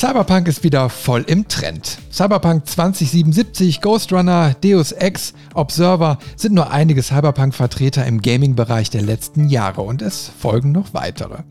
Cyberpunk 0.00 0.48
ist 0.48 0.64
wieder 0.64 0.88
voll 0.88 1.24
im 1.26 1.46
Trend. 1.46 1.98
Cyberpunk 2.10 2.66
2077, 2.66 3.82
Ghost 3.82 4.10
Runner, 4.14 4.54
Deus 4.64 4.92
Ex, 4.92 5.34
Observer 5.52 6.16
sind 6.36 6.54
nur 6.54 6.70
einige 6.70 7.02
Cyberpunk-Vertreter 7.02 8.06
im 8.06 8.22
Gaming-Bereich 8.22 8.88
der 8.88 9.02
letzten 9.02 9.50
Jahre 9.50 9.82
und 9.82 10.00
es 10.00 10.30
folgen 10.38 10.72
noch 10.72 10.94
weitere. 10.94 11.42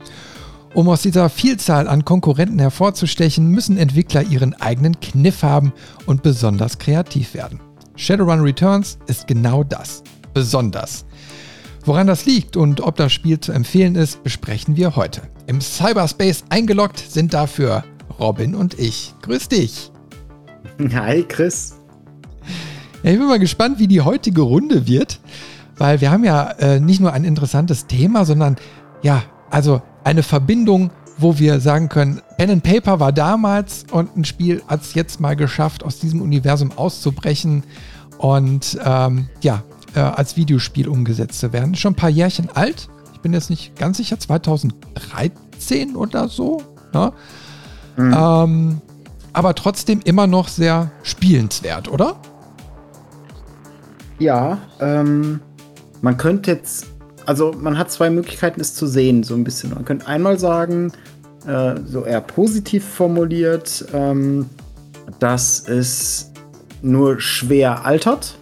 Um 0.73 0.89
aus 0.89 1.03
dieser 1.03 1.29
Vielzahl 1.29 1.87
an 1.87 2.05
Konkurrenten 2.05 2.57
hervorzustechen, 2.57 3.49
müssen 3.49 3.77
Entwickler 3.77 4.23
ihren 4.23 4.55
eigenen 4.55 4.99
Kniff 4.99 5.43
haben 5.43 5.71
und 6.07 6.23
besonders 6.23 6.79
kreativ 6.79 7.35
werden. 7.35 7.59
Shadowrun 7.97 8.41
Returns 8.41 8.97
ist 9.05 9.27
genau 9.27 9.63
das. 9.63 10.01
Besonders. 10.33 11.05
Woran 11.85 12.07
das 12.07 12.25
liegt 12.25 12.57
und 12.57 12.81
ob 12.81 12.95
das 12.95 13.13
Spiel 13.13 13.39
zu 13.39 13.51
empfehlen 13.51 13.93
ist, 13.93 14.23
besprechen 14.23 14.75
wir 14.75 14.95
heute. 14.95 15.21
Im 15.45 15.61
Cyberspace 15.61 16.45
eingeloggt 16.49 16.97
sind 16.97 17.35
dafür 17.35 17.83
Robin 18.19 18.55
und 18.55 18.79
ich. 18.79 19.13
Grüß 19.21 19.49
dich. 19.49 19.91
Hi, 20.93 21.23
Chris. 21.23 21.75
Ja, 23.03 23.11
ich 23.11 23.17
bin 23.17 23.27
mal 23.27 23.39
gespannt, 23.39 23.79
wie 23.79 23.87
die 23.87 24.01
heutige 24.01 24.41
Runde 24.41 24.87
wird, 24.87 25.19
weil 25.77 26.01
wir 26.01 26.11
haben 26.11 26.23
ja 26.23 26.51
äh, 26.51 26.79
nicht 26.79 26.99
nur 26.99 27.13
ein 27.13 27.23
interessantes 27.23 27.87
Thema, 27.87 28.25
sondern 28.25 28.57
ja, 29.01 29.23
also 29.49 29.81
eine 30.03 30.23
Verbindung, 30.23 30.91
wo 31.17 31.37
wir 31.37 31.59
sagen 31.59 31.89
können, 31.89 32.21
Pen 32.37 32.49
and 32.49 32.63
Paper 32.63 32.99
war 32.99 33.11
damals 33.11 33.85
und 33.91 34.15
ein 34.15 34.25
Spiel 34.25 34.61
hat 34.67 34.81
es 34.81 34.93
jetzt 34.93 35.19
mal 35.19 35.35
geschafft, 35.35 35.83
aus 35.83 35.99
diesem 35.99 36.21
Universum 36.21 36.71
auszubrechen 36.77 37.63
und 38.17 38.77
ähm, 38.83 39.29
ja, 39.41 39.63
äh, 39.95 39.99
als 39.99 40.37
Videospiel 40.37 40.87
umgesetzt 40.87 41.39
zu 41.39 41.53
werden. 41.53 41.75
Schon 41.75 41.93
ein 41.93 41.97
paar 41.97 42.09
Jährchen 42.09 42.49
alt. 42.53 42.89
Ich 43.13 43.19
bin 43.19 43.33
jetzt 43.33 43.49
nicht 43.49 43.75
ganz 43.77 43.97
sicher, 43.97 44.19
2013 44.19 45.95
oder 45.95 46.27
so. 46.29 46.61
Ne? 46.93 47.11
Mhm. 47.99 48.15
Ähm, 48.17 48.81
aber 49.33 49.55
trotzdem 49.55 49.99
immer 50.05 50.25
noch 50.25 50.47
sehr 50.47 50.89
spielenswert, 51.03 51.91
oder? 51.91 52.15
Ja, 54.19 54.57
ähm, 54.79 55.41
man 56.01 56.17
könnte 56.17 56.51
jetzt, 56.51 56.87
also 57.25 57.53
man 57.59 57.77
hat 57.77 57.91
zwei 57.91 58.09
Möglichkeiten, 58.09 58.61
es 58.61 58.73
zu 58.73 58.87
sehen, 58.87 59.23
so 59.23 59.33
ein 59.35 59.43
bisschen. 59.43 59.71
Man 59.73 59.83
könnte 59.83 60.07
einmal 60.07 60.39
sagen, 60.39 60.93
äh, 61.45 61.75
so 61.85 62.05
eher 62.05 62.21
positiv 62.21 62.85
formuliert, 62.85 63.85
ähm, 63.93 64.49
dass 65.19 65.67
es 65.67 66.31
nur 66.81 67.19
schwer 67.19 67.85
altert. 67.85 68.37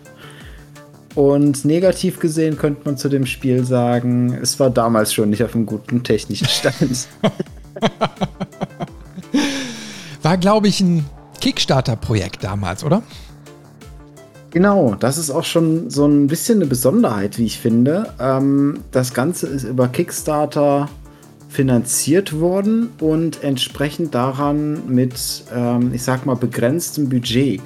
Und 1.16 1.66
negativ 1.66 2.20
gesehen 2.20 2.60
könnte 2.60 2.82
man 2.86 2.96
zu 2.96 3.10
dem 3.10 3.26
Spiel 3.26 3.64
sagen, 3.66 4.38
es 4.40 4.60
war 4.60 4.70
damals 4.70 5.16
schon 5.16 5.32
nicht 5.32 5.44
auf 5.44 5.56
einem 5.56 5.66
guten 5.66 6.04
technischen 6.04 6.48
Stand. 6.48 7.08
War, 10.28 10.36
glaube 10.36 10.68
ich, 10.68 10.82
ein 10.82 11.06
Kickstarter-Projekt 11.40 12.44
damals, 12.44 12.84
oder? 12.84 13.02
Genau, 14.52 14.94
das 14.96 15.18
ist 15.18 15.30
auch 15.30 15.46
schon 15.46 15.90
so 15.90 16.06
ein 16.06 16.28
bisschen 16.28 16.58
eine 16.58 16.66
Besonderheit, 16.66 17.38
wie 17.38 17.46
ich 17.46 17.60
finde. 17.60 18.12
Ähm, 18.20 18.84
das 18.92 19.14
Ganze 19.14 19.48
ist 19.48 19.64
über 19.64 19.88
Kickstarter 19.88 20.90
finanziert 21.48 22.42
worden 22.42 22.90
und 23.00 23.42
entsprechend 23.42 24.16
daran 24.16 24.94
mit, 24.94 25.46
ähm, 25.56 25.94
ich 25.94 26.04
sag 26.04 26.26
mal, 26.26 26.36
begrenztem 26.36 27.08
Budget. 27.08 27.62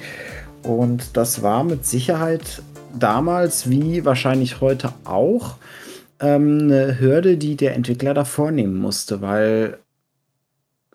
Und 0.62 1.16
das 1.16 1.42
war 1.42 1.64
mit 1.64 1.84
Sicherheit 1.84 2.62
damals, 2.96 3.68
wie 3.70 4.04
wahrscheinlich 4.04 4.60
heute 4.60 4.92
auch, 5.02 5.56
ähm, 6.20 6.60
eine 6.60 7.00
Hürde, 7.00 7.38
die 7.38 7.56
der 7.56 7.74
Entwickler 7.74 8.14
da 8.14 8.24
vornehmen 8.24 8.78
musste, 8.78 9.20
weil 9.20 9.78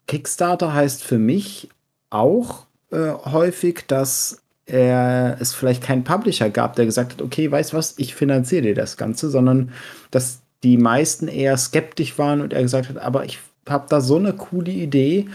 Kickstarter 0.07 0.73
heißt 0.73 1.03
für 1.03 1.17
mich 1.17 1.69
auch 2.09 2.65
äh, 2.91 3.11
häufig, 3.25 3.85
dass 3.87 4.41
er, 4.65 5.37
es 5.39 5.53
vielleicht 5.53 5.83
keinen 5.83 6.03
Publisher 6.03 6.49
gab, 6.49 6.75
der 6.75 6.85
gesagt 6.85 7.13
hat, 7.13 7.21
okay, 7.21 7.49
weißt 7.49 7.73
was, 7.73 7.95
ich 7.97 8.15
finanziere 8.15 8.63
dir 8.63 8.75
das 8.75 8.97
Ganze, 8.97 9.29
sondern 9.29 9.71
dass 10.11 10.41
die 10.63 10.77
meisten 10.77 11.27
eher 11.27 11.55
skeptisch 11.57 12.17
waren 12.17 12.41
und 12.41 12.53
er 12.53 12.61
gesagt 12.61 12.89
hat, 12.89 12.97
aber 12.97 13.25
ich 13.25 13.39
habe 13.67 13.85
da 13.89 14.01
so 14.01 14.17
eine 14.17 14.33
coole 14.33 14.71
Idee, 14.71 15.27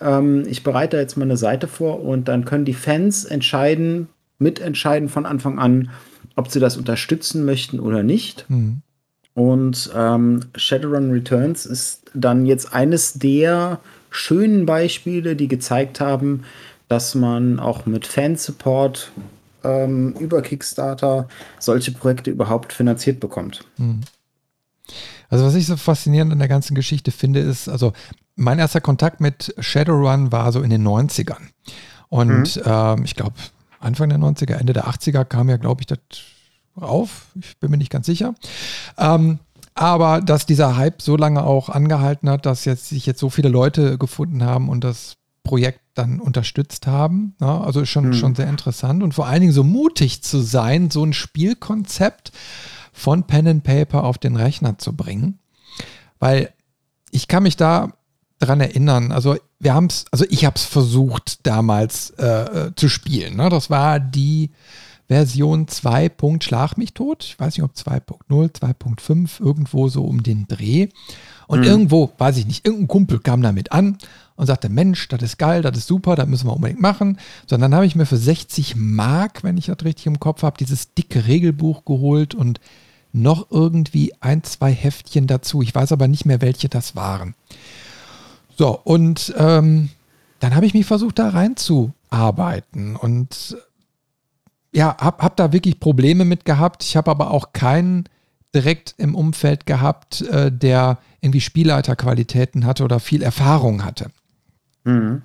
ähm, 0.00 0.44
ich 0.46 0.62
bereite 0.62 0.96
jetzt 0.96 1.16
mal 1.16 1.24
eine 1.24 1.36
Seite 1.36 1.68
vor 1.68 2.02
und 2.02 2.28
dann 2.28 2.44
können 2.44 2.64
die 2.64 2.74
Fans 2.74 3.24
entscheiden, 3.24 4.08
mitentscheiden 4.38 5.08
von 5.08 5.26
Anfang 5.26 5.58
an, 5.58 5.90
ob 6.36 6.50
sie 6.50 6.60
das 6.60 6.76
unterstützen 6.76 7.44
möchten 7.44 7.80
oder 7.80 8.02
nicht. 8.02 8.44
Mhm. 8.48 8.82
Und 9.34 9.90
ähm, 9.94 10.40
Shadowrun 10.54 11.10
Returns 11.10 11.66
ist 11.66 12.10
dann 12.14 12.46
jetzt 12.46 12.72
eines 12.72 13.14
der 13.14 13.80
schönen 14.16 14.66
Beispiele, 14.66 15.36
die 15.36 15.48
gezeigt 15.48 16.00
haben, 16.00 16.44
dass 16.88 17.14
man 17.14 17.58
auch 17.58 17.86
mit 17.86 18.06
Fansupport 18.06 19.10
ähm, 19.64 20.14
über 20.18 20.42
Kickstarter 20.42 21.28
solche 21.58 21.92
Projekte 21.92 22.30
überhaupt 22.30 22.72
finanziert 22.72 23.20
bekommt. 23.20 23.64
Hm. 23.76 24.00
Also 25.28 25.44
was 25.44 25.54
ich 25.54 25.66
so 25.66 25.76
faszinierend 25.76 26.32
an 26.32 26.38
der 26.38 26.48
ganzen 26.48 26.74
Geschichte 26.74 27.10
finde, 27.10 27.40
ist, 27.40 27.68
also 27.68 27.92
mein 28.36 28.58
erster 28.58 28.80
Kontakt 28.80 29.20
mit 29.20 29.54
Shadowrun 29.58 30.30
war 30.30 30.52
so 30.52 30.62
in 30.62 30.70
den 30.70 30.86
90ern. 30.86 31.40
Und 32.08 32.56
mhm. 32.56 32.62
ähm, 32.64 33.04
ich 33.04 33.16
glaube, 33.16 33.34
Anfang 33.80 34.08
der 34.08 34.18
90er, 34.18 34.54
Ende 34.54 34.72
der 34.72 34.86
80er 34.86 35.24
kam 35.24 35.48
ja, 35.48 35.56
glaube 35.56 35.82
ich, 35.82 35.86
das 35.86 35.98
rauf. 36.80 37.26
Ich 37.40 37.56
bin 37.58 37.70
mir 37.70 37.78
nicht 37.78 37.90
ganz 37.90 38.06
sicher. 38.06 38.34
Ähm, 38.98 39.40
aber 39.76 40.22
dass 40.22 40.46
dieser 40.46 40.76
Hype 40.76 41.02
so 41.02 41.16
lange 41.16 41.44
auch 41.44 41.68
angehalten 41.68 42.28
hat, 42.30 42.46
dass 42.46 42.64
jetzt 42.64 42.88
sich 42.88 43.06
jetzt 43.06 43.20
so 43.20 43.30
viele 43.30 43.50
Leute 43.50 43.98
gefunden 43.98 44.42
haben 44.42 44.68
und 44.68 44.82
das 44.82 45.16
Projekt 45.44 45.80
dann 45.94 46.18
unterstützt 46.18 46.86
haben. 46.86 47.34
Ja, 47.40 47.60
also 47.60 47.80
ist 47.80 47.90
schon, 47.90 48.08
mhm. 48.08 48.14
schon 48.14 48.34
sehr 48.34 48.48
interessant 48.48 49.02
und 49.02 49.12
vor 49.12 49.26
allen 49.26 49.42
Dingen 49.42 49.52
so 49.52 49.62
mutig 49.62 50.22
zu 50.22 50.40
sein, 50.40 50.90
so 50.90 51.04
ein 51.04 51.12
Spielkonzept 51.12 52.32
von 52.92 53.24
Pen 53.24 53.46
and 53.46 53.64
Paper 53.64 54.04
auf 54.04 54.18
den 54.18 54.36
Rechner 54.36 54.78
zu 54.78 54.96
bringen. 54.96 55.38
Weil 56.18 56.52
ich 57.10 57.28
kann 57.28 57.42
mich 57.42 57.56
da 57.56 57.92
dran 58.38 58.60
erinnern, 58.60 59.12
also 59.12 59.36
wir 59.58 59.74
haben 59.74 59.86
es, 59.86 60.06
also 60.10 60.24
ich 60.28 60.44
habe 60.44 60.56
es 60.56 60.64
versucht 60.64 61.46
damals 61.46 62.10
äh, 62.10 62.72
zu 62.76 62.88
spielen. 62.88 63.36
Ne? 63.36 63.48
Das 63.48 63.70
war 63.70 64.00
die 64.00 64.50
Version 65.08 65.68
2. 65.68 66.10
Schlag 66.40 66.76
mich 66.76 66.92
tot. 66.92 67.24
Ich 67.24 67.38
weiß 67.38 67.56
nicht, 67.56 67.64
ob 67.64 67.72
2.0, 67.72 68.20
2.5, 68.28 69.40
irgendwo 69.40 69.88
so 69.88 70.04
um 70.04 70.22
den 70.22 70.46
Dreh. 70.48 70.88
Und 71.46 71.60
mhm. 71.60 71.66
irgendwo, 71.66 72.12
weiß 72.18 72.38
ich 72.38 72.46
nicht, 72.46 72.66
irgendein 72.66 72.88
Kumpel 72.88 73.20
kam 73.20 73.42
damit 73.42 73.72
an 73.72 73.98
und 74.34 74.46
sagte, 74.46 74.68
Mensch, 74.68 75.08
das 75.08 75.22
ist 75.22 75.38
geil, 75.38 75.62
das 75.62 75.78
ist 75.78 75.86
super, 75.86 76.16
das 76.16 76.26
müssen 76.26 76.48
wir 76.48 76.54
unbedingt 76.54 76.80
machen. 76.80 77.18
So, 77.46 77.56
dann 77.56 77.74
habe 77.74 77.86
ich 77.86 77.94
mir 77.94 78.06
für 78.06 78.16
60 78.16 78.76
Mark, 78.76 79.44
wenn 79.44 79.56
ich 79.56 79.66
das 79.66 79.84
richtig 79.84 80.06
im 80.06 80.20
Kopf 80.20 80.42
habe, 80.42 80.58
dieses 80.58 80.92
dicke 80.94 81.26
Regelbuch 81.26 81.84
geholt 81.84 82.34
und 82.34 82.60
noch 83.12 83.50
irgendwie 83.50 84.12
ein, 84.20 84.42
zwei 84.42 84.72
Heftchen 84.72 85.26
dazu. 85.26 85.62
Ich 85.62 85.74
weiß 85.74 85.92
aber 85.92 86.08
nicht 86.08 86.26
mehr, 86.26 86.40
welche 86.40 86.68
das 86.68 86.96
waren. 86.96 87.34
So, 88.58 88.78
und 88.82 89.34
ähm, 89.38 89.90
dann 90.40 90.54
habe 90.54 90.66
ich 90.66 90.74
mich 90.74 90.86
versucht, 90.86 91.18
da 91.18 91.30
reinzuarbeiten 91.30 92.96
und 92.96 93.56
ja, 94.76 94.94
habe 95.00 95.22
hab 95.22 95.36
da 95.36 95.54
wirklich 95.54 95.80
Probleme 95.80 96.26
mit 96.26 96.44
gehabt. 96.44 96.84
Ich 96.84 96.98
habe 96.98 97.10
aber 97.10 97.30
auch 97.30 97.54
keinen 97.54 98.04
direkt 98.54 98.94
im 98.98 99.14
Umfeld 99.14 99.64
gehabt, 99.64 100.20
äh, 100.20 100.52
der 100.52 100.98
irgendwie 101.22 101.40
Spielleiterqualitäten 101.40 102.66
hatte 102.66 102.84
oder 102.84 103.00
viel 103.00 103.22
Erfahrung 103.22 103.86
hatte. 103.86 104.10
Mhm. 104.84 105.22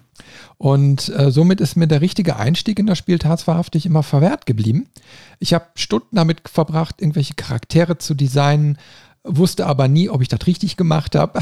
Und 0.57 1.09
äh, 1.09 1.31
somit 1.31 1.59
ist 1.59 1.75
mir 1.75 1.87
der 1.87 1.99
richtige 1.99 2.37
Einstieg 2.37 2.79
in 2.79 2.87
das 2.87 2.97
Spiel 2.97 3.19
tatsächlich 3.19 3.85
immer 3.85 4.03
verwehrt 4.03 4.45
geblieben. 4.45 4.87
Ich 5.39 5.53
habe 5.53 5.65
Stunden 5.75 6.15
damit 6.15 6.47
verbracht, 6.47 7.01
irgendwelche 7.01 7.33
Charaktere 7.33 7.97
zu 7.97 8.13
designen, 8.13 8.77
wusste 9.23 9.67
aber 9.67 9.87
nie, 9.87 10.09
ob 10.09 10.21
ich 10.21 10.27
das 10.27 10.47
richtig 10.47 10.77
gemacht 10.77 11.15
habe. 11.15 11.41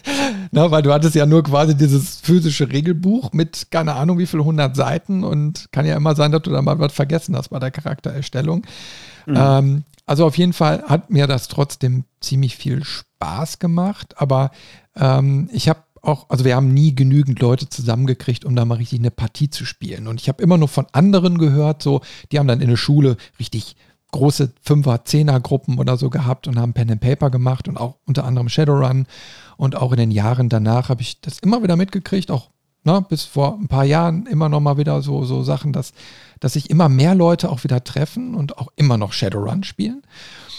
Na, 0.50 0.70
weil 0.70 0.82
du 0.82 0.92
hattest 0.92 1.14
ja 1.14 1.26
nur 1.26 1.42
quasi 1.42 1.76
dieses 1.76 2.16
physische 2.20 2.70
Regelbuch 2.70 3.32
mit 3.32 3.70
keine 3.70 3.94
Ahnung 3.94 4.18
wie 4.18 4.26
viel 4.26 4.40
100 4.40 4.74
Seiten 4.74 5.22
und 5.22 5.68
kann 5.70 5.86
ja 5.86 5.96
immer 5.96 6.14
sein, 6.14 6.32
dass 6.32 6.42
du 6.42 6.50
da 6.50 6.60
mal 6.62 6.78
was 6.78 6.92
vergessen 6.92 7.36
hast 7.36 7.50
bei 7.50 7.58
der 7.58 7.70
Charaktererstellung. 7.70 8.66
Mhm. 9.26 9.36
Ähm, 9.36 9.84
also 10.04 10.26
auf 10.26 10.36
jeden 10.36 10.52
Fall 10.52 10.82
hat 10.88 11.10
mir 11.10 11.26
das 11.26 11.48
trotzdem 11.48 12.04
ziemlich 12.20 12.56
viel 12.56 12.82
Spaß 12.84 13.60
gemacht, 13.60 14.14
aber 14.18 14.50
ähm, 14.96 15.48
ich 15.52 15.68
habe 15.68 15.80
auch, 16.02 16.28
also 16.28 16.44
wir 16.44 16.56
haben 16.56 16.74
nie 16.74 16.94
genügend 16.94 17.40
Leute 17.40 17.68
zusammengekriegt, 17.68 18.44
um 18.44 18.56
da 18.56 18.64
mal 18.64 18.78
richtig 18.78 18.98
eine 18.98 19.12
Partie 19.12 19.50
zu 19.50 19.64
spielen. 19.64 20.08
Und 20.08 20.20
ich 20.20 20.28
habe 20.28 20.42
immer 20.42 20.58
nur 20.58 20.66
von 20.66 20.86
anderen 20.90 21.38
gehört, 21.38 21.82
so, 21.82 22.00
die 22.32 22.40
haben 22.40 22.48
dann 22.48 22.60
in 22.60 22.68
der 22.68 22.76
Schule 22.76 23.16
richtig 23.38 23.76
große 24.12 24.52
Fünfer-, 24.62 25.04
Zehner-Gruppen 25.04 25.78
oder 25.78 25.96
so 25.96 26.08
gehabt 26.08 26.46
und 26.46 26.58
haben 26.58 26.72
Pen 26.72 26.90
and 26.90 27.00
Paper 27.00 27.30
gemacht 27.30 27.66
und 27.66 27.76
auch 27.76 27.96
unter 28.06 28.24
anderem 28.24 28.48
Shadowrun. 28.48 29.06
Und 29.56 29.76
auch 29.76 29.92
in 29.92 29.98
den 29.98 30.10
Jahren 30.10 30.48
danach 30.48 30.88
habe 30.88 31.02
ich 31.02 31.20
das 31.20 31.40
immer 31.40 31.62
wieder 31.62 31.76
mitgekriegt, 31.76 32.30
auch 32.30 32.50
na, 32.84 32.94
ne, 32.94 33.06
bis 33.08 33.24
vor 33.24 33.58
ein 33.60 33.68
paar 33.68 33.84
Jahren 33.84 34.26
immer 34.26 34.48
noch 34.48 34.60
mal 34.60 34.76
wieder 34.76 35.02
so, 35.02 35.24
so 35.24 35.44
Sachen, 35.44 35.72
dass, 35.72 35.92
dass 36.40 36.54
sich 36.54 36.68
immer 36.68 36.88
mehr 36.88 37.14
Leute 37.14 37.48
auch 37.48 37.62
wieder 37.62 37.84
treffen 37.84 38.34
und 38.34 38.58
auch 38.58 38.68
immer 38.74 38.98
noch 38.98 39.12
Shadowrun 39.12 39.62
spielen. 39.62 40.02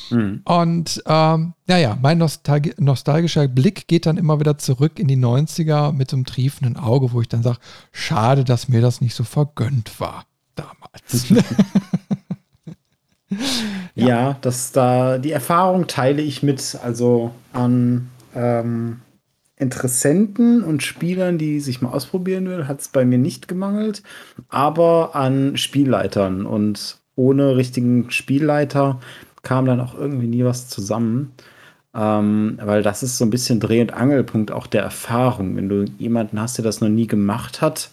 Mhm. 0.09 0.41
Und 0.45 1.03
ähm, 1.05 1.53
naja, 1.67 1.97
mein 2.01 2.19
Nostalgi 2.19 2.73
nostalgischer 2.77 3.47
Blick 3.49 3.87
geht 3.87 4.05
dann 4.05 4.17
immer 4.17 4.39
wieder 4.39 4.57
zurück 4.57 4.99
in 4.99 5.07
die 5.09 5.17
90er 5.17 5.91
mit 5.91 6.11
so 6.11 6.15
einem 6.15 6.25
triefenden 6.25 6.77
Auge, 6.77 7.11
wo 7.11 7.19
ich 7.19 7.27
dann 7.27 7.43
sage, 7.43 7.59
schade, 7.91 8.45
dass 8.45 8.69
mir 8.69 8.81
das 8.81 9.01
nicht 9.01 9.15
so 9.15 9.25
vergönnt 9.25 9.99
war 9.99 10.23
damals. 10.55 11.25
ja. 13.95 14.07
ja, 14.07 14.37
das 14.41 14.71
da, 14.71 15.17
die 15.17 15.31
Erfahrung 15.31 15.87
teile 15.87 16.21
ich 16.21 16.43
mit, 16.43 16.77
also 16.83 17.31
an 17.51 18.09
ähm, 18.35 19.01
Interessenten 19.57 20.63
und 20.63 20.83
Spielern, 20.83 21.37
die 21.37 21.59
sich 21.59 21.81
mal 21.81 21.91
ausprobieren 21.91 22.47
will, 22.47 22.67
hat 22.67 22.81
es 22.81 22.87
bei 22.89 23.05
mir 23.05 23.17
nicht 23.17 23.47
gemangelt, 23.47 24.03
aber 24.49 25.15
an 25.15 25.57
Spielleitern 25.57 26.45
und 26.45 26.97
ohne 27.15 27.55
richtigen 27.55 28.09
Spielleiter 28.09 28.99
kam 29.43 29.65
dann 29.65 29.79
auch 29.79 29.93
irgendwie 29.93 30.27
nie 30.27 30.43
was 30.43 30.69
zusammen. 30.69 31.33
Ähm, 31.95 32.57
weil 32.63 32.81
das 32.81 33.03
ist 33.03 33.17
so 33.17 33.25
ein 33.25 33.29
bisschen 33.29 33.59
Dreh- 33.59 33.81
und 33.81 33.93
Angelpunkt 33.93 34.51
auch 34.51 34.65
der 34.65 34.81
Erfahrung. 34.81 35.55
Wenn 35.55 35.69
du 35.69 35.85
jemanden 35.99 36.39
hast, 36.39 36.57
der 36.57 36.65
das 36.65 36.81
noch 36.81 36.89
nie 36.89 37.05
gemacht 37.05 37.61
hat, 37.61 37.91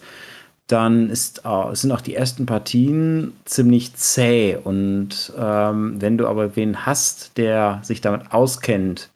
dann 0.71 1.09
ist, 1.09 1.43
sind 1.73 1.91
auch 1.91 2.01
die 2.01 2.15
ersten 2.15 2.45
Partien 2.45 3.33
ziemlich 3.45 3.95
zäh. 3.95 4.57
Und 4.63 5.33
ähm, 5.37 6.01
wenn 6.01 6.17
du 6.17 6.27
aber 6.27 6.55
wen 6.55 6.85
hast, 6.85 7.37
der 7.37 7.79
sich 7.83 8.01
damit 8.01 8.31
auskennt, 8.31 9.09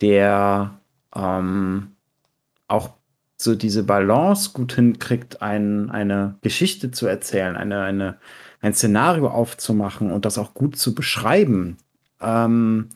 der 0.00 0.78
ähm, 1.14 1.92
auch 2.68 2.90
so 3.36 3.54
diese 3.54 3.84
Balance 3.84 4.50
gut 4.52 4.72
hinkriegt, 4.72 5.42
ein, 5.42 5.90
eine 5.90 6.36
Geschichte 6.40 6.90
zu 6.90 7.06
erzählen, 7.06 7.56
eine, 7.56 7.82
eine, 7.82 8.16
ein 8.60 8.74
Szenario 8.74 9.28
aufzumachen 9.28 10.10
und 10.10 10.24
das 10.24 10.38
auch 10.38 10.54
gut 10.54 10.76
zu 10.76 10.94
beschreiben, 10.94 11.76
ähm, 12.20 12.88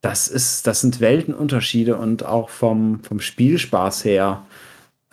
das 0.00 0.28
ist, 0.28 0.66
das 0.66 0.82
sind 0.82 1.00
Weltenunterschiede 1.00 1.96
und 1.96 2.24
auch 2.24 2.48
vom, 2.48 3.02
vom 3.02 3.18
Spielspaß 3.18 4.04
her 4.04 4.45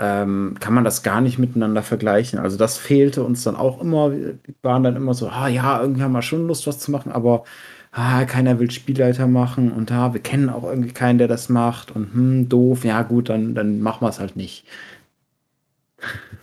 ähm, 0.03 0.55
kann 0.59 0.73
man 0.73 0.83
das 0.83 1.01
gar 1.01 1.21
nicht 1.21 1.39
miteinander 1.39 1.81
vergleichen. 1.81 2.37
Also 2.37 2.57
das 2.57 2.77
fehlte 2.77 3.23
uns 3.23 3.43
dann 3.43 3.55
auch 3.55 3.79
immer. 3.79 4.11
Wir 4.11 4.37
waren 4.61 4.83
dann 4.83 4.97
immer 4.97 5.13
so, 5.13 5.29
ah 5.29 5.47
ja, 5.47 5.79
irgendwie 5.81 6.03
haben 6.03 6.11
wir 6.11 6.21
schon 6.21 6.47
Lust, 6.47 6.67
was 6.67 6.79
zu 6.79 6.91
machen, 6.91 7.11
aber 7.11 7.45
ah, 7.93 8.25
keiner 8.25 8.59
will 8.59 8.69
Spielleiter 8.69 9.27
machen 9.27 9.71
und 9.71 9.91
da, 9.91 10.07
ah, 10.07 10.13
wir 10.13 10.21
kennen 10.21 10.49
auch 10.49 10.63
irgendwie 10.63 10.91
keinen, 10.91 11.19
der 11.19 11.29
das 11.29 11.47
macht 11.47 11.91
und 11.95 12.13
hm, 12.13 12.49
doof, 12.49 12.83
ja 12.83 13.03
gut, 13.03 13.29
dann, 13.29 13.55
dann 13.55 13.81
machen 13.81 14.01
wir 14.01 14.09
es 14.09 14.19
halt 14.19 14.35
nicht. 14.35 14.65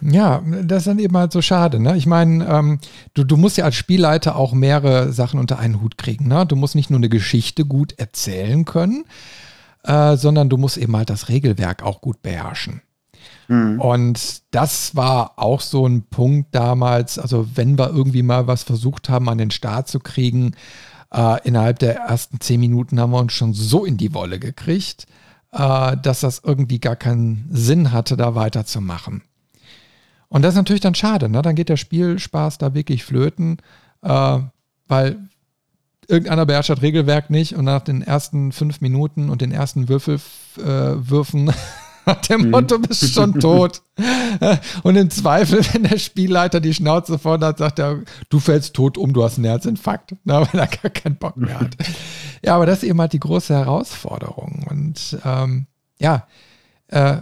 Ja, 0.01 0.43
das 0.63 0.79
ist 0.79 0.87
dann 0.87 0.99
eben 0.99 1.17
halt 1.17 1.33
so 1.33 1.43
schade. 1.43 1.81
Ne? 1.81 1.95
Ich 1.99 2.07
meine, 2.07 2.47
ähm, 2.47 2.79
du, 3.13 3.25
du 3.25 3.37
musst 3.37 3.59
ja 3.59 3.67
als 3.67 3.75
Spielleiter 3.75 4.37
auch 4.37 4.55
mehrere 4.55 5.13
Sachen 5.13 5.39
unter 5.39 5.59
einen 5.59 5.83
Hut 5.83 5.99
kriegen. 5.99 6.29
Ne? 6.29 6.47
Du 6.47 6.57
musst 6.57 6.75
nicht 6.75 6.89
nur 6.89 6.99
eine 6.99 7.11
Geschichte 7.11 7.67
gut 7.67 7.93
erzählen 7.99 8.65
können, 8.65 9.05
äh, 9.85 10.17
sondern 10.17 10.49
du 10.49 10.57
musst 10.57 10.79
eben 10.79 10.97
halt 10.97 11.11
das 11.11 11.29
Regelwerk 11.29 11.83
auch 11.83 12.01
gut 12.01 12.23
beherrschen. 12.23 12.81
Mhm. 13.49 13.81
Und 13.81 14.43
das 14.53 14.95
war 14.97 15.33
auch 15.37 15.61
so 15.61 15.87
ein 15.87 16.03
Punkt 16.05 16.55
damals, 16.55 17.19
also 17.19 17.49
wenn 17.55 17.79
wir 17.79 17.91
irgendwie 17.91 18.23
mal 18.23 18.47
was 18.47 18.63
versucht 18.63 19.09
haben, 19.09 19.29
an 19.29 19.39
den 19.39 19.51
Start 19.51 19.89
zu 19.89 19.99
kriegen, 20.01 20.53
äh, 21.13 21.47
innerhalb 21.47 21.79
der 21.79 21.97
ersten 21.97 22.41
zehn 22.41 22.61
Minuten 22.61 23.01
haben 23.01 23.13
wir 23.13 23.19
uns 23.19 23.33
schon 23.33 23.53
so 23.53 23.85
in 23.85 23.97
die 23.97 24.15
Wolle 24.15 24.39
gekriegt, 24.39 25.07
äh, 25.53 25.97
dass 25.97 26.21
das 26.21 26.43
irgendwie 26.45 26.79
gar 26.79 26.97
keinen 26.97 27.49
Sinn 27.51 27.93
hatte, 27.93 28.17
da 28.17 28.35
weiterzumachen. 28.35 29.23
Und 30.29 30.43
das 30.43 30.55
ist 30.55 30.59
natürlich 30.59 30.81
dann 30.81 30.95
schade, 30.95 31.29
ne? 31.29 31.43
Dann 31.43 31.57
geht 31.57 31.69
der 31.69 31.77
Spielspaß 31.77 32.59
da 32.59 32.73
wirklich 32.73 33.03
flöten, 33.05 33.59
äh, 34.03 34.39
weil 34.87 35.29
irgendeiner 36.07 36.47
beherrscht 36.47 36.71
das 36.71 36.83
Regelwerk 36.83 37.31
nicht 37.31 37.57
und 37.57 37.65
nach 37.65 37.83
den 37.83 38.03
ersten 38.03 38.53
fünf 38.53 38.81
Minuten 38.81 39.29
und 39.29 39.43
den 39.43 39.53
ersten 39.53 39.89
Würfelwürfen 39.89 41.49
äh, 41.49 41.53
dem 42.29 42.43
mhm. 42.43 42.51
Motto, 42.51 42.79
bist 42.79 43.15
schon 43.15 43.39
tot. 43.41 43.83
Und 44.83 44.97
im 44.97 45.11
Zweifel, 45.11 45.65
wenn 45.73 45.85
der 45.85 45.99
Spielleiter 45.99 46.61
die 46.61 46.75
Schnauze 46.75 47.19
vorne 47.19 47.47
hat, 47.47 47.59
sagt 47.59 47.79
er, 47.79 48.03
du 48.29 48.41
fällst 48.41 48.75
tot 48.75 48.99
um, 48.99 49.13
du 49.13 49.23
hast 49.23 49.37
einen 49.37 49.47
Herzinfarkt, 49.47 50.15
na, 50.25 50.41
weil 50.41 50.61
er 50.61 50.67
gar 50.67 50.91
keinen 50.91 51.17
Bock 51.17 51.37
mehr 51.37 51.61
hat. 51.61 51.77
Ja, 52.43 52.57
aber 52.57 52.67
das 52.67 52.83
ist 52.83 52.89
eben 52.89 53.01
halt 53.01 53.13
die 53.13 53.21
große 53.21 53.55
Herausforderung. 53.55 54.67
Und 54.69 55.19
ähm, 55.25 55.67
ja, 55.99 56.27
äh, 56.89 57.17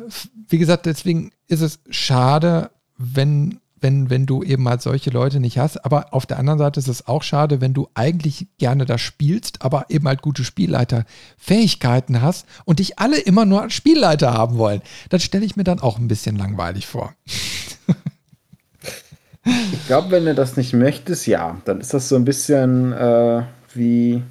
wie 0.48 0.58
gesagt, 0.58 0.86
deswegen 0.86 1.32
ist 1.46 1.60
es 1.60 1.80
schade, 1.90 2.70
wenn, 2.96 3.60
wenn, 3.80 4.10
wenn 4.10 4.26
du 4.26 4.42
eben 4.42 4.68
halt 4.68 4.82
solche 4.82 5.10
Leute 5.10 5.40
nicht 5.40 5.58
hast. 5.58 5.84
Aber 5.84 6.12
auf 6.12 6.26
der 6.26 6.38
anderen 6.38 6.58
Seite 6.58 6.80
ist 6.80 6.88
es 6.88 7.06
auch 7.06 7.22
schade, 7.22 7.60
wenn 7.60 7.74
du 7.74 7.88
eigentlich 7.94 8.46
gerne 8.58 8.86
das 8.86 9.00
spielst, 9.00 9.62
aber 9.62 9.86
eben 9.88 10.06
halt 10.06 10.22
gute 10.22 10.44
Spielleiterfähigkeiten 10.44 12.22
hast 12.22 12.46
und 12.64 12.78
dich 12.78 12.98
alle 12.98 13.18
immer 13.18 13.44
nur 13.44 13.62
als 13.62 13.74
Spielleiter 13.74 14.32
haben 14.32 14.58
wollen. 14.58 14.82
Das 15.10 15.22
stelle 15.22 15.44
ich 15.44 15.56
mir 15.56 15.64
dann 15.64 15.80
auch 15.80 15.98
ein 15.98 16.08
bisschen 16.08 16.36
langweilig 16.36 16.86
vor. 16.86 17.14
ich 19.44 19.86
glaube, 19.86 20.10
wenn 20.10 20.24
du 20.24 20.34
das 20.34 20.56
nicht 20.56 20.72
möchtest, 20.74 21.26
ja, 21.26 21.60
dann 21.64 21.80
ist 21.80 21.94
das 21.94 22.08
so 22.08 22.16
ein 22.16 22.24
bisschen 22.24 22.92
äh, 22.92 23.42
wie 23.74 24.22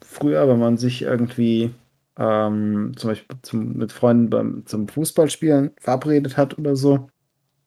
früher, 0.00 0.48
wenn 0.48 0.58
man 0.58 0.76
sich 0.76 1.02
irgendwie 1.02 1.72
ähm, 2.18 2.92
zum 2.96 3.10
Beispiel 3.10 3.36
zum, 3.42 3.72
mit 3.76 3.92
Freunden 3.92 4.30
beim, 4.30 4.66
zum 4.66 4.88
Fußballspielen 4.88 5.72
verabredet 5.78 6.36
hat 6.36 6.58
oder 6.58 6.76
so 6.76 7.08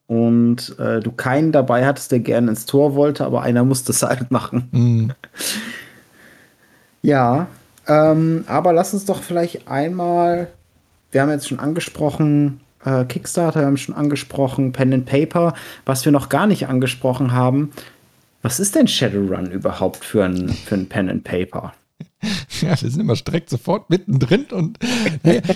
und 0.08 0.78
äh, 0.80 1.00
du 1.00 1.12
keinen 1.12 1.52
dabei 1.52 1.86
hattest, 1.86 2.12
der 2.12 2.20
gerne 2.20 2.50
ins 2.50 2.66
Tor 2.66 2.96
wollte, 2.96 3.26
aber 3.26 3.42
einer 3.42 3.64
musste 3.64 3.92
es 3.92 4.04
halt 4.04 4.32
machen. 4.32 4.70
Mhm. 4.72 5.14
ja, 7.02 7.48
ähm, 7.88 8.44
aber 8.48 8.74
lass 8.74 8.94
uns 8.94 9.06
doch 9.06 9.22
vielleicht 9.22 9.68
einmal, 9.68 10.48
wir 11.12 11.22
haben 11.22 11.30
jetzt 11.30 11.48
schon 11.48 11.60
angesprochen, 11.60 12.60
äh, 12.84 13.06
Kickstarter, 13.06 13.62
wir 13.62 13.68
haben 13.68 13.78
schon 13.78 13.96
angesprochen, 13.96 14.72
Pen 14.72 14.94
and 14.94 15.06
Paper, 15.06 15.54
was 15.86 16.06
wir 16.06 16.12
noch 16.12 16.30
gar 16.30 16.48
nicht 16.48 16.68
angesprochen 16.68 17.32
haben. 17.32 17.72
Was 18.42 18.60
ist 18.60 18.76
denn 18.76 18.88
Shadowrun 18.88 19.50
überhaupt 19.50 20.06
für 20.06 20.24
ein, 20.24 20.50
für 20.50 20.76
ein 20.76 20.88
Pen 20.88 21.10
and 21.10 21.24
Paper? 21.24 21.74
Ja, 22.62 22.70
wir 22.82 22.90
sind 22.90 23.00
immer 23.00 23.16
direkt 23.16 23.50
sofort 23.50 23.90
mittendrin 23.90 24.46
und 24.52 24.80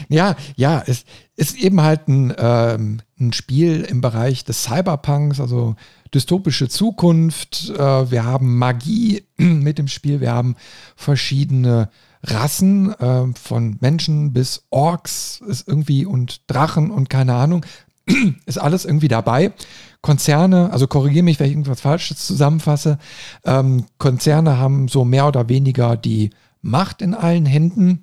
ja, 0.09 0.35
ja, 0.55 0.83
es 0.85 1.05
ist 1.35 1.57
eben 1.57 1.81
halt 1.81 2.07
ein, 2.07 2.33
ähm, 2.37 3.01
ein 3.19 3.33
Spiel 3.33 3.81
im 3.81 4.01
Bereich 4.01 4.43
des 4.43 4.63
Cyberpunks, 4.63 5.39
also 5.39 5.75
dystopische 6.13 6.69
Zukunft. 6.69 7.69
Äh, 7.69 8.11
wir 8.11 8.25
haben 8.25 8.57
Magie 8.57 9.23
mit 9.37 9.77
dem 9.77 9.87
Spiel, 9.87 10.21
wir 10.21 10.33
haben 10.33 10.55
verschiedene 10.95 11.89
Rassen, 12.23 12.93
äh, 12.93 13.27
von 13.39 13.77
Menschen 13.79 14.33
bis 14.33 14.65
Orks 14.69 15.41
ist 15.47 15.67
irgendwie 15.67 16.05
und 16.05 16.41
Drachen 16.47 16.91
und 16.91 17.09
keine 17.09 17.35
Ahnung, 17.35 17.65
ist 18.45 18.57
alles 18.57 18.85
irgendwie 18.85 19.07
dabei. 19.07 19.53
Konzerne, 20.01 20.71
also 20.71 20.87
korrigiere 20.87 21.23
mich, 21.23 21.39
wenn 21.39 21.47
ich 21.47 21.53
irgendwas 21.53 21.81
Falsches 21.81 22.25
zusammenfasse, 22.25 22.99
ähm, 23.45 23.85
Konzerne 23.97 24.57
haben 24.57 24.87
so 24.87 25.05
mehr 25.05 25.27
oder 25.27 25.49
weniger 25.49 25.97
die 25.97 26.31
Macht 26.61 27.01
in 27.01 27.13
allen 27.13 27.45
Händen 27.45 28.01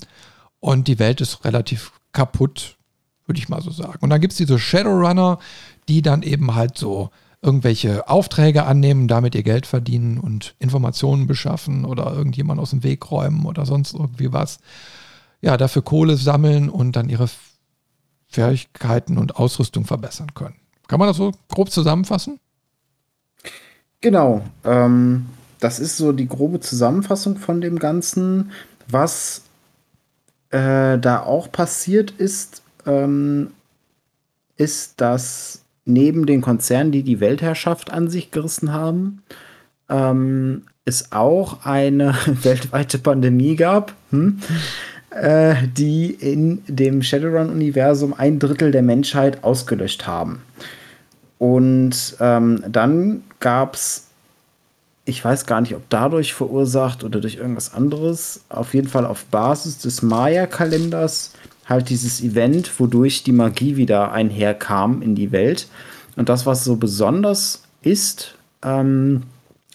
und 0.61 0.89
die 0.89 0.99
Welt 0.99 1.21
ist 1.21 1.45
relativ 1.45 1.93
kaputt, 2.13 2.77
würde 3.27 3.39
ich 3.39 3.49
mal 3.49 3.63
so 3.63 3.71
sagen. 3.71 3.99
Und 4.01 4.11
dann 4.11 4.21
gibt 4.21 4.33
es 4.33 4.39
diese 4.39 4.59
Shadowrunner, 4.59 5.39
die 5.89 6.03
dann 6.03 6.23
eben 6.23 6.55
halt 6.55 6.79
so 6.79 7.11
irgendwelche 7.43 8.09
Aufträge 8.09 8.65
annehmen, 8.65 9.09
damit 9.09 9.35
ihr 9.35 9.43
Geld 9.43 9.67
verdienen 9.67 10.19
und 10.19 10.55
Informationen 10.59 11.27
beschaffen 11.27 11.85
oder 11.85 12.13
irgendjemand 12.13 12.61
aus 12.61 12.71
dem 12.71 12.83
Weg 12.83 13.11
räumen 13.11 13.47
oder 13.47 13.67
sonst 13.67 13.95
irgendwie 13.95 14.33
was. 14.33 14.59
Ja, 15.41 15.57
dafür 15.57 15.83
Kohle 15.83 16.17
sammeln 16.17 16.69
und 16.69 16.97
dann 16.97 17.09
ihre 17.09 17.29
Fähigkeiten 18.27 19.19
und 19.19 19.37
Ausrüstung 19.37 19.85
verbessern 19.85 20.35
können. 20.35 20.57
Kann 20.89 20.99
man 20.99 21.09
das 21.09 21.19
so 21.19 21.33
grob 21.49 21.71
zusammenfassen? 21.71 22.41
Genau. 24.01 24.43
Ähm, 24.65 25.27
das 25.61 25.79
ist 25.79 25.97
so 25.97 26.13
die 26.13 26.29
grobe 26.29 26.61
Zusammenfassung 26.61 27.37
von 27.37 27.61
dem 27.61 27.79
Ganzen. 27.79 28.51
Was 28.89 29.43
äh, 30.51 30.99
da 30.99 31.23
auch 31.25 31.51
passiert 31.51 32.13
ist, 32.13 32.63
ähm, 32.87 33.51
ist, 34.57 35.01
dass 35.01 35.63
neben 35.85 36.27
den 36.27 36.41
Konzernen, 36.41 36.93
die 36.93 37.03
die 37.03 37.21
Weltherrschaft 37.21 37.91
an 37.91 38.09
sich 38.09 38.31
gerissen 38.31 38.73
haben, 38.73 39.23
ähm, 39.89 40.63
es 40.85 41.13
auch 41.13 41.65
eine 41.65 42.15
weltweite 42.43 42.99
Pandemie 42.99 43.57
gab, 43.57 43.95
hm, 44.11 44.41
äh, 45.11 45.55
die 45.77 46.11
in 46.11 46.63
dem 46.67 47.03
Shadowrun-Universum 47.03 48.15
ein 48.17 48.39
Drittel 48.39 48.71
der 48.71 48.83
Menschheit 48.83 49.45
ausgelöscht 49.45 50.07
haben. 50.07 50.43
Und 51.39 52.17
ähm, 52.21 52.63
dann 52.69 53.23
gab 53.41 53.75
es 53.75 54.06
ich 55.07 55.25
weiß 55.25 55.47
gar 55.47 55.61
nicht, 55.61 55.75
ob 55.75 55.89
dadurch 55.89 56.35
verursacht 56.35 57.05
oder 57.05 57.21
durch 57.21 57.37
irgendwas 57.37 57.73
anderes. 57.73 58.45
Auf 58.49 58.75
jeden 58.75 58.89
Fall 58.89 59.07
auf 59.07 59.25
Basis 59.27 59.79
des 59.79 60.03
Maya-Kalenders 60.03 61.33
halt 61.65 61.91
dieses 61.91 62.21
Event, 62.23 62.79
wodurch 62.79 63.23
die 63.23 63.33
Magie 63.33 63.77
wieder 63.77 64.13
einherkam 64.13 65.03
in 65.03 65.15
die 65.15 65.31
Welt. 65.31 65.69
Und 66.17 66.29
das, 66.29 66.45
was 66.45 66.65
so 66.65 66.77
besonders 66.77 67.63
ist, 67.83 68.35
ähm, 68.63 69.23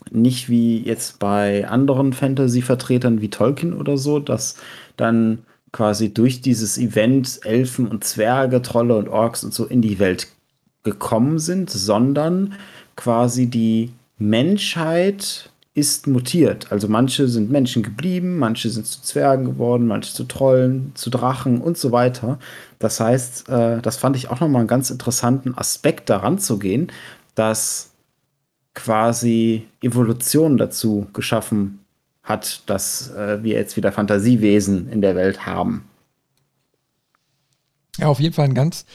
nicht 0.09 0.49
wie 0.49 0.81
jetzt 0.83 1.19
bei 1.19 1.65
anderen 1.67 2.11
Fantasy-Vertretern 2.11 3.21
wie 3.21 3.29
Tolkien 3.29 3.73
oder 3.73 3.97
so, 3.97 4.19
dass 4.19 4.55
dann 4.97 5.39
quasi 5.71 6.13
durch 6.13 6.41
dieses 6.41 6.77
Event 6.77 7.39
Elfen 7.45 7.87
und 7.87 8.03
Zwerge, 8.03 8.61
Trolle 8.61 8.97
und 8.97 9.07
Orks 9.07 9.45
und 9.45 9.53
so 9.53 9.65
in 9.65 9.81
die 9.81 9.99
Welt 9.99 10.27
gekommen 10.83 11.39
sind, 11.39 11.69
sondern 11.69 12.53
quasi 12.97 13.47
die 13.47 13.91
Menschheit 14.21 15.49
ist 15.73 16.05
mutiert. 16.05 16.71
Also 16.71 16.87
manche 16.87 17.27
sind 17.27 17.49
Menschen 17.49 17.81
geblieben, 17.81 18.37
manche 18.37 18.69
sind 18.69 18.85
zu 18.85 19.01
Zwergen 19.01 19.45
geworden, 19.45 19.87
manche 19.87 20.13
zu 20.13 20.25
Trollen, 20.25 20.91
zu 20.95 21.09
Drachen 21.09 21.59
und 21.61 21.77
so 21.77 21.91
weiter. 21.91 22.37
Das 22.77 22.99
heißt, 22.99 23.49
äh, 23.49 23.81
das 23.81 23.97
fand 23.97 24.15
ich 24.15 24.29
auch 24.29 24.39
nochmal 24.39 24.59
einen 24.59 24.67
ganz 24.67 24.89
interessanten 24.89 25.57
Aspekt 25.57 26.09
daran 26.09 26.39
zu 26.39 26.59
gehen, 26.59 26.91
dass 27.35 27.91
quasi 28.73 29.65
Evolution 29.81 30.57
dazu 30.57 31.07
geschaffen 31.13 31.79
hat, 32.21 32.63
dass 32.67 33.11
äh, 33.15 33.41
wir 33.43 33.55
jetzt 33.55 33.75
wieder 33.75 33.91
Fantasiewesen 33.91 34.89
in 34.91 35.01
der 35.01 35.15
Welt 35.15 35.45
haben. 35.45 35.85
Ja, 37.97 38.07
auf 38.07 38.19
jeden 38.19 38.35
Fall 38.35 38.45
ein 38.45 38.53
ganz 38.53 38.85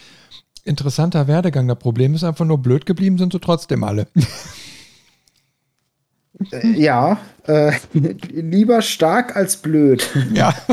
interessanter 0.63 1.27
Werdegang. 1.27 1.67
Das 1.67 1.79
Problem 1.79 2.15
ist 2.15 2.23
einfach 2.23 2.45
nur 2.45 2.59
blöd 2.59 2.87
geblieben 2.87 3.19
sind 3.19 3.33
so 3.33 3.39
trotzdem 3.39 3.83
alle. 3.83 4.07
Äh, 6.53 6.69
ja, 6.79 7.19
äh, 7.47 7.73
lieber 8.33 8.83
stark 8.83 9.37
als 9.37 9.57
blöd. 9.57 10.09
Ja. 10.33 10.55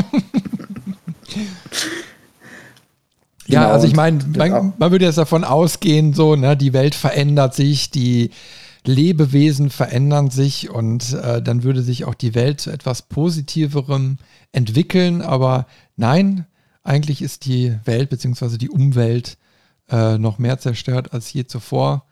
ja, 3.45 3.61
genau, 3.61 3.71
also 3.73 3.87
ich 3.87 3.95
meine, 3.95 4.19
man, 4.37 4.73
man, 4.77 4.91
würde 4.91 5.05
jetzt 5.05 5.17
davon 5.17 5.43
ausgehen, 5.43 6.13
so, 6.13 6.35
ne, 6.35 6.57
die 6.57 6.73
Welt 6.73 6.95
verändert 6.95 7.55
sich, 7.55 7.91
die 7.91 8.31
Lebewesen 8.85 9.69
verändern 9.69 10.29
sich 10.29 10.69
und 10.69 11.13
äh, 11.13 11.41
dann 11.41 11.63
würde 11.63 11.81
sich 11.81 12.03
auch 12.05 12.15
die 12.15 12.35
Welt 12.35 12.59
zu 12.59 12.69
etwas 12.69 13.03
Positiverem 13.03 14.17
entwickeln. 14.51 15.21
Aber 15.21 15.67
nein, 15.95 16.45
eigentlich 16.83 17.21
ist 17.21 17.45
die 17.45 17.77
Welt 17.85 18.09
bzw. 18.09 18.57
die 18.57 18.69
Umwelt 18.69 19.37
äh, 19.89 20.17
noch 20.17 20.37
mehr 20.37 20.59
zerstört 20.59 21.13
als 21.13 21.31
je 21.31 21.45
zuvor. 21.45 22.05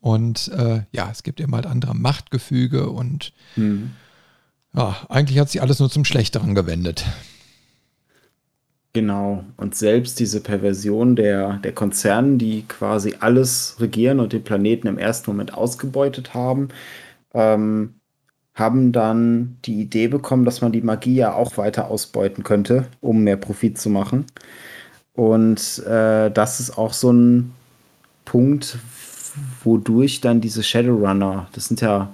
Und 0.00 0.48
äh, 0.48 0.82
ja, 0.92 1.10
es 1.10 1.22
gibt 1.22 1.40
eben 1.40 1.54
halt 1.54 1.66
andere 1.66 1.94
Machtgefüge 1.94 2.88
und 2.88 3.32
mhm. 3.56 3.90
ja, 4.74 4.96
eigentlich 5.08 5.38
hat 5.38 5.50
sich 5.50 5.60
alles 5.60 5.78
nur 5.78 5.90
zum 5.90 6.04
Schlechteren 6.04 6.54
gewendet. 6.54 7.04
Genau. 8.92 9.44
Und 9.56 9.76
selbst 9.76 10.18
diese 10.18 10.40
Perversion 10.40 11.14
der, 11.14 11.58
der 11.58 11.72
Konzerne, 11.72 12.38
die 12.38 12.64
quasi 12.66 13.14
alles 13.20 13.76
regieren 13.78 14.18
und 14.18 14.32
den 14.32 14.42
Planeten 14.42 14.88
im 14.88 14.98
ersten 14.98 15.30
Moment 15.30 15.54
ausgebeutet 15.54 16.34
haben, 16.34 16.68
ähm, 17.34 17.94
haben 18.54 18.90
dann 18.90 19.58
die 19.64 19.80
Idee 19.80 20.08
bekommen, 20.08 20.44
dass 20.44 20.60
man 20.60 20.72
die 20.72 20.82
Magie 20.82 21.14
ja 21.14 21.34
auch 21.34 21.56
weiter 21.56 21.88
ausbeuten 21.88 22.42
könnte, 22.42 22.86
um 23.00 23.22
mehr 23.22 23.36
Profit 23.36 23.78
zu 23.78 23.90
machen. 23.90 24.26
Und 25.14 25.78
äh, 25.86 26.30
das 26.30 26.58
ist 26.58 26.76
auch 26.76 26.92
so 26.92 27.12
ein 27.12 27.52
Punkt, 28.24 28.78
wodurch 29.64 30.20
dann 30.20 30.40
diese 30.40 30.62
Shadowrunner, 30.62 31.48
das 31.52 31.66
sind 31.66 31.80
ja 31.80 32.12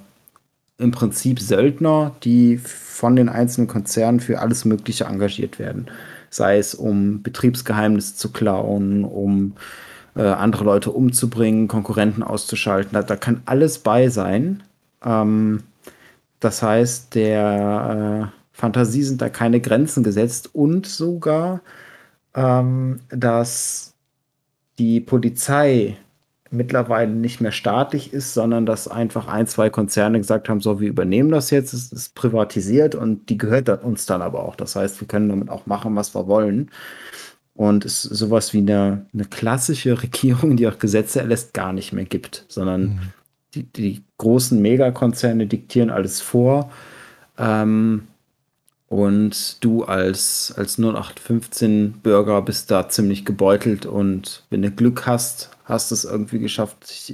im 0.79 0.91
Prinzip 0.91 1.41
Söldner, 1.41 2.15
die 2.23 2.59
von 2.59 3.17
den 3.17 3.29
einzelnen 3.29 3.67
Konzernen 3.67 4.21
für 4.21 4.41
alles 4.41 4.65
Mögliche 4.65 5.05
engagiert 5.05 5.59
werden. 5.59 5.87
Sei 6.29 6.59
es 6.59 6.75
um 6.75 7.23
Betriebsgeheimnisse 7.23 8.17
zu 8.17 8.31
klauen, 8.31 9.05
um 9.05 9.55
äh, 10.17 10.23
andere 10.23 10.65
Leute 10.65 10.91
umzubringen, 10.91 11.69
Konkurrenten 11.69 12.23
auszuschalten. 12.23 12.93
Da, 12.93 13.03
da 13.03 13.17
kann 13.17 13.43
alles 13.47 13.79
bei 13.79 14.09
sein. 14.09 14.63
Ähm, 15.05 15.63
das 16.41 16.63
heißt, 16.63 17.15
der 17.15 18.31
äh, 18.33 18.37
Fantasie 18.53 19.03
sind 19.03 19.23
da 19.23 19.29
keine 19.29 19.61
Grenzen 19.61 20.03
gesetzt 20.03 20.51
und 20.55 20.87
sogar, 20.87 21.61
ähm, 22.35 23.01
dass 23.09 23.95
die 24.79 25.01
Polizei 25.01 25.97
mittlerweile 26.57 27.13
nicht 27.13 27.41
mehr 27.41 27.53
staatlich 27.53 28.13
ist, 28.13 28.35
sondern 28.35 28.67
dass 28.67 28.89
einfach 28.89 29.29
ein, 29.29 29.47
zwei 29.47 29.71
Konzerne 29.71 30.19
gesagt 30.19 30.49
haben, 30.49 30.61
so, 30.61 30.81
wir 30.81 30.89
übernehmen 30.89 31.31
das 31.31 31.51
jetzt, 31.51 31.73
es 31.73 31.93
ist 31.93 32.15
privatisiert 32.15 32.95
und 32.95 33.29
die 33.29 33.39
gehört 33.39 33.69
uns 33.85 34.07
dann 34.07 34.23
aber 34.23 34.45
auch. 34.45 34.57
Das 34.57 34.77
heißt, 34.77 35.01
wir 35.01 35.09
können 35.09 35.29
damit 35.29 35.51
auch 35.51 35.67
machen, 35.67 35.95
was 35.97 36.15
wir 36.15 36.27
wollen. 36.27 36.71
Und 37.55 37.85
es 37.85 38.03
sowas 38.03 38.53
wie 38.53 38.59
eine, 38.59 39.07
eine 39.15 39.25
klassische 39.25 40.03
Regierung, 40.03 40.57
die 40.57 40.67
auch 40.69 40.79
Gesetze 40.79 41.21
erlässt, 41.21 41.55
gar 41.55 41.73
nicht 41.73 41.93
mehr 41.93 42.05
gibt, 42.05 42.45
sondern 42.49 42.83
mhm. 42.83 42.99
die, 43.55 43.63
die 43.65 44.03
großen 44.19 44.61
Megakonzerne 44.61 45.47
diktieren 45.47 45.91
alles 45.91 46.21
vor. 46.21 46.71
Ähm, 47.39 48.03
und 48.89 49.65
du 49.65 49.85
als, 49.85 50.55
als 50.57 50.79
0815-Bürger 50.79 52.41
bist 52.43 52.71
da 52.71 52.89
ziemlich 52.89 53.25
gebeutelt 53.25 53.85
und 53.85 54.45
wenn 54.51 54.63
du 54.63 54.71
Glück 54.71 55.07
hast, 55.07 55.56
hast 55.67 55.91
es 55.91 56.05
irgendwie 56.05 56.39
geschafft, 56.39 57.13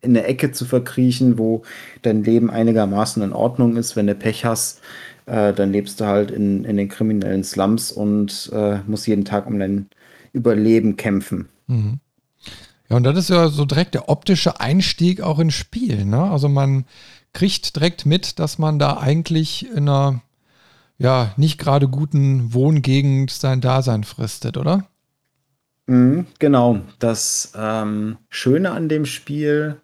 in 0.00 0.14
der 0.14 0.28
Ecke 0.28 0.52
zu 0.52 0.64
verkriechen, 0.64 1.38
wo 1.38 1.62
dein 2.02 2.24
Leben 2.24 2.50
einigermaßen 2.50 3.22
in 3.22 3.32
Ordnung 3.32 3.76
ist. 3.76 3.94
Wenn 3.94 4.06
du 4.06 4.14
Pech 4.14 4.44
hast, 4.44 4.80
äh, 5.26 5.52
dann 5.52 5.70
lebst 5.70 6.00
du 6.00 6.06
halt 6.06 6.30
in, 6.30 6.64
in 6.64 6.76
den 6.78 6.88
kriminellen 6.88 7.44
Slums 7.44 7.92
und 7.92 8.50
äh, 8.52 8.78
musst 8.86 9.06
jeden 9.06 9.24
Tag 9.24 9.46
um 9.46 9.58
dein 9.58 9.86
Überleben 10.32 10.96
kämpfen. 10.96 11.48
Mhm. 11.66 12.00
Ja, 12.88 12.96
und 12.96 13.04
das 13.04 13.18
ist 13.18 13.30
ja 13.30 13.48
so 13.48 13.66
direkt 13.66 13.94
der 13.94 14.08
optische 14.08 14.60
Einstieg 14.60 15.20
auch 15.20 15.38
ins 15.38 15.54
Spiel. 15.54 16.04
Ne? 16.04 16.22
Also 16.22 16.48
man 16.48 16.86
kriegt 17.32 17.76
direkt 17.76 18.06
mit, 18.06 18.38
dass 18.38 18.58
man 18.58 18.78
da 18.78 18.96
eigentlich 18.96 19.68
in 19.70 19.88
einer 19.88 20.22
ja, 20.98 21.32
nicht 21.36 21.58
gerade 21.58 21.88
guten 21.88 22.52
Wohngegend 22.52 23.30
sein 23.30 23.60
Dasein 23.60 24.04
fristet, 24.04 24.56
oder? 24.58 24.89
Mhm, 25.90 26.26
genau. 26.38 26.82
Das 27.00 27.52
ähm, 27.56 28.16
Schöne 28.28 28.70
an 28.70 28.88
dem 28.88 29.04
Spiel, 29.04 29.76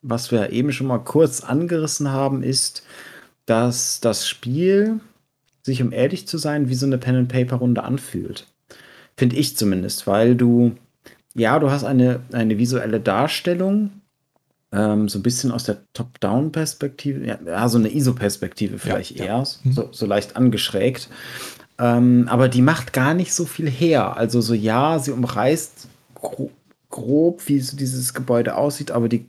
was 0.00 0.32
wir 0.32 0.52
eben 0.52 0.72
schon 0.72 0.86
mal 0.86 1.00
kurz 1.00 1.42
angerissen 1.42 2.10
haben, 2.10 2.42
ist, 2.42 2.82
dass 3.44 4.00
das 4.00 4.26
Spiel 4.26 5.00
sich, 5.60 5.82
um 5.82 5.92
ehrlich 5.92 6.26
zu 6.26 6.38
sein, 6.38 6.70
wie 6.70 6.74
so 6.74 6.86
eine 6.86 6.96
Pen-and-Paper-Runde 6.96 7.82
anfühlt. 7.82 8.46
Finde 9.18 9.36
ich 9.36 9.54
zumindest, 9.54 10.06
weil 10.06 10.34
du, 10.34 10.76
ja, 11.34 11.58
du 11.58 11.70
hast 11.70 11.84
eine, 11.84 12.20
eine 12.32 12.56
visuelle 12.56 12.98
Darstellung, 12.98 13.90
ähm, 14.72 15.10
so 15.10 15.18
ein 15.18 15.22
bisschen 15.22 15.50
aus 15.50 15.64
der 15.64 15.82
Top-Down-Perspektive, 15.92 17.38
ja, 17.44 17.68
so 17.68 17.76
eine 17.76 17.92
ISO-Perspektive 17.92 18.78
vielleicht 18.78 19.18
ja, 19.18 19.26
eher, 19.26 19.32
ja. 19.32 19.44
Mhm. 19.64 19.72
So, 19.72 19.88
so 19.92 20.06
leicht 20.06 20.36
angeschrägt. 20.36 21.10
Ähm, 21.80 22.26
aber 22.28 22.48
die 22.48 22.60
macht 22.60 22.92
gar 22.92 23.14
nicht 23.14 23.32
so 23.32 23.46
viel 23.46 23.68
her. 23.68 24.16
Also 24.16 24.42
so 24.42 24.52
ja, 24.52 24.98
sie 24.98 25.12
umreißt 25.12 25.88
gro 26.14 26.50
grob, 26.90 27.42
wie 27.46 27.60
so 27.60 27.76
dieses 27.76 28.14
Gebäude 28.14 28.56
aussieht, 28.56 28.90
aber 28.90 29.08
die 29.08 29.26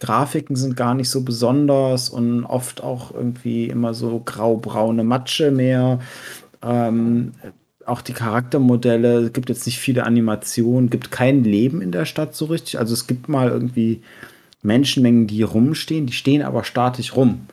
Grafiken 0.00 0.56
sind 0.56 0.76
gar 0.76 0.96
nicht 0.96 1.08
so 1.08 1.22
besonders 1.22 2.08
und 2.08 2.44
oft 2.44 2.82
auch 2.82 3.14
irgendwie 3.14 3.68
immer 3.68 3.94
so 3.94 4.20
grau-braune 4.24 5.04
Matsche 5.04 5.52
mehr. 5.52 6.00
Ähm, 6.60 7.30
auch 7.86 8.02
die 8.02 8.14
Charaktermodelle, 8.14 9.26
es 9.26 9.32
gibt 9.32 9.48
jetzt 9.48 9.64
nicht 9.64 9.78
viele 9.78 10.04
Animationen, 10.04 10.90
gibt 10.90 11.12
kein 11.12 11.44
Leben 11.44 11.80
in 11.80 11.92
der 11.92 12.04
Stadt 12.04 12.34
so 12.34 12.46
richtig. 12.46 12.80
Also 12.80 12.94
es 12.94 13.06
gibt 13.06 13.28
mal 13.28 13.48
irgendwie 13.48 14.02
Menschenmengen, 14.62 15.28
die 15.28 15.42
rumstehen, 15.44 16.06
die 16.06 16.12
stehen 16.12 16.42
aber 16.42 16.64
statisch 16.64 17.14
rum. 17.14 17.46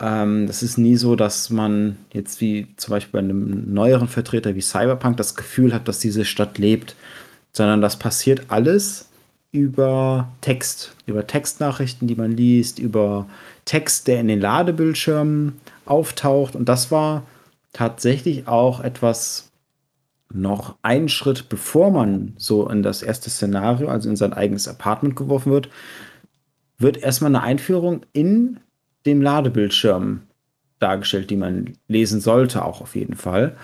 Ähm, 0.00 0.46
das 0.46 0.62
ist 0.62 0.78
nie 0.78 0.96
so, 0.96 1.14
dass 1.14 1.50
man 1.50 1.96
jetzt 2.12 2.40
wie 2.40 2.68
zum 2.76 2.92
Beispiel 2.92 3.12
bei 3.12 3.18
einem 3.18 3.72
neueren 3.72 4.08
Vertreter 4.08 4.54
wie 4.54 4.60
Cyberpunk 4.60 5.16
das 5.16 5.34
Gefühl 5.34 5.74
hat, 5.74 5.88
dass 5.88 5.98
diese 5.98 6.24
Stadt 6.24 6.58
lebt, 6.58 6.96
sondern 7.52 7.80
das 7.80 7.98
passiert 7.98 8.44
alles 8.48 9.08
über 9.52 10.28
Text, 10.40 10.94
über 11.06 11.26
Textnachrichten, 11.26 12.06
die 12.06 12.14
man 12.14 12.32
liest, 12.32 12.78
über 12.78 13.26
Text, 13.64 14.06
der 14.06 14.20
in 14.20 14.28
den 14.28 14.40
Ladebildschirmen 14.40 15.60
auftaucht. 15.86 16.54
Und 16.54 16.68
das 16.68 16.90
war 16.90 17.24
tatsächlich 17.72 18.46
auch 18.48 18.80
etwas 18.80 19.50
noch 20.32 20.76
einen 20.82 21.08
Schritt 21.08 21.48
bevor 21.48 21.90
man 21.90 22.34
so 22.36 22.68
in 22.68 22.84
das 22.84 23.02
erste 23.02 23.30
Szenario, 23.30 23.88
also 23.88 24.08
in 24.08 24.16
sein 24.16 24.32
eigenes 24.32 24.68
Apartment 24.68 25.16
geworfen 25.16 25.50
wird, 25.50 25.68
wird 26.78 26.98
erstmal 26.98 27.34
eine 27.34 27.42
Einführung 27.42 28.02
in 28.12 28.60
dem 29.06 29.22
Ladebildschirm 29.22 30.22
dargestellt, 30.78 31.30
die 31.30 31.36
man 31.36 31.74
lesen 31.88 32.20
sollte, 32.20 32.64
auch 32.64 32.80
auf 32.80 32.96
jeden 32.96 33.14
Fall. 33.14 33.56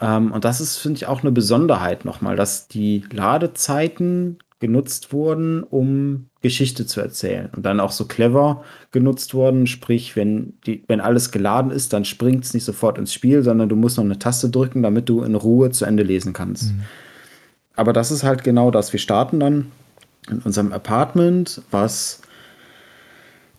Ähm, 0.00 0.32
und 0.32 0.44
das 0.44 0.60
ist, 0.60 0.78
finde 0.78 0.98
ich, 0.98 1.06
auch 1.06 1.22
eine 1.22 1.32
Besonderheit 1.32 2.04
nochmal, 2.04 2.36
dass 2.36 2.68
die 2.68 3.04
Ladezeiten 3.12 4.38
genutzt 4.60 5.12
wurden, 5.12 5.62
um 5.62 6.30
Geschichte 6.40 6.86
zu 6.86 7.00
erzählen. 7.00 7.50
Und 7.54 7.66
dann 7.66 7.80
auch 7.80 7.90
so 7.90 8.06
clever 8.06 8.64
genutzt 8.92 9.34
wurden, 9.34 9.66
sprich, 9.66 10.16
wenn, 10.16 10.54
die, 10.66 10.84
wenn 10.88 11.00
alles 11.00 11.32
geladen 11.32 11.70
ist, 11.70 11.92
dann 11.92 12.04
springt 12.04 12.44
es 12.44 12.54
nicht 12.54 12.64
sofort 12.64 12.96
ins 12.96 13.12
Spiel, 13.12 13.42
sondern 13.42 13.68
du 13.68 13.76
musst 13.76 13.98
noch 13.98 14.04
eine 14.04 14.18
Taste 14.18 14.48
drücken, 14.48 14.82
damit 14.82 15.08
du 15.08 15.22
in 15.22 15.34
Ruhe 15.34 15.70
zu 15.70 15.84
Ende 15.84 16.02
lesen 16.02 16.32
kannst. 16.32 16.72
Mhm. 16.72 16.82
Aber 17.76 17.92
das 17.92 18.10
ist 18.10 18.22
halt 18.22 18.42
genau 18.42 18.70
das. 18.70 18.92
Wir 18.92 19.00
starten 19.00 19.40
dann 19.40 19.66
in 20.30 20.38
unserem 20.38 20.72
Apartment, 20.72 21.60
was 21.70 22.22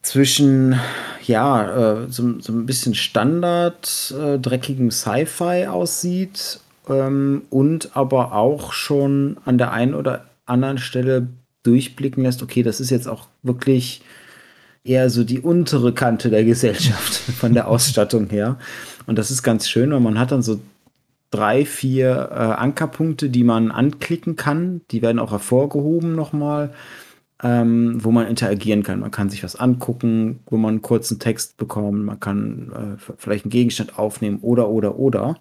zwischen 0.06 0.80
ja, 1.26 2.04
äh, 2.04 2.10
so, 2.10 2.40
so 2.40 2.54
ein 2.54 2.66
bisschen 2.66 2.94
Standard, 2.94 4.14
äh, 4.18 4.38
dreckigem 4.38 4.92
Sci-Fi 4.92 5.66
aussieht 5.68 6.60
ähm, 6.88 7.44
und 7.50 7.96
aber 7.98 8.34
auch 8.34 8.72
schon 8.72 9.38
an 9.46 9.58
der 9.58 9.72
einen 9.72 9.96
oder 9.96 10.26
anderen 10.46 10.78
Stelle 10.78 11.28
durchblicken 11.64 12.24
lässt, 12.24 12.44
okay, 12.44 12.62
das 12.62 12.80
ist 12.80 12.92
jetzt 12.92 13.08
auch 13.08 13.28
wirklich 13.42 14.02
eher 14.84 15.10
so 15.10 15.24
die 15.24 15.40
untere 15.40 15.94
Kante 15.94 16.30
der 16.30 16.46
Gesellschaft 16.46 17.14
von 17.40 17.56
der 17.56 17.68
Ausstattung 17.68 18.30
her. 18.30 18.58
Und 19.08 19.18
das 19.18 19.32
ist 19.32 19.42
ganz 19.42 19.68
schön, 19.68 19.92
weil 19.92 20.00
man 20.00 20.20
hat 20.20 20.32
dann 20.32 20.44
so 20.44 20.60
drei, 21.32 21.66
vier 21.66 22.30
äh, 22.32 22.36
Ankerpunkte, 22.36 23.30
die 23.30 23.44
man 23.44 23.72
anklicken 23.72 24.36
kann. 24.36 24.82
Die 24.92 25.02
werden 25.02 25.18
auch 25.18 25.32
hervorgehoben 25.32 26.16
nochmal, 26.16 26.72
ähm, 27.46 28.04
wo 28.04 28.10
man 28.10 28.28
interagieren 28.28 28.82
kann. 28.82 29.02
Man 29.02 29.12
kann 29.12 29.30
sich 29.30 29.44
was 29.44 29.56
angucken, 29.56 30.40
wo 30.48 30.58
man 30.58 30.70
einen 30.70 30.82
kurzen 30.82 31.20
Text 31.20 31.58
bekommt. 31.58 32.04
Man 32.04 32.20
kann 32.20 32.98
äh, 32.98 33.14
vielleicht 33.18 33.46
einen 33.46 33.52
Gegenstand 33.52 34.00
aufnehmen 34.00 34.40
oder, 34.42 34.70
oder, 34.70 34.98
oder. 34.98 35.38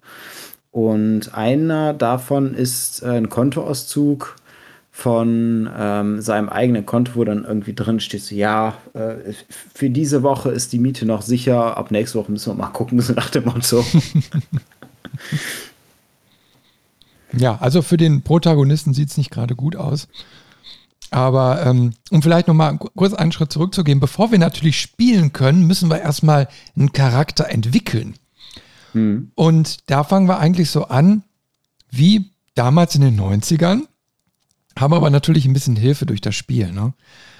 Und 0.69 1.33
einer 1.33 1.93
davon 1.93 2.53
ist 2.53 3.01
äh, 3.01 3.07
ein 3.07 3.29
Kontoauszug 3.29 4.35
von 4.91 5.67
ähm, 5.75 6.21
seinem 6.21 6.47
eigenen 6.47 6.85
Konto, 6.85 7.13
wo 7.15 7.23
dann 7.23 7.43
irgendwie 7.43 7.73
drin 7.73 7.99
steht, 7.99 8.21
so, 8.21 8.35
ja, 8.35 8.75
äh, 8.93 9.33
für 9.73 9.89
diese 9.89 10.21
Woche 10.21 10.51
ist 10.51 10.73
die 10.73 10.79
Miete 10.79 11.07
noch 11.07 11.23
sicher, 11.23 11.75
ab 11.75 11.89
nächste 11.89 12.19
Woche 12.19 12.31
müssen 12.31 12.51
wir 12.51 12.63
mal 12.63 12.71
gucken, 12.71 13.01
so 13.01 13.13
nach 13.13 13.31
dem 13.31 13.45
Motto. 13.45 13.83
ja, 17.33 17.57
also 17.59 17.81
für 17.81 17.97
den 17.97 18.21
Protagonisten 18.21 18.93
sieht 18.93 19.09
es 19.09 19.17
nicht 19.17 19.31
gerade 19.31 19.55
gut 19.55 19.75
aus. 19.75 20.07
Aber 21.11 21.65
ähm, 21.65 21.93
um 22.09 22.21
vielleicht 22.21 22.47
nochmal 22.47 22.77
kurz 22.77 23.13
einen 23.13 23.31
Schritt 23.31 23.51
zurückzugehen, 23.51 23.99
bevor 23.99 24.31
wir 24.31 24.39
natürlich 24.39 24.79
spielen 24.79 25.33
können, 25.33 25.67
müssen 25.67 25.89
wir 25.89 26.01
erstmal 26.01 26.47
einen 26.75 26.91
Charakter 26.91 27.49
entwickeln. 27.49 28.15
Hm. 28.93 29.31
Und 29.35 29.89
da 29.89 30.03
fangen 30.03 30.27
wir 30.27 30.39
eigentlich 30.39 30.71
so 30.71 30.85
an, 30.85 31.23
wie 31.89 32.31
damals 32.55 32.95
in 32.95 33.01
den 33.01 33.19
90ern 33.19 33.83
haben 34.77 34.93
aber 34.93 35.09
natürlich 35.09 35.45
ein 35.45 35.53
bisschen 35.53 35.75
Hilfe 35.75 36.05
durch 36.05 36.21
das 36.21 36.35
Spiel. 36.35 36.71
Ne? 36.71 36.93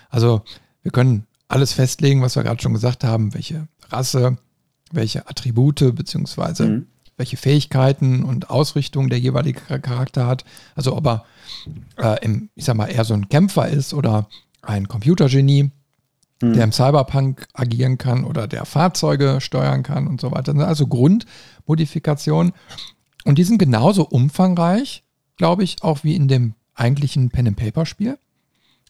Also 0.10 0.43
wir 0.84 0.91
können 0.91 1.27
alles 1.48 1.74
festlegen, 1.74 2.22
was 2.22 2.36
wir 2.36 2.43
gerade 2.43 2.62
schon 2.62 2.74
gesagt 2.74 3.03
haben, 3.03 3.34
welche 3.34 3.67
Rasse, 3.89 4.38
welche 4.91 5.27
Attribute 5.27 5.95
beziehungsweise 5.95 6.67
mhm. 6.67 6.88
Welche 7.17 7.38
Fähigkeiten 7.38 8.24
und 8.24 8.50
Ausrichtung 8.50 9.10
der 9.10 9.19
jeweilige 9.19 9.62
Charakter 9.79 10.27
hat. 10.27 10.43
Also 10.75 10.95
ob 10.95 11.07
er 11.07 11.25
äh, 11.98 12.24
im, 12.25 12.50
ich 12.55 12.65
sag 12.65 12.75
mal, 12.75 12.88
eher 12.88 13.05
so 13.05 13.13
ein 13.13 13.29
Kämpfer 13.29 13.67
ist 13.67 13.93
oder 13.93 14.27
ein 14.62 14.88
Computergenie, 14.88 15.72
mhm. 16.41 16.53
der 16.53 16.63
im 16.63 16.72
Cyberpunk 16.72 17.48
agieren 17.53 17.98
kann 17.98 18.25
oder 18.25 18.48
der 18.48 18.65
Fahrzeuge 18.65 19.39
steuern 19.39 19.84
kann 19.84 20.07
und 20.07 20.19
so 20.19 20.31
weiter. 20.31 20.53
Das 20.53 20.55
sind 20.55 20.62
also 20.62 20.88
Grundmodifikationen. 20.88 22.53
Und 23.24 23.38
die 23.38 23.43
sind 23.43 23.57
genauso 23.57 24.03
umfangreich, 24.05 25.03
glaube 25.38 25.63
ich, 25.63 25.84
auch 25.84 26.03
wie 26.03 26.15
in 26.15 26.27
dem 26.27 26.53
eigentlich 26.75 27.15
ein 27.15 27.29
Pen-and-Paper-Spiel, 27.29 28.17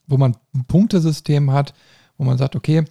wo 0.07 0.17
man 0.17 0.35
ein 0.53 0.65
Punktesystem 0.65 1.51
hat, 1.51 1.73
wo 2.17 2.25
man 2.25 2.37
sagt, 2.37 2.55
okay, 2.55 2.85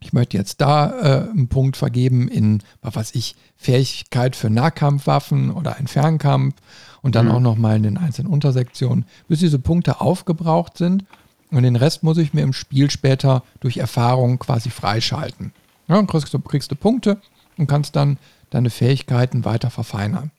ich 0.00 0.12
möchte 0.12 0.36
jetzt 0.36 0.60
da 0.60 0.90
äh, 0.90 1.30
einen 1.30 1.48
Punkt 1.48 1.76
vergeben 1.76 2.28
in, 2.28 2.62
was 2.82 2.94
weiß 2.94 3.14
ich, 3.14 3.36
Fähigkeit 3.56 4.36
für 4.36 4.50
Nahkampfwaffen 4.50 5.50
oder 5.50 5.76
ein 5.76 5.88
Fernkampf 5.88 6.54
und 7.02 7.14
dann 7.14 7.26
mhm. 7.26 7.32
auch 7.32 7.40
nochmal 7.40 7.76
in 7.76 7.82
den 7.82 7.98
einzelnen 7.98 8.32
Untersektionen, 8.32 9.04
bis 9.26 9.40
diese 9.40 9.58
Punkte 9.58 10.00
aufgebraucht 10.00 10.78
sind. 10.78 11.04
Und 11.50 11.62
den 11.62 11.76
Rest 11.76 12.02
muss 12.02 12.18
ich 12.18 12.34
mir 12.34 12.42
im 12.42 12.52
Spiel 12.52 12.90
später 12.90 13.42
durch 13.60 13.78
Erfahrung 13.78 14.38
quasi 14.38 14.70
freischalten. 14.70 15.52
Ja, 15.88 15.96
dann 15.96 16.06
kriegst 16.06 16.32
du, 16.32 16.38
kriegst 16.38 16.70
du 16.70 16.76
Punkte 16.76 17.20
und 17.56 17.66
kannst 17.66 17.96
dann 17.96 18.18
deine 18.50 18.70
Fähigkeiten 18.70 19.44
weiter 19.44 19.70
verfeinern. 19.70 20.30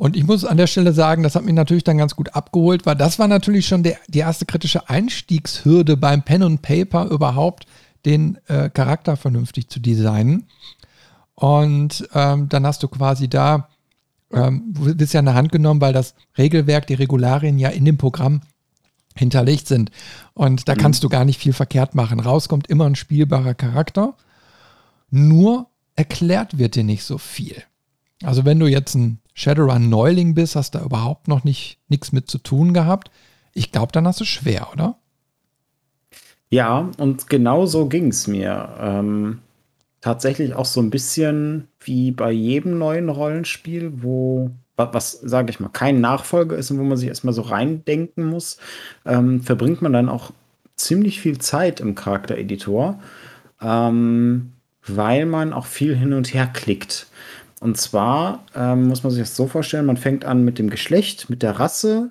Und 0.00 0.16
ich 0.16 0.26
muss 0.26 0.46
an 0.46 0.56
der 0.56 0.66
Stelle 0.66 0.94
sagen, 0.94 1.22
das 1.22 1.34
hat 1.34 1.44
mich 1.44 1.52
natürlich 1.52 1.84
dann 1.84 1.98
ganz 1.98 2.16
gut 2.16 2.34
abgeholt, 2.34 2.86
weil 2.86 2.96
das 2.96 3.18
war 3.18 3.28
natürlich 3.28 3.66
schon 3.66 3.82
der, 3.82 3.98
die 4.08 4.20
erste 4.20 4.46
kritische 4.46 4.88
Einstiegshürde 4.88 5.98
beim 5.98 6.22
Pen 6.22 6.42
und 6.42 6.62
Paper 6.62 7.10
überhaupt, 7.10 7.66
den 8.06 8.38
äh, 8.46 8.70
Charakter 8.70 9.18
vernünftig 9.18 9.68
zu 9.68 9.78
designen. 9.78 10.46
Und 11.34 12.08
ähm, 12.14 12.48
dann 12.48 12.66
hast 12.66 12.82
du 12.82 12.88
quasi 12.88 13.28
da, 13.28 13.68
ähm, 14.32 14.72
bist 14.72 15.12
ja 15.12 15.20
in 15.20 15.26
der 15.26 15.34
Hand 15.34 15.52
genommen, 15.52 15.82
weil 15.82 15.92
das 15.92 16.14
Regelwerk, 16.38 16.86
die 16.86 16.94
Regularien 16.94 17.58
ja 17.58 17.68
in 17.68 17.84
dem 17.84 17.98
Programm 17.98 18.40
hinterlegt 19.14 19.68
sind. 19.68 19.90
Und 20.32 20.66
da 20.66 20.76
mhm. 20.76 20.78
kannst 20.78 21.04
du 21.04 21.10
gar 21.10 21.26
nicht 21.26 21.38
viel 21.38 21.52
verkehrt 21.52 21.94
machen. 21.94 22.20
Rauskommt 22.20 22.68
immer 22.68 22.86
ein 22.86 22.96
spielbarer 22.96 23.52
Charakter. 23.52 24.14
Nur 25.10 25.66
erklärt 25.94 26.56
wird 26.56 26.74
dir 26.74 26.84
nicht 26.84 27.04
so 27.04 27.18
viel. 27.18 27.62
Also 28.22 28.46
wenn 28.46 28.58
du 28.58 28.66
jetzt 28.66 28.94
ein 28.94 29.20
Shadowrun-Neuling 29.40 30.34
bist, 30.34 30.56
hast 30.56 30.74
da 30.74 30.82
überhaupt 30.82 31.28
noch 31.28 31.44
nicht 31.44 31.78
nichts 31.88 32.12
mit 32.12 32.28
zu 32.28 32.38
tun 32.38 32.74
gehabt. 32.74 33.10
Ich 33.54 33.72
glaube, 33.72 33.92
dann 33.92 34.06
hast 34.06 34.20
du 34.20 34.24
schwer, 34.24 34.68
oder? 34.72 34.96
Ja, 36.50 36.90
und 36.98 37.28
genau 37.28 37.66
so 37.66 37.86
ging 37.86 38.08
es 38.08 38.26
mir. 38.26 38.74
Ähm, 38.78 39.38
tatsächlich 40.00 40.54
auch 40.54 40.64
so 40.66 40.80
ein 40.80 40.90
bisschen 40.90 41.68
wie 41.80 42.10
bei 42.10 42.30
jedem 42.32 42.78
neuen 42.78 43.08
Rollenspiel, 43.08 44.02
wo 44.02 44.50
was, 44.76 45.12
sage 45.12 45.50
ich 45.50 45.60
mal, 45.60 45.68
kein 45.68 46.00
Nachfolger 46.00 46.56
ist 46.56 46.70
und 46.70 46.78
wo 46.78 46.84
man 46.84 46.96
sich 46.96 47.08
erstmal 47.08 47.34
so 47.34 47.42
reindenken 47.42 48.24
muss, 48.24 48.56
ähm, 49.04 49.42
verbringt 49.42 49.82
man 49.82 49.92
dann 49.92 50.08
auch 50.08 50.32
ziemlich 50.76 51.20
viel 51.20 51.38
Zeit 51.38 51.80
im 51.80 51.94
Charaktereditor, 51.94 52.98
ähm, 53.60 54.52
weil 54.86 55.26
man 55.26 55.52
auch 55.52 55.66
viel 55.66 55.94
hin 55.94 56.14
und 56.14 56.32
her 56.32 56.46
klickt. 56.46 57.09
Und 57.60 57.76
zwar 57.76 58.44
ähm, 58.56 58.88
muss 58.88 59.02
man 59.02 59.12
sich 59.12 59.22
das 59.22 59.36
so 59.36 59.46
vorstellen, 59.46 59.86
man 59.86 59.98
fängt 59.98 60.24
an 60.24 60.44
mit 60.44 60.58
dem 60.58 60.70
Geschlecht, 60.70 61.30
mit 61.30 61.42
der 61.42 61.60
Rasse 61.60 62.10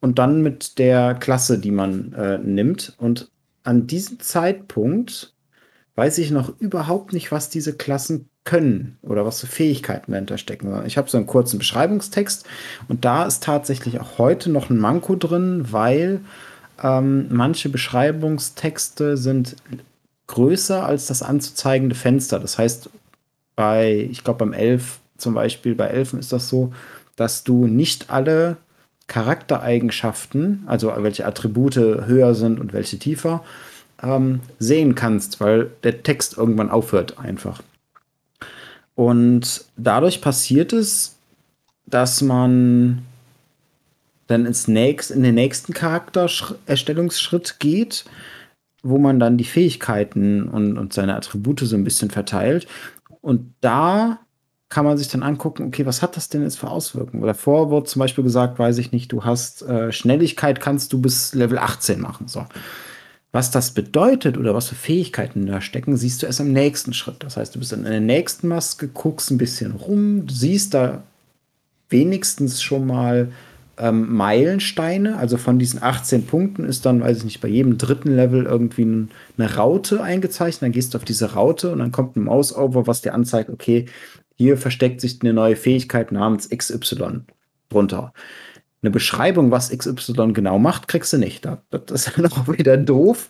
und 0.00 0.18
dann 0.18 0.42
mit 0.42 0.78
der 0.78 1.14
Klasse, 1.14 1.58
die 1.58 1.70
man 1.70 2.14
äh, 2.14 2.38
nimmt. 2.38 2.94
Und 2.98 3.30
an 3.64 3.86
diesem 3.86 4.18
Zeitpunkt 4.18 5.34
weiß 5.94 6.18
ich 6.18 6.30
noch 6.30 6.58
überhaupt 6.58 7.12
nicht, 7.12 7.30
was 7.30 7.50
diese 7.50 7.74
Klassen 7.74 8.30
können 8.44 8.96
oder 9.02 9.26
was 9.26 9.40
für 9.40 9.46
Fähigkeiten 9.46 10.12
dahinter 10.12 10.38
stecken. 10.38 10.86
Ich 10.86 10.96
habe 10.96 11.10
so 11.10 11.18
einen 11.18 11.26
kurzen 11.26 11.58
Beschreibungstext 11.58 12.46
und 12.88 13.04
da 13.04 13.26
ist 13.26 13.42
tatsächlich 13.42 14.00
auch 14.00 14.16
heute 14.16 14.48
noch 14.48 14.70
ein 14.70 14.78
Manko 14.78 15.16
drin, 15.16 15.66
weil 15.70 16.20
ähm, 16.82 17.26
manche 17.28 17.68
Beschreibungstexte 17.68 19.18
sind 19.18 19.56
größer 20.28 20.86
als 20.86 21.08
das 21.08 21.22
anzuzeigende 21.22 21.94
Fenster. 21.94 22.38
Das 22.38 22.56
heißt, 22.56 22.88
bei, 23.58 24.06
ich 24.08 24.22
glaube, 24.22 24.38
beim 24.38 24.52
Elf 24.52 25.00
zum 25.16 25.34
Beispiel, 25.34 25.74
bei 25.74 25.88
Elfen 25.88 26.20
ist 26.20 26.32
das 26.32 26.48
so, 26.48 26.72
dass 27.16 27.42
du 27.42 27.66
nicht 27.66 28.08
alle 28.08 28.56
Charaktereigenschaften, 29.08 30.62
also 30.66 30.92
welche 30.98 31.26
Attribute 31.26 31.74
höher 31.74 32.36
sind 32.36 32.60
und 32.60 32.72
welche 32.72 33.00
tiefer, 33.00 33.42
ähm, 34.00 34.42
sehen 34.60 34.94
kannst, 34.94 35.40
weil 35.40 35.72
der 35.82 36.04
Text 36.04 36.38
irgendwann 36.38 36.70
aufhört 36.70 37.18
einfach. 37.18 37.60
Und 38.94 39.64
dadurch 39.76 40.20
passiert 40.20 40.72
es, 40.72 41.16
dass 41.84 42.22
man 42.22 43.02
dann 44.28 44.46
ins 44.46 44.68
nächst, 44.68 45.10
in 45.10 45.24
den 45.24 45.34
nächsten 45.34 45.72
Charaktererstellungsschritt 45.72 47.58
geht, 47.58 48.04
wo 48.84 48.98
man 48.98 49.18
dann 49.18 49.36
die 49.36 49.44
Fähigkeiten 49.44 50.48
und, 50.48 50.78
und 50.78 50.92
seine 50.92 51.16
Attribute 51.16 51.58
so 51.60 51.74
ein 51.74 51.82
bisschen 51.82 52.10
verteilt. 52.10 52.68
Und 53.20 53.54
da 53.60 54.20
kann 54.68 54.84
man 54.84 54.98
sich 54.98 55.08
dann 55.08 55.22
angucken, 55.22 55.64
okay, 55.64 55.86
was 55.86 56.02
hat 56.02 56.16
das 56.16 56.28
denn 56.28 56.42
jetzt 56.42 56.58
für 56.58 56.68
Auswirkungen? 56.68 57.22
Davor 57.22 57.70
wurde 57.70 57.86
zum 57.86 58.00
Beispiel 58.00 58.24
gesagt, 58.24 58.58
weiß 58.58 58.78
ich 58.78 58.92
nicht, 58.92 59.10
du 59.12 59.24
hast 59.24 59.62
äh, 59.62 59.92
Schnelligkeit, 59.92 60.60
kannst 60.60 60.92
du 60.92 61.00
bis 61.00 61.34
Level 61.34 61.58
18 61.58 62.00
machen. 62.00 62.28
So. 62.28 62.44
Was 63.32 63.50
das 63.50 63.72
bedeutet 63.72 64.36
oder 64.36 64.54
was 64.54 64.68
für 64.68 64.74
Fähigkeiten 64.74 65.46
da 65.46 65.60
stecken, 65.60 65.96
siehst 65.96 66.22
du 66.22 66.26
erst 66.26 66.40
im 66.40 66.52
nächsten 66.52 66.92
Schritt. 66.92 67.22
Das 67.22 67.36
heißt, 67.36 67.54
du 67.54 67.58
bist 67.58 67.72
in 67.72 67.84
der 67.84 68.00
nächsten 68.00 68.48
Maske, 68.48 68.88
guckst 68.88 69.30
ein 69.30 69.38
bisschen 69.38 69.72
rum, 69.72 70.28
siehst 70.28 70.74
da 70.74 71.02
wenigstens 71.88 72.62
schon 72.62 72.86
mal 72.86 73.32
ähm, 73.78 74.14
Meilensteine. 74.14 75.16
Also 75.16 75.36
von 75.36 75.58
diesen 75.58 75.82
18 75.82 76.26
Punkten 76.26 76.64
ist 76.64 76.86
dann, 76.86 77.00
weiß 77.00 77.18
ich 77.18 77.24
nicht, 77.24 77.40
bei 77.40 77.48
jedem 77.48 77.78
dritten 77.78 78.14
Level 78.14 78.44
irgendwie 78.44 78.84
ein, 78.84 79.10
eine 79.36 79.54
Raute 79.56 80.02
eingezeichnet. 80.02 80.62
Dann 80.62 80.72
gehst 80.72 80.94
du 80.94 80.98
auf 80.98 81.04
diese 81.04 81.32
Raute 81.32 81.72
und 81.72 81.78
dann 81.78 81.92
kommt 81.92 82.16
ein 82.16 82.24
Mouse-Over, 82.24 82.86
was 82.86 83.02
dir 83.02 83.14
anzeigt, 83.14 83.50
okay, 83.50 83.86
hier 84.36 84.56
versteckt 84.56 85.00
sich 85.00 85.18
eine 85.20 85.32
neue 85.32 85.56
Fähigkeit 85.56 86.12
namens 86.12 86.48
XY 86.48 87.22
drunter. 87.68 88.12
Eine 88.80 88.92
Beschreibung, 88.92 89.50
was 89.50 89.76
XY 89.76 90.32
genau 90.32 90.58
macht, 90.60 90.86
kriegst 90.86 91.12
du 91.12 91.18
nicht. 91.18 91.44
Das 91.44 91.60
ist 91.90 92.12
dann 92.16 92.26
auch 92.26 92.46
wieder 92.48 92.76
doof. 92.76 93.28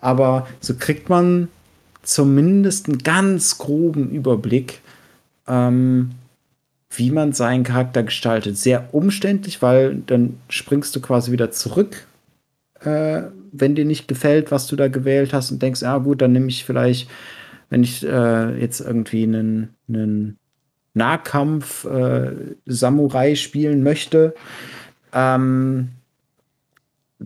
Aber 0.00 0.46
so 0.60 0.74
kriegt 0.74 1.08
man 1.08 1.48
zumindest 2.02 2.88
einen 2.88 2.98
ganz 2.98 3.56
groben 3.56 4.10
Überblick, 4.10 4.82
ähm, 5.48 6.10
wie 6.96 7.10
man 7.10 7.32
seinen 7.32 7.64
Charakter 7.64 8.02
gestaltet. 8.02 8.56
Sehr 8.56 8.88
umständlich, 8.92 9.62
weil 9.62 9.96
dann 10.06 10.38
springst 10.48 10.94
du 10.96 11.00
quasi 11.00 11.32
wieder 11.32 11.50
zurück 11.50 12.06
äh, 12.84 13.22
wenn 13.52 13.74
dir 13.74 13.84
nicht 13.84 14.08
gefällt, 14.08 14.50
was 14.50 14.66
du 14.66 14.76
da 14.76 14.88
gewählt 14.88 15.34
hast 15.34 15.50
und 15.50 15.60
denkst, 15.62 15.82
ja 15.82 15.98
gut, 15.98 16.22
dann 16.22 16.32
nehme 16.32 16.48
ich 16.48 16.64
vielleicht, 16.64 17.10
wenn 17.70 17.84
ich 17.84 18.06
äh, 18.06 18.60
jetzt 18.60 18.80
irgendwie 18.80 19.22
einen, 19.24 19.70
einen 19.88 20.38
Nahkampf-Samurai 20.94 23.32
äh, 23.32 23.36
spielen 23.36 23.82
möchte, 23.82 24.34
ähm, 25.12 25.90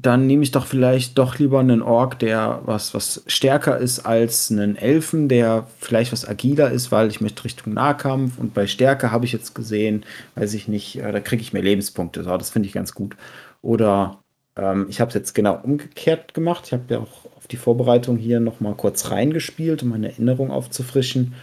dann 0.03 0.27
nehme 0.27 0.43
ich 0.43 0.53
doch 0.53 0.67
vielleicht 0.67 1.19
doch 1.19 1.39
lieber 1.39 1.59
einen 1.59 1.83
Ork, 1.83 2.19
der 2.19 2.61
was, 2.65 2.95
was 2.95 3.23
stärker 3.27 3.79
ist 3.79 4.01
als 4.01 4.51
einen 4.51 4.77
Elfen, 4.77 5.29
der 5.29 5.67
vielleicht 5.81 6.13
was 6.13 6.29
agiler 6.29 6.71
ist, 6.71 6.93
weil 6.93 7.09
ich 7.09 7.21
möchte 7.21 7.45
Richtung 7.45 7.75
Nahkampf 7.75 8.39
und 8.39 8.55
bei 8.55 8.67
Stärke 8.67 9.11
habe 9.11 9.25
ich 9.25 9.33
jetzt 9.33 9.55
gesehen, 9.55 10.05
weiß 10.37 10.55
ich 10.55 10.69
nicht, 10.69 11.01
äh, 11.01 11.11
da 11.11 11.21
kriege 11.21 11.43
ich 11.43 11.53
mehr 11.53 11.63
Lebenspunkte. 11.63 12.23
So, 12.23 12.37
das 12.37 12.51
finde 12.51 12.69
ich 12.69 12.75
ganz 12.75 12.95
gut. 12.95 13.17
Oder 13.61 14.19
ähm, 14.57 14.87
ich 14.89 15.01
habe 15.01 15.09
es 15.09 15.15
jetzt 15.15 15.35
genau 15.35 15.59
umgekehrt 15.63 16.33
gemacht. 16.33 16.65
Ich 16.67 16.73
habe 16.73 16.85
ja 16.91 16.99
auch 17.01 17.25
auf 17.37 17.49
die 17.49 17.57
Vorbereitung 17.57 18.19
hier 18.19 18.41
noch 18.41 18.61
mal 18.61 18.75
kurz 18.75 19.11
reingespielt, 19.11 19.83
um 19.83 19.89
meine 19.89 20.11
Erinnerung 20.11 20.51
aufzufrischen. 20.53 21.35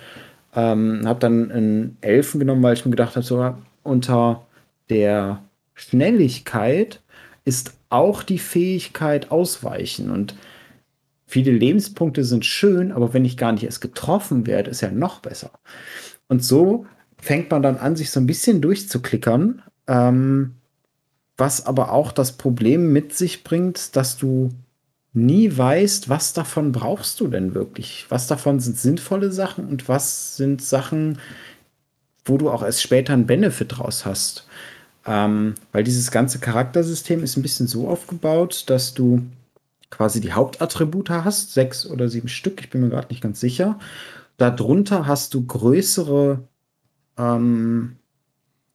Ähm, 0.55 1.01
habe 1.05 1.19
dann 1.19 1.51
einen 1.51 1.97
Elfen 1.99 2.39
genommen, 2.39 2.63
weil 2.63 2.75
ich 2.75 2.85
mir 2.85 2.91
gedacht 2.91 3.15
habe, 3.15 3.25
so 3.25 3.55
unter 3.83 4.45
der 4.89 5.41
Schnelligkeit 5.73 7.01
ist 7.43 7.73
auch 7.95 8.23
die 8.23 8.39
Fähigkeit 8.39 9.31
ausweichen. 9.31 10.11
Und 10.11 10.35
viele 11.25 11.51
Lebenspunkte 11.51 12.23
sind 12.23 12.45
schön, 12.45 12.91
aber 12.91 13.13
wenn 13.13 13.25
ich 13.25 13.37
gar 13.37 13.51
nicht 13.51 13.63
erst 13.63 13.81
getroffen 13.81 14.45
werde, 14.45 14.71
ist 14.71 14.81
ja 14.81 14.91
noch 14.91 15.19
besser. 15.19 15.51
Und 16.27 16.43
so 16.43 16.85
fängt 17.17 17.49
man 17.51 17.61
dann 17.61 17.77
an, 17.77 17.95
sich 17.95 18.11
so 18.11 18.19
ein 18.19 18.27
bisschen 18.27 18.61
durchzuklickern, 18.61 19.61
ähm, 19.87 20.55
was 21.37 21.65
aber 21.65 21.91
auch 21.91 22.11
das 22.11 22.33
Problem 22.33 22.93
mit 22.93 23.13
sich 23.13 23.43
bringt, 23.43 23.95
dass 23.95 24.17
du 24.17 24.51
nie 25.13 25.55
weißt, 25.55 26.09
was 26.09 26.33
davon 26.33 26.71
brauchst 26.71 27.19
du 27.19 27.27
denn 27.27 27.55
wirklich? 27.55 28.05
Was 28.09 28.27
davon 28.27 28.59
sind 28.59 28.77
sinnvolle 28.77 29.31
Sachen 29.31 29.67
und 29.67 29.87
was 29.87 30.37
sind 30.37 30.61
Sachen, 30.61 31.19
wo 32.25 32.37
du 32.37 32.49
auch 32.49 32.63
erst 32.63 32.81
später 32.81 33.13
einen 33.13 33.25
Benefit 33.25 33.77
draus 33.77 34.05
hast? 34.05 34.47
Ähm, 35.05 35.55
weil 35.71 35.83
dieses 35.83 36.09
ganze 36.11 36.39
Charaktersystem 36.39 37.23
ist 37.23 37.37
ein 37.37 37.41
bisschen 37.41 37.67
so 37.67 37.87
aufgebaut, 37.87 38.63
dass 38.67 38.93
du 38.93 39.23
quasi 39.91 40.19
die 40.19 40.33
Hauptattribute 40.33 41.09
hast, 41.09 41.53
sechs 41.53 41.85
oder 41.85 42.09
sieben 42.09 42.27
Stück, 42.27 42.59
ich 42.61 42.69
bin 42.69 42.81
mir 42.81 42.89
gerade 42.89 43.09
nicht 43.09 43.21
ganz 43.21 43.39
sicher. 43.39 43.79
Darunter 44.37 45.07
hast 45.07 45.33
du 45.33 45.45
größere 45.45 46.39
ähm, 47.17 47.95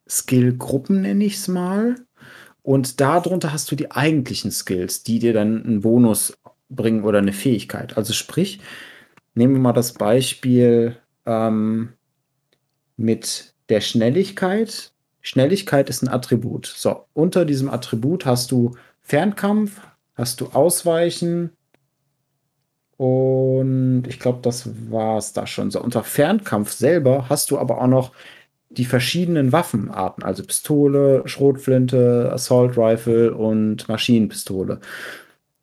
Skillgruppen, 0.09 1.03
nenne 1.03 1.25
ich 1.25 1.37
es 1.37 1.49
mal. 1.49 1.97
Und 2.63 3.01
darunter 3.01 3.53
hast 3.53 3.71
du 3.71 3.77
die 3.77 3.91
eigentlichen 3.91 4.51
Skills, 4.51 5.03
die 5.03 5.19
dir 5.19 5.33
dann 5.33 5.65
einen 5.65 5.81
Bonus 5.81 6.39
bringen 6.69 7.05
oder 7.05 7.19
eine 7.19 7.33
Fähigkeit. 7.33 7.97
Also 7.97 8.13
sprich, 8.13 8.61
nehmen 9.35 9.55
wir 9.55 9.61
mal 9.61 9.73
das 9.73 9.93
Beispiel 9.93 10.97
ähm, 11.27 11.91
mit 12.97 13.55
der 13.69 13.81
Schnelligkeit. 13.81 14.93
Schnelligkeit 15.23 15.91
ist 15.91 16.03
ein 16.03 16.09
Attribut. 16.09 16.67
So, 16.67 17.05
unter 17.13 17.45
diesem 17.45 17.71
Attribut 17.71 18.27
hast 18.27 18.51
du 18.51 18.77
Fernkampf, 19.01 19.81
hast 20.15 20.41
du 20.41 20.49
Ausweichen 20.53 21.51
und 22.97 24.05
ich 24.09 24.21
glaube, 24.21 24.41
das 24.43 24.69
war 24.91 25.17
es 25.17 25.33
da 25.33 25.47
schon. 25.47 25.71
So, 25.71 25.83
unter 25.83 26.05
Fernkampf 26.05 26.71
selber 26.73 27.31
hast 27.31 27.51
du 27.51 27.59
aber 27.59 27.81
auch 27.81 27.87
noch 27.87 28.13
die 28.69 28.85
verschiedenen 28.85 29.53
Waffenarten, 29.53 30.23
also 30.23 30.45
Pistole, 30.45 31.23
Schrotflinte, 31.27 32.31
Assault 32.33 32.77
Rifle 32.77 33.35
und 33.35 33.89
Maschinenpistole. 33.89 34.81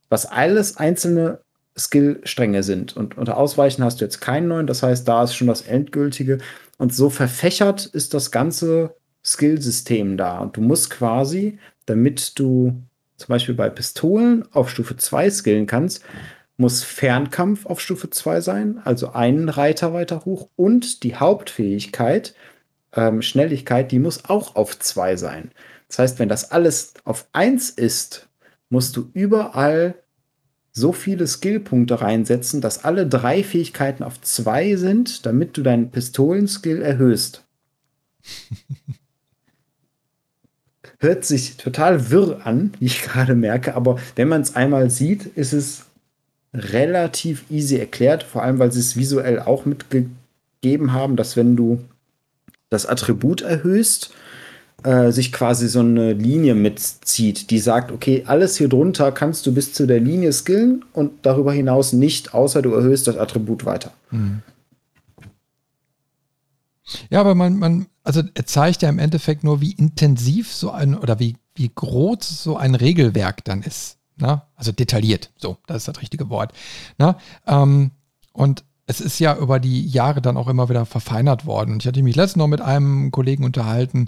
Was 0.09 0.25
alles 0.25 0.77
einzelne 0.77 1.39
Skillstränge 1.77 2.63
sind. 2.63 2.97
Und 2.97 3.17
unter 3.17 3.37
Ausweichen 3.37 3.83
hast 3.83 4.01
du 4.01 4.05
jetzt 4.05 4.19
keinen 4.19 4.47
neuen, 4.47 4.67
das 4.67 4.81
heißt, 4.81 5.07
da 5.07 5.23
ist 5.23 5.35
schon 5.35 5.47
das 5.47 5.61
Endgültige. 5.61 6.39
Und 6.77 6.93
so 6.93 7.09
verfächert 7.09 7.85
ist 7.85 8.13
das 8.13 8.31
ganze 8.31 8.95
Skillsystem 9.27 10.17
da. 10.17 10.39
Und 10.39 10.55
du 10.57 10.61
musst 10.61 10.89
quasi, 10.89 11.59
damit 11.85 12.39
du 12.39 12.81
zum 13.17 13.27
Beispiel 13.27 13.55
bei 13.55 13.69
Pistolen 13.69 14.45
auf 14.53 14.69
Stufe 14.69 14.95
2 14.95 15.29
skillen 15.29 15.67
kannst, 15.67 16.03
muss 16.55 16.83
Fernkampf 16.83 17.65
auf 17.65 17.81
Stufe 17.81 18.09
2 18.09 18.41
sein, 18.41 18.79
also 18.83 19.13
einen 19.13 19.49
Reiter 19.49 19.93
weiter 19.93 20.25
hoch. 20.25 20.49
Und 20.55 21.03
die 21.03 21.15
Hauptfähigkeit, 21.15 22.33
ähm, 22.93 23.21
Schnelligkeit, 23.21 23.91
die 23.91 23.99
muss 23.99 24.25
auch 24.25 24.55
auf 24.55 24.79
2 24.79 25.17
sein. 25.17 25.51
Das 25.87 25.99
heißt, 25.99 26.19
wenn 26.19 26.29
das 26.29 26.51
alles 26.51 26.93
auf 27.03 27.27
1 27.33 27.71
ist, 27.71 28.27
musst 28.69 28.95
du 28.97 29.09
überall 29.13 29.95
so 30.71 30.91
viele 30.93 31.27
Skillpunkte 31.27 32.01
reinsetzen, 32.01 32.61
dass 32.61 32.83
alle 32.83 33.07
drei 33.07 33.43
Fähigkeiten 33.43 34.03
auf 34.03 34.21
2 34.21 34.75
sind, 34.75 35.25
damit 35.25 35.57
du 35.57 35.63
deinen 35.63 35.91
Pistolenskill 35.91 36.81
erhöhst. 36.81 37.43
hört 40.99 41.25
sich 41.25 41.57
total 41.57 42.09
wirr 42.09 42.41
an, 42.45 42.73
wie 42.79 42.85
ich 42.85 43.01
gerade 43.03 43.35
merke, 43.35 43.75
aber 43.75 43.97
wenn 44.15 44.27
man 44.27 44.41
es 44.41 44.55
einmal 44.55 44.89
sieht, 44.89 45.25
ist 45.25 45.53
es 45.53 45.85
relativ 46.53 47.43
easy 47.49 47.77
erklärt, 47.77 48.23
vor 48.23 48.43
allem 48.43 48.59
weil 48.59 48.71
sie 48.71 48.79
es 48.79 48.95
visuell 48.95 49.39
auch 49.39 49.65
mitgegeben 49.65 50.93
haben, 50.93 51.15
dass 51.15 51.35
wenn 51.35 51.55
du 51.55 51.83
das 52.69 52.85
Attribut 52.85 53.41
erhöhst, 53.41 54.11
äh, 54.83 55.11
sich 55.11 55.31
quasi 55.31 55.67
so 55.67 55.79
eine 55.79 56.13
Linie 56.13 56.55
mitzieht, 56.55 57.49
die 57.49 57.59
sagt, 57.59 57.91
okay, 57.91 58.23
alles 58.25 58.57
hier 58.57 58.69
drunter 58.69 59.11
kannst 59.11 59.45
du 59.45 59.53
bis 59.53 59.73
zu 59.73 59.85
der 59.85 59.99
Linie 59.99 60.31
skillen 60.31 60.85
und 60.93 61.11
darüber 61.23 61.53
hinaus 61.53 61.93
nicht, 61.93 62.33
außer 62.33 62.61
du 62.61 62.73
erhöhst 62.73 63.07
das 63.07 63.17
Attribut 63.17 63.65
weiter. 63.65 63.91
Mhm. 64.11 64.41
Ja, 67.09 67.19
aber 67.19 67.35
man, 67.35 67.57
man, 67.57 67.87
also 68.07 68.23
er 68.35 68.45
zeigt 68.45 68.83
ja 68.83 68.89
im 68.89 68.99
Endeffekt 68.99 69.43
nur, 69.43 69.59
wie 69.59 69.73
intensiv 69.73 70.53
so 70.53 70.71
ein 70.71 70.97
oder 70.97 71.19
wie, 71.19 71.35
wie 71.55 71.69
groß 71.73 72.41
so 72.41 72.55
ein 72.55 72.73
Regelwerk 72.73 73.43
dann 73.43 73.61
ist. 73.61 73.97
Ne? 74.15 74.41
Also 74.55 74.71
detailliert, 74.71 75.29
so, 75.35 75.57
das 75.67 75.77
ist 75.77 75.89
das 75.89 76.01
richtige 76.01 76.29
Wort. 76.29 76.53
Ne? 76.97 77.17
Ähm, 77.45 77.91
und 78.31 78.63
es 78.85 79.01
ist 79.01 79.19
ja 79.19 79.35
über 79.35 79.59
die 79.59 79.85
Jahre 79.85 80.21
dann 80.21 80.37
auch 80.37 80.47
immer 80.47 80.69
wieder 80.69 80.85
verfeinert 80.85 81.45
worden. 81.45 81.79
Ich 81.81 81.85
hatte 81.85 82.01
mich 82.01 82.15
letztens 82.15 82.37
noch 82.37 82.47
mit 82.47 82.61
einem 82.61 83.11
Kollegen 83.11 83.43
unterhalten, 83.43 84.07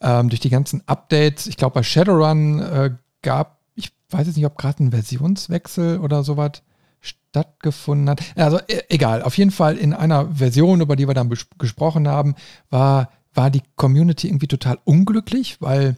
ähm, 0.00 0.28
durch 0.28 0.40
die 0.40 0.50
ganzen 0.50 0.86
Updates. 0.86 1.48
Ich 1.48 1.56
glaube, 1.56 1.74
bei 1.74 1.82
Shadowrun 1.82 2.60
äh, 2.60 2.90
gab, 3.22 3.58
ich 3.74 3.90
weiß 4.10 4.28
jetzt 4.28 4.36
nicht, 4.36 4.46
ob 4.46 4.56
gerade 4.56 4.84
ein 4.84 4.92
Versionswechsel 4.92 5.98
oder 5.98 6.22
sowas 6.22 6.62
stattgefunden 7.00 8.08
hat. 8.10 8.22
Also 8.36 8.60
e 8.68 8.82
egal, 8.90 9.22
auf 9.22 9.36
jeden 9.36 9.50
Fall 9.50 9.76
in 9.76 9.92
einer 9.92 10.36
Version, 10.36 10.80
über 10.80 10.94
die 10.94 11.08
wir 11.08 11.14
dann 11.14 11.34
gesprochen 11.58 12.06
haben, 12.06 12.36
war, 12.70 13.08
war 13.34 13.50
die 13.50 13.62
Community 13.76 14.28
irgendwie 14.28 14.48
total 14.48 14.78
unglücklich, 14.84 15.60
weil 15.60 15.96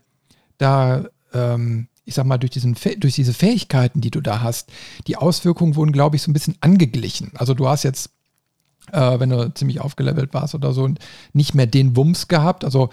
da, 0.59 1.05
ähm, 1.33 1.89
ich 2.05 2.15
sag 2.15 2.27
mal, 2.27 2.39
durch, 2.39 2.51
diesen, 2.51 2.77
durch 2.99 3.15
diese 3.15 3.33
Fähigkeiten, 3.33 4.01
die 4.01 4.11
du 4.11 4.21
da 4.21 4.41
hast, 4.41 4.71
die 5.07 5.17
Auswirkungen 5.17 5.77
wurden, 5.77 5.93
glaube 5.93 6.17
ich, 6.17 6.23
so 6.23 6.31
ein 6.31 6.35
bisschen 6.35 6.57
angeglichen. 6.61 7.33
Also 7.35 7.55
du 7.55 7.69
hast 7.69 7.85
jetzt, 7.85 8.11
äh, 8.93 9.19
wenn 9.19 9.31
du 9.31 9.53
ziemlich 9.55 9.81
aufgelevelt 9.81 10.35
warst 10.35 10.55
oder 10.55 10.73
so, 10.73 10.89
nicht 11.33 11.55
mehr 11.55 11.67
den 11.67 11.97
Wumms 11.97 12.29
gehabt. 12.29 12.65
Also 12.65 12.91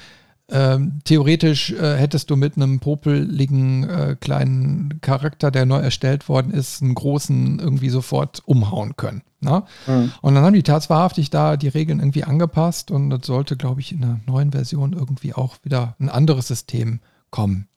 ähm, 0.51 0.99
theoretisch 1.03 1.71
äh, 1.71 1.97
hättest 1.97 2.29
du 2.29 2.35
mit 2.35 2.55
einem 2.55 2.79
popeligen 2.79 3.87
äh, 3.87 4.15
kleinen 4.19 4.99
Charakter, 5.01 5.51
der 5.51 5.65
neu 5.65 5.79
erstellt 5.79 6.27
worden 6.27 6.51
ist, 6.51 6.81
einen 6.81 6.95
großen 6.95 7.59
irgendwie 7.59 7.89
sofort 7.89 8.41
umhauen 8.45 8.95
können. 8.95 9.21
Ne? 9.41 9.63
Mhm. 9.87 10.11
Und 10.21 10.35
dann 10.35 10.43
haben 10.43 10.53
die 10.53 10.63
tatsächlich 10.63 11.29
da 11.29 11.55
die 11.55 11.67
Regeln 11.67 11.99
irgendwie 11.99 12.23
angepasst 12.23 12.91
und 12.91 13.09
das 13.09 13.25
sollte, 13.25 13.57
glaube 13.57 13.81
ich, 13.81 13.91
in 13.91 14.01
der 14.01 14.19
neuen 14.25 14.51
Version 14.51 14.93
irgendwie 14.93 15.33
auch 15.33 15.57
wieder 15.63 15.95
ein 15.99 16.09
anderes 16.09 16.47
System 16.47 16.99
kommen. 17.29 17.67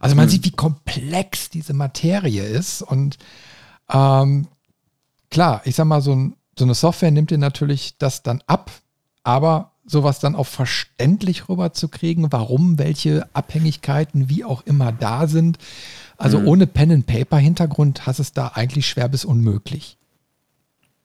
Also 0.00 0.16
man 0.16 0.26
mhm. 0.26 0.30
sieht, 0.30 0.44
wie 0.44 0.50
komplex 0.50 1.50
diese 1.50 1.74
Materie 1.74 2.42
ist 2.42 2.82
und 2.82 3.18
ähm, 3.92 4.48
klar, 5.30 5.60
ich 5.64 5.76
sag 5.76 5.84
mal, 5.84 6.00
so, 6.00 6.14
ein, 6.14 6.36
so 6.58 6.64
eine 6.64 6.74
Software 6.74 7.10
nimmt 7.10 7.30
dir 7.30 7.38
natürlich 7.38 7.98
das 7.98 8.22
dann 8.22 8.42
ab, 8.46 8.70
aber 9.22 9.72
sowas 9.86 10.18
dann 10.18 10.34
auch 10.34 10.46
verständlich 10.46 11.48
rüberzukriegen, 11.48 12.32
warum 12.32 12.78
welche 12.78 13.26
Abhängigkeiten 13.32 14.28
wie 14.28 14.44
auch 14.44 14.62
immer 14.66 14.92
da 14.92 15.26
sind. 15.26 15.58
Also 16.16 16.40
mhm. 16.40 16.48
ohne 16.48 16.66
Pen-and-Paper-Hintergrund 16.66 18.06
hast 18.06 18.18
es 18.18 18.32
da 18.32 18.52
eigentlich 18.54 18.86
schwer 18.86 19.08
bis 19.08 19.24
unmöglich. 19.24 19.96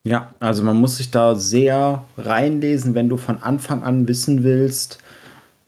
Ja, 0.03 0.33
also 0.39 0.63
man 0.63 0.77
muss 0.77 0.97
sich 0.97 1.11
da 1.11 1.35
sehr 1.35 2.03
reinlesen, 2.17 2.95
wenn 2.95 3.07
du 3.07 3.17
von 3.17 3.43
Anfang 3.43 3.83
an 3.83 4.07
wissen 4.07 4.43
willst, 4.43 4.97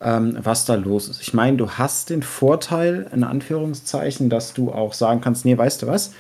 ähm, 0.02 0.38
was 0.42 0.66
da 0.66 0.74
los 0.74 1.08
ist. 1.08 1.22
Ich 1.22 1.36
meine, 1.36 1.58
du 1.58 1.70
hast 1.70 2.10
den 2.10 2.24
Vorteil, 2.24 3.10
in 3.14 3.24
Anführungszeichen, 3.24 4.30
dass 4.30 4.54
du 4.54 4.72
auch 4.72 4.94
sagen 4.94 5.22
kannst, 5.22 5.46
nee, 5.46 5.58
weißt 5.58 5.84
du 5.84 5.88
was, 5.88 6.14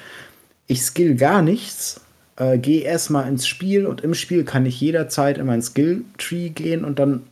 ich 0.67 0.83
skill 0.83 1.15
gar 1.15 1.41
nichts, 1.41 2.01
äh, 2.35 2.57
geh 2.57 2.81
erstmal 2.81 3.27
ins 3.27 3.47
Spiel 3.47 3.85
und 3.85 4.01
im 4.01 4.13
Spiel 4.13 4.43
kann 4.43 4.65
ich 4.65 4.79
jederzeit 4.79 5.37
in 5.37 5.45
mein 5.45 5.61
Skill-Tree 5.61 6.49
gehen 6.49 6.85
und 6.85 6.99
dann 6.99 7.23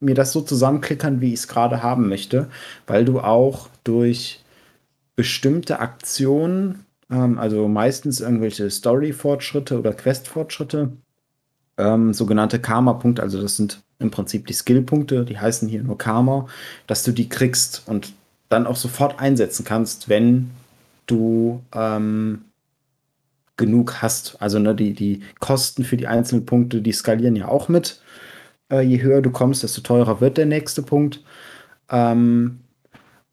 mir 0.00 0.14
das 0.14 0.32
so 0.32 0.40
zusammenklickern, 0.40 1.20
wie 1.20 1.32
ich 1.32 1.40
es 1.40 1.48
gerade 1.48 1.82
haben 1.82 2.08
möchte, 2.08 2.48
weil 2.86 3.04
du 3.04 3.20
auch 3.20 3.68
durch 3.84 4.44
bestimmte 5.16 5.80
Aktionen, 5.80 6.84
ähm, 7.10 7.38
also 7.38 7.68
meistens 7.68 8.20
irgendwelche 8.20 8.70
Story-Fortschritte 8.70 9.78
oder 9.78 9.92
Quest-Fortschritte, 9.92 10.92
ähm, 11.78 12.12
sogenannte 12.12 12.60
Karma-Punkte, 12.60 13.22
also 13.22 13.40
das 13.40 13.56
sind 13.56 13.82
im 13.98 14.10
Prinzip 14.10 14.46
die 14.46 14.52
Skill-Punkte, 14.52 15.24
die 15.24 15.38
heißen 15.38 15.68
hier 15.68 15.82
nur 15.82 15.98
Karma, 15.98 16.46
dass 16.86 17.02
du 17.02 17.12
die 17.12 17.28
kriegst 17.28 17.82
und 17.86 18.12
dann 18.48 18.66
auch 18.66 18.76
sofort 18.76 19.18
einsetzen 19.20 19.64
kannst, 19.64 20.08
wenn 20.08 20.50
du 21.06 21.62
ähm, 21.74 22.44
genug 23.56 24.02
hast. 24.02 24.36
Also 24.40 24.58
ne, 24.58 24.74
die, 24.74 24.92
die 24.94 25.20
Kosten 25.40 25.84
für 25.84 25.96
die 25.96 26.06
einzelnen 26.06 26.46
Punkte, 26.46 26.80
die 26.80 26.92
skalieren 26.92 27.36
ja 27.36 27.48
auch 27.48 27.68
mit. 27.68 28.00
Äh, 28.70 28.80
je 28.82 29.02
höher 29.02 29.22
du 29.22 29.30
kommst, 29.30 29.62
desto 29.62 29.80
teurer 29.80 30.20
wird 30.20 30.38
der 30.38 30.46
nächste 30.46 30.82
Punkt. 30.82 31.22
Ähm, 31.90 32.60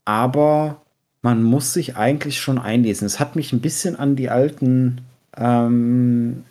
aber 0.06 0.82
man 1.22 1.44
muss 1.44 1.74
sich 1.74 1.96
eigentlich 1.96 2.40
schon 2.40 2.58
einlesen. 2.58 3.06
Es 3.06 3.20
hat 3.20 3.36
mich 3.36 3.54
ein 3.54 3.62
bisschen 3.62 3.96
an 3.96 4.16
die 4.16 4.30
alten 4.30 5.02
ähm, 5.38 6.44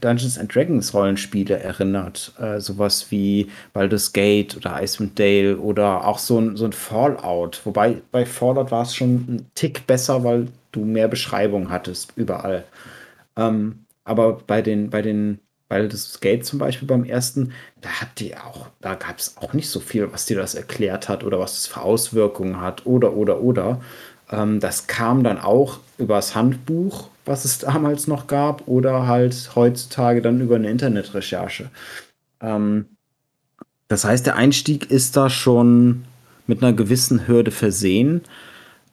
Dungeons 0.00 0.38
and 0.38 0.54
Dragons 0.54 0.94
Rollenspiele 0.94 1.58
erinnert. 1.58 2.32
Äh, 2.38 2.60
sowas 2.60 3.10
wie 3.10 3.48
Baldur's 3.72 4.12
Gate 4.12 4.56
oder 4.56 4.82
Icewind 4.82 5.18
Dale 5.18 5.58
oder 5.58 6.06
auch 6.06 6.18
so 6.18 6.38
ein, 6.38 6.56
so 6.56 6.64
ein 6.64 6.72
Fallout. 6.72 7.60
Wobei 7.64 8.00
bei 8.12 8.24
Fallout 8.24 8.70
war 8.70 8.82
es 8.82 8.94
schon 8.94 9.14
ein 9.28 9.46
Tick 9.54 9.86
besser, 9.86 10.24
weil 10.24 10.48
du 10.72 10.84
mehr 10.84 11.08
Beschreibung 11.08 11.70
hattest 11.70 12.12
überall. 12.16 12.64
Ähm, 13.36 13.86
aber 14.04 14.34
bei 14.46 14.62
den, 14.62 14.90
bei 14.90 15.02
den 15.02 15.40
Baldur's 15.68 16.18
Gate 16.20 16.44
zum 16.44 16.58
Beispiel 16.58 16.88
beim 16.88 17.04
ersten, 17.04 17.52
da 17.80 17.88
hat 17.88 18.18
die 18.18 18.36
auch, 18.36 18.66
da 18.80 18.94
gab 18.94 19.18
es 19.18 19.36
auch 19.36 19.52
nicht 19.52 19.70
so 19.70 19.78
viel, 19.78 20.12
was 20.12 20.26
dir 20.26 20.36
das 20.36 20.54
erklärt 20.54 21.08
hat 21.08 21.22
oder 21.22 21.38
was 21.38 21.58
es 21.58 21.66
für 21.68 21.80
Auswirkungen 21.80 22.60
hat 22.60 22.86
oder 22.86 23.14
oder 23.14 23.40
oder. 23.40 23.80
Ähm, 24.30 24.58
das 24.60 24.88
kam 24.88 25.22
dann 25.22 25.38
auch 25.38 25.78
übers 25.96 26.34
Handbuch, 26.34 27.08
was 27.24 27.44
es 27.44 27.58
damals 27.58 28.08
noch 28.08 28.26
gab, 28.26 28.66
oder 28.66 29.06
halt 29.06 29.52
heutzutage 29.54 30.22
dann 30.22 30.40
über 30.40 30.56
eine 30.56 30.70
Internetrecherche. 30.70 31.70
Ähm, 32.40 32.86
das 33.86 34.04
heißt, 34.04 34.26
der 34.26 34.36
Einstieg 34.36 34.90
ist 34.90 35.16
da 35.16 35.30
schon 35.30 36.04
mit 36.46 36.62
einer 36.62 36.72
gewissen 36.72 37.28
Hürde 37.28 37.52
versehen, 37.52 38.22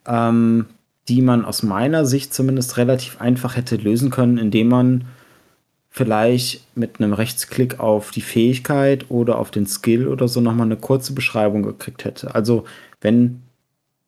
ähm, 0.05 0.65
die 1.07 1.21
man 1.21 1.45
aus 1.45 1.63
meiner 1.63 2.05
Sicht 2.05 2.33
zumindest 2.33 2.77
relativ 2.77 3.21
einfach 3.21 3.55
hätte 3.55 3.77
lösen 3.77 4.09
können, 4.09 4.37
indem 4.37 4.67
man 4.67 5.05
vielleicht 5.89 6.63
mit 6.75 6.99
einem 6.99 7.13
Rechtsklick 7.13 7.79
auf 7.79 8.11
die 8.11 8.21
Fähigkeit 8.21 9.05
oder 9.09 9.39
auf 9.39 9.49
den 9.49 9.65
Skill 9.65 10.07
oder 10.07 10.27
so 10.27 10.41
nochmal 10.41 10.67
eine 10.67 10.77
kurze 10.77 11.13
Beschreibung 11.13 11.63
gekriegt 11.63 12.05
hätte. 12.05 12.35
Also 12.35 12.65
wenn 13.01 13.41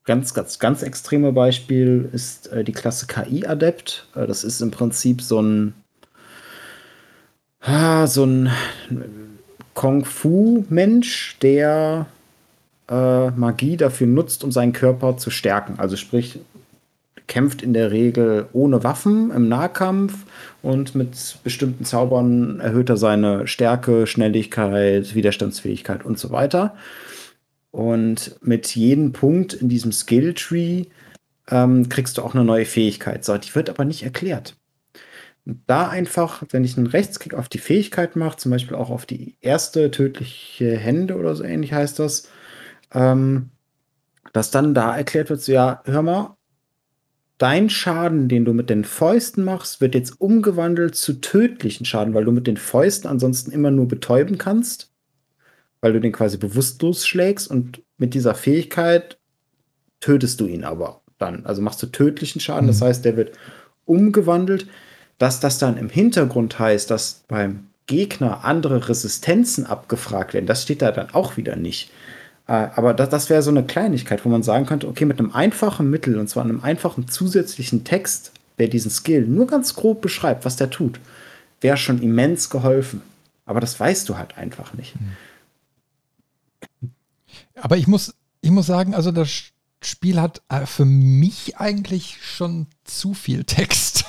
ganz, 0.10 0.34
ganz, 0.34 0.60
ganz 0.60 0.82
extreme 0.82 1.32
Beispiel 1.32 2.10
ist 2.12 2.48
äh, 2.48 2.64
die 2.64 2.72
Klasse 2.72 3.06
KI-Adept. 3.08 4.08
Äh, 4.16 4.28
das 4.28 4.44
ist 4.44 4.60
im 4.60 4.72
Prinzip 4.72 5.22
so 5.22 5.40
ein, 5.40 5.74
ah, 7.62 8.08
so 8.08 8.26
ein 8.26 8.50
Kung-Fu-Mensch, 9.76 11.38
der 11.42 12.08
äh, 12.90 13.30
Magie 13.30 13.78
dafür 13.78 14.08
nutzt, 14.08 14.44
um 14.44 14.52
seinen 14.52 14.74
Körper 14.74 15.18
zu 15.18 15.30
stärken. 15.30 15.76
Also 15.78 15.96
sprich, 15.96 16.40
kämpft 17.30 17.62
in 17.62 17.74
der 17.74 17.92
Regel 17.92 18.50
ohne 18.52 18.84
Waffen 18.84 19.32
im 19.32 19.48
Nahkampf 19.48 20.26
und 20.62 20.96
mit 20.96 21.38
bestimmten 21.44 21.86
Zaubern 21.86 22.60
erhöht 22.60 22.90
er 22.90 22.98
seine 22.98 23.48
Stärke, 23.48 24.06
Schnelligkeit, 24.08 25.16
Widerstandsfähigkeit 25.16 26.04
und 26.04 26.20
so 26.20 26.32
weiter. 26.32 26.76
Und 27.72 28.36
mit 28.42 28.76
jedem 28.76 29.14
Punkt 29.14 29.54
in 29.54 29.70
diesem 29.70 29.92
Skilltree 29.94 30.86
ähm, 31.50 31.88
kriegst 31.88 32.18
du 32.18 32.24
auch 32.24 32.34
eine 32.34 32.44
neue 32.44 32.66
Fähigkeit. 32.66 33.24
So, 33.24 33.38
die 33.38 33.54
wird 33.56 33.70
aber 33.70 33.86
nicht 33.86 34.04
erklärt. 34.04 34.56
Da 35.46 35.88
einfach, 35.88 36.44
wenn 36.50 36.64
ich 36.64 36.78
einen 36.78 36.88
Rechtsklick 36.88 37.36
auf 37.36 37.48
die 37.48 37.60
Fähigkeit 37.60 38.16
mache, 38.16 38.38
zum 38.38 38.52
Beispiel 38.52 38.76
auch 38.76 38.90
auf 38.90 39.06
die 39.06 39.36
erste 39.40 39.92
tödliche 39.92 40.76
Hände 40.76 41.16
oder 41.16 41.36
so 41.36 41.44
ähnlich 41.44 41.74
heißt 41.74 42.00
das, 42.00 42.28
ähm, 42.94 43.50
dass 44.34 44.52
dann 44.52 44.74
da 44.74 44.98
erklärt 44.98 45.30
wird, 45.30 45.42
so 45.42 45.52
ja, 45.52 45.82
hör 45.86 46.02
mal, 46.02 46.36
dein 47.40 47.70
Schaden, 47.70 48.28
den 48.28 48.46
du 48.46 48.54
mit 48.54 48.70
den 48.70 48.84
Fäusten 48.84 49.44
machst, 49.44 49.82
wird 49.82 49.96
jetzt 49.96 50.22
umgewandelt 50.22 50.96
zu 50.96 51.14
tödlichen 51.20 51.86
Schaden, 51.86 52.14
weil 52.14 52.26
du 52.26 52.32
mit 52.32 52.46
den 52.46 52.58
Fäusten 52.58 53.08
ansonsten 53.08 53.52
immer 53.52 53.72
nur 53.72 53.88
betäuben 53.88 54.38
kannst 54.38 54.90
weil 55.82 55.94
du 55.94 56.02
den 56.02 56.12
quasi 56.12 56.38
bewusstlos 56.38 57.08
schlägst 57.08 57.50
und 57.50 57.82
mit 57.98 58.14
dieser 58.14 58.36
Fähigkeit 58.36 59.18
tötest 60.00 60.40
du 60.40 60.48
ihn 60.48 60.64
aber 60.64 61.02
dann. 61.18 61.46
Also 61.46 61.62
machst 61.62 61.82
du 61.84 61.88
tödlichen 61.88 62.40
Schaden, 62.40 62.66
mhm. 62.66 62.72
das 62.72 62.82
heißt, 62.82 63.06
der 63.06 63.18
wird 63.18 63.38
umgewandelt. 63.86 64.68
Dass 65.18 65.42
das 65.42 65.58
dann 65.58 65.76
im 65.76 65.90
Hintergrund 65.90 66.60
heißt, 66.60 66.90
dass 66.90 67.26
beim 67.28 67.68
Gegner 67.88 68.46
andere 68.46 68.88
Resistenzen 68.88 69.66
abgefragt 69.66 70.34
werden, 70.34 70.46
das 70.46 70.64
steht 70.64 70.82
da 70.82 70.92
dann 70.92 71.10
auch 71.10 71.36
wieder 71.36 71.58
nicht. 71.58 71.92
Äh, 72.50 72.72
aber 72.76 72.96
das, 72.96 73.10
das 73.10 73.30
wäre 73.30 73.44
so 73.44 73.52
eine 73.52 73.64
Kleinigkeit, 73.64 74.26
wo 74.26 74.30
man 74.30 74.42
sagen 74.42 74.66
könnte, 74.66 74.88
okay, 74.88 75.06
mit 75.06 75.20
einem 75.20 75.32
einfachen 75.32 75.88
Mittel, 75.92 76.18
und 76.18 76.30
zwar 76.30 76.44
einem 76.44 76.64
einfachen 76.64 77.08
zusätzlichen 77.08 77.84
Text, 77.84 78.32
der 78.58 78.68
diesen 78.68 78.90
Skill 78.90 79.28
nur 79.28 79.46
ganz 79.46 79.76
grob 79.76 80.02
beschreibt, 80.02 80.46
was 80.46 80.56
der 80.56 80.72
tut, 80.72 81.00
wäre 81.62 81.78
schon 81.78 82.02
immens 82.02 82.50
geholfen. 82.50 83.04
Aber 83.46 83.60
das 83.60 83.80
weißt 83.80 84.10
du 84.10 84.18
halt 84.18 84.36
einfach 84.36 84.74
nicht. 84.74 84.96
Aber 87.54 87.78
ich 87.78 87.86
muss, 87.86 88.16
ich 88.42 88.50
muss 88.50 88.66
sagen, 88.66 88.96
also 88.96 89.12
das 89.12 89.30
Spiel 89.84 90.20
hat 90.20 90.42
äh, 90.50 90.66
für 90.66 90.86
mich 90.86 91.58
eigentlich 91.58 92.18
schon 92.22 92.66
zu 92.84 93.14
viel 93.14 93.44
Text. 93.44 94.06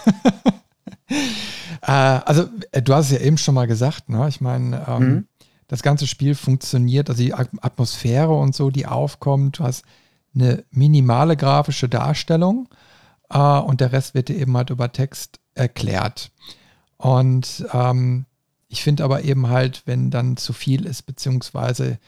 äh, 1.08 1.90
also, 1.90 2.48
du 2.72 2.94
hast 2.94 3.06
es 3.06 3.12
ja 3.12 3.18
eben 3.18 3.36
schon 3.36 3.54
mal 3.54 3.66
gesagt, 3.66 4.08
ne? 4.08 4.26
Ich 4.28 4.40
meine, 4.40 4.84
ähm, 4.88 5.02
mhm. 5.02 5.26
Das 5.70 5.84
ganze 5.84 6.08
Spiel 6.08 6.34
funktioniert, 6.34 7.08
also 7.08 7.22
die 7.22 7.32
Atmosphäre 7.32 8.34
und 8.34 8.56
so, 8.56 8.70
die 8.70 8.86
aufkommt, 8.86 9.60
du 9.60 9.64
hast 9.64 9.84
eine 10.34 10.64
minimale 10.72 11.36
grafische 11.36 11.88
Darstellung 11.88 12.68
äh, 13.30 13.38
und 13.38 13.80
der 13.80 13.92
Rest 13.92 14.14
wird 14.14 14.30
dir 14.30 14.36
eben 14.36 14.56
halt 14.56 14.70
über 14.70 14.90
Text 14.90 15.38
erklärt. 15.54 16.32
Und 16.96 17.64
ähm, 17.72 18.26
ich 18.66 18.82
finde 18.82 19.04
aber 19.04 19.22
eben 19.22 19.48
halt, 19.48 19.82
wenn 19.86 20.10
dann 20.10 20.36
zu 20.36 20.52
viel 20.52 20.86
ist, 20.86 21.02
beziehungsweise 21.02 22.00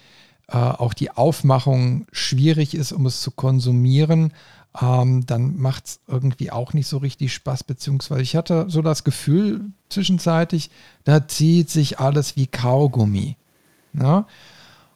äh, 0.48 0.56
auch 0.56 0.92
die 0.92 1.12
Aufmachung 1.12 2.06
schwierig 2.10 2.74
ist, 2.74 2.90
um 2.90 3.06
es 3.06 3.20
zu 3.20 3.30
konsumieren, 3.30 4.32
ähm, 4.80 5.24
dann 5.24 5.56
macht 5.56 5.86
es 5.86 6.00
irgendwie 6.08 6.50
auch 6.50 6.72
nicht 6.72 6.88
so 6.88 6.96
richtig 6.98 7.32
Spaß, 7.32 7.62
beziehungsweise 7.62 8.22
ich 8.22 8.34
hatte 8.34 8.64
so 8.68 8.82
das 8.82 9.04
Gefühl 9.04 9.66
zwischenzeitlich, 9.88 10.68
da 11.04 11.28
zieht 11.28 11.70
sich 11.70 12.00
alles 12.00 12.34
wie 12.34 12.48
Kaugummi. 12.48 13.36
Ne? 13.92 14.24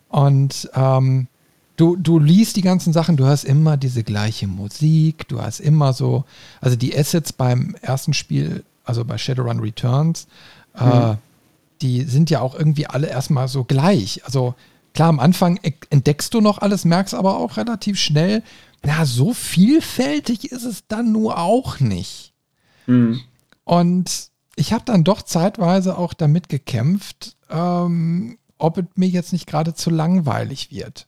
Und 0.09 0.70
ähm, 0.74 1.28
du, 1.76 1.96
du 1.96 2.18
liest 2.18 2.56
die 2.56 2.62
ganzen 2.62 2.92
Sachen, 2.92 3.16
du 3.16 3.26
hast 3.26 3.44
immer 3.44 3.76
diese 3.76 4.02
gleiche 4.02 4.46
Musik, 4.46 5.28
du 5.28 5.40
hast 5.40 5.61
immer 5.61 5.92
so, 5.92 6.24
also 6.61 6.76
die 6.76 6.96
Assets 6.96 7.32
beim 7.32 7.76
ersten 7.82 8.14
Spiel, 8.14 8.64
also 8.85 9.04
bei 9.04 9.18
Shadowrun 9.18 9.61
Returns, 9.61 10.26
mhm. 10.78 10.92
äh, 10.92 11.14
die 11.82 12.02
sind 12.02 12.30
ja 12.30 12.40
auch 12.40 12.54
irgendwie 12.54 12.87
alle 12.87 13.09
erstmal 13.09 13.48
so 13.48 13.64
gleich. 13.64 14.24
Also 14.24 14.54
Klar, 14.96 15.11
am 15.11 15.20
Anfang 15.20 15.61
entdeckst 15.90 16.32
du 16.32 16.40
noch 16.40 16.56
alles, 16.56 16.87
merkst 16.87 17.14
aber 17.14 17.37
auch 17.37 17.59
relativ 17.59 18.00
schnell, 18.00 18.42
na, 18.82 19.04
so 19.04 19.35
vielfältig 19.35 20.50
ist 20.50 20.64
es 20.64 20.85
dann 20.88 21.12
nur 21.12 21.38
auch 21.38 21.80
nicht. 21.80 22.32
Mhm. 22.87 23.20
Und 23.64 24.30
ich 24.54 24.72
habe 24.72 24.85
dann 24.87 25.04
doch 25.04 25.20
zeitweise 25.20 25.98
auch 25.98 26.14
damit 26.14 26.48
gekämpft, 26.48 27.37
ähm, 27.50 28.38
ob 28.58 28.78
es 28.78 28.84
mir 28.94 29.08
jetzt 29.08 29.32
nicht 29.32 29.46
gerade 29.46 29.74
zu 29.74 29.90
langweilig 29.90 30.70
wird. 30.70 31.06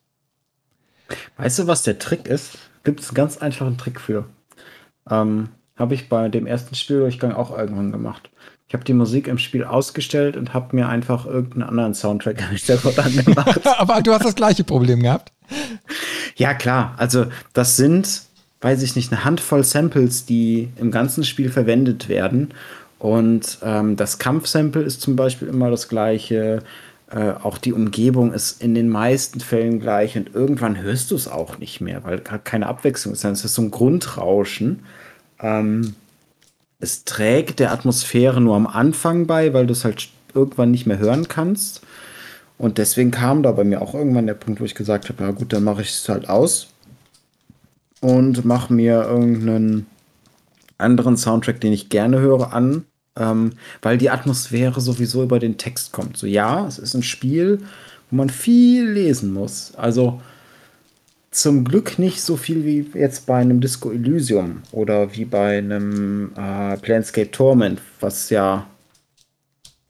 Weißt 1.37 1.59
du, 1.61 1.67
was 1.67 1.83
der 1.83 1.99
Trick 1.99 2.27
ist? 2.27 2.59
Gibt 2.85 3.01
es 3.01 3.09
einen 3.09 3.15
ganz 3.15 3.39
einfachen 3.39 3.79
Trick 3.79 4.01
für. 4.01 4.27
Ähm, 5.11 5.49
habe 5.77 5.95
ich 5.95 6.09
bei 6.09 6.29
dem 6.29 6.47
ersten 6.47 6.75
Spieldurchgang 6.75 7.33
auch 7.33 7.57
irgendwann 7.57 7.93
gemacht. 7.93 8.31
Ich 8.69 8.75
habe 8.75 8.85
die 8.85 8.93
Musik 8.93 9.29
im 9.29 9.39
Spiel 9.39 9.65
ausgestellt 9.65 10.37
und 10.37 10.53
habe 10.53 10.77
mir 10.77 10.89
einfach 10.89 11.25
irgendeinen 11.25 11.63
anderen 11.63 11.95
Soundtrack 11.95 12.43
Hintergrund 12.51 12.99
angemacht. 12.99 13.67
Aber 13.79 14.03
du 14.03 14.13
hast 14.13 14.25
das 14.25 14.35
gleiche 14.35 14.65
Problem 14.65 15.03
gehabt. 15.03 15.33
Ja, 16.37 16.53
klar. 16.53 16.95
Also, 16.99 17.27
das 17.55 17.77
sind, 17.77 18.23
weiß 18.61 18.83
ich 18.83 18.95
nicht, 18.95 19.11
eine 19.11 19.25
Handvoll 19.25 19.65
Samples, 19.65 20.27
die 20.27 20.69
im 20.77 20.91
ganzen 20.91 21.25
Spiel 21.25 21.51
verwendet 21.51 22.09
werden. 22.09 22.53
Und 22.99 23.59
ähm, 23.63 23.97
das 23.97 24.19
Kampfsample 24.19 24.83
ist 24.83 25.01
zum 25.01 25.17
Beispiel 25.17 25.49
immer 25.49 25.71
das 25.71 25.89
gleiche. 25.89 26.63
Äh, 27.11 27.33
auch 27.43 27.57
die 27.57 27.73
Umgebung 27.73 28.33
ist 28.33 28.63
in 28.63 28.75
den 28.75 28.89
meisten 28.89 29.41
Fällen 29.41 29.81
gleich. 29.81 30.17
Und 30.17 30.35
irgendwann 30.35 30.81
hörst 30.81 31.11
du 31.11 31.15
es 31.15 31.29
auch 31.29 31.59
nicht 31.59 31.81
mehr, 31.81 32.05
weil 32.05 32.21
keine 32.21 32.67
Abwechslung 32.67 33.15
ist. 33.15 33.25
Es 33.25 33.45
ist 33.45 33.55
so 33.55 33.63
ein 33.63 33.71
Grundrauschen. 33.71 34.81
Ähm, 35.41 35.95
es 36.81 37.05
trägt 37.05 37.61
der 37.61 37.73
Atmosphäre 37.73 38.41
nur 38.41 38.57
am 38.57 38.67
Anfang 38.67 39.27
bei, 39.27 39.53
weil 39.55 39.67
du 39.67 39.73
es 39.73 39.85
halt 39.85 40.09
irgendwann 40.35 40.71
nicht 40.71 40.87
mehr 40.87 40.99
hören 40.99 41.29
kannst. 41.29 41.83
Und 42.59 42.79
deswegen 42.79 43.11
kam 43.11 43.43
da 43.43 43.53
bei 43.53 43.65
mir 43.65 43.81
auch 43.81 43.95
irgendwann 43.95 44.27
der 44.27 44.35
Punkt, 44.35 44.61
wo 44.61 44.65
ich 44.65 44.75
gesagt 44.75 45.09
habe, 45.09 45.25
ja 45.25 45.31
gut, 45.31 45.53
dann 45.53 45.65
mache 45.65 45.83
ich 45.83 45.91
es 45.91 46.09
halt 46.09 46.29
aus 46.29 46.69
und 48.01 48.45
mache 48.45 48.73
mir 48.73 49.05
irgendeinen 49.05 49.87
anderen 50.77 51.17
Soundtrack, 51.17 51.61
den 51.61 51.73
ich 51.73 51.89
gerne 51.89 52.19
höre, 52.19 52.53
an, 52.53 52.85
ähm, 53.19 53.53
weil 53.83 53.99
die 53.99 54.11
Atmosphäre 54.11 54.81
sowieso 54.81 55.23
über 55.23 55.39
den 55.39 55.59
Text 55.59 55.93
kommt. 55.93 56.17
So 56.17 56.27
ja, 56.27 56.67
es 56.67 56.79
ist 56.79 56.95
ein 56.95 57.03
Spiel, 57.03 57.61
wo 58.11 58.17
man 58.17 58.31
viel 58.31 58.89
lesen 58.89 59.33
muss. 59.33 59.75
Also 59.77 60.21
zum 61.31 61.65
Glück 61.65 61.99
nicht 61.99 62.23
so 62.23 62.37
viel 62.37 62.65
wie 62.65 62.87
jetzt 62.99 63.27
bei 63.27 63.37
einem 63.37 63.61
Disco 63.61 63.91
Elysium 63.91 64.63
oder 64.73 65.15
wie 65.15 65.25
bei 65.25 65.59
einem 65.59 66.33
äh, 66.37 66.77
Planescape 66.79 67.31
Torment, 67.31 67.81
was 68.01 68.31
ja 68.31 68.67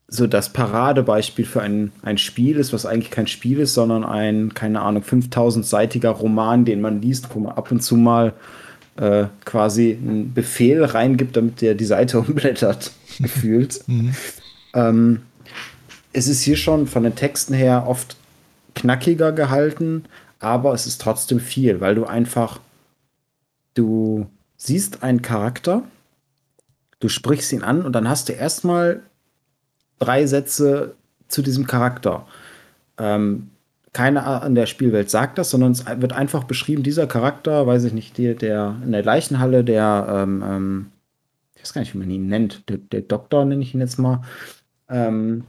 so 0.09 0.27
das 0.27 0.53
Paradebeispiel 0.53 1.45
für 1.45 1.61
ein, 1.61 1.93
ein 2.03 2.17
Spiel 2.17 2.57
ist, 2.57 2.73
was 2.73 2.87
eigentlich 2.87 3.11
kein 3.11 3.27
Spiel 3.27 3.61
ist, 3.61 3.75
sondern 3.75 4.05
ein, 4.05 4.55
keine 4.55 4.81
Ahnung, 4.81 5.03
5000-seitiger 5.03 6.11
Roman, 6.11 6.65
den 6.65 6.81
man 6.81 7.03
liest, 7.03 7.29
wo 7.35 7.41
man 7.41 7.53
ab 7.53 7.71
und 7.71 7.83
zu 7.83 7.95
mal 7.95 8.33
äh, 8.97 9.27
quasi 9.45 9.99
einen 10.01 10.33
Befehl 10.33 10.83
reingibt, 10.83 11.37
damit 11.37 11.61
der 11.61 11.75
die 11.75 11.85
Seite 11.85 12.19
umblättert, 12.27 12.91
gefühlt. 13.23 13.87
Mhm. 13.89 14.15
Ähm, 14.75 15.23
es 16.13 16.29
ist 16.29 16.43
hier 16.43 16.57
schon 16.57 16.87
von 16.87 17.03
den 17.03 17.15
Texten 17.15 17.55
her 17.55 17.85
oft 17.87 18.17
knackiger 18.75 19.33
gehalten, 19.33 20.05
aber 20.41 20.73
es 20.73 20.87
ist 20.87 21.01
trotzdem 21.01 21.41
viel, 21.41 21.81
weil 21.81 21.95
du 21.95 22.05
einfach, 22.05 22.61
du 23.75 24.27
siehst 24.57 25.03
einen 25.03 25.23
Charakter, 25.23 25.83
du 27.01 27.09
sprichst 27.09 27.53
ihn 27.53 27.63
an 27.63 27.83
und 27.83 27.93
dann 27.93 28.09
hast 28.09 28.29
du 28.29 28.33
erstmal 28.33 29.03
drei 29.99 30.27
Sätze 30.27 30.95
zu 31.29 31.43
diesem 31.43 31.67
Charakter. 31.67 32.27
Ähm, 32.99 33.51
keiner 33.93 34.45
in 34.45 34.55
der 34.55 34.67
Spielwelt 34.67 35.11
sagt 35.11 35.39
das, 35.39 35.51
sondern 35.51 35.73
es 35.73 35.85
wird 35.87 36.13
einfach 36.13 36.45
beschrieben, 36.45 36.83
dieser 36.83 37.07
Charakter, 37.07 37.67
weiß 37.67 37.85
ich 37.85 37.93
nicht, 37.93 38.19
der, 38.19 38.35
der 38.35 38.77
in 38.85 38.93
der 38.93 39.03
Leichenhalle, 39.03 39.65
der, 39.65 40.07
ähm, 40.09 40.45
ähm, 40.47 40.87
weiß 41.69 41.75
gar 41.75 41.81
nicht, 41.83 41.95
wie 41.95 41.99
man 41.99 42.11
ihn 42.11 42.29
nennt, 42.29 42.69
der, 42.69 42.79
der 42.79 43.03
Doktor 43.03 43.45
nenne 43.45 43.63
ich 43.63 43.75
ihn 43.75 43.81
jetzt 43.81 43.99
mal, 43.99 44.23
ähm, 44.89 45.45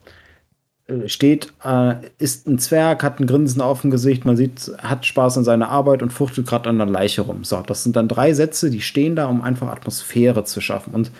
äh, 0.87 1.07
steht, 1.07 1.53
äh, 1.63 1.95
ist 2.17 2.47
ein 2.47 2.59
Zwerg, 2.59 3.03
hat 3.03 3.19
ein 3.19 3.27
Grinsen 3.27 3.61
auf 3.61 3.81
dem 3.81 3.91
Gesicht, 3.91 4.25
man 4.25 4.35
sieht, 4.35 4.71
hat 4.79 5.05
Spaß 5.05 5.37
an 5.37 5.43
seiner 5.43 5.69
Arbeit 5.69 6.01
und 6.01 6.11
fuchtelt 6.11 6.47
gerade 6.47 6.69
an 6.69 6.77
der 6.77 6.87
Leiche 6.87 7.21
rum. 7.21 7.43
So, 7.43 7.61
das 7.61 7.83
sind 7.83 7.95
dann 7.95 8.07
drei 8.07 8.33
Sätze, 8.33 8.69
die 8.69 8.81
stehen 8.81 9.15
da, 9.15 9.27
um 9.27 9.41
einfach 9.41 9.69
Atmosphäre 9.69 10.43
zu 10.43 10.61
schaffen 10.61 10.93
und 10.93 11.11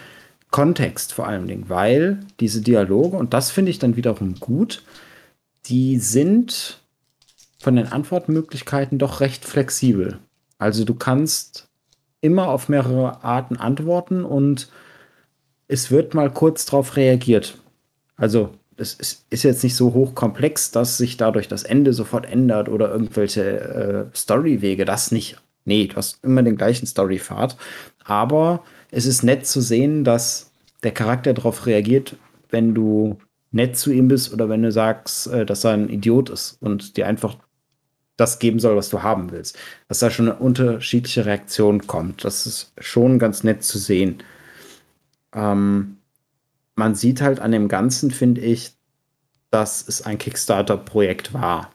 Kontext 0.51 1.13
vor 1.13 1.27
allen 1.27 1.47
Dingen, 1.47 1.69
weil 1.69 2.19
diese 2.39 2.61
Dialoge, 2.61 3.17
und 3.17 3.33
das 3.33 3.51
finde 3.51 3.71
ich 3.71 3.79
dann 3.79 3.95
wiederum 3.95 4.35
gut, 4.39 4.83
die 5.65 5.97
sind 5.97 6.81
von 7.59 7.75
den 7.75 7.87
Antwortmöglichkeiten 7.87 8.97
doch 8.97 9.19
recht 9.19 9.45
flexibel. 9.45 10.17
Also 10.57 10.85
du 10.85 10.95
kannst 10.95 11.69
immer 12.21 12.47
auf 12.47 12.69
mehrere 12.69 13.23
Arten 13.23 13.57
antworten 13.57 14.23
und 14.23 14.69
es 15.69 15.91
wird 15.91 16.13
mal 16.13 16.29
kurz 16.31 16.65
darauf 16.65 16.97
reagiert. 16.97 17.57
Also 18.17 18.49
es 18.75 19.23
ist 19.29 19.43
jetzt 19.43 19.63
nicht 19.63 19.75
so 19.75 19.93
hochkomplex, 19.93 20.71
dass 20.71 20.97
sich 20.97 21.15
dadurch 21.15 21.47
das 21.47 21.63
Ende 21.63 21.93
sofort 21.93 22.25
ändert 22.25 22.69
oder 22.69 22.89
irgendwelche 22.89 24.09
äh, 24.11 24.17
Storywege. 24.17 24.85
Das 24.85 25.11
nicht. 25.11 25.37
Nee, 25.65 25.87
du 25.87 25.95
hast 25.97 26.23
immer 26.23 26.43
den 26.43 26.57
gleichen 26.57 26.87
Storypfad. 26.87 27.55
Aber 28.03 28.63
es 28.89 29.05
ist 29.05 29.23
nett 29.23 29.45
zu 29.45 29.61
sehen, 29.61 30.03
dass 30.03 30.51
der 30.83 30.91
Charakter 30.91 31.33
darauf 31.33 31.65
reagiert, 31.65 32.15
wenn 32.49 32.73
du 32.73 33.17
nett 33.51 33.77
zu 33.77 33.91
ihm 33.91 34.07
bist 34.07 34.33
oder 34.33 34.49
wenn 34.49 34.63
du 34.63 34.71
sagst, 34.71 35.27
äh, 35.27 35.45
dass 35.45 35.63
er 35.63 35.71
ein 35.71 35.89
Idiot 35.89 36.29
ist 36.29 36.57
und 36.61 36.97
dir 36.97 37.05
einfach 37.05 37.37
das 38.17 38.39
geben 38.39 38.59
soll, 38.59 38.75
was 38.75 38.89
du 38.89 39.03
haben 39.03 39.31
willst. 39.31 39.57
Dass 39.87 39.99
da 39.99 40.09
schon 40.09 40.29
eine 40.29 40.39
unterschiedliche 40.39 41.25
Reaktion 41.25 41.85
kommt. 41.85 42.25
Das 42.25 42.47
ist 42.47 42.73
schon 42.79 43.19
ganz 43.19 43.43
nett 43.43 43.63
zu 43.63 43.77
sehen. 43.77 44.23
Ähm, 45.33 45.97
man 46.75 46.95
sieht 46.95 47.21
halt 47.21 47.39
an 47.39 47.51
dem 47.51 47.67
Ganzen, 47.67 48.11
finde 48.11 48.41
ich, 48.41 48.73
dass 49.51 49.87
es 49.87 50.01
ein 50.01 50.17
Kickstarter-Projekt 50.17 51.33
war. 51.33 51.71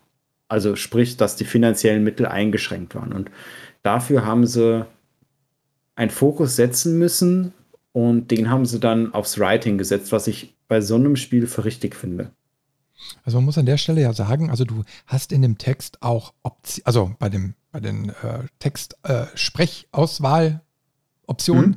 Also 0.49 0.77
sprich, 0.77 1.17
dass 1.17 1.37
die 1.37 1.45
finanziellen 1.45 2.05
Mittel 2.05 2.27
eingeschränkt 2.27 2.95
waren. 2.95 3.13
Und 3.13 3.31
dafür 3.83 4.25
haben 4.25 4.47
sie 4.47 4.87
einen 5.97 6.11
Fokus 6.11 6.57
setzen 6.57 6.99
müssen 6.99 7.53
und 7.93 8.31
den 8.31 8.51
haben 8.51 8.67
sie 8.67 8.81
dann 8.81 9.15
aufs 9.15 9.39
Writing 9.39 9.79
gesetzt, 9.79 10.13
was 10.13 10.27
ich 10.27 10.55
bei 10.69 10.81
so 10.81 10.97
einem 10.97 11.17
Spiel 11.17 11.47
für 11.47 11.65
richtig 11.65 11.95
finde. 11.95 12.31
Also 13.25 13.39
man 13.39 13.47
muss 13.47 13.59
an 13.59 13.67
der 13.67 13.77
Stelle 13.77 14.01
ja 14.01 14.13
sagen, 14.13 14.51
also 14.51 14.65
du 14.65 14.85
hast 15.07 15.33
in 15.33 15.43
dem 15.43 15.59
Text 15.59 16.03
auch 16.03 16.33
Option, 16.43 16.87
also 16.87 17.15
bei 17.19 17.29
dem 17.29 17.55
bei 17.75 17.81
den 17.81 18.11
äh, 18.11 18.45
Text 18.61 18.97
äh, 19.03 19.27
Sprechauswahl 19.35 20.63
Optionen 21.27 21.71
mhm. 21.71 21.77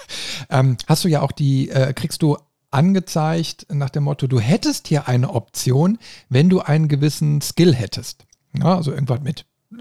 ähm, 0.50 0.76
hast 0.86 1.04
du 1.04 1.08
ja 1.08 1.22
auch 1.22 1.32
die 1.32 1.70
äh, 1.70 1.92
kriegst 1.92 2.22
du 2.22 2.36
angezeigt 2.70 3.66
nach 3.72 3.90
dem 3.90 4.04
Motto, 4.04 4.26
du 4.26 4.40
hättest 4.40 4.88
hier 4.88 5.08
eine 5.08 5.30
Option, 5.30 5.98
wenn 6.28 6.50
du 6.50 6.60
einen 6.60 6.88
gewissen 6.88 7.40
Skill 7.40 7.74
hättest. 7.74 8.26
Ja, 8.58 8.76
also 8.76 8.92
irgendwas 8.92 9.20
mit 9.20 9.46
äh, 9.72 9.76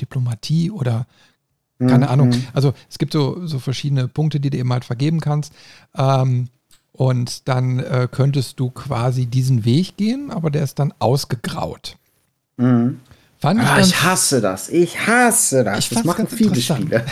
Diplomatie 0.00 0.70
oder 0.70 1.06
keine 1.78 2.06
mhm. 2.06 2.12
Ahnung. 2.12 2.34
Also 2.52 2.72
es 2.88 2.98
gibt 2.98 3.12
so, 3.12 3.46
so 3.46 3.58
verschiedene 3.58 4.08
Punkte, 4.08 4.40
die 4.40 4.50
du 4.50 4.58
eben 4.58 4.72
halt 4.72 4.84
vergeben 4.84 5.20
kannst. 5.20 5.52
Ähm, 5.96 6.48
und 6.92 7.48
dann 7.48 7.80
äh, 7.80 8.08
könntest 8.10 8.60
du 8.60 8.70
quasi 8.70 9.26
diesen 9.26 9.64
Weg 9.64 9.96
gehen, 9.96 10.30
aber 10.30 10.50
der 10.50 10.62
ist 10.62 10.78
dann 10.78 10.94
ausgegraut. 11.00 11.96
Mhm. 12.56 13.00
Fand 13.44 13.60
ich, 13.60 13.68
ah, 13.68 13.78
ich 13.78 14.02
hasse 14.02 14.40
das. 14.40 14.70
Ich 14.70 15.06
hasse 15.06 15.64
das. 15.64 15.80
Ich 15.80 15.88
das 15.90 16.04
machen 16.04 16.26
viele 16.26 16.56
Spiele. 16.56 17.04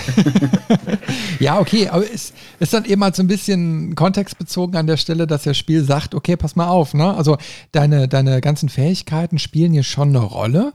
ja, 1.41 1.59
okay, 1.59 1.91
aber 1.91 2.11
es 2.11 2.33
ist 2.59 2.73
dann 2.73 2.87
eben 2.87 3.05
halt 3.05 3.15
so 3.15 3.23
ein 3.23 3.27
bisschen 3.27 3.95
kontextbezogen 3.95 4.75
an 4.77 4.87
der 4.87 4.97
Stelle, 4.97 5.27
dass 5.27 5.43
das 5.43 5.59
Spiel 5.59 5.85
sagt, 5.85 6.15
okay, 6.15 6.39
pass 6.39 6.57
mal 6.57 6.69
auf, 6.69 6.95
ne? 6.95 7.15
Also 7.15 7.37
deine, 7.73 8.09
deine 8.09 8.41
ganzen 8.41 8.71
Fähigkeiten 8.71 9.39
spielen 9.39 9.75
hier 9.75 9.83
schon 9.83 10.09
eine 10.09 10.21
Rolle. 10.21 10.73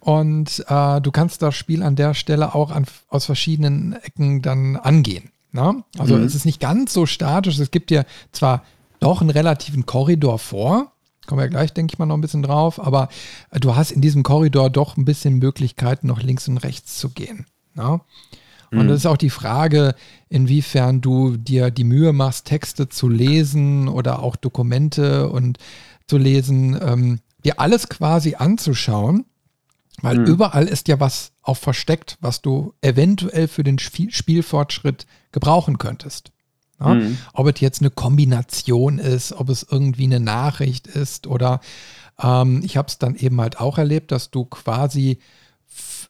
Und 0.00 0.64
äh, 0.66 1.00
du 1.00 1.12
kannst 1.12 1.42
das 1.42 1.54
Spiel 1.54 1.84
an 1.84 1.94
der 1.94 2.14
Stelle 2.14 2.52
auch 2.52 2.72
an, 2.72 2.86
aus 3.08 3.26
verschiedenen 3.26 3.92
Ecken 4.02 4.42
dann 4.42 4.74
angehen. 4.74 5.30
Ne? 5.52 5.84
Also 5.96 6.16
mhm. 6.16 6.24
es 6.24 6.34
ist 6.34 6.44
nicht 6.44 6.58
ganz 6.58 6.92
so 6.92 7.06
statisch. 7.06 7.56
Es 7.60 7.70
gibt 7.70 7.90
dir 7.90 8.04
zwar 8.32 8.64
doch 8.98 9.20
einen 9.20 9.30
relativen 9.30 9.86
Korridor 9.86 10.40
vor, 10.40 10.90
kommen 11.26 11.40
wir 11.40 11.48
gleich, 11.48 11.72
denke 11.72 11.94
ich 11.94 11.98
mal, 11.98 12.06
noch 12.06 12.16
ein 12.16 12.20
bisschen 12.20 12.42
drauf, 12.42 12.80
aber 12.80 13.08
äh, 13.50 13.60
du 13.60 13.76
hast 13.76 13.90
in 13.90 14.00
diesem 14.00 14.22
Korridor 14.22 14.70
doch 14.70 14.96
ein 14.96 15.04
bisschen 15.04 15.38
Möglichkeiten, 15.38 16.06
noch 16.06 16.22
links 16.22 16.48
und 16.48 16.58
rechts 16.58 16.98
zu 16.98 17.10
gehen. 17.10 17.46
Ne? 17.74 18.00
Und 18.70 18.84
mhm. 18.84 18.88
das 18.88 18.98
ist 18.98 19.06
auch 19.06 19.16
die 19.16 19.30
Frage, 19.30 19.94
inwiefern 20.28 21.00
du 21.00 21.36
dir 21.36 21.70
die 21.70 21.84
Mühe 21.84 22.12
machst, 22.12 22.46
Texte 22.46 22.88
zu 22.88 23.08
lesen 23.08 23.88
oder 23.88 24.22
auch 24.22 24.36
Dokumente 24.36 25.28
und 25.28 25.58
zu 26.06 26.18
lesen, 26.18 26.78
ähm, 26.80 27.20
dir 27.44 27.60
alles 27.60 27.88
quasi 27.88 28.34
anzuschauen 28.36 29.26
weil 30.00 30.18
mhm. 30.18 30.26
überall 30.26 30.66
ist 30.66 30.88
ja 30.88 31.00
was 31.00 31.32
auch 31.42 31.56
versteckt, 31.56 32.16
was 32.20 32.40
du 32.40 32.74
eventuell 32.80 33.48
für 33.48 33.64
den 33.64 33.78
Spielfortschritt 33.78 35.06
gebrauchen 35.32 35.78
könntest. 35.78 36.32
Ja? 36.82 36.94
Mhm. 36.94 37.18
Ob 37.32 37.46
es 37.48 37.60
jetzt 37.60 37.80
eine 37.80 37.90
Kombination 37.90 38.98
ist, 38.98 39.32
ob 39.32 39.48
es 39.48 39.66
irgendwie 39.68 40.04
eine 40.04 40.20
Nachricht 40.20 40.86
ist 40.86 41.26
oder 41.26 41.60
ähm, 42.22 42.62
ich 42.64 42.76
habe 42.76 42.88
es 42.88 42.98
dann 42.98 43.16
eben 43.16 43.40
halt 43.40 43.60
auch 43.60 43.78
erlebt, 43.78 44.12
dass 44.12 44.30
du 44.30 44.44
quasi, 44.44 45.18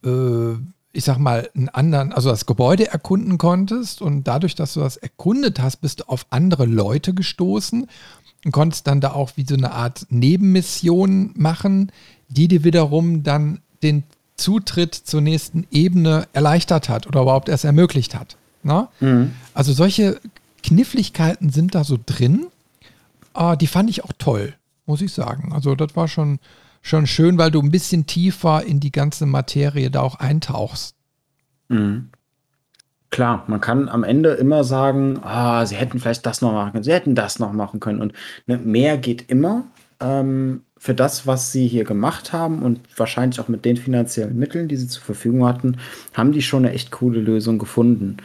äh, 0.05 0.53
ich 0.93 1.05
sag 1.05 1.19
mal, 1.19 1.49
einen 1.55 1.69
anderen, 1.69 2.13
also 2.13 2.31
das 2.31 2.47
Gebäude 2.47 2.89
erkunden 2.89 3.39
konntest 3.39 4.03
und 4.03 4.25
dadurch, 4.25 4.55
dass 4.55 4.75
du 4.75 4.81
das 4.81 4.97
erkundet 4.97 5.61
hast, 5.61 5.77
bist 5.77 6.01
du 6.01 6.09
auf 6.09 6.27
andere 6.31 6.67
Leute 6.67 7.15
gestoßen 7.15 7.89
und 8.45 8.53
konntest 8.53 8.87
dann 8.87 9.01
da 9.01 9.13
auch 9.13 9.33
wie 9.37 9.47
so 9.47 9.55
eine 9.55 9.73
Art 9.73 10.07
Nebenmission 10.11 11.33
machen, 11.35 11.93
die 12.29 12.49
dir 12.49 12.65
wiederum 12.65 13.23
dann 13.23 13.61
den 13.83 14.05
Zutritt 14.37 14.95
zur 14.95 15.21
nächsten 15.21 15.67
Ebene 15.71 16.27
erleichtert 16.33 16.89
hat 16.89 17.07
oder 17.07 17.23
überhaupt 17.23 17.49
erst 17.49 17.65
ermöglicht 17.65 18.15
hat. 18.15 18.37
Mhm. 19.01 19.33
Also 19.55 19.73
solche 19.73 20.21
Kniffligkeiten 20.63 21.51
sind 21.51 21.75
da 21.75 21.85
so 21.85 21.99
drin. 22.05 22.47
Äh, 23.35 23.57
die 23.57 23.67
fand 23.67 23.91
ich 23.91 24.05
auch 24.05 24.13
toll, 24.19 24.55
muss 24.87 25.03
ich 25.03 25.13
sagen. 25.13 25.53
Also 25.53 25.75
das 25.75 25.97
war 25.97 26.09
schon, 26.09 26.39
schon 26.81 27.07
schön, 27.07 27.39
weil 27.39 27.51
du 27.51 27.61
ein 27.61 27.71
bisschen 27.71 28.07
tiefer 28.07 28.65
in 28.65 28.81
die 28.81 28.93
ganze 28.93 29.27
Materie 29.27 29.91
da 29.91 30.01
auch 30.01 30.17
eintauchst. 30.17 30.95
Mhm. 31.69 32.11
Klar, 33.11 33.45
man 33.47 33.61
kann 33.61 33.91
am 33.91 34.05
Ende 34.05 34.31
immer 34.31 34.65
sagen, 34.65 35.21
ah, 35.23 35.67
sie 35.67 35.77
hätten 35.77 36.01
vielleicht 36.01 36.25
das 36.25 36.41
noch 36.41 36.53
machen 36.53 36.73
können, 36.73 36.85
sie 36.85 36.95
hätten 36.95 37.15
das 37.15 37.39
noch 37.39 37.53
machen 37.53 37.79
können. 37.79 38.01
Und 38.01 38.15
ne, 38.47 38.57
mehr 38.57 38.97
geht 38.97 39.29
immer. 39.31 39.65
Ähm, 40.01 40.63
für 40.79 40.95
das, 40.95 41.29
was 41.29 41.53
sie 41.53 41.69
hier 41.69 41.85
gemacht 41.85 42.33
haben 42.33 42.63
und 42.63 42.81
wahrscheinlich 42.97 43.39
auch 43.39 43.47
mit 43.47 43.65
den 43.65 43.77
finanziellen 43.77 44.37
Mitteln, 44.37 44.67
die 44.67 44.75
sie 44.77 44.89
zur 44.89 45.05
Verfügung 45.05 45.47
hatten, 45.47 45.77
haben 46.13 46.33
die 46.33 46.43
schon 46.43 46.65
eine 46.65 46.75
echt 46.75 46.91
coole 46.91 47.21
Lösung 47.21 47.59
gefunden. 47.59 48.17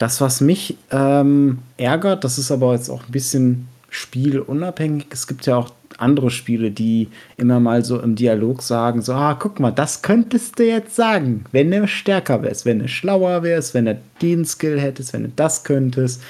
Das, 0.00 0.22
was 0.22 0.40
mich 0.40 0.78
ähm, 0.90 1.58
ärgert, 1.76 2.24
das 2.24 2.38
ist 2.38 2.50
aber 2.50 2.72
jetzt 2.72 2.88
auch 2.88 3.04
ein 3.04 3.12
bisschen 3.12 3.68
spielunabhängig. 3.90 5.08
Es 5.10 5.26
gibt 5.26 5.44
ja 5.44 5.58
auch 5.58 5.74
andere 5.98 6.30
Spiele, 6.30 6.70
die 6.70 7.08
immer 7.36 7.60
mal 7.60 7.84
so 7.84 8.00
im 8.00 8.14
Dialog 8.14 8.62
sagen, 8.62 9.02
so, 9.02 9.12
ah, 9.12 9.34
guck 9.34 9.60
mal, 9.60 9.72
das 9.72 10.00
könntest 10.00 10.58
du 10.58 10.64
jetzt 10.64 10.96
sagen, 10.96 11.44
wenn 11.52 11.70
du 11.70 11.86
stärker 11.86 12.42
wärst, 12.42 12.64
wenn 12.64 12.78
du 12.78 12.88
schlauer 12.88 13.42
wärst, 13.42 13.74
wenn 13.74 13.84
du 13.84 14.00
den 14.22 14.46
Skill 14.46 14.80
hättest, 14.80 15.12
wenn 15.12 15.24
du 15.24 15.32
das 15.36 15.64
könntest. 15.64 16.22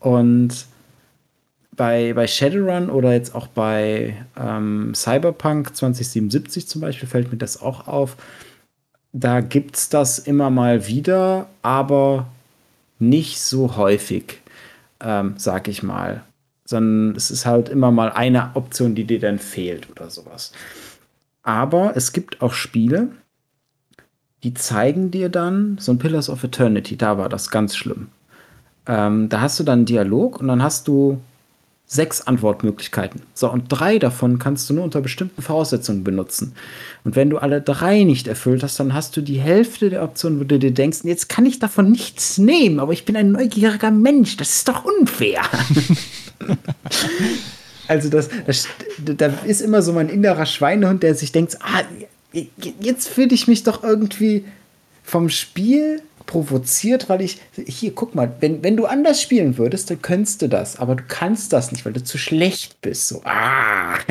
Und 0.00 0.66
bei, 1.74 2.12
bei 2.12 2.26
Shadowrun 2.26 2.90
oder 2.90 3.14
jetzt 3.14 3.34
auch 3.34 3.46
bei 3.46 4.16
ähm, 4.38 4.92
Cyberpunk 4.94 5.74
2077 5.74 6.68
zum 6.68 6.82
Beispiel 6.82 7.08
fällt 7.08 7.32
mir 7.32 7.38
das 7.38 7.62
auch 7.62 7.88
auf. 7.88 8.18
Da 9.14 9.40
gibt 9.40 9.76
es 9.76 9.88
das 9.88 10.18
immer 10.18 10.50
mal 10.50 10.86
wieder, 10.86 11.46
aber 11.62 12.26
nicht 12.98 13.40
so 13.40 13.76
häufig, 13.76 14.40
ähm, 15.00 15.34
sag 15.36 15.68
ich 15.68 15.82
mal. 15.82 16.22
Sondern 16.64 17.16
es 17.16 17.30
ist 17.30 17.46
halt 17.46 17.68
immer 17.68 17.90
mal 17.90 18.12
eine 18.12 18.50
Option, 18.54 18.94
die 18.94 19.04
dir 19.04 19.20
dann 19.20 19.38
fehlt 19.38 19.90
oder 19.90 20.10
sowas. 20.10 20.52
Aber 21.42 21.96
es 21.96 22.12
gibt 22.12 22.42
auch 22.42 22.52
Spiele, 22.52 23.08
die 24.42 24.54
zeigen 24.54 25.10
dir 25.10 25.28
dann, 25.28 25.78
so 25.80 25.92
ein 25.92 25.98
Pillars 25.98 26.28
of 26.28 26.44
Eternity, 26.44 26.96
da 26.96 27.18
war 27.18 27.28
das 27.28 27.50
ganz 27.50 27.76
schlimm. 27.76 28.08
Ähm, 28.86 29.28
da 29.28 29.40
hast 29.40 29.58
du 29.58 29.64
dann 29.64 29.80
einen 29.80 29.86
Dialog 29.86 30.40
und 30.40 30.48
dann 30.48 30.62
hast 30.62 30.88
du 30.88 31.20
sechs 31.90 32.20
Antwortmöglichkeiten. 32.20 33.22
So, 33.32 33.50
und 33.50 33.64
drei 33.68 33.98
davon 33.98 34.38
kannst 34.38 34.68
du 34.68 34.74
nur 34.74 34.84
unter 34.84 35.00
bestimmten 35.00 35.40
Voraussetzungen 35.40 36.04
benutzen. 36.04 36.54
Und 37.02 37.16
wenn 37.16 37.30
du 37.30 37.38
alle 37.38 37.62
drei 37.62 38.04
nicht 38.04 38.28
erfüllt 38.28 38.62
hast, 38.62 38.78
dann 38.78 38.92
hast 38.92 39.16
du 39.16 39.22
die 39.22 39.40
Hälfte 39.40 39.88
der 39.88 40.02
Optionen, 40.02 40.38
wo 40.38 40.44
du 40.44 40.58
dir 40.58 40.70
denkst, 40.70 40.98
jetzt 41.04 41.30
kann 41.30 41.46
ich 41.46 41.58
davon 41.58 41.90
nichts 41.90 42.36
nehmen, 42.36 42.78
aber 42.78 42.92
ich 42.92 43.06
bin 43.06 43.16
ein 43.16 43.32
neugieriger 43.32 43.90
Mensch, 43.90 44.36
das 44.36 44.56
ist 44.56 44.68
doch 44.68 44.84
unfair. 44.84 45.40
also 47.88 48.10
das, 48.10 48.28
das, 48.46 48.68
da 48.98 49.32
ist 49.46 49.62
immer 49.62 49.80
so 49.80 49.94
mein 49.94 50.10
innerer 50.10 50.44
Schweinehund, 50.44 51.02
der 51.02 51.14
sich 51.14 51.32
denkt, 51.32 51.56
ah, 51.62 51.84
jetzt 52.80 53.08
fühle 53.08 53.32
ich 53.32 53.48
mich 53.48 53.62
doch 53.62 53.82
irgendwie 53.82 54.44
vom 55.02 55.30
Spiel 55.30 56.02
provoziert, 56.28 57.08
weil 57.08 57.22
ich, 57.22 57.40
hier, 57.66 57.92
guck 57.92 58.14
mal, 58.14 58.36
wenn, 58.38 58.62
wenn 58.62 58.76
du 58.76 58.86
anders 58.86 59.20
spielen 59.20 59.58
würdest, 59.58 59.90
dann 59.90 60.00
könntest 60.00 60.42
du 60.42 60.48
das, 60.48 60.78
aber 60.78 60.94
du 60.94 61.02
kannst 61.08 61.52
das 61.52 61.72
nicht, 61.72 61.84
weil 61.84 61.94
du 61.94 62.04
zu 62.04 62.18
schlecht 62.18 62.80
bist. 62.80 63.08
So, 63.08 63.22
ah. 63.24 63.96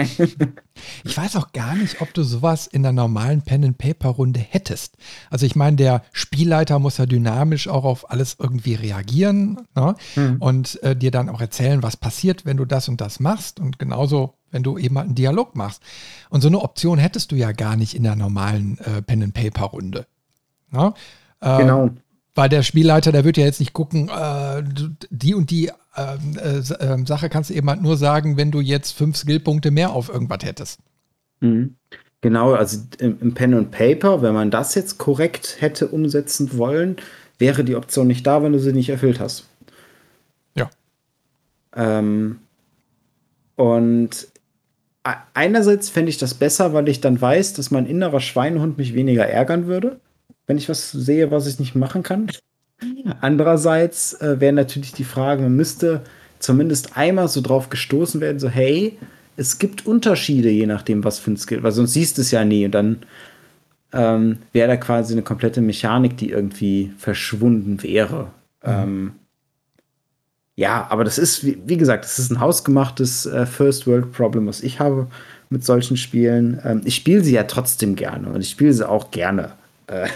Ich 1.04 1.18
weiß 1.18 1.38
auch 1.38 1.54
gar 1.54 1.76
nicht, 1.76 2.02
ob 2.02 2.14
du 2.14 2.22
sowas 2.24 2.68
in 2.68 2.84
der 2.84 2.92
normalen 2.92 3.42
Pen-and-Paper-Runde 3.42 4.40
hättest. 4.40 4.96
Also 5.32 5.46
ich 5.46 5.56
meine, 5.56 5.76
der 5.76 6.04
Spielleiter 6.12 6.78
muss 6.78 6.98
ja 6.98 7.08
dynamisch 7.08 7.68
auch 7.68 7.84
auf 7.84 8.12
alles 8.12 8.38
irgendwie 8.40 8.76
reagieren 8.76 9.58
ne? 9.76 9.96
hm. 10.14 10.38
und 10.40 10.82
äh, 10.84 10.96
dir 10.96 11.10
dann 11.10 11.30
auch 11.30 11.42
erzählen, 11.42 11.82
was 11.82 11.98
passiert, 11.98 12.46
wenn 12.46 12.58
du 12.58 12.66
das 12.66 12.90
und 12.90 13.02
das 13.02 13.20
machst. 13.20 13.60
Und 13.60 13.80
genauso, 13.80 14.36
wenn 14.52 14.62
du 14.62 14.78
eben 14.78 14.98
einen 15.00 15.16
Dialog 15.16 15.56
machst. 15.56 15.82
Und 16.30 16.42
so 16.42 16.48
eine 16.48 16.62
Option 16.62 17.00
hättest 17.00 17.32
du 17.32 17.36
ja 17.36 17.54
gar 17.54 17.76
nicht 17.76 17.96
in 17.96 18.04
der 18.04 18.16
normalen 18.16 18.78
äh, 18.80 19.02
Pen-and-Paper-Runde. 19.02 20.06
Ne? 20.72 20.94
Äh, 21.42 21.58
genau 21.58 21.90
weil 22.38 22.50
der 22.50 22.62
Spielleiter, 22.62 23.12
der 23.12 23.26
wird 23.26 23.38
ja 23.38 23.46
jetzt 23.46 23.60
nicht 23.60 23.74
gucken, 23.74 24.10
äh, 24.10 24.64
die 25.10 25.34
und 25.34 25.50
die 25.50 25.72
ähm, 25.96 26.38
äh, 26.38 26.60
äh, 26.60 27.06
Sache 27.06 27.30
kannst 27.30 27.50
du 27.50 27.56
eben 27.56 27.70
halt 27.70 27.82
nur 27.82 27.98
sagen, 27.98 28.38
wenn 28.38 28.52
du 28.52 28.62
jetzt 28.62 28.92
fünf 28.92 29.18
Skillpunkte 29.18 29.72
mehr 29.72 29.92
auf 29.92 30.10
irgendwas 30.10 30.44
hättest. 30.44 30.80
Mhm. 31.40 31.76
Genau, 32.22 32.54
also 32.54 32.80
im, 33.00 33.18
im, 33.22 33.34
Pen 33.34 33.54
und 33.54 33.72
Paper, 33.72 34.22
wenn 34.22 34.34
man 34.34 34.52
das 34.52 34.76
jetzt 34.76 34.98
korrekt 34.98 35.58
hätte 35.60 35.88
umsetzen 35.88 36.58
wollen, 36.58 36.98
wäre 37.40 37.64
die 37.64 37.76
Option 37.76 38.08
nicht 38.08 38.26
da, 38.26 38.42
wenn 38.44 38.54
du 38.54 38.60
sie 38.60 38.74
nicht 38.74 38.90
erfüllt 38.90 39.20
hast. 39.20 39.46
Ja. 40.56 40.70
Ähm, 41.76 42.40
und 43.56 44.28
einerseits 45.34 45.90
fände 45.90 46.10
ich 46.10 46.18
das 46.18 46.34
besser, 46.34 46.74
weil 46.74 46.90
ich 46.90 47.02
dann 47.02 47.20
weiß, 47.20 47.54
dass 47.54 47.72
mein 47.72 47.88
innerer 47.88 48.20
Schweinehund 48.20 48.78
mich 48.78 48.94
weniger 48.94 49.28
ärgern 49.28 49.68
würde 49.68 50.00
wenn 50.48 50.58
ich 50.58 50.70
was 50.70 50.92
sehe, 50.92 51.30
was 51.30 51.46
ich 51.46 51.60
nicht 51.60 51.76
machen 51.76 52.04
kann. 52.04 52.32
Andererseits 53.22 54.14
äh, 54.22 54.40
wäre 54.40 54.54
natürlich 54.54 54.94
die 54.94 55.04
Frage, 55.04 55.44
man 55.44 55.56
müsste 55.56 56.02
zumindest 56.40 56.96
einmal 56.96 57.28
so 57.28 57.42
drauf 57.42 57.70
gestoßen 57.70 58.22
werden, 58.22 58.40
so 58.40 58.50
hey, 58.50 58.98
es 59.36 59.60
gibt 59.60 59.86
Unterschiede, 59.86 60.50
je 60.50 60.66
nachdem, 60.66 61.04
was 61.04 61.20
für 61.20 61.32
ein 61.32 61.38
Skill, 61.38 61.64
weil 61.64 61.72
sonst 61.72 61.94
siehst 61.94 62.18
du 62.18 62.22
es 62.22 62.32
ja 62.32 62.44
nie 62.44 62.66
und 62.66 62.72
dann 62.72 62.98
ähm, 63.94 64.40
wäre 64.52 64.68
da 64.68 64.78
quasi 64.78 65.14
eine 65.14 65.22
komplette 65.22 65.62
Mechanik, 65.62 66.18
die 66.18 66.30
irgendwie 66.30 66.92
verschwunden 66.98 67.82
wäre. 67.84 68.32
Mhm. 68.64 68.72
Ähm, 68.72 69.12
ja, 70.56 70.88
aber 70.90 71.04
das 71.04 71.18
ist, 71.20 71.46
wie, 71.46 71.58
wie, 71.66 71.78
gesagt, 71.78 72.04
das 72.04 72.18
ist 72.18 72.32
ein 72.32 72.40
hausgemachtes 72.40 73.28
äh, 73.28 73.46
First 73.46 73.86
World 73.86 74.12
Problem, 74.12 74.48
was 74.48 74.62
ich 74.62 74.80
habe 74.80 75.08
mit 75.50 75.64
solchen 75.64 75.98
Spielen. 75.98 76.60
Ähm, 76.64 76.82
ich 76.84 76.96
spiele 76.96 77.24
sie 77.24 77.34
ja 77.34 77.44
trotzdem 77.44 77.96
gerne 77.96 78.30
und 78.30 78.42
ich 78.42 78.50
spiele 78.50 78.74
sie 78.74 78.88
auch 78.88 79.12
gerne. 79.12 79.54
Äh, 79.88 80.08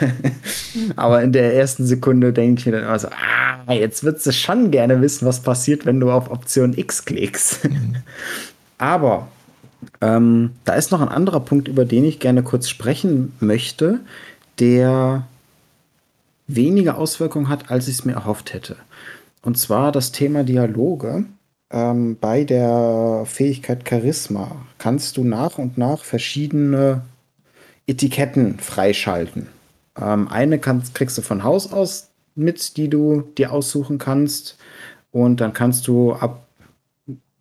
aber 0.96 1.24
in 1.24 1.32
der 1.32 1.56
ersten 1.56 1.86
Sekunde 1.86 2.34
denke 2.34 2.60
ich 2.60 2.66
mir 2.66 2.74
dann 2.74 2.84
immer 2.84 3.00
so, 3.00 3.08
ah, 3.08 3.74
jetzt 3.74 4.04
würdest 4.04 4.26
du 4.28 4.32
schon 4.32 4.72
gerne 4.72 5.02
wissen, 5.02 5.26
was 5.26 5.42
passiert, 5.42 5.86
wenn 5.86 6.00
du 6.00 6.12
auf 6.12 6.30
Option 6.30 6.78
X 6.78 7.06
klickst. 7.06 7.62
Aber 8.78 9.28
ähm, 10.02 10.52
da 10.66 10.74
ist 10.74 10.92
noch 10.92 11.02
ein 11.02 11.10
anderer 11.10 11.40
Punkt, 11.40 11.68
über 11.68 11.86
den 11.86 12.04
ich 12.04 12.20
gerne 12.20 12.44
kurz 12.44 12.68
sprechen 12.68 13.34
möchte, 13.40 14.00
der 14.60 15.28
weniger 16.48 16.98
Auswirkungen 16.98 17.50
hat, 17.50 17.72
als 17.72 17.88
ich 17.88 18.00
es 18.00 18.06
mir 18.06 18.14
erhofft 18.14 18.54
hätte. 18.54 18.76
Und 19.42 19.58
zwar 19.58 19.92
das 19.92 20.12
Thema 20.12 20.44
Dialoge. 20.44 21.26
Ähm, 21.72 22.18
bei 22.20 22.44
der 22.44 23.24
Fähigkeit 23.26 23.88
Charisma 23.88 24.66
kannst 24.78 25.18
du 25.18 25.24
nach 25.24 25.58
und 25.58 25.78
nach 25.78 26.04
verschiedene 26.04 27.04
Etiketten 27.88 28.60
freischalten. 28.60 29.48
Ähm, 30.02 30.28
eine 30.28 30.60
kannst, 30.60 30.96
kriegst 30.96 31.18
du 31.18 31.22
von 31.22 31.44
Haus 31.44 31.72
aus 31.72 32.12
mit, 32.36 32.78
die 32.78 32.90
du 32.90 33.22
dir 33.38 33.52
aussuchen 33.52 33.98
kannst. 33.98 34.58
Und 35.12 35.42
dann 35.42 35.54
kannst 35.54 35.88
du 35.88 36.14
ab 36.14 36.48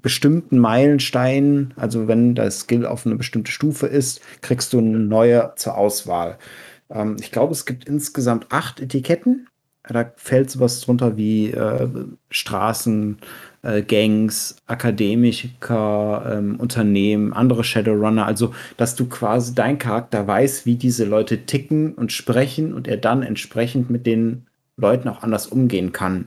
bestimmten 0.02 0.58
Meilensteinen, 0.58 1.74
also 1.76 2.08
wenn 2.08 2.34
das 2.34 2.60
Skill 2.60 2.86
auf 2.86 3.06
eine 3.06 3.16
bestimmte 3.16 3.52
Stufe 3.52 3.86
ist, 3.86 4.20
kriegst 4.40 4.72
du 4.72 4.78
eine 4.78 4.98
neue 4.98 5.52
zur 5.56 5.76
Auswahl. 5.76 6.38
Ähm, 6.90 7.16
ich 7.20 7.30
glaube, 7.30 7.52
es 7.52 7.66
gibt 7.66 7.84
insgesamt 7.84 8.46
acht 8.50 8.80
Etiketten. 8.80 9.46
Da 9.88 10.12
fällt 10.16 10.50
sowas 10.50 10.80
drunter 10.80 11.16
wie 11.16 11.50
äh, 11.50 11.88
Straßen, 12.30 13.18
äh, 13.62 13.82
Gangs, 13.82 14.56
Akademiker, 14.66 16.38
ähm, 16.38 16.58
Unternehmen, 16.58 17.32
andere 17.32 17.64
Shadowrunner. 17.64 18.26
Also, 18.26 18.54
dass 18.76 18.94
du 18.94 19.06
quasi 19.06 19.54
dein 19.54 19.78
Charakter 19.78 20.26
weiß, 20.26 20.66
wie 20.66 20.76
diese 20.76 21.04
Leute 21.04 21.46
ticken 21.46 21.94
und 21.94 22.12
sprechen 22.12 22.72
und 22.72 22.88
er 22.88 22.96
dann 22.96 23.22
entsprechend 23.22 23.90
mit 23.90 24.06
den 24.06 24.46
Leuten 24.76 25.08
auch 25.08 25.22
anders 25.22 25.46
umgehen 25.46 25.92
kann. 25.92 26.26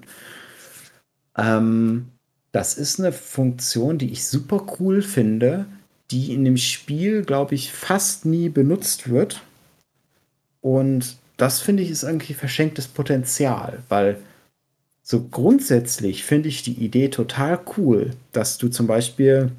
Ähm, 1.37 2.07
das 2.51 2.77
ist 2.77 2.99
eine 2.99 3.11
Funktion, 3.11 3.97
die 3.97 4.11
ich 4.11 4.25
super 4.25 4.65
cool 4.79 5.01
finde, 5.01 5.65
die 6.11 6.33
in 6.33 6.45
dem 6.45 6.57
Spiel, 6.57 7.23
glaube 7.23 7.55
ich, 7.55 7.71
fast 7.71 8.25
nie 8.25 8.49
benutzt 8.49 9.09
wird. 9.09 9.41
Und 10.61 11.17
das 11.37 11.61
finde 11.61 11.81
ich 11.81 11.89
ist 11.89 12.03
irgendwie 12.03 12.35
verschenktes 12.35 12.87
Potenzial, 12.87 13.79
weil 13.89 14.17
so 15.03 15.21
grundsätzlich 15.21 16.23
finde 16.23 16.47
ich 16.47 16.63
die 16.63 16.73
Idee 16.73 17.09
total 17.09 17.59
cool, 17.77 18.11
dass 18.31 18.57
du 18.57 18.69
zum 18.69 18.87
Beispiel 18.87 19.51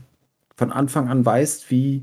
von 0.57 0.73
Anfang 0.73 1.09
an 1.09 1.25
weißt, 1.25 1.71
wie, 1.71 2.03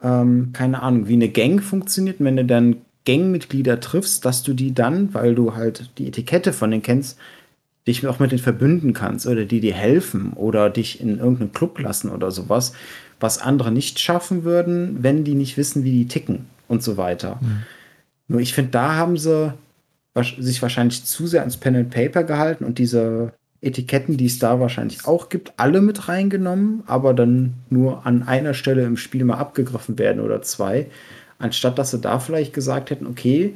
ähm, 0.00 0.50
keine 0.52 0.82
Ahnung, 0.82 1.08
wie 1.08 1.14
eine 1.14 1.28
Gang 1.28 1.60
funktioniert. 1.60 2.16
Wenn 2.20 2.36
du 2.36 2.44
dann 2.44 2.76
Gangmitglieder 3.04 3.80
triffst, 3.80 4.24
dass 4.24 4.44
du 4.44 4.54
die 4.54 4.74
dann, 4.74 5.12
weil 5.12 5.34
du 5.34 5.54
halt 5.54 5.90
die 5.98 6.06
Etikette 6.06 6.52
von 6.52 6.70
denen 6.70 6.82
kennst, 6.82 7.18
dich 7.88 8.06
auch 8.06 8.20
mit 8.20 8.30
denen 8.30 8.42
verbünden 8.42 8.92
kannst 8.92 9.26
oder 9.26 9.44
die 9.44 9.60
dir 9.60 9.74
helfen 9.74 10.32
oder 10.34 10.70
dich 10.70 11.00
in 11.00 11.18
irgendeinen 11.18 11.52
Club 11.52 11.80
lassen 11.80 12.10
oder 12.10 12.30
sowas, 12.30 12.74
was 13.18 13.40
andere 13.40 13.72
nicht 13.72 13.98
schaffen 13.98 14.44
würden, 14.44 15.02
wenn 15.02 15.24
die 15.24 15.34
nicht 15.34 15.56
wissen, 15.56 15.82
wie 15.82 15.90
die 15.90 16.06
ticken 16.06 16.46
und 16.68 16.82
so 16.82 16.96
weiter. 16.96 17.38
Mhm. 17.40 17.62
Nur 18.28 18.40
ich 18.40 18.52
finde, 18.52 18.70
da 18.70 18.94
haben 18.94 19.16
sie 19.16 19.54
sich 20.22 20.62
wahrscheinlich 20.62 21.04
zu 21.04 21.26
sehr 21.26 21.40
ans 21.40 21.56
Pen 21.56 21.76
and 21.76 21.90
Paper 21.90 22.24
gehalten 22.24 22.64
und 22.64 22.78
diese 22.78 23.32
Etiketten, 23.60 24.16
die 24.16 24.26
es 24.26 24.38
da 24.38 24.60
wahrscheinlich 24.60 25.06
auch 25.06 25.28
gibt, 25.28 25.52
alle 25.56 25.80
mit 25.80 26.08
reingenommen, 26.08 26.84
aber 26.86 27.12
dann 27.12 27.54
nur 27.70 28.06
an 28.06 28.22
einer 28.22 28.54
Stelle 28.54 28.84
im 28.84 28.96
Spiel 28.96 29.24
mal 29.24 29.38
abgegriffen 29.38 29.98
werden 29.98 30.20
oder 30.20 30.42
zwei, 30.42 30.86
anstatt 31.38 31.78
dass 31.78 31.90
sie 31.90 31.98
da 31.98 32.20
vielleicht 32.20 32.52
gesagt 32.52 32.90
hätten, 32.90 33.06
okay, 33.06 33.54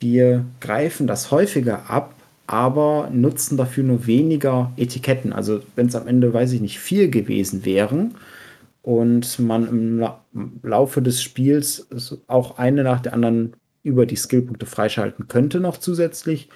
wir 0.00 0.44
greifen 0.60 1.06
das 1.06 1.30
häufiger 1.30 1.88
ab, 1.88 2.14
aber 2.46 3.08
nutzen 3.12 3.56
dafür 3.56 3.84
nur 3.84 4.06
weniger 4.06 4.72
Etiketten. 4.76 5.32
Also 5.32 5.60
wenn 5.76 5.86
es 5.86 5.96
am 5.96 6.08
Ende, 6.08 6.34
weiß 6.34 6.52
ich 6.52 6.60
nicht, 6.60 6.78
vier 6.78 7.08
gewesen 7.08 7.64
wären 7.64 8.16
und 8.82 9.38
man 9.38 9.68
im 9.68 10.06
Laufe 10.62 11.00
des 11.00 11.22
Spiels 11.22 11.86
auch 12.26 12.58
eine 12.58 12.82
nach 12.82 13.00
der 13.00 13.14
anderen 13.14 13.54
über 13.84 14.06
die 14.06 14.16
Skillpunkte 14.16 14.66
freischalten 14.66 15.28
könnte 15.28 15.60
noch 15.60 15.76
zusätzlich, 15.76 16.48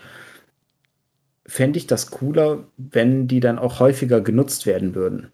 fände 1.47 1.79
ich 1.79 1.87
das 1.87 2.11
cooler, 2.11 2.65
wenn 2.77 3.29
die 3.29 3.41
dann 3.41 3.59
auch 3.59 3.79
häufiger 3.81 4.21
genutzt 4.21 4.67
werden 4.67 4.95
würden. 4.95 5.31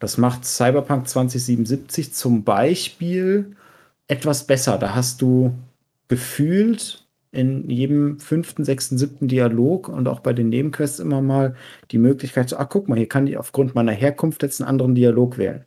Das 0.00 0.16
macht 0.16 0.44
Cyberpunk 0.44 1.08
2077 1.08 2.14
zum 2.14 2.44
Beispiel 2.44 3.56
etwas 4.08 4.46
besser. 4.46 4.78
Da 4.78 4.94
hast 4.94 5.20
du 5.22 5.52
gefühlt 6.08 7.06
in 7.32 7.68
jedem 7.70 8.20
fünften, 8.20 8.64
sechsten, 8.64 8.98
siebten 8.98 9.26
Dialog 9.26 9.88
und 9.88 10.06
auch 10.06 10.20
bei 10.20 10.32
den 10.32 10.50
Nebenquests 10.50 11.00
immer 11.00 11.22
mal 11.22 11.56
die 11.90 11.98
Möglichkeit, 11.98 12.50
so, 12.50 12.56
ach 12.58 12.68
guck 12.68 12.88
mal, 12.88 12.98
hier 12.98 13.08
kann 13.08 13.26
ich 13.26 13.38
aufgrund 13.38 13.74
meiner 13.74 13.92
Herkunft 13.92 14.42
jetzt 14.42 14.60
einen 14.60 14.68
anderen 14.68 14.94
Dialog 14.94 15.38
wählen. 15.38 15.64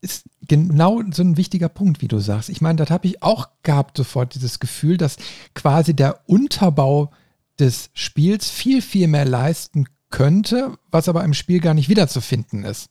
Ist 0.00 0.26
genau 0.50 1.00
so 1.12 1.22
ein 1.22 1.36
wichtiger 1.36 1.68
Punkt, 1.68 2.02
wie 2.02 2.08
du 2.08 2.18
sagst. 2.18 2.48
Ich 2.48 2.60
meine, 2.60 2.74
das 2.74 2.90
habe 2.90 3.06
ich 3.06 3.22
auch 3.22 3.48
gehabt, 3.62 3.96
sofort 3.96 4.34
dieses 4.34 4.58
Gefühl, 4.58 4.96
dass 4.96 5.16
quasi 5.54 5.94
der 5.94 6.28
Unterbau 6.28 7.12
des 7.60 7.90
Spiels 7.94 8.50
viel, 8.50 8.82
viel 8.82 9.06
mehr 9.06 9.24
leisten 9.24 9.86
könnte, 10.10 10.76
was 10.90 11.08
aber 11.08 11.22
im 11.22 11.34
Spiel 11.34 11.60
gar 11.60 11.74
nicht 11.74 11.88
wiederzufinden 11.88 12.64
ist. 12.64 12.90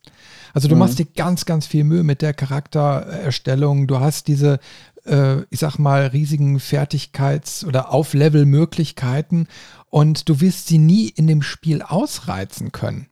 Also 0.54 0.68
du 0.68 0.74
mhm. 0.74 0.78
machst 0.78 0.98
dir 0.98 1.04
ganz, 1.04 1.44
ganz 1.44 1.66
viel 1.66 1.84
Mühe 1.84 2.02
mit 2.02 2.22
der 2.22 2.32
Charaktererstellung. 2.32 3.86
Du 3.86 4.00
hast 4.00 4.26
diese, 4.28 4.58
äh, 5.04 5.42
ich 5.50 5.60
sag 5.60 5.76
mal, 5.76 6.06
riesigen 6.06 6.60
Fertigkeits- 6.60 7.66
oder 7.66 7.92
Auflevel-Möglichkeiten 7.92 9.48
und 9.90 10.30
du 10.30 10.40
wirst 10.40 10.68
sie 10.68 10.78
nie 10.78 11.10
in 11.10 11.26
dem 11.26 11.42
Spiel 11.42 11.82
ausreizen 11.82 12.72
können. 12.72 13.08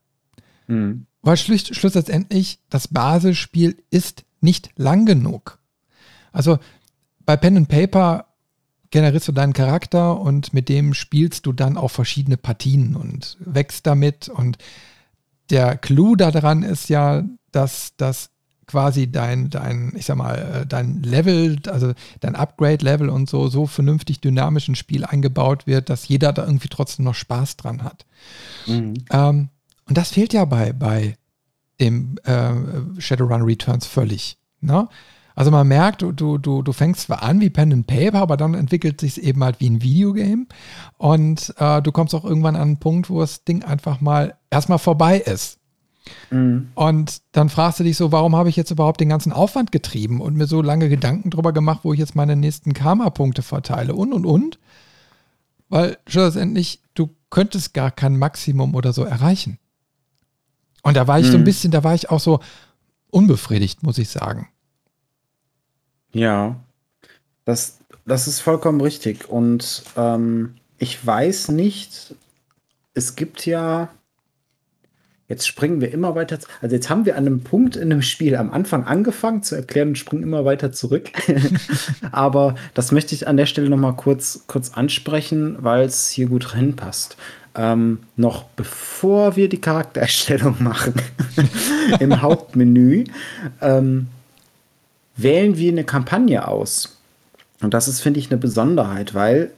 Mhm. 0.69 1.05
Weil 1.21 1.37
schluss, 1.37 1.67
schlussendlich 1.67 2.61
das 2.71 2.89
Basisspiel 2.89 3.77
ist 3.91 4.25
nicht 4.41 4.71
lang 4.77 5.07
genug. 5.07 5.59
Also 6.33 6.59
bei 7.25 7.37
Pen 7.37 7.57
and 7.57 7.69
Paper 7.69 8.27
generierst 8.91 9.29
du 9.29 9.33
deinen 9.33 9.53
Charakter 9.53 10.19
und 10.19 10.55
mit 10.55 10.69
dem 10.69 10.95
spielst 10.95 11.47
du 11.47 11.53
dann 11.53 11.77
auch 11.77 11.91
verschiedene 11.91 12.37
Partien 12.37 12.97
und 12.97 13.37
wächst 13.41 13.87
damit. 13.87 14.29
Und 14.29 14.59
der 15.51 15.77
Clou 15.77 16.17
daran 16.17 16.63
ist 16.63 16.89
ja, 16.89 17.25
dass 17.53 17.93
das 17.97 18.31
quasi 18.67 19.11
dein, 19.11 19.51
dein, 19.51 19.93
ich 19.97 20.07
sag 20.07 20.17
mal, 20.17 20.37
äh, 20.63 20.67
dein 20.67 21.03
Level, 21.03 21.59
also 21.69 21.93
dein 22.21 22.37
Upgrade-Level 22.37 23.09
und 23.09 23.29
so, 23.29 23.49
so 23.49 23.67
vernünftig 23.67 24.21
dynamisch 24.21 24.69
ins 24.69 24.79
Spiel 24.79 25.05
eingebaut 25.05 25.67
wird, 25.67 25.91
dass 25.91 26.07
jeder 26.07 26.33
da 26.33 26.45
irgendwie 26.45 26.69
trotzdem 26.69 27.07
noch 27.07 27.15
Spaß 27.15 27.57
dran 27.57 27.83
hat. 27.83 28.05
Mhm. 28.67 28.95
Ähm, 29.11 29.49
und 29.87 29.97
das 29.97 30.11
fehlt 30.11 30.35
ja 30.35 30.45
bei, 30.45 30.73
bei 30.73 31.17
dem 31.81 32.17
äh, 32.25 33.01
Shadowrun 33.01 33.43
Returns 33.43 33.87
völlig. 33.87 34.39
Ne? 34.61 34.89
Also 35.39 35.53
man 35.53 35.69
merkt, 35.69 36.03
du, 36.03 36.13
du, 36.13 36.37
du 36.63 36.73
fängst 36.73 37.03
zwar 37.03 37.23
an 37.23 37.41
wie 37.41 37.49
Pen 37.49 37.73
and 37.73 37.87
Paper, 37.87 38.19
aber 38.19 38.37
dann 38.37 38.55
entwickelt 38.55 39.01
sich 39.01 39.23
eben 39.23 39.45
halt 39.45 39.61
wie 39.61 39.71
ein 39.71 39.83
Videogame. 39.83 40.47
Und 40.97 41.55
äh, 41.59 41.81
du 41.81 41.93
kommst 41.93 42.13
auch 42.15 42.25
irgendwann 42.25 42.57
an 42.57 42.63
einen 42.63 42.81
Punkt, 42.81 43.09
wo 43.09 43.21
das 43.21 43.45
Ding 43.45 43.63
einfach 43.63 44.01
mal 44.01 44.37
erstmal 44.51 44.81
vorbei 44.81 45.19
ist. 45.19 45.59
Mhm. 46.33 46.71
Und 46.75 47.23
dann 47.31 47.51
fragst 47.51 47.79
du 47.79 47.85
dich 47.85 47.97
so, 47.97 48.11
warum 48.11 48.35
habe 48.35 48.49
ich 48.49 48.57
jetzt 48.57 48.73
überhaupt 48.73 49.01
den 49.01 49.11
ganzen 49.11 49.33
Aufwand 49.33 49.71
getrieben 49.71 50.21
und 50.21 50.37
mir 50.37 50.47
so 50.47 50.61
lange 50.61 50.89
Gedanken 50.89 51.31
drüber 51.31 51.53
gemacht, 51.53 51.81
wo 51.85 51.93
ich 51.93 52.01
jetzt 52.01 52.17
meine 52.17 52.35
nächsten 52.35 52.73
Karma-Punkte 52.73 53.43
verteile 53.43 53.95
und 53.95 54.13
und 54.13 54.27
und. 54.27 54.59
Weil 55.69 55.99
schlussendlich, 56.09 56.83
du 56.95 57.11
könntest 57.31 57.75
gar 57.75 57.93
kein 57.93 58.17
Maximum 58.17 58.75
oder 58.75 58.93
so 58.93 59.05
erreichen. 59.05 59.59
Und 60.89 60.97
da 60.97 61.07
war 61.07 61.21
ich 61.21 61.27
mhm. 61.27 61.31
so 61.31 61.37
ein 61.37 61.41
mhm. 61.43 61.45
bisschen, 61.45 61.71
da 61.71 61.85
war 61.85 61.95
ich 61.95 62.09
auch 62.09 62.19
so 62.19 62.41
unbefriedigt, 63.11 63.83
muss 63.83 63.99
ich 63.99 64.09
sagen. 64.09 64.49
Ja, 66.13 66.57
das, 67.45 67.81
das 68.07 68.27
ist 68.27 68.41
vollkommen 68.41 68.81
richtig. 68.81 69.29
Und 69.29 69.83
ähm, 69.99 70.55
ich 70.79 71.05
weiß 71.05 71.51
nicht, 71.51 72.15
es 72.95 73.17
gibt 73.17 73.45
ja, 73.45 73.91
jetzt 75.29 75.47
springen 75.47 75.83
wir 75.83 75.93
immer 75.93 76.15
weiter, 76.15 76.39
also 76.63 76.75
jetzt 76.75 76.89
haben 76.89 77.05
wir 77.05 77.19
an 77.19 77.27
einem 77.27 77.43
Punkt 77.43 77.77
in 77.77 77.91
dem 77.91 78.01
Spiel 78.01 78.35
am 78.35 78.51
Anfang 78.51 78.85
angefangen 78.85 79.43
zu 79.43 79.57
erklären 79.57 79.89
und 79.89 79.99
springen 79.99 80.23
immer 80.23 80.47
weiter 80.47 80.73
zurück. 80.73 81.11
Aber 82.13 82.55
das 82.73 82.93
möchte 82.93 83.15
ich 83.15 83.29
an 83.29 83.37
der 83.37 83.45
Stelle 83.45 83.69
noch 83.69 83.77
mal 83.77 83.93
kurz, 83.93 84.45
kurz 84.47 84.71
ansprechen, 84.71 85.59
weil 85.61 85.85
es 85.85 86.09
hier 86.09 86.29
gut 86.29 86.55
reinpasst. 86.55 87.19
Ähm, 87.55 88.01
noch 88.17 88.45
bevor 88.45 89.37
wir 89.37 89.49
die 89.49 89.61
Charaktererstellung 89.61 90.57
machen 90.63 90.95
im 92.01 92.21
Hauptmenü, 92.21 93.05
ähm, 93.61 94.09
wählen 95.17 95.57
wir 95.57 95.73
eine 95.73 95.85
Kampagne 95.85 96.47
aus. 96.47 96.99
Und 97.61 97.75
das 97.75 97.89
ist, 97.89 98.01
finde 98.01 98.21
ich, 98.21 98.31
eine 98.31 98.39
Besonderheit, 98.39 99.15
weil 99.15 99.53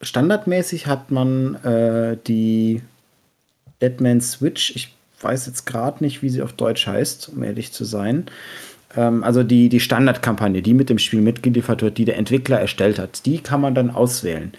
standardmäßig 0.00 0.86
hat 0.86 1.10
man 1.10 1.56
äh, 1.64 2.16
die 2.26 2.82
Deadman 3.80 4.20
Switch, 4.20 4.74
ich 4.74 4.94
weiß 5.20 5.46
jetzt 5.46 5.66
gerade 5.66 6.02
nicht, 6.02 6.22
wie 6.22 6.28
sie 6.28 6.42
auf 6.42 6.52
Deutsch 6.52 6.86
heißt, 6.86 7.28
um 7.28 7.42
ehrlich 7.42 7.72
zu 7.72 7.84
sein. 7.84 8.26
Ähm, 8.96 9.22
also 9.24 9.42
die, 9.42 9.68
die 9.68 9.80
Standardkampagne, 9.80 10.62
die 10.62 10.74
mit 10.74 10.88
dem 10.88 10.98
Spiel 10.98 11.20
mitgeliefert 11.20 11.82
wird, 11.82 11.98
die 11.98 12.04
der 12.04 12.16
Entwickler 12.16 12.60
erstellt 12.60 12.98
hat, 12.98 13.26
die 13.26 13.38
kann 13.38 13.60
man 13.60 13.74
dann 13.74 13.90
auswählen. 13.90 14.52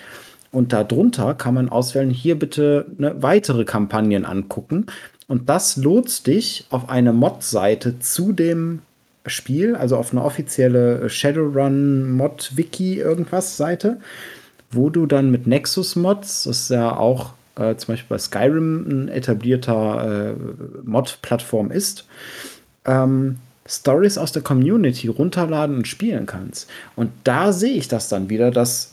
Und 0.53 0.71
darunter 0.71 1.33
kann 1.33 1.55
man 1.55 1.67
auswählen, 1.67 2.11
hier 2.11 2.37
bitte 2.37 2.85
eine 2.99 3.21
weitere 3.23 3.65
Kampagnen 3.65 4.23
angucken. 4.23 4.85
Und 5.27 5.49
das 5.49 5.77
lotst 5.77 6.27
dich 6.27 6.67
auf 6.69 6.89
eine 6.89 7.11
Mod-Seite 7.11 7.97
zu 7.97 8.33
dem 8.33 8.83
Spiel, 9.25 9.75
also 9.75 9.97
auf 9.97 10.11
eine 10.11 10.23
offizielle 10.23 11.09
Shadowrun 11.09 12.11
Mod 12.11 12.51
Wiki 12.55 12.99
irgendwas 12.99 13.57
Seite, 13.57 13.99
wo 14.69 14.91
du 14.91 15.07
dann 15.07 15.31
mit 15.31 15.47
Nexus 15.47 15.95
Mods, 15.95 16.43
das 16.43 16.59
ist 16.61 16.69
ja 16.69 16.95
auch 16.95 17.33
äh, 17.55 17.75
zum 17.75 17.93
Beispiel 17.93 18.09
bei 18.09 18.19
Skyrim 18.19 18.85
ein 18.87 19.07
etablierter 19.07 20.35
äh, 20.35 20.35
Mod-Plattform 20.83 21.71
ist, 21.71 22.05
ähm, 22.85 23.37
Stories 23.65 24.19
aus 24.19 24.33
der 24.33 24.43
Community 24.43 25.07
runterladen 25.07 25.77
und 25.77 25.87
spielen 25.87 26.27
kannst. 26.27 26.69
Und 26.95 27.09
da 27.23 27.53
sehe 27.53 27.73
ich 27.73 27.87
das 27.87 28.07
dann 28.07 28.29
wieder, 28.29 28.51
dass 28.51 28.92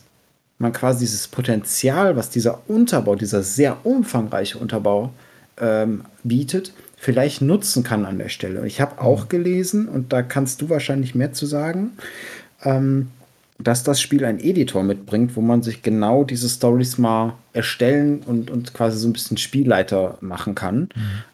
man 0.61 0.73
quasi 0.73 1.01
dieses 1.01 1.27
Potenzial, 1.27 2.17
was 2.17 2.31
dieser 2.31 2.61
Unterbau, 2.69 3.17
dieser 3.17 3.43
sehr 3.43 3.79
umfangreiche 3.85 4.59
Unterbau 4.59 5.11
ähm, 5.59 6.05
bietet, 6.23 6.73
vielleicht 6.97 7.41
nutzen 7.41 7.83
kann 7.83 8.05
an 8.05 8.19
der 8.19 8.29
Stelle. 8.29 8.67
Ich 8.67 8.81
habe 8.81 9.01
auch 9.01 9.25
mhm. 9.25 9.29
gelesen, 9.29 9.89
und 9.89 10.13
da 10.13 10.23
kannst 10.23 10.61
du 10.61 10.69
wahrscheinlich 10.69 11.15
mehr 11.15 11.33
zu 11.33 11.47
sagen, 11.47 11.93
ähm, 12.63 13.09
dass 13.59 13.83
das 13.83 14.01
Spiel 14.01 14.25
einen 14.25 14.39
Editor 14.39 14.83
mitbringt, 14.83 15.35
wo 15.37 15.41
man 15.41 15.63
sich 15.63 15.83
genau 15.83 16.25
diese 16.25 16.49
Stories 16.49 16.99
mal 16.99 17.35
erstellen 17.53 18.23
und, 18.27 18.51
und 18.51 18.75
quasi 18.75 18.99
so 18.99 19.09
ein 19.09 19.13
bisschen 19.13 19.39
Spielleiter 19.39 20.19
machen 20.21 20.55
kann. 20.55 20.81
Mhm. 20.81 20.91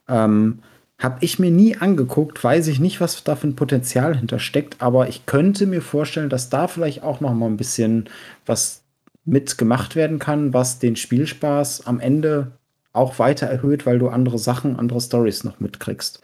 Ähm, 0.08 0.58
habe 0.98 1.18
ich 1.20 1.38
mir 1.38 1.50
nie 1.50 1.76
angeguckt, 1.76 2.42
weiß 2.42 2.68
ich 2.68 2.80
nicht, 2.80 3.00
was 3.00 3.22
da 3.22 3.36
für 3.36 3.48
ein 3.48 3.56
Potenzial 3.56 4.16
hintersteckt, 4.16 4.76
aber 4.78 5.08
ich 5.08 5.26
könnte 5.26 5.66
mir 5.66 5.82
vorstellen, 5.82 6.30
dass 6.30 6.48
da 6.48 6.68
vielleicht 6.68 7.02
auch 7.02 7.20
noch 7.20 7.34
mal 7.34 7.46
ein 7.46 7.58
bisschen 7.58 8.08
was 8.46 8.82
mitgemacht 9.26 9.96
werden 9.96 10.18
kann, 10.18 10.54
was 10.54 10.78
den 10.78 10.96
Spielspaß 10.96 11.86
am 11.86 12.00
Ende 12.00 12.52
auch 12.92 13.18
weiter 13.18 13.46
erhöht, 13.46 13.84
weil 13.84 13.98
du 13.98 14.08
andere 14.08 14.38
Sachen, 14.38 14.78
andere 14.78 15.00
Stories 15.00 15.44
noch 15.44 15.60
mitkriegst. 15.60 16.22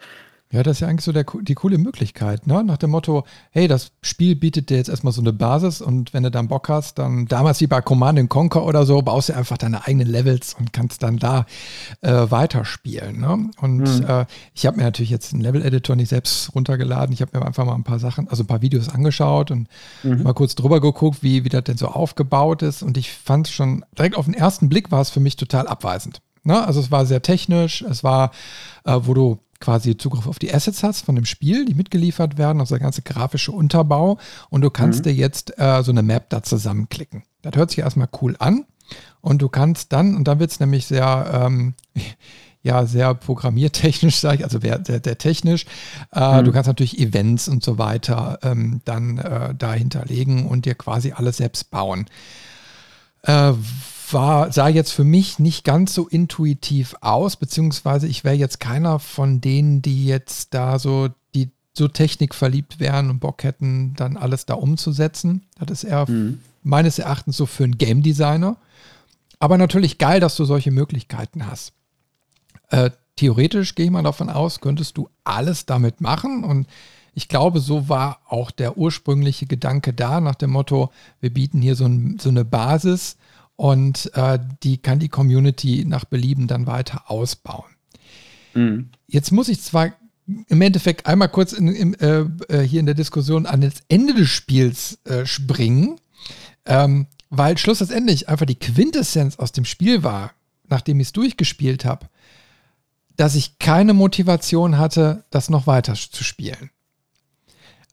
Ja, 0.53 0.63
das 0.63 0.77
ist 0.77 0.81
ja 0.81 0.89
eigentlich 0.89 1.05
so 1.05 1.13
der, 1.13 1.25
die 1.41 1.55
coole 1.55 1.79
Möglichkeit, 1.79 2.47
ne? 2.47 2.63
Nach 2.63 2.77
dem 2.77 2.91
Motto, 2.91 3.25
hey, 3.53 3.69
das 3.69 3.93
Spiel 4.03 4.37
bietet 4.37 4.69
dir 4.69 4.77
jetzt 4.77 4.91
erstmal 4.91 5.15
so 5.15 5.23
eine 5.23 5.33
Basis 5.33 5.81
und 5.81 6.13
wenn 6.13 6.25
du 6.25 6.31
dann 6.31 6.49
Bock 6.49 6.69
hast, 6.69 6.99
dann 6.99 7.25
damals 7.25 7.63
wie 7.63 7.67
bei 7.67 7.81
Command 7.81 8.29
Conquer 8.29 8.63
oder 8.67 8.85
so, 8.85 9.01
baust 9.01 9.31
du 9.31 9.33
einfach 9.33 9.57
deine 9.57 9.87
eigenen 9.87 10.09
Levels 10.09 10.55
und 10.59 10.75
kannst 10.75 11.03
dann 11.03 11.17
da 11.17 11.47
äh, 12.03 12.13
weiterspielen. 12.13 13.19
Ne? 13.19 13.51
Und 13.63 13.79
mhm. 13.79 14.05
äh, 14.07 14.27
ich 14.55 14.67
habe 14.67 14.77
mir 14.77 14.83
natürlich 14.83 15.09
jetzt 15.09 15.33
einen 15.33 15.43
Level-Editor 15.43 15.97
nicht 15.97 16.11
selbst 16.11 16.55
runtergeladen. 16.55 17.15
Ich 17.15 17.23
habe 17.23 17.39
mir 17.39 17.47
einfach 17.47 17.65
mal 17.65 17.75
ein 17.75 17.85
paar 17.85 17.99
Sachen, 17.99 18.29
also 18.29 18.43
ein 18.43 18.47
paar 18.47 18.61
Videos 18.61 18.91
angeschaut 18.91 19.51
und 19.51 19.69
mhm. 20.03 20.23
mal 20.23 20.35
kurz 20.35 20.55
drüber 20.55 20.83
geguckt, 20.83 21.23
wie, 21.23 21.45
wie 21.45 21.49
das 21.49 21.65
denn 21.65 21.79
so 21.79 21.89
aufgebaut 21.89 22.61
ist. 22.61 22.83
Und 22.83 22.99
ich 22.99 23.11
fand 23.11 23.49
schon, 23.49 23.87
direkt 23.97 24.17
auf 24.17 24.27
den 24.27 24.35
ersten 24.35 24.69
Blick 24.69 24.91
war 24.91 25.01
es 25.01 25.09
für 25.09 25.21
mich 25.21 25.37
total 25.37 25.67
abweisend. 25.67 26.21
Ne? 26.45 26.63
Also 26.63 26.81
es 26.81 26.91
war 26.91 27.07
sehr 27.07 27.23
technisch, 27.23 27.81
es 27.81 28.05
war, 28.05 28.33
äh, 28.85 28.99
wo 29.01 29.15
du 29.15 29.39
quasi 29.63 29.97
Zugriff 29.97 30.27
auf 30.27 30.39
die 30.39 30.53
Assets 30.53 30.83
hast 30.83 31.07
von 31.07 31.15
dem 31.15 31.25
Spiel, 31.25 31.65
die 31.65 31.75
mitgeliefert 31.75 32.37
werden, 32.37 32.61
also 32.61 32.75
der 32.75 32.83
ganze 32.83 33.01
grafische 33.01 33.53
Unterbau 33.53 34.19
und 34.51 34.61
du 34.61 34.71
kannst 34.71 35.01
mhm. 35.01 35.03
dir 35.05 35.15
jetzt 35.15 35.59
äh, 35.59 35.83
so 35.83 35.93
eine 35.93 36.03
Map 36.03 36.29
da 36.29 36.43
zusammenklicken. 36.43 37.23
Das 37.41 37.57
hört 37.57 37.71
sich 37.71 37.79
erstmal 37.79 38.09
cool 38.21 38.37
an 38.39 38.67
und 39.21 39.41
du 39.41 39.49
kannst 39.49 39.93
dann, 39.93 40.17
und 40.17 40.29
dann 40.29 40.41
wird 40.41 40.51
es 40.51 40.61
nämlich 40.61 40.87
sehr, 40.87 41.45
ähm, 41.47 41.75
ja, 42.63 42.87
sehr 42.87 43.15
programmiertechnisch, 43.15 44.17
sage 44.17 44.39
ich, 44.39 44.45
also 44.45 44.61
sehr, 44.61 44.83
sehr, 44.85 45.01
sehr 45.03 45.19
technisch. 45.19 45.65
Äh, 46.13 46.41
mhm. 46.41 46.45
Du 46.45 46.53
kannst 46.53 46.67
natürlich 46.67 46.99
Events 46.99 47.49
und 47.49 47.65
so 47.65 47.79
weiter 47.79 48.41
ähm, 48.43 48.81
dann 48.85 49.19
äh, 49.19 49.55
da 49.57 49.73
hinterlegen 49.73 50.47
und 50.47 50.67
dir 50.67 50.75
quasi 50.75 51.13
alles 51.13 51.39
selbst 51.39 51.71
bauen. 51.71 52.07
Äh, 53.23 53.53
war, 54.13 54.53
sah 54.53 54.69
jetzt 54.69 54.93
für 54.93 55.05
mich 55.05 55.39
nicht 55.39 55.65
ganz 55.65 55.95
so 55.95 56.09
intuitiv 56.09 56.95
aus, 57.01 57.37
beziehungsweise 57.37 58.07
ich 58.07 58.25
wäre 58.25 58.35
jetzt 58.35 58.61
keiner 58.61 58.99
von 58.99 59.41
denen, 59.41 59.83
die 59.83 60.07
jetzt 60.07 60.55
da 60.55 60.79
so, 60.79 61.09
die 61.35 61.51
so 61.73 61.89
technikverliebt 61.89 62.81
wären 62.81 63.11
und 63.11 63.21
Bock 63.21 63.45
hätten, 63.45 63.95
dann 63.95 64.17
alles 64.17 64.47
da 64.47 64.55
umzusetzen. 64.55 65.43
Das 65.59 65.83
ist 65.83 65.91
eher 65.91 66.09
mhm. 66.09 66.41
meines 66.63 66.99
Erachtens 66.99 67.37
so 67.37 67.47
für 67.47 67.65
einen 67.65 67.79
Game 67.79 68.03
Designer. 68.03 68.57
Aber 69.39 69.59
natürlich 69.59 69.99
geil, 69.99 70.21
dass 70.21 70.37
du 70.37 70.45
solche 70.45 70.71
Möglichkeiten 70.71 71.47
hast. 71.47 71.73
Äh, 72.71 72.91
theoretisch 73.17 73.75
gehe 73.75 73.87
ich 73.87 73.91
mal 73.91 74.03
davon 74.03 74.31
aus, 74.31 74.61
könntest 74.61 74.97
du 74.97 75.09
alles 75.25 75.67
damit 75.67 76.01
machen 76.01 76.45
und 76.45 76.67
ich 77.15 77.29
glaube, 77.29 77.61
so 77.61 77.89
war 77.91 78.21
auch 78.27 78.51
der 78.51 78.79
ursprüngliche 78.79 79.45
Gedanke 79.47 79.93
da, 79.93 80.21
nach 80.21 80.35
dem 80.35 80.51
Motto, 80.51 80.91
wir 81.21 81.31
bieten 81.31 81.61
hier 81.61 81.77
so, 81.77 81.85
ein, 81.85 82.19
so 82.19 82.31
eine 82.31 82.45
Basis 82.45 83.17
und 83.63 84.11
äh, 84.15 84.41
die 84.65 84.79
kann 84.79 84.99
die 84.99 85.09
Community 85.09 85.85
nach 85.87 86.05
Belieben 86.05 86.49
dann 86.49 86.67
weiter 86.67 87.09
ausbauen. 87.09 87.71
Mhm. 88.55 88.91
Jetzt 89.07 89.31
muss 89.31 89.49
ich 89.49 89.63
zwar 89.63 89.93
im 90.49 90.61
Endeffekt 90.61 91.07
einmal 91.07 91.29
kurz 91.29 91.53
in, 91.53 91.69
in, 91.69 91.95
äh, 91.95 92.25
äh, 92.49 92.63
hier 92.63 92.81
in 92.81 92.87
der 92.87 92.97
Diskussion 92.97 93.47
an 93.47 93.61
das 93.61 93.75
Ende 93.89 94.15
des 94.15 94.29
Spiels 94.31 94.99
äh, 95.05 95.27
springen, 95.27 96.01
ähm, 96.67 97.07
weil 97.31 97.57
schlussendlich 97.57 98.29
einfach 98.29 98.47
die 98.47 98.59
Quintessenz 98.59 99.37
aus 99.37 99.53
dem 99.53 99.65
Spiel 99.65 100.03
war, 100.03 100.33
nachdem 100.69 100.99
ich 100.99 101.09
es 101.09 101.13
durchgespielt 101.13 101.85
habe, 101.85 102.09
dass 103.15 103.37
ich 103.37 103.61
keine 103.61 103.95
Motivation 103.95 104.77
hatte, 104.77 105.25
das 105.31 105.51
noch 105.51 105.69
weiter 105.69 105.95
zu 105.95 106.25
spielen. 106.25 106.71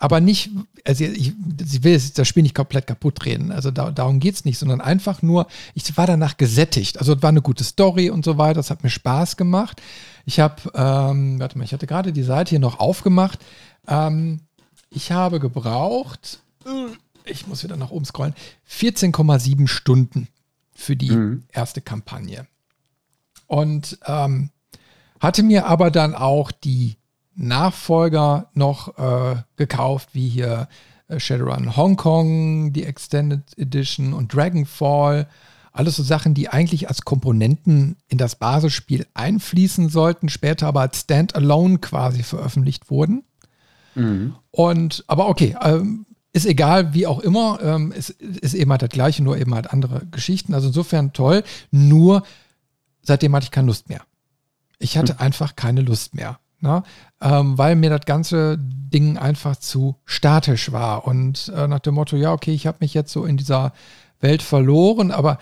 Aber 0.02 0.22
nicht, 0.22 0.50
also 0.86 1.04
ich, 1.04 1.34
ich 1.60 1.84
will 1.84 2.02
das 2.16 2.28
Spiel 2.28 2.44
nicht 2.44 2.56
komplett 2.56 2.88
kaputt 2.88 3.26
reden, 3.26 3.52
also 3.52 3.70
da, 3.70 3.92
darum 3.92 4.22
geht 4.22 4.36
es 4.36 4.46
nicht, 4.46 4.58
sondern 4.58 4.80
einfach 4.80 5.22
nur, 5.22 5.48
ich 5.74 5.98
war 5.98 6.08
danach 6.08 6.38
gesättigt. 6.38 7.00
Also 7.00 7.14
es 7.14 7.22
war 7.22 7.30
eine 7.30 7.42
gute 7.42 7.66
Story 7.66 8.10
und 8.10 8.24
so 8.24 8.38
weiter, 8.38 8.56
das 8.56 8.70
hat 8.70 8.82
mir 8.84 8.90
Spaß 8.90 9.36
gemacht. 9.36 9.82
Ich 10.26 10.40
habe, 10.40 10.72
ähm, 10.74 11.40
warte 11.40 11.58
mal, 11.58 11.66
ich 11.66 11.74
hatte 11.74 11.86
gerade 11.86 12.14
die 12.14 12.24
Seite 12.24 12.52
hier 12.52 12.60
noch 12.60 12.80
aufgemacht. 12.80 13.40
Ähm, 13.88 14.40
ich 14.90 15.12
habe 15.12 15.42
gebraucht, 15.42 16.40
ich 17.26 17.48
muss 17.48 17.64
wieder 17.66 17.76
nach 17.76 17.92
oben 17.92 18.06
scrollen, 18.06 18.36
14,7 18.72 19.68
Stunden 19.68 20.30
für 20.74 20.96
die 20.96 21.12
mhm. 21.12 21.44
erste 21.52 21.82
Kampagne. 21.82 22.48
Und 23.48 24.00
ähm, 24.06 24.50
hatte 25.20 25.44
mir 25.44 25.66
aber 25.66 25.92
dann 25.92 26.16
auch 26.16 26.52
die 26.52 26.96
Nachfolger 27.40 28.50
noch 28.54 28.98
äh, 28.98 29.38
gekauft, 29.56 30.10
wie 30.14 30.28
hier 30.28 30.68
äh, 31.08 31.20
Shadowrun 31.20 31.76
Hong 31.76 31.96
Kong, 31.96 32.74
die 32.74 32.84
Extended 32.84 33.42
Edition 33.58 34.14
und 34.14 34.34
Dragonfall. 34.34 35.28
Alles 35.72 35.96
so 35.96 36.04
Sachen, 36.04 36.34
die 36.34 36.50
eigentlich 36.50 36.90
als 36.90 37.04
Komponenten 37.04 37.98
in 38.08 38.18
das 38.18 38.36
Basisspiel 38.36 39.06
einfließen 39.14 39.90
sollten, 39.90 40.30
später 40.30 40.68
aber 40.68 40.82
als 40.82 41.02
Standalone 41.02 41.78
quasi 41.78 42.24
veröffentlicht 42.24 42.90
wurden. 42.90 43.24
Mhm. 43.96 44.36
Und, 44.52 45.04
aber 45.08 45.30
okay, 45.30 45.56
ähm, 45.62 46.06
ist 46.34 46.46
egal, 46.46 46.94
wie 46.94 47.08
auch 47.08 47.20
immer, 47.20 47.60
ähm, 47.62 47.92
ist, 47.92 48.10
ist 48.10 48.54
eben 48.54 48.72
halt 48.72 48.82
das 48.82 48.90
gleiche, 48.90 49.24
nur 49.24 49.38
eben 49.38 49.54
halt 49.56 49.72
andere 49.72 50.06
Geschichten. 50.08 50.54
Also 50.54 50.68
insofern 50.68 51.14
toll, 51.14 51.44
nur 51.72 52.24
seitdem 53.02 53.36
hatte 53.36 53.46
ich 53.46 53.52
keine 53.52 53.68
Lust 53.68 53.90
mehr. 53.90 54.02
Ich 54.80 54.98
hatte 54.98 55.14
mhm. 55.14 55.20
einfach 55.20 55.56
keine 55.56 55.82
Lust 55.82 56.14
mehr. 56.14 56.40
Ne? 56.62 56.84
Ähm, 57.22 57.58
weil 57.58 57.76
mir 57.76 57.90
das 57.90 58.06
ganze 58.06 58.58
Ding 58.60 59.18
einfach 59.18 59.56
zu 59.56 59.96
statisch 60.06 60.72
war. 60.72 61.06
Und 61.06 61.52
äh, 61.56 61.68
nach 61.68 61.80
dem 61.80 61.96
Motto, 61.96 62.16
ja, 62.18 62.34
okay, 62.34 62.52
ich 62.52 62.68
habe 62.68 62.80
mich 62.82 62.94
jetzt 62.94 63.12
so 63.12 63.26
in 63.26 63.38
dieser 63.38 63.74
Welt 64.20 64.42
verloren, 64.42 65.12
aber 65.12 65.38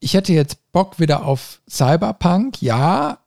ich 0.00 0.14
hätte 0.14 0.32
jetzt 0.32 0.72
Bock 0.72 0.98
wieder 0.98 1.24
auf 1.24 1.60
Cyberpunk, 1.68 2.60
ja, 2.60 3.18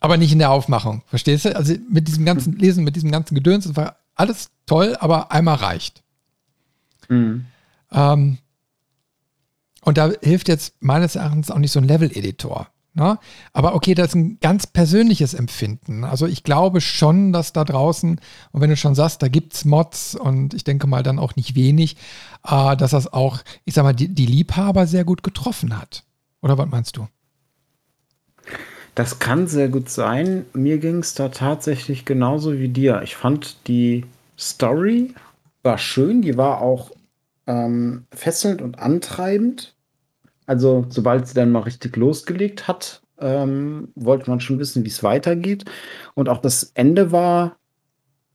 aber 0.00 0.16
nicht 0.16 0.32
in 0.32 0.38
der 0.38 0.50
Aufmachung. 0.50 1.02
Verstehst 1.06 1.44
du? 1.44 1.56
Also 1.56 1.74
mit 1.90 2.08
diesem 2.08 2.24
ganzen 2.24 2.54
mhm. 2.54 2.60
Lesen, 2.60 2.84
mit 2.84 2.96
diesem 2.96 3.10
ganzen 3.10 3.34
Gedöns, 3.34 3.64
das 3.64 3.76
war 3.76 3.96
alles 4.14 4.50
toll, 4.66 4.96
aber 5.00 5.32
einmal 5.32 5.56
reicht. 5.56 6.02
Mhm. 7.08 7.46
Ähm, 7.90 8.38
und 9.82 9.98
da 9.98 10.10
hilft 10.22 10.48
jetzt 10.48 10.74
meines 10.80 11.16
Erachtens 11.16 11.50
auch 11.50 11.58
nicht 11.58 11.72
so 11.72 11.80
ein 11.80 11.88
Level-Editor. 11.88 12.68
Ne? 12.98 13.16
Aber 13.52 13.76
okay, 13.76 13.94
das 13.94 14.08
ist 14.08 14.14
ein 14.16 14.38
ganz 14.40 14.66
persönliches 14.66 15.32
Empfinden. 15.32 16.02
Also 16.02 16.26
ich 16.26 16.42
glaube 16.42 16.80
schon, 16.80 17.32
dass 17.32 17.52
da 17.52 17.62
draußen, 17.64 18.20
und 18.50 18.60
wenn 18.60 18.70
du 18.70 18.76
schon 18.76 18.96
sagst, 18.96 19.22
da 19.22 19.28
gibt 19.28 19.54
es 19.54 19.64
Mods 19.64 20.16
und 20.16 20.52
ich 20.52 20.64
denke 20.64 20.88
mal 20.88 21.04
dann 21.04 21.20
auch 21.20 21.36
nicht 21.36 21.54
wenig, 21.54 21.96
äh, 22.44 22.76
dass 22.76 22.90
das 22.90 23.12
auch, 23.12 23.38
ich 23.64 23.74
sag 23.74 23.84
mal, 23.84 23.92
die, 23.92 24.08
die 24.08 24.26
Liebhaber 24.26 24.88
sehr 24.88 25.04
gut 25.04 25.22
getroffen 25.22 25.78
hat. 25.78 26.02
Oder 26.42 26.58
was 26.58 26.68
meinst 26.68 26.96
du? 26.96 27.06
Das 28.96 29.20
kann 29.20 29.46
sehr 29.46 29.68
gut 29.68 29.88
sein. 29.88 30.44
Mir 30.52 30.78
ging 30.78 30.98
es 30.98 31.14
da 31.14 31.28
tatsächlich 31.28 32.04
genauso 32.04 32.58
wie 32.58 32.68
dir. 32.68 33.02
Ich 33.04 33.14
fand 33.14 33.68
die 33.68 34.06
Story 34.36 35.14
war 35.62 35.78
schön, 35.78 36.20
die 36.20 36.36
war 36.36 36.62
auch 36.62 36.90
ähm, 37.46 38.06
fesselnd 38.10 38.60
und 38.60 38.80
antreibend. 38.80 39.76
Also, 40.48 40.86
sobald 40.88 41.28
sie 41.28 41.34
dann 41.34 41.52
mal 41.52 41.60
richtig 41.60 41.94
losgelegt 41.96 42.68
hat, 42.68 43.02
ähm, 43.20 43.88
wollte 43.94 44.30
man 44.30 44.40
schon 44.40 44.58
wissen, 44.58 44.82
wie 44.82 44.88
es 44.88 45.02
weitergeht. 45.02 45.66
Und 46.14 46.30
auch 46.30 46.38
das 46.38 46.72
Ende 46.74 47.12
war, 47.12 47.56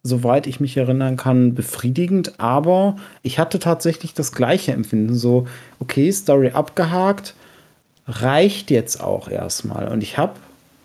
soweit 0.03 0.45
ich 0.45 0.59
mich 0.59 0.77
erinnern 0.77 1.17
kann, 1.17 1.55
befriedigend. 1.55 2.39
Aber 2.39 2.97
ich 3.23 3.39
hatte 3.39 3.57
tatsächlich 3.57 4.13
das 4.13 4.31
gleiche 4.31 4.73
Empfinden. 4.73 5.15
So, 5.15 5.47
okay, 5.79 6.11
Story 6.11 6.51
abgehakt, 6.51 7.33
reicht 8.05 8.69
jetzt 8.69 9.01
auch 9.01 9.27
erstmal. 9.27 9.87
Und 9.87 10.03
ich 10.03 10.19
habe 10.19 10.33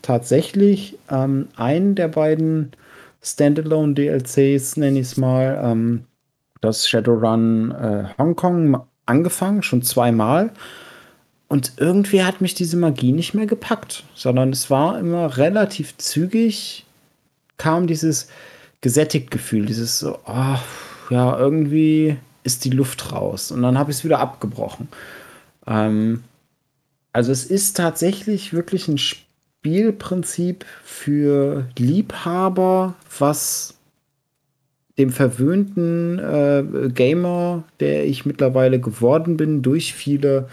tatsächlich 0.00 0.98
ähm, 1.10 1.48
einen 1.56 1.94
der 1.94 2.08
beiden 2.08 2.72
Standalone 3.20 3.92
DLCs, 3.92 4.78
nenne 4.78 5.00
ich 5.00 5.08
es 5.08 5.16
mal, 5.18 5.60
ähm, 5.62 6.04
das 6.62 6.88
Shadowrun 6.88 7.72
äh, 7.72 8.04
Hongkong 8.16 8.80
angefangen, 9.04 9.62
schon 9.62 9.82
zweimal. 9.82 10.52
Und 11.48 11.72
irgendwie 11.78 12.22
hat 12.22 12.42
mich 12.42 12.54
diese 12.54 12.76
Magie 12.76 13.12
nicht 13.12 13.32
mehr 13.32 13.46
gepackt, 13.46 14.04
sondern 14.14 14.50
es 14.50 14.68
war 14.68 14.98
immer 14.98 15.38
relativ 15.38 15.96
zügig, 15.96 16.84
kam 17.56 17.86
dieses 17.86 18.28
gesättigt 18.82 19.30
Gefühl, 19.30 19.66
dieses 19.66 19.98
so, 19.98 20.18
oh, 20.26 20.58
ja, 21.10 21.38
irgendwie 21.38 22.16
ist 22.44 22.64
die 22.64 22.70
Luft 22.70 23.12
raus. 23.12 23.50
Und 23.50 23.62
dann 23.62 23.78
habe 23.78 23.90
ich 23.90 23.98
es 23.98 24.04
wieder 24.04 24.20
abgebrochen. 24.20 24.88
Ähm, 25.66 26.22
also 27.12 27.32
es 27.32 27.46
ist 27.46 27.76
tatsächlich 27.76 28.52
wirklich 28.52 28.86
ein 28.86 28.98
Spielprinzip 28.98 30.66
für 30.84 31.66
Liebhaber, 31.78 32.94
was 33.18 33.74
dem 34.98 35.10
verwöhnten 35.10 36.18
äh, 36.18 36.88
Gamer, 36.90 37.64
der 37.80 38.04
ich 38.04 38.26
mittlerweile 38.26 38.80
geworden 38.80 39.36
bin, 39.36 39.62
durch 39.62 39.94
viele 39.94 40.48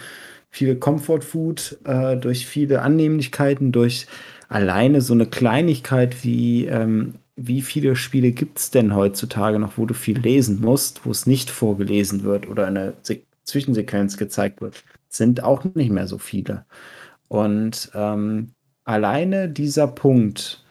viel 0.55 0.77
Comfort 0.77 1.21
Food, 1.21 1.77
äh, 1.83 2.15
durch 2.15 2.47
viele 2.47 2.81
Annehmlichkeiten, 2.81 3.73
durch 3.73 4.07
alleine 4.47 5.01
so 5.01 5.13
eine 5.13 5.25
Kleinigkeit 5.25 6.23
wie, 6.23 6.65
ähm, 6.67 7.15
wie 7.35 7.61
viele 7.61 7.97
Spiele 7.97 8.31
gibt 8.31 8.59
es 8.59 8.71
denn 8.71 8.95
heutzutage 8.95 9.59
noch, 9.59 9.77
wo 9.77 9.85
du 9.85 9.93
viel 9.93 10.17
lesen 10.17 10.61
musst, 10.61 11.05
wo 11.05 11.11
es 11.11 11.27
nicht 11.27 11.49
vorgelesen 11.49 12.23
wird 12.23 12.47
oder 12.47 12.67
eine 12.67 12.93
Se 13.01 13.19
Zwischensequenz 13.43 14.15
gezeigt 14.15 14.61
wird, 14.61 14.81
sind 15.09 15.43
auch 15.43 15.65
nicht 15.75 15.91
mehr 15.91 16.07
so 16.07 16.17
viele. 16.17 16.65
Und 17.27 17.91
ähm, 17.93 18.53
alleine 18.85 19.49
dieser 19.49 19.87
Punkt 19.87 20.63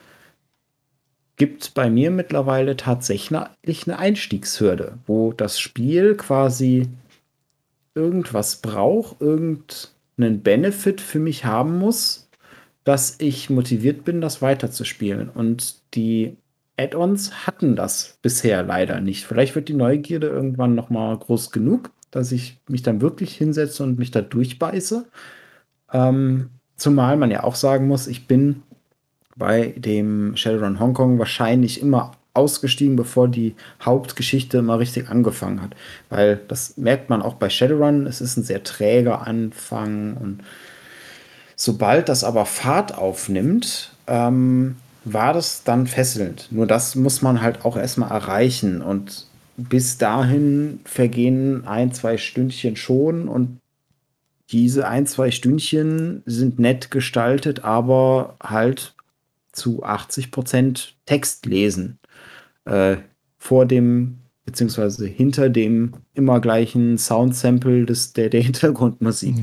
gibt 1.36 1.74
bei 1.74 1.90
mir 1.90 2.10
mittlerweile 2.10 2.76
tatsächlich 2.76 3.38
eine 3.86 3.98
Einstiegshürde, 3.98 4.98
wo 5.06 5.32
das 5.32 5.60
Spiel 5.60 6.16
quasi 6.16 6.88
irgendwas 7.94 8.60
brauche, 8.60 9.16
irgendeinen 9.20 10.42
Benefit 10.42 11.00
für 11.00 11.18
mich 11.18 11.44
haben 11.44 11.78
muss, 11.78 12.28
dass 12.84 13.16
ich 13.18 13.50
motiviert 13.50 14.04
bin, 14.04 14.20
das 14.20 14.42
weiterzuspielen. 14.42 15.30
Und 15.30 15.76
die 15.94 16.36
Add-ons 16.76 17.46
hatten 17.46 17.76
das 17.76 18.18
bisher 18.20 18.62
leider 18.62 19.00
nicht. 19.00 19.24
Vielleicht 19.24 19.54
wird 19.54 19.68
die 19.68 19.74
Neugierde 19.74 20.26
irgendwann 20.28 20.74
noch 20.74 20.90
mal 20.90 21.16
groß 21.16 21.50
genug, 21.50 21.90
dass 22.10 22.32
ich 22.32 22.58
mich 22.68 22.82
dann 22.82 23.00
wirklich 23.00 23.36
hinsetze 23.36 23.82
und 23.82 23.98
mich 23.98 24.10
da 24.10 24.20
durchbeiße. 24.20 25.06
Ähm, 25.92 26.50
zumal 26.76 27.16
man 27.16 27.30
ja 27.30 27.44
auch 27.44 27.54
sagen 27.54 27.86
muss, 27.86 28.06
ich 28.06 28.26
bin 28.26 28.62
bei 29.36 29.74
dem 29.76 30.36
Shadowrun 30.36 30.80
Hongkong 30.80 31.18
wahrscheinlich 31.18 31.80
immer 31.80 32.12
ausgestiegen, 32.34 32.96
bevor 32.96 33.28
die 33.28 33.54
Hauptgeschichte 33.82 34.60
mal 34.60 34.78
richtig 34.78 35.08
angefangen 35.08 35.62
hat. 35.62 35.74
Weil 36.10 36.40
das 36.48 36.76
merkt 36.76 37.08
man 37.08 37.22
auch 37.22 37.34
bei 37.34 37.48
Shadowrun, 37.48 38.06
es 38.06 38.20
ist 38.20 38.36
ein 38.36 38.42
sehr 38.42 38.62
träger 38.62 39.26
Anfang 39.26 40.16
und 40.16 40.40
sobald 41.56 42.08
das 42.08 42.24
aber 42.24 42.44
Fahrt 42.44 42.98
aufnimmt, 42.98 43.92
ähm, 44.08 44.76
war 45.04 45.32
das 45.32 45.62
dann 45.64 45.86
fesselnd. 45.86 46.48
Nur 46.50 46.66
das 46.66 46.96
muss 46.96 47.22
man 47.22 47.40
halt 47.40 47.64
auch 47.64 47.76
erstmal 47.76 48.10
erreichen 48.10 48.82
und 48.82 49.26
bis 49.56 49.98
dahin 49.98 50.80
vergehen 50.84 51.66
ein, 51.66 51.92
zwei 51.92 52.16
Stündchen 52.16 52.74
schon 52.74 53.28
und 53.28 53.60
diese 54.50 54.88
ein, 54.88 55.06
zwei 55.06 55.30
Stündchen 55.30 56.22
sind 56.26 56.58
nett 56.58 56.90
gestaltet, 56.90 57.64
aber 57.64 58.36
halt 58.42 58.94
zu 59.52 59.84
80 59.84 60.32
Prozent 60.32 60.96
Text 61.06 61.46
lesen 61.46 61.98
äh, 62.64 62.96
vor 63.38 63.66
dem 63.66 64.18
beziehungsweise 64.44 65.06
hinter 65.06 65.48
dem 65.48 65.94
immer 66.12 66.40
gleichen 66.40 66.98
Soundsample 66.98 67.86
des, 67.86 68.12
der, 68.12 68.28
der 68.28 68.42
Hintergrundmusik. 68.42 69.36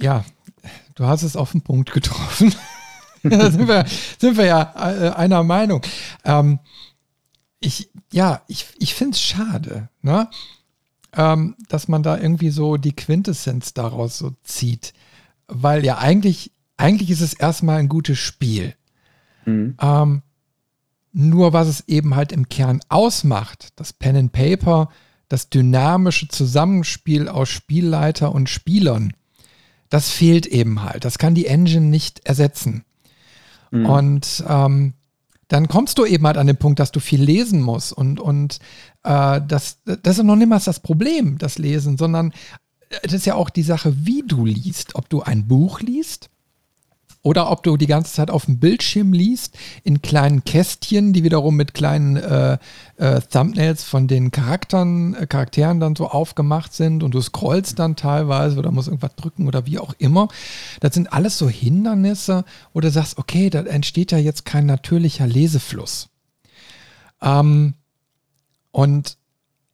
Ja, 0.00 0.24
du 0.94 1.06
hast 1.06 1.22
es 1.22 1.36
auf 1.36 1.52
den 1.52 1.62
Punkt 1.62 1.92
getroffen. 1.92 2.54
da 3.22 3.50
sind 3.50 3.68
wir, 3.68 3.84
sind 4.18 4.36
wir 4.36 4.44
ja 4.44 4.72
äh, 4.76 5.10
einer 5.10 5.42
Meinung. 5.42 5.82
Ähm, 6.24 6.60
ich, 7.60 7.90
ja, 8.12 8.42
ich, 8.46 8.66
ich 8.78 8.94
finde 8.94 9.14
es 9.14 9.20
schade, 9.20 9.88
ne? 10.02 10.28
Ähm, 11.14 11.56
dass 11.68 11.88
man 11.88 12.02
da 12.02 12.18
irgendwie 12.18 12.50
so 12.50 12.76
die 12.76 12.94
Quintessenz 12.94 13.72
daraus 13.74 14.18
so 14.18 14.34
zieht. 14.44 14.92
Weil 15.46 15.84
ja 15.84 15.98
eigentlich, 15.98 16.52
eigentlich 16.76 17.10
ist 17.10 17.22
es 17.22 17.32
erstmal 17.32 17.78
ein 17.78 17.88
gutes 17.88 18.18
Spiel. 18.18 18.74
Mhm. 19.48 19.76
Ähm, 19.80 20.22
nur 21.12 21.52
was 21.52 21.68
es 21.68 21.88
eben 21.88 22.14
halt 22.14 22.32
im 22.32 22.48
Kern 22.48 22.80
ausmacht, 22.88 23.68
das 23.76 23.92
Pen 23.92 24.16
and 24.16 24.32
Paper, 24.32 24.90
das 25.28 25.50
dynamische 25.50 26.28
Zusammenspiel 26.28 27.28
aus 27.28 27.48
Spielleiter 27.48 28.34
und 28.34 28.48
Spielern, 28.48 29.12
das 29.88 30.10
fehlt 30.10 30.46
eben 30.46 30.82
halt. 30.82 31.04
Das 31.04 31.18
kann 31.18 31.34
die 31.34 31.46
Engine 31.46 31.86
nicht 31.86 32.26
ersetzen. 32.26 32.84
Mhm. 33.70 33.86
Und 33.86 34.44
ähm, 34.46 34.94
dann 35.48 35.68
kommst 35.68 35.96
du 35.98 36.04
eben 36.04 36.26
halt 36.26 36.36
an 36.36 36.46
den 36.46 36.58
Punkt, 36.58 36.78
dass 36.78 36.92
du 36.92 37.00
viel 37.00 37.22
lesen 37.22 37.62
musst. 37.62 37.92
Und, 37.92 38.20
und 38.20 38.58
äh, 39.02 39.40
das, 39.46 39.78
das 39.84 40.18
ist 40.18 40.24
noch 40.24 40.36
niemals 40.36 40.64
das 40.64 40.80
Problem, 40.80 41.38
das 41.38 41.58
Lesen, 41.58 41.96
sondern 41.96 42.32
das 43.02 43.12
ist 43.12 43.26
ja 43.26 43.34
auch 43.34 43.50
die 43.50 43.62
Sache, 43.62 43.94
wie 44.06 44.22
du 44.26 44.44
liest. 44.44 44.94
Ob 44.94 45.08
du 45.08 45.22
ein 45.22 45.48
Buch 45.48 45.80
liest 45.80 46.28
oder 47.22 47.50
ob 47.50 47.62
du 47.62 47.76
die 47.76 47.86
ganze 47.86 48.12
Zeit 48.12 48.30
auf 48.30 48.46
dem 48.46 48.58
Bildschirm 48.58 49.12
liest, 49.12 49.58
in 49.84 50.02
kleinen 50.02 50.44
Kästchen, 50.44 51.12
die 51.12 51.24
wiederum 51.24 51.56
mit 51.56 51.74
kleinen 51.74 52.16
äh, 52.16 52.58
äh, 52.96 53.20
Thumbnails 53.20 53.84
von 53.84 54.06
den 54.06 54.30
Charakteren, 54.30 55.14
äh, 55.14 55.26
Charakteren 55.26 55.80
dann 55.80 55.96
so 55.96 56.08
aufgemacht 56.08 56.72
sind 56.72 57.02
und 57.02 57.14
du 57.14 57.20
scrollst 57.20 57.78
dann 57.78 57.96
teilweise 57.96 58.58
oder 58.58 58.70
musst 58.70 58.88
irgendwas 58.88 59.16
drücken 59.16 59.48
oder 59.48 59.66
wie 59.66 59.78
auch 59.78 59.94
immer. 59.98 60.28
Das 60.80 60.94
sind 60.94 61.12
alles 61.12 61.38
so 61.38 61.48
Hindernisse, 61.48 62.44
wo 62.72 62.80
du 62.80 62.90
sagst, 62.90 63.18
okay, 63.18 63.50
da 63.50 63.60
entsteht 63.60 64.12
ja 64.12 64.18
jetzt 64.18 64.44
kein 64.44 64.66
natürlicher 64.66 65.26
Lesefluss. 65.26 66.08
Ähm, 67.20 67.74
und 68.70 69.16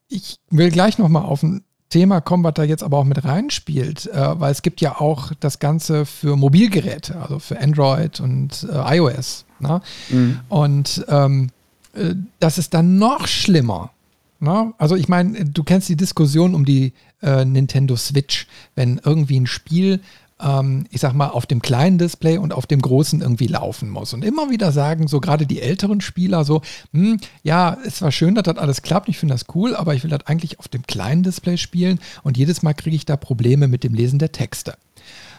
ich 0.08 0.38
will 0.50 0.70
gleich 0.70 0.98
nochmal 0.98 1.24
auf 1.24 1.42
ein 1.42 1.62
Thema 1.94 2.20
kommen, 2.20 2.42
was 2.42 2.54
da 2.54 2.64
jetzt 2.64 2.82
aber 2.82 2.98
auch 2.98 3.04
mit 3.04 3.24
reinspielt, 3.24 4.06
äh, 4.06 4.40
weil 4.40 4.50
es 4.50 4.62
gibt 4.62 4.80
ja 4.80 5.00
auch 5.00 5.30
das 5.38 5.60
Ganze 5.60 6.06
für 6.06 6.34
Mobilgeräte, 6.34 7.14
also 7.22 7.38
für 7.38 7.60
Android 7.60 8.18
und 8.18 8.66
äh, 8.68 8.96
iOS. 8.96 9.44
Ne? 9.60 9.80
Mhm. 10.10 10.40
Und 10.48 11.04
ähm, 11.06 11.50
äh, 11.94 12.16
das 12.40 12.58
ist 12.58 12.74
dann 12.74 12.98
noch 12.98 13.28
schlimmer. 13.28 13.92
Ne? 14.40 14.72
Also 14.76 14.96
ich 14.96 15.06
meine, 15.06 15.44
du 15.44 15.62
kennst 15.62 15.88
die 15.88 15.94
Diskussion 15.94 16.56
um 16.56 16.64
die 16.64 16.94
äh, 17.22 17.44
Nintendo 17.44 17.94
Switch, 17.94 18.48
wenn 18.74 19.00
irgendwie 19.04 19.38
ein 19.38 19.46
Spiel 19.46 20.00
ähm, 20.44 20.86
ich 20.90 21.00
sag 21.00 21.14
mal, 21.14 21.28
auf 21.28 21.46
dem 21.46 21.62
kleinen 21.62 21.98
Display 21.98 22.38
und 22.38 22.52
auf 22.52 22.66
dem 22.66 22.82
großen 22.82 23.22
irgendwie 23.22 23.46
laufen 23.46 23.88
muss. 23.88 24.12
Und 24.12 24.24
immer 24.24 24.50
wieder 24.50 24.70
sagen 24.70 25.08
so 25.08 25.20
gerade 25.20 25.46
die 25.46 25.62
älteren 25.62 26.00
Spieler 26.00 26.44
so, 26.44 26.60
hm, 26.92 27.18
ja, 27.42 27.78
es 27.84 28.02
war 28.02 28.12
schön, 28.12 28.34
dass 28.34 28.44
das 28.44 28.58
alles 28.58 28.82
klappt, 28.82 29.08
ich 29.08 29.18
finde 29.18 29.34
das 29.34 29.46
cool, 29.54 29.74
aber 29.74 29.94
ich 29.94 30.02
will 30.02 30.10
das 30.10 30.26
eigentlich 30.26 30.58
auf 30.58 30.68
dem 30.68 30.86
kleinen 30.86 31.22
Display 31.22 31.56
spielen 31.56 31.98
und 32.22 32.36
jedes 32.36 32.62
Mal 32.62 32.74
kriege 32.74 32.96
ich 32.96 33.06
da 33.06 33.16
Probleme 33.16 33.66
mit 33.66 33.82
dem 33.82 33.94
Lesen 33.94 34.18
der 34.18 34.32
Texte. 34.32 34.76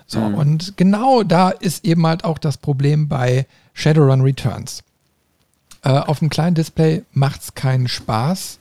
So, 0.07 0.19
mhm. 0.19 0.35
und 0.35 0.77
genau 0.77 1.23
da 1.23 1.49
ist 1.49 1.85
eben 1.85 2.05
halt 2.05 2.23
auch 2.23 2.37
das 2.37 2.57
Problem 2.57 3.07
bei 3.07 3.45
Shadowrun 3.73 4.21
Returns. 4.21 4.83
Äh, 5.83 5.89
auf 5.89 6.19
dem 6.19 6.29
kleinen 6.29 6.55
Display 6.55 7.03
macht 7.13 7.41
es 7.41 7.55
keinen 7.55 7.87
Spaß. 7.87 8.59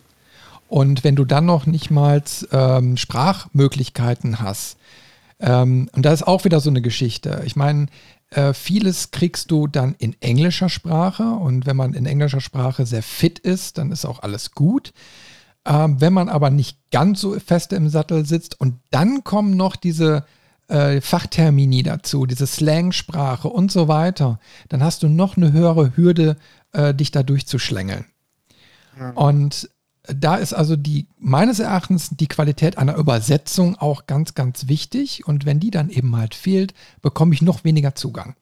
Und 0.68 1.04
wenn 1.04 1.14
du 1.14 1.24
dann 1.24 1.44
noch 1.44 1.66
nicht 1.66 1.90
mal 1.90 2.22
ähm, 2.50 2.96
Sprachmöglichkeiten 2.96 4.40
hast, 4.40 4.76
ähm, 5.40 5.88
und 5.92 6.04
da 6.04 6.12
ist 6.12 6.26
auch 6.26 6.44
wieder 6.44 6.60
so 6.60 6.70
eine 6.70 6.82
Geschichte. 6.82 7.42
Ich 7.44 7.56
meine, 7.56 7.86
äh, 8.30 8.52
vieles 8.52 9.10
kriegst 9.10 9.50
du 9.50 9.66
dann 9.66 9.94
in 9.98 10.16
englischer 10.20 10.68
Sprache 10.68 11.24
und 11.24 11.66
wenn 11.66 11.76
man 11.76 11.94
in 11.94 12.06
englischer 12.06 12.40
Sprache 12.40 12.86
sehr 12.86 13.02
fit 13.02 13.38
ist, 13.38 13.78
dann 13.78 13.92
ist 13.92 14.04
auch 14.04 14.20
alles 14.20 14.52
gut. 14.52 14.92
Ähm, 15.66 16.00
wenn 16.00 16.12
man 16.12 16.28
aber 16.28 16.50
nicht 16.50 16.78
ganz 16.90 17.20
so 17.20 17.38
fest 17.40 17.72
im 17.72 17.88
Sattel 17.88 18.26
sitzt 18.26 18.60
und 18.60 18.80
dann 18.90 19.24
kommen 19.24 19.56
noch 19.56 19.76
diese 19.76 20.24
äh, 20.68 21.00
Fachtermini 21.00 21.82
dazu, 21.82 22.26
diese 22.26 22.46
Slangsprache 22.46 23.48
und 23.48 23.72
so 23.72 23.88
weiter, 23.88 24.38
dann 24.68 24.82
hast 24.82 25.02
du 25.02 25.08
noch 25.08 25.36
eine 25.36 25.52
höhere 25.52 25.96
Hürde, 25.96 26.36
äh, 26.72 26.94
dich 26.94 27.10
da 27.10 27.22
durchzuschlängeln. 27.22 28.06
Und 29.14 29.68
da 30.06 30.36
ist 30.36 30.52
also 30.52 30.76
die, 30.76 31.06
meines 31.18 31.60
Erachtens, 31.60 32.10
die 32.10 32.26
Qualität 32.26 32.76
einer 32.76 32.96
Übersetzung 32.96 33.76
auch 33.76 34.06
ganz, 34.06 34.34
ganz 34.34 34.68
wichtig. 34.68 35.26
Und 35.26 35.46
wenn 35.46 35.60
die 35.60 35.70
dann 35.70 35.88
eben 35.88 36.16
halt 36.16 36.34
fehlt, 36.34 36.74
bekomme 37.00 37.34
ich 37.34 37.42
noch 37.42 37.64
weniger 37.64 37.94
Zugang. 37.94 38.34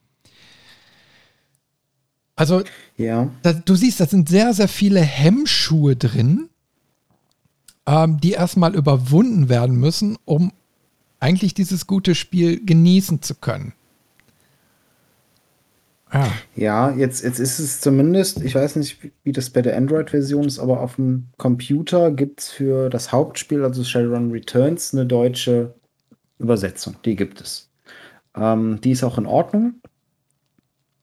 Also, 2.35 2.63
ja. 2.97 3.31
Da, 3.43 3.53
du 3.53 3.75
siehst, 3.77 4.01
da 4.01 4.07
sind 4.07 4.29
sehr, 4.29 4.55
sehr 4.55 4.69
viele 4.69 5.01
Hemmschuhe 5.01 5.95
drin, 5.95 6.49
ähm, 7.87 8.19
die 8.21 8.33
erstmal 8.33 8.75
überwunden 8.75 9.49
werden 9.49 9.77
müssen, 9.77 10.17
um 10.25 10.53
eigentlich 11.21 11.55
dieses 11.55 11.87
gute 11.87 12.17
Spiel 12.17 12.65
genießen 12.65 13.23
zu 13.23 13.37
können. 13.37 13.75
Ah. 16.13 16.29
Ja, 16.55 16.91
jetzt, 16.91 17.25
jetzt 17.25 17.39
ist 17.39 17.59
es 17.59 17.81
zumindest, 17.81 18.43
ich 18.43 18.55
weiß 18.55 18.77
nicht, 18.77 18.99
wie 19.25 19.33
das 19.33 19.49
bei 19.49 19.63
der 19.63 19.79
Android-Version 19.79 20.45
ist, 20.45 20.59
aber 20.59 20.81
auf 20.81 20.97
dem 20.97 21.29
Computer 21.39 22.11
gibt 22.11 22.41
es 22.41 22.51
für 22.51 22.91
das 22.91 23.13
Hauptspiel, 23.13 23.65
also 23.65 23.83
Shadowrun 23.83 24.31
Returns, 24.31 24.93
eine 24.93 25.07
deutsche 25.07 25.75
Übersetzung. 26.39 26.97
Die 27.07 27.17
gibt 27.17 27.41
es. 27.41 27.71
Ähm, 28.37 28.79
die 28.83 28.91
ist 28.91 29.05
auch 29.05 29.17
in 29.17 29.25
Ordnung. 29.25 29.77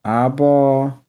Aber 0.04 1.02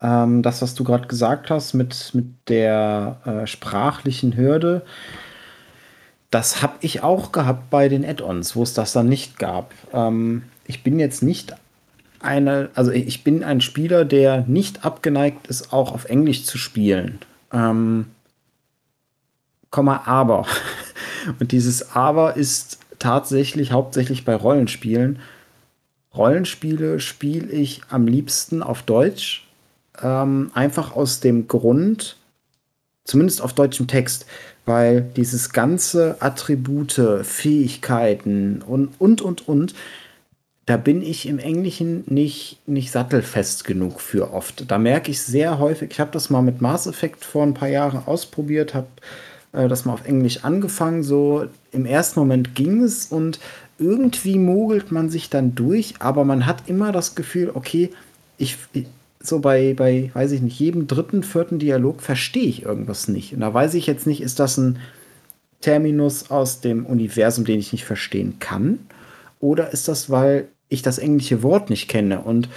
ähm, 0.00 0.42
das, 0.42 0.62
was 0.62 0.74
du 0.74 0.82
gerade 0.82 1.06
gesagt 1.06 1.50
hast 1.50 1.74
mit, 1.74 2.12
mit 2.14 2.26
der 2.48 3.20
äh, 3.26 3.46
sprachlichen 3.46 4.34
Hürde, 4.34 4.82
das 6.30 6.62
habe 6.62 6.76
ich 6.80 7.02
auch 7.02 7.32
gehabt 7.32 7.68
bei 7.68 7.90
den 7.90 8.04
Add-ons, 8.04 8.56
wo 8.56 8.62
es 8.62 8.72
das 8.72 8.94
dann 8.94 9.10
nicht 9.10 9.38
gab. 9.38 9.74
Ähm, 9.92 10.44
ich 10.64 10.82
bin 10.82 10.98
jetzt 10.98 11.22
nicht 11.22 11.54
eine, 12.20 12.70
also 12.74 12.90
ich 12.90 13.24
bin 13.24 13.42
ein 13.42 13.60
Spieler, 13.60 14.04
der 14.04 14.44
nicht 14.46 14.84
abgeneigt 14.84 15.46
ist, 15.46 15.72
auch 15.72 15.92
auf 15.92 16.04
Englisch 16.04 16.44
zu 16.44 16.58
spielen. 16.58 17.18
Ähm, 17.52 18.06
Komma, 19.70 20.02
aber. 20.04 20.46
Und 21.38 21.52
dieses 21.52 21.94
Aber 21.94 22.36
ist 22.36 22.78
tatsächlich 22.98 23.72
hauptsächlich 23.72 24.24
bei 24.24 24.34
Rollenspielen. 24.34 25.20
Rollenspiele 26.14 26.98
spiele 26.98 27.50
ich 27.50 27.82
am 27.88 28.06
liebsten 28.06 28.62
auf 28.62 28.82
Deutsch. 28.82 29.46
Ähm, 30.02 30.50
einfach 30.54 30.96
aus 30.96 31.20
dem 31.20 31.46
Grund, 31.46 32.16
zumindest 33.04 33.42
auf 33.42 33.52
deutschem 33.52 33.86
Text, 33.86 34.26
weil 34.66 35.02
dieses 35.02 35.50
ganze 35.50 36.16
Attribute, 36.20 37.00
Fähigkeiten 37.22 38.62
und, 38.62 38.88
und, 38.98 39.22
und, 39.22 39.46
und, 39.46 39.74
da 40.70 40.76
bin 40.76 41.02
ich 41.02 41.26
im 41.26 41.40
Englischen 41.40 42.04
nicht, 42.06 42.60
nicht 42.68 42.92
sattelfest 42.92 43.64
genug 43.64 44.00
für 44.00 44.32
oft. 44.32 44.70
Da 44.70 44.78
merke 44.78 45.10
ich 45.10 45.20
sehr 45.20 45.58
häufig, 45.58 45.90
ich 45.90 45.98
habe 45.98 46.12
das 46.12 46.30
mal 46.30 46.42
mit 46.42 46.60
Mass 46.60 46.86
Effect 46.86 47.24
vor 47.24 47.42
ein 47.42 47.54
paar 47.54 47.66
Jahren 47.66 48.00
ausprobiert, 48.06 48.72
habe 48.72 48.86
äh, 49.52 49.66
das 49.66 49.84
mal 49.84 49.94
auf 49.94 50.06
Englisch 50.06 50.44
angefangen. 50.44 51.02
So 51.02 51.46
im 51.72 51.86
ersten 51.86 52.20
Moment 52.20 52.54
ging 52.54 52.84
es 52.84 53.06
und 53.06 53.40
irgendwie 53.80 54.38
mogelt 54.38 54.92
man 54.92 55.10
sich 55.10 55.28
dann 55.28 55.56
durch, 55.56 55.94
aber 55.98 56.24
man 56.24 56.46
hat 56.46 56.68
immer 56.68 56.92
das 56.92 57.16
Gefühl, 57.16 57.50
okay, 57.52 57.90
ich, 58.38 58.56
so 59.20 59.40
bei, 59.40 59.74
bei, 59.74 60.12
weiß 60.14 60.30
ich 60.30 60.40
nicht, 60.40 60.60
jedem 60.60 60.86
dritten, 60.86 61.24
vierten 61.24 61.58
Dialog 61.58 62.00
verstehe 62.00 62.46
ich 62.46 62.62
irgendwas 62.62 63.08
nicht. 63.08 63.34
Und 63.34 63.40
da 63.40 63.52
weiß 63.52 63.74
ich 63.74 63.88
jetzt 63.88 64.06
nicht, 64.06 64.20
ist 64.20 64.38
das 64.38 64.56
ein 64.56 64.78
Terminus 65.62 66.30
aus 66.30 66.60
dem 66.60 66.86
Universum, 66.86 67.44
den 67.44 67.58
ich 67.58 67.72
nicht 67.72 67.84
verstehen 67.84 68.36
kann? 68.38 68.78
Oder 69.40 69.72
ist 69.72 69.88
das, 69.88 70.10
weil 70.10 70.46
ich 70.70 70.80
das 70.80 70.98
englische 70.98 71.42
Wort 71.42 71.68
nicht 71.68 71.88
kenne. 71.88 72.20
Und 72.20 72.48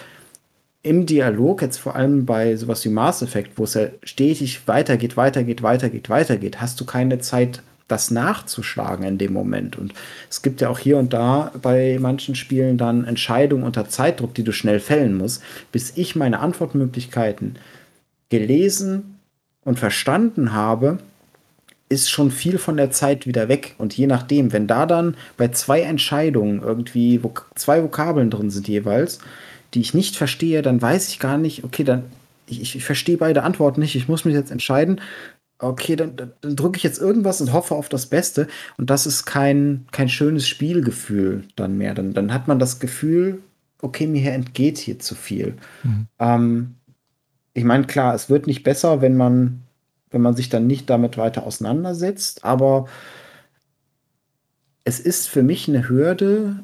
im 0.83 1.05
Dialog, 1.05 1.61
jetzt 1.61 1.77
vor 1.77 1.95
allem 1.95 2.25
bei 2.25 2.55
sowas 2.55 2.85
wie 2.85 2.89
Mass 2.89 3.21
Effect, 3.21 3.57
wo 3.57 3.65
es 3.65 3.73
ja 3.73 3.87
stetig 4.03 4.67
weitergeht, 4.67 5.17
weitergeht, 5.17 5.61
weitergeht, 5.61 6.09
weitergeht, 6.09 6.61
hast 6.61 6.79
du 6.79 6.85
keine 6.85 7.19
Zeit, 7.19 7.61
das 7.87 8.11
nachzuschlagen 8.11 9.05
in 9.05 9.17
dem 9.17 9.33
Moment. 9.33 9.77
Und 9.77 9.93
es 10.29 10.41
gibt 10.41 10.61
ja 10.61 10.69
auch 10.69 10.79
hier 10.79 10.97
und 10.97 11.13
da 11.13 11.51
bei 11.61 11.97
manchen 11.99 12.35
Spielen 12.35 12.77
dann 12.77 13.05
Entscheidungen 13.05 13.63
unter 13.63 13.89
Zeitdruck, 13.89 14.33
die 14.33 14.43
du 14.43 14.51
schnell 14.51 14.79
fällen 14.79 15.17
musst, 15.17 15.43
bis 15.71 15.93
ich 15.97 16.15
meine 16.15 16.39
Antwortmöglichkeiten 16.39 17.57
gelesen 18.29 19.19
und 19.63 19.79
verstanden 19.79 20.53
habe, 20.53 20.99
ist 21.93 22.09
schon 22.09 22.31
viel 22.31 22.57
von 22.57 22.77
der 22.77 22.91
Zeit 22.91 23.25
wieder 23.27 23.47
weg. 23.47 23.75
Und 23.77 23.95
je 23.95 24.07
nachdem, 24.07 24.51
wenn 24.51 24.67
da 24.67 24.85
dann 24.85 25.15
bei 25.37 25.49
zwei 25.49 25.81
Entscheidungen 25.81 26.61
irgendwie 26.61 27.23
Vok 27.23 27.49
zwei 27.55 27.83
Vokabeln 27.83 28.29
drin 28.29 28.49
sind 28.49 28.67
jeweils, 28.67 29.19
die 29.73 29.81
ich 29.81 29.93
nicht 29.93 30.15
verstehe, 30.15 30.61
dann 30.61 30.81
weiß 30.81 31.09
ich 31.09 31.19
gar 31.19 31.37
nicht, 31.37 31.63
okay, 31.63 31.83
dann 31.83 32.03
ich, 32.47 32.75
ich 32.75 32.85
verstehe 32.85 33.17
beide 33.17 33.43
Antworten 33.43 33.79
nicht, 33.79 33.95
ich 33.95 34.07
muss 34.07 34.25
mich 34.25 34.35
jetzt 34.35 34.51
entscheiden, 34.51 34.99
okay, 35.59 35.95
dann, 35.95 36.15
dann 36.15 36.55
drücke 36.55 36.77
ich 36.77 36.83
jetzt 36.83 36.99
irgendwas 36.99 37.41
und 37.41 37.53
hoffe 37.53 37.75
auf 37.75 37.89
das 37.89 38.07
Beste. 38.07 38.47
Und 38.77 38.89
das 38.89 39.05
ist 39.05 39.25
kein, 39.25 39.85
kein 39.91 40.09
schönes 40.09 40.47
Spielgefühl 40.47 41.43
dann 41.55 41.77
mehr. 41.77 41.93
Dann, 41.93 42.13
dann 42.13 42.33
hat 42.33 42.47
man 42.47 42.59
das 42.59 42.79
Gefühl, 42.79 43.39
okay, 43.81 44.07
mir 44.07 44.31
entgeht 44.31 44.77
hier 44.77 44.99
zu 44.99 45.15
viel. 45.15 45.55
Mhm. 45.83 46.07
Ähm, 46.19 46.75
ich 47.53 47.63
meine, 47.63 47.85
klar, 47.85 48.15
es 48.15 48.29
wird 48.29 48.47
nicht 48.47 48.63
besser, 48.63 49.01
wenn 49.01 49.15
man, 49.15 49.62
wenn 50.13 50.21
man 50.21 50.35
sich 50.35 50.47
dann 50.47 50.67
nicht 50.67 50.89
damit 50.89 51.17
weiter 51.17 51.45
auseinandersetzt, 51.45 52.45
aber 52.45 52.87
es 54.85 54.99
ist 54.99 55.27
für 55.27 55.43
mich 55.43 55.67
eine 55.67 55.89
Hürde, 55.89 56.59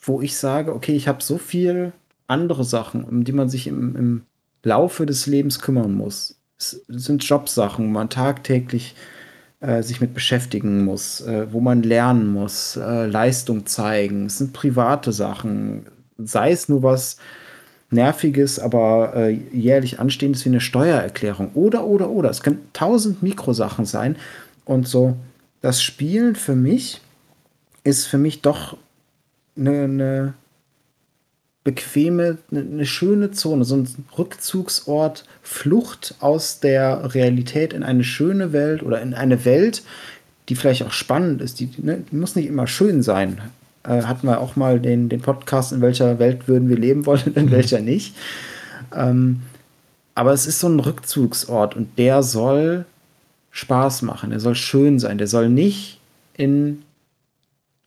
wo 0.00 0.22
ich 0.22 0.36
sage, 0.36 0.74
okay, 0.74 0.94
ich 0.94 1.08
habe 1.08 1.22
so 1.22 1.36
viel 1.36 1.92
andere 2.26 2.64
Sachen, 2.64 3.04
um 3.04 3.24
die 3.24 3.32
man 3.32 3.48
sich 3.48 3.66
im, 3.66 3.96
im 3.96 4.22
Laufe 4.62 5.06
des 5.06 5.26
Lebens 5.26 5.60
kümmern 5.60 5.92
muss. 5.92 6.38
Es 6.58 6.82
sind 6.88 7.24
Jobsachen, 7.24 7.86
wo 7.86 7.90
man 7.90 8.10
tagtäglich 8.10 8.94
äh, 9.60 9.82
sich 9.82 10.00
mit 10.00 10.14
beschäftigen 10.14 10.84
muss, 10.84 11.20
äh, 11.22 11.52
wo 11.52 11.60
man 11.60 11.82
lernen 11.82 12.32
muss, 12.32 12.76
äh, 12.76 13.06
Leistung 13.06 13.66
zeigen. 13.66 14.26
Es 14.26 14.38
sind 14.38 14.52
private 14.52 15.12
Sachen, 15.12 15.86
sei 16.18 16.52
es 16.52 16.68
nur 16.68 16.82
was 16.82 17.16
Nerviges, 17.90 18.58
aber 18.58 19.14
äh, 19.14 19.30
jährlich 19.52 20.00
anstehendes 20.00 20.44
wie 20.44 20.50
eine 20.50 20.60
Steuererklärung. 20.60 21.52
Oder, 21.54 21.86
oder, 21.86 22.10
oder. 22.10 22.30
Es 22.30 22.42
können 22.42 22.66
tausend 22.72 23.22
Mikrosachen 23.22 23.84
sein. 23.84 24.16
Und 24.64 24.88
so, 24.88 25.16
das 25.60 25.82
Spielen 25.82 26.34
für 26.34 26.56
mich 26.56 27.00
ist 27.84 28.06
für 28.06 28.18
mich 28.18 28.42
doch 28.42 28.76
eine, 29.56 29.84
eine 29.84 30.34
bequeme, 31.64 32.38
eine, 32.50 32.60
eine 32.60 32.86
schöne 32.86 33.30
Zone, 33.30 33.64
so 33.64 33.76
ein 33.76 33.88
Rückzugsort, 34.18 35.24
Flucht 35.42 36.14
aus 36.20 36.60
der 36.60 37.14
Realität 37.14 37.72
in 37.72 37.82
eine 37.82 38.04
schöne 38.04 38.52
Welt 38.52 38.82
oder 38.82 39.00
in 39.00 39.14
eine 39.14 39.44
Welt, 39.44 39.82
die 40.48 40.56
vielleicht 40.56 40.82
auch 40.82 40.92
spannend 40.92 41.40
ist. 41.40 41.60
Die, 41.60 41.70
ne, 41.78 42.04
die 42.10 42.16
muss 42.16 42.36
nicht 42.36 42.46
immer 42.46 42.66
schön 42.66 43.02
sein. 43.02 43.40
Äh, 43.84 44.02
hatten 44.02 44.26
wir 44.26 44.40
auch 44.40 44.56
mal 44.56 44.80
den, 44.80 45.08
den 45.08 45.20
Podcast, 45.20 45.72
in 45.72 45.80
welcher 45.80 46.18
Welt 46.18 46.48
würden 46.48 46.68
wir 46.68 46.78
leben 46.78 47.06
wollen, 47.06 47.34
in 47.34 47.50
welcher 47.50 47.80
nicht. 47.80 48.16
Ähm, 48.94 49.42
aber 50.14 50.32
es 50.32 50.46
ist 50.46 50.60
so 50.60 50.68
ein 50.68 50.80
Rückzugsort 50.80 51.76
und 51.76 51.98
der 51.98 52.22
soll 52.22 52.86
Spaß 53.50 54.02
machen, 54.02 54.30
der 54.30 54.40
soll 54.40 54.54
schön 54.54 54.98
sein, 54.98 55.18
der 55.18 55.26
soll 55.26 55.48
nicht 55.48 56.00
in 56.34 56.82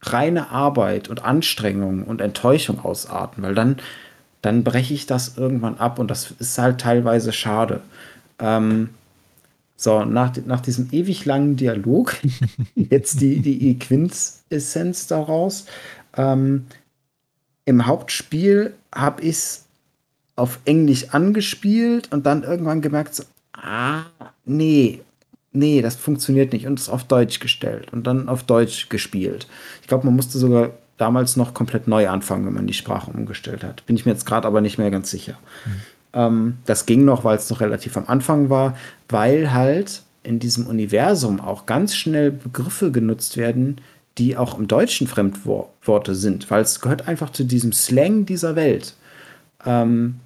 reine 0.02 0.50
Arbeit 0.50 1.10
und 1.10 1.24
Anstrengung 1.24 2.04
und 2.04 2.22
Enttäuschung 2.22 2.84
ausarten, 2.84 3.44
weil 3.44 3.56
dann, 3.56 3.78
dann 4.42 4.64
breche 4.64 4.94
ich 4.94 5.08
das 5.08 5.38
irgendwann 5.38 5.78
ab 5.78 6.00
und 6.00 6.10
das 6.10 6.32
ist 6.40 6.58
halt 6.58 6.80
teilweise 6.80 7.34
schade. 7.34 7.82
Ähm, 8.40 8.90
so, 9.80 10.04
nach, 10.04 10.36
nach 10.46 10.60
diesem 10.60 10.90
ewig 10.92 11.24
langen 11.26 11.56
Dialog, 11.56 12.18
jetzt 12.76 13.22
die, 13.22 13.40
die 13.40 13.78
Quintessenz 13.78 15.06
daraus. 15.06 15.66
Ähm, 16.16 16.66
Im 17.66 17.86
Hauptspiel 17.86 18.74
habe 18.94 19.22
ich 19.22 19.30
es 19.30 19.66
auf 20.36 20.60
Englisch 20.66 21.10
angespielt 21.12 22.12
und 22.12 22.26
dann 22.26 22.44
irgendwann 22.44 22.82
gemerkt, 22.82 23.14
so, 23.14 23.24
ah, 23.54 24.06
nee, 24.46 25.02
nee, 25.52 25.82
das 25.82 25.96
funktioniert 25.96 26.54
nicht 26.54 26.66
und 26.66 26.80
es 26.80 26.90
auf 26.90 27.04
Deutsch 27.04 27.40
gestellt 27.40 27.94
und 27.94 28.08
dann 28.08 28.30
auf 28.30 28.44
Deutsch 28.44 28.90
gespielt. 28.90 29.48
Ich 29.82 29.88
glaube, 29.88 30.06
man 30.06 30.16
musste 30.16 30.40
sogar 30.40 30.72
damals 30.98 31.36
noch 31.36 31.54
komplett 31.54 31.88
neu 31.88 32.10
anfangen, 32.10 32.48
wenn 32.48 32.54
man 32.54 32.68
die 32.68 32.74
Sprache 32.74 33.12
umgestellt 33.12 33.64
hat. 33.64 33.86
Bin 33.86 33.96
ich 33.96 34.06
mir 34.06 34.12
jetzt 34.12 34.26
gerade 34.26 34.48
aber 34.48 34.62
nicht 34.62 34.80
mehr 34.80 34.90
ganz 34.90 35.12
sicher. 35.12 35.38
Mhm. 35.66 35.82
Ähm, 36.14 36.58
das 36.66 36.86
ging 36.86 37.06
noch, 37.06 37.24
weil 37.24 37.38
es 37.38 37.50
noch 37.50 37.62
relativ 37.62 37.98
am 37.98 38.06
Anfang 38.08 38.50
war, 38.50 38.78
weil 39.10 39.54
halt 39.54 40.04
in 40.24 40.40
diesem 40.40 40.68
Universum 40.68 41.40
auch 41.40 41.66
ganz 41.66 41.96
schnell 41.96 42.32
Begriffe 42.32 42.92
genutzt 42.92 43.38
werden, 43.38 43.80
die 44.18 44.36
auch 44.36 44.58
im 44.58 44.68
Deutschen 44.68 45.08
Fremdworte 45.08 46.16
sind, 46.16 46.50
weil 46.50 46.62
es 46.62 46.82
gehört 46.82 47.08
einfach 47.08 47.30
zu 47.30 47.44
diesem 47.44 47.72
Slang 47.72 48.26
dieser 48.26 48.56
Welt. 48.56 48.96
Ähm, 49.66 50.20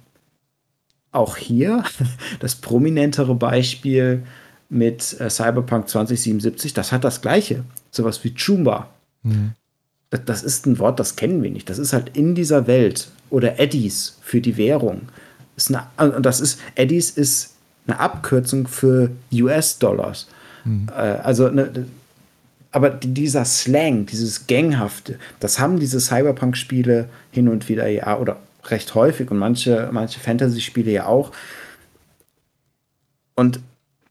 auch 1.12 1.36
hier 1.36 1.84
das 2.40 2.56
prominentere 2.56 3.34
Beispiel 3.34 4.22
mit 4.68 5.20
äh, 5.20 5.28
Cyberpunk 5.28 5.88
2077, 5.88 6.72
das 6.72 6.92
hat 6.92 7.04
das 7.04 7.20
gleiche. 7.20 7.64
Sowas 7.90 8.24
wie 8.24 8.34
Chumba. 8.34 8.88
Mhm. 9.22 9.52
Das, 10.08 10.24
das, 10.24 10.42
ist 10.42 10.66
ein 10.66 10.78
Wort, 10.78 10.98
das 10.98 11.16
kennen 11.16 11.42
wir 11.42 11.50
nicht. 11.50 11.68
Das 11.68 11.78
ist 11.78 11.92
halt 11.92 12.16
in 12.16 12.34
dieser 12.34 12.66
Welt. 12.66 13.10
Oder 13.28 13.60
Eddies 13.60 14.18
für 14.22 14.40
die 14.40 14.56
Währung. 14.56 15.02
Ist 15.56 15.74
eine, 15.74 16.16
und 16.16 16.24
das 16.24 16.40
ist, 16.40 16.60
Eddies 16.74 17.10
ist 17.10 17.54
eine 17.86 17.98
Abkürzung 17.98 18.66
für 18.66 19.10
US-Dollars. 19.32 20.28
Mhm. 20.64 20.88
Äh, 20.90 21.00
also 21.00 21.46
eine, 21.46 21.86
aber 22.70 22.88
dieser 22.88 23.44
Slang, 23.44 24.06
dieses 24.06 24.46
Ganghafte, 24.46 25.18
das 25.40 25.58
haben 25.58 25.78
diese 25.78 26.00
Cyberpunk-Spiele 26.00 27.08
hin 27.30 27.48
und 27.48 27.68
wieder 27.68 27.86
ja, 27.86 28.18
oder 28.18 28.38
recht 28.64 28.94
häufig 28.94 29.30
und 29.30 29.38
manche, 29.38 29.90
manche 29.92 30.20
Fantasy-Spiele 30.20 30.90
ja 30.90 31.06
auch. 31.06 31.32
Und 33.34 33.60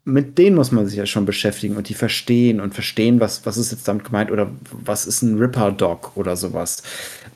mit 0.03 0.37
denen 0.37 0.55
muss 0.55 0.71
man 0.71 0.87
sich 0.87 0.97
ja 0.97 1.05
schon 1.05 1.25
beschäftigen 1.25 1.75
und 1.75 1.89
die 1.89 1.93
verstehen 1.93 2.59
und 2.59 2.73
verstehen, 2.73 3.19
was, 3.19 3.45
was 3.45 3.57
ist 3.57 3.71
jetzt 3.71 3.87
damit 3.87 4.03
gemeint 4.03 4.31
oder 4.31 4.51
was 4.71 5.05
ist 5.05 5.21
ein 5.21 5.37
Ripper-Dog 5.37 6.11
oder 6.15 6.35
sowas. 6.35 6.83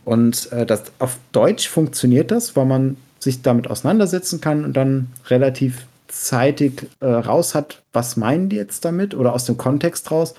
Und 0.04 0.52
äh, 0.52 0.66
das, 0.66 0.84
auf 1.00 1.18
Deutsch 1.32 1.68
funktioniert 1.68 2.32
das, 2.32 2.56
weil 2.56 2.66
man 2.66 2.98
sich 3.26 3.42
damit 3.42 3.70
auseinandersetzen 3.70 4.40
kann 4.40 4.64
und 4.64 4.74
dann 4.74 5.08
relativ 5.28 5.86
zeitig 6.08 6.88
äh, 7.02 7.08
raus 7.08 7.56
hat, 7.56 7.82
was 7.92 8.16
meinen 8.16 8.50
die 8.50 8.56
jetzt 8.56 8.86
damit 8.86 9.14
oder 9.16 9.34
aus 9.34 9.46
dem 9.46 9.58
Kontext 9.58 10.12
raus. 10.12 10.36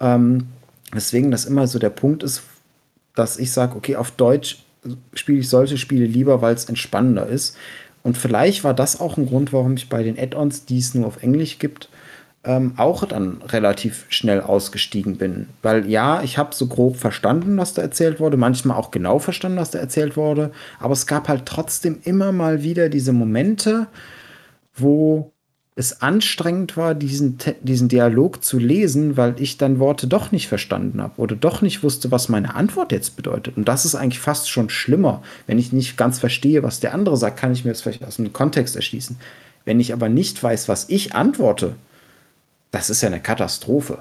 Ähm, 0.00 0.46
deswegen 0.94 1.30
das 1.30 1.44
immer 1.44 1.66
so 1.66 1.78
der 1.78 1.90
Punkt 1.90 2.22
ist, 2.22 2.42
dass 3.14 3.36
ich 3.36 3.52
sage, 3.52 3.76
okay, 3.76 3.96
auf 3.96 4.12
Deutsch 4.12 4.64
spiele 5.12 5.40
ich 5.40 5.48
solche 5.48 5.76
Spiele 5.76 6.06
lieber, 6.06 6.40
weil 6.40 6.54
es 6.54 6.64
entspannender 6.64 7.26
ist. 7.26 7.56
Und 8.02 8.16
vielleicht 8.16 8.64
war 8.64 8.74
das 8.74 9.00
auch 9.00 9.16
ein 9.16 9.26
Grund, 9.26 9.52
warum 9.52 9.74
ich 9.74 9.88
bei 9.88 10.02
den 10.02 10.18
Add-ons, 10.18 10.64
die 10.64 10.78
es 10.78 10.94
nur 10.94 11.06
auf 11.06 11.22
Englisch 11.22 11.58
gibt, 11.58 11.88
ähm, 12.44 12.72
auch 12.76 13.04
dann 13.04 13.40
relativ 13.42 14.06
schnell 14.08 14.40
ausgestiegen 14.40 15.16
bin. 15.16 15.48
Weil 15.62 15.88
ja, 15.88 16.22
ich 16.22 16.38
habe 16.38 16.54
so 16.54 16.66
grob 16.66 16.96
verstanden, 16.96 17.56
was 17.56 17.74
da 17.74 17.82
erzählt 17.82 18.18
wurde, 18.18 18.36
manchmal 18.36 18.76
auch 18.76 18.90
genau 18.90 19.18
verstanden, 19.18 19.58
was 19.58 19.70
da 19.70 19.78
erzählt 19.78 20.16
wurde, 20.16 20.50
aber 20.80 20.92
es 20.92 21.06
gab 21.06 21.28
halt 21.28 21.46
trotzdem 21.46 21.98
immer 22.02 22.32
mal 22.32 22.62
wieder 22.62 22.88
diese 22.88 23.12
Momente, 23.12 23.86
wo 24.74 25.32
es 25.74 26.02
anstrengend 26.02 26.76
war, 26.76 26.94
diesen, 26.94 27.38
diesen 27.62 27.88
Dialog 27.88 28.44
zu 28.44 28.58
lesen, 28.58 29.16
weil 29.16 29.36
ich 29.38 29.56
dann 29.56 29.78
Worte 29.78 30.06
doch 30.06 30.30
nicht 30.30 30.48
verstanden 30.48 31.00
habe 31.00 31.14
oder 31.16 31.34
doch 31.34 31.62
nicht 31.62 31.82
wusste, 31.82 32.10
was 32.10 32.28
meine 32.28 32.54
Antwort 32.54 32.92
jetzt 32.92 33.16
bedeutet. 33.16 33.56
Und 33.56 33.68
das 33.68 33.86
ist 33.86 33.94
eigentlich 33.94 34.20
fast 34.20 34.50
schon 34.50 34.68
schlimmer. 34.68 35.22
Wenn 35.46 35.58
ich 35.58 35.72
nicht 35.72 35.96
ganz 35.96 36.18
verstehe, 36.18 36.62
was 36.62 36.80
der 36.80 36.92
andere 36.92 37.16
sagt, 37.16 37.38
kann 37.38 37.52
ich 37.52 37.64
mir 37.64 37.70
das 37.70 37.80
vielleicht 37.80 38.04
aus 38.04 38.16
dem 38.16 38.32
Kontext 38.34 38.76
erschließen. 38.76 39.16
Wenn 39.64 39.80
ich 39.80 39.94
aber 39.94 40.10
nicht 40.10 40.42
weiß, 40.42 40.68
was 40.68 40.90
ich 40.90 41.14
antworte, 41.14 41.74
das 42.72 42.90
ist 42.90 43.02
ja 43.02 43.08
eine 43.08 43.20
Katastrophe. 43.20 44.00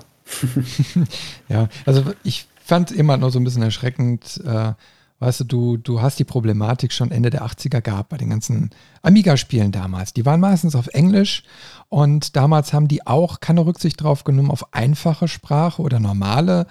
ja, 1.49 1.69
also 1.86 2.03
ich 2.24 2.47
fand 2.63 2.91
immer 2.91 3.17
nur 3.17 3.30
so 3.30 3.39
ein 3.39 3.43
bisschen 3.43 3.63
erschreckend, 3.63 4.41
äh, 4.43 4.74
Weißt 5.22 5.41
du, 5.41 5.43
du, 5.43 5.78
du 5.78 6.01
hast 6.01 6.17
die 6.17 6.24
Problematik 6.24 6.91
schon 6.91 7.11
Ende 7.11 7.30
der 7.30 7.45
80er 7.45 7.82
gehabt 7.82 8.09
bei 8.09 8.17
den 8.17 8.32
ganzen 8.32 8.72
Amiga-Spielen 9.03 9.72
damals. 9.72 10.13
Die 10.13 10.26
waren 10.26 10.39
meistens 10.39 10.76
auf 10.76 10.88
Englisch 10.88 11.43
und 11.89 12.36
damals 12.36 12.74
haben 12.74 12.88
die 12.88 13.05
auch 13.05 13.39
keine 13.39 13.63
Rücksicht 13.63 14.01
drauf 14.01 14.24
genommen 14.24 14.49
auf 14.49 14.74
einfache 14.74 15.28
Sprache 15.28 15.84
oder 15.84 15.99
normale 15.99 16.65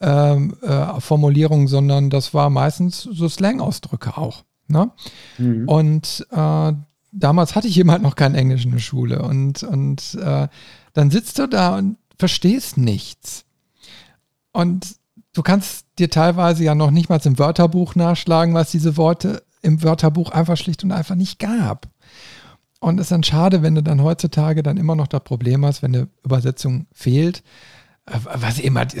ähm, 0.00 0.56
äh, 0.62 0.98
Formulierungen, 0.98 1.66
sondern 1.66 2.08
das 2.08 2.32
war 2.32 2.48
meistens 2.48 3.02
so 3.02 3.28
Slang-Ausdrücke 3.28 4.16
auch. 4.16 4.44
Ne? 4.66 4.90
Mhm. 5.36 5.68
Und 5.68 6.26
äh, 6.30 6.72
damals 7.12 7.54
hatte 7.54 7.68
ich 7.68 7.86
halt 7.86 8.00
noch 8.00 8.16
kein 8.16 8.34
Englisch 8.34 8.64
in 8.64 8.70
der 8.70 8.78
Schule 8.78 9.20
und, 9.20 9.62
und 9.62 10.14
äh, 10.14 10.48
dann 10.92 11.10
sitzt 11.10 11.38
du 11.38 11.46
da 11.46 11.76
und 11.76 11.96
verstehst 12.18 12.76
nichts. 12.76 13.44
Und 14.52 14.96
du 15.32 15.42
kannst 15.42 15.86
dir 15.98 16.10
teilweise 16.10 16.64
ja 16.64 16.74
noch 16.74 16.90
nicht 16.90 17.08
mal 17.08 17.20
im 17.24 17.38
Wörterbuch 17.38 17.94
nachschlagen, 17.94 18.54
was 18.54 18.70
diese 18.70 18.96
Worte 18.96 19.42
im 19.62 19.82
Wörterbuch 19.82 20.30
einfach 20.30 20.56
schlicht 20.56 20.84
und 20.84 20.92
einfach 20.92 21.14
nicht 21.14 21.38
gab. 21.38 21.88
Und 22.80 22.98
es 22.98 23.06
ist 23.06 23.12
dann 23.12 23.22
schade, 23.22 23.62
wenn 23.62 23.74
du 23.74 23.82
dann 23.82 24.02
heutzutage 24.02 24.62
dann 24.62 24.78
immer 24.78 24.96
noch 24.96 25.06
das 25.06 25.22
Problem 25.22 25.64
hast, 25.66 25.82
wenn 25.82 25.94
eine 25.94 26.08
Übersetzung 26.24 26.86
fehlt, 26.92 27.42
äh, 28.06 28.18
was 28.22 28.58
eben 28.58 28.78
halt 28.78 28.94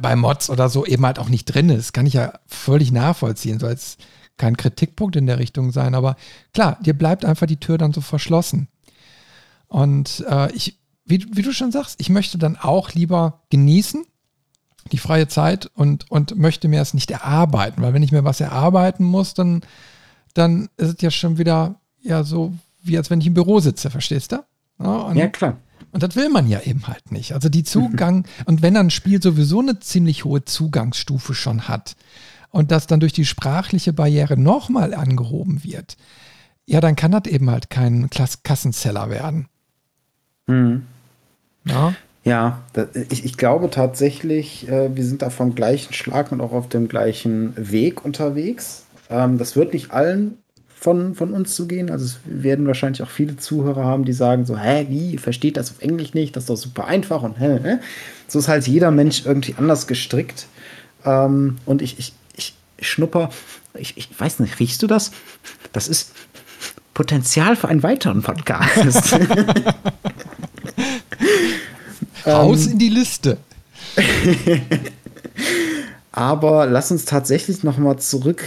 bei 0.00 0.16
Mods 0.16 0.50
oder 0.50 0.68
so 0.68 0.86
eben 0.86 1.04
halt 1.04 1.18
auch 1.18 1.28
nicht 1.28 1.46
drin 1.46 1.68
ist. 1.68 1.92
Kann 1.92 2.06
ich 2.06 2.14
ja 2.14 2.34
völlig 2.46 2.92
nachvollziehen, 2.92 3.58
soll 3.58 3.70
jetzt 3.70 4.00
kein 4.36 4.56
Kritikpunkt 4.56 5.16
in 5.16 5.26
der 5.26 5.38
Richtung 5.38 5.70
sein, 5.70 5.94
aber 5.94 6.16
klar, 6.52 6.78
dir 6.80 6.94
bleibt 6.94 7.24
einfach 7.24 7.46
die 7.46 7.60
Tür 7.60 7.78
dann 7.78 7.92
so 7.92 8.00
verschlossen. 8.00 8.68
Und 9.68 10.24
äh, 10.28 10.52
ich, 10.52 10.78
wie, 11.04 11.26
wie 11.32 11.42
du 11.42 11.52
schon 11.52 11.72
sagst, 11.72 12.00
ich 12.00 12.08
möchte 12.08 12.38
dann 12.38 12.56
auch 12.56 12.92
lieber 12.92 13.42
genießen, 13.50 14.04
die 14.92 14.98
freie 14.98 15.28
Zeit 15.28 15.66
und, 15.74 16.10
und 16.10 16.36
möchte 16.36 16.68
mir 16.68 16.80
es 16.80 16.94
nicht 16.94 17.10
erarbeiten, 17.10 17.82
weil 17.82 17.94
wenn 17.94 18.02
ich 18.02 18.12
mir 18.12 18.24
was 18.24 18.40
erarbeiten 18.40 19.04
muss, 19.04 19.34
dann, 19.34 19.62
dann 20.34 20.68
ist 20.76 20.96
es 20.96 21.00
ja 21.00 21.10
schon 21.10 21.38
wieder 21.38 21.76
ja 22.02 22.22
so, 22.22 22.52
wie 22.82 22.98
als 22.98 23.10
wenn 23.10 23.20
ich 23.20 23.26
im 23.26 23.34
Büro 23.34 23.60
sitze, 23.60 23.90
verstehst 23.90 24.32
du? 24.32 24.44
Ja, 24.78 25.12
ja 25.12 25.28
klar. 25.28 25.56
Und 25.92 26.02
das 26.02 26.16
will 26.16 26.28
man 26.28 26.48
ja 26.48 26.60
eben 26.60 26.86
halt 26.86 27.12
nicht. 27.12 27.32
Also 27.32 27.48
die 27.48 27.64
Zugang, 27.64 28.24
und 28.46 28.62
wenn 28.62 28.76
ein 28.76 28.90
Spiel 28.90 29.22
sowieso 29.22 29.60
eine 29.60 29.78
ziemlich 29.80 30.24
hohe 30.24 30.44
Zugangsstufe 30.44 31.34
schon 31.34 31.68
hat 31.68 31.96
und 32.50 32.70
das 32.70 32.86
dann 32.86 33.00
durch 33.00 33.12
die 33.12 33.24
sprachliche 33.24 33.92
Barriere 33.92 34.36
nochmal 34.36 34.92
angehoben 34.92 35.64
wird, 35.64 35.96
ja, 36.66 36.80
dann 36.80 36.96
kann 36.96 37.12
das 37.12 37.26
eben 37.26 37.50
halt 37.50 37.70
kein 37.70 38.10
Klass 38.10 38.42
Kassenseller 38.42 39.10
werden. 39.10 39.48
Mhm. 40.46 40.86
Ja, 41.64 41.94
ja 42.24 42.62
das, 42.72 42.88
ich, 43.10 43.24
ich 43.24 43.36
glaube 43.36 43.70
tatsächlich, 43.70 44.68
äh, 44.68 44.94
wir 44.94 45.04
sind 45.04 45.22
da 45.22 45.30
vom 45.30 45.54
gleichen 45.54 45.92
Schlag 45.92 46.32
und 46.32 46.40
auch 46.40 46.52
auf 46.52 46.68
dem 46.68 46.88
gleichen 46.88 47.54
Weg 47.56 48.04
unterwegs. 48.04 48.84
Ähm, 49.10 49.38
das 49.38 49.56
wird 49.56 49.72
nicht 49.72 49.92
allen 49.92 50.38
von, 50.84 51.14
von 51.14 51.32
uns 51.32 51.54
zu 51.54 51.66
gehen. 51.66 51.90
Also 51.90 52.04
es 52.04 52.18
werden 52.26 52.66
wahrscheinlich 52.66 53.02
auch 53.02 53.08
viele 53.08 53.36
Zuhörer 53.36 53.84
haben, 53.84 54.04
die 54.04 54.12
sagen 54.12 54.44
so, 54.44 54.58
hä, 54.58 54.86
wie, 54.90 55.16
versteht 55.16 55.56
das 55.56 55.70
auf 55.70 55.80
Englisch 55.80 56.12
nicht? 56.12 56.36
Das 56.36 56.44
ist 56.44 56.50
doch 56.50 56.56
super 56.56 56.86
einfach 56.86 57.22
und 57.22 57.40
hä, 57.40 57.58
hä? 57.62 57.78
So 58.28 58.38
ist 58.38 58.48
halt 58.48 58.66
jeder 58.66 58.90
Mensch 58.90 59.24
irgendwie 59.24 59.54
anders 59.56 59.86
gestrickt. 59.86 60.46
Ähm, 61.06 61.56
und 61.64 61.80
ich, 61.80 61.98
ich, 61.98 62.12
ich 62.36 62.54
schnupper, 62.80 63.30
ich, 63.72 63.96
ich 63.96 64.08
weiß 64.18 64.40
nicht, 64.40 64.60
riechst 64.60 64.82
du 64.82 64.86
das? 64.86 65.12
Das 65.72 65.88
ist 65.88 66.12
Potenzial 66.92 67.56
für 67.56 67.68
einen 67.68 67.82
weiteren 67.82 68.22
Podcast. 68.22 69.18
Raus 72.26 72.66
ähm, 72.66 72.72
in 72.72 72.78
die 72.78 72.88
Liste. 72.88 73.36
Aber 76.12 76.66
lass 76.66 76.90
uns 76.90 77.04
tatsächlich 77.04 77.64
noch 77.64 77.78
mal 77.78 77.98
zurück 77.98 78.42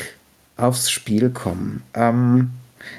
aufs 0.55 0.89
Spiel 0.89 1.29
kommen. 1.29 1.83
Ähm, 1.93 2.51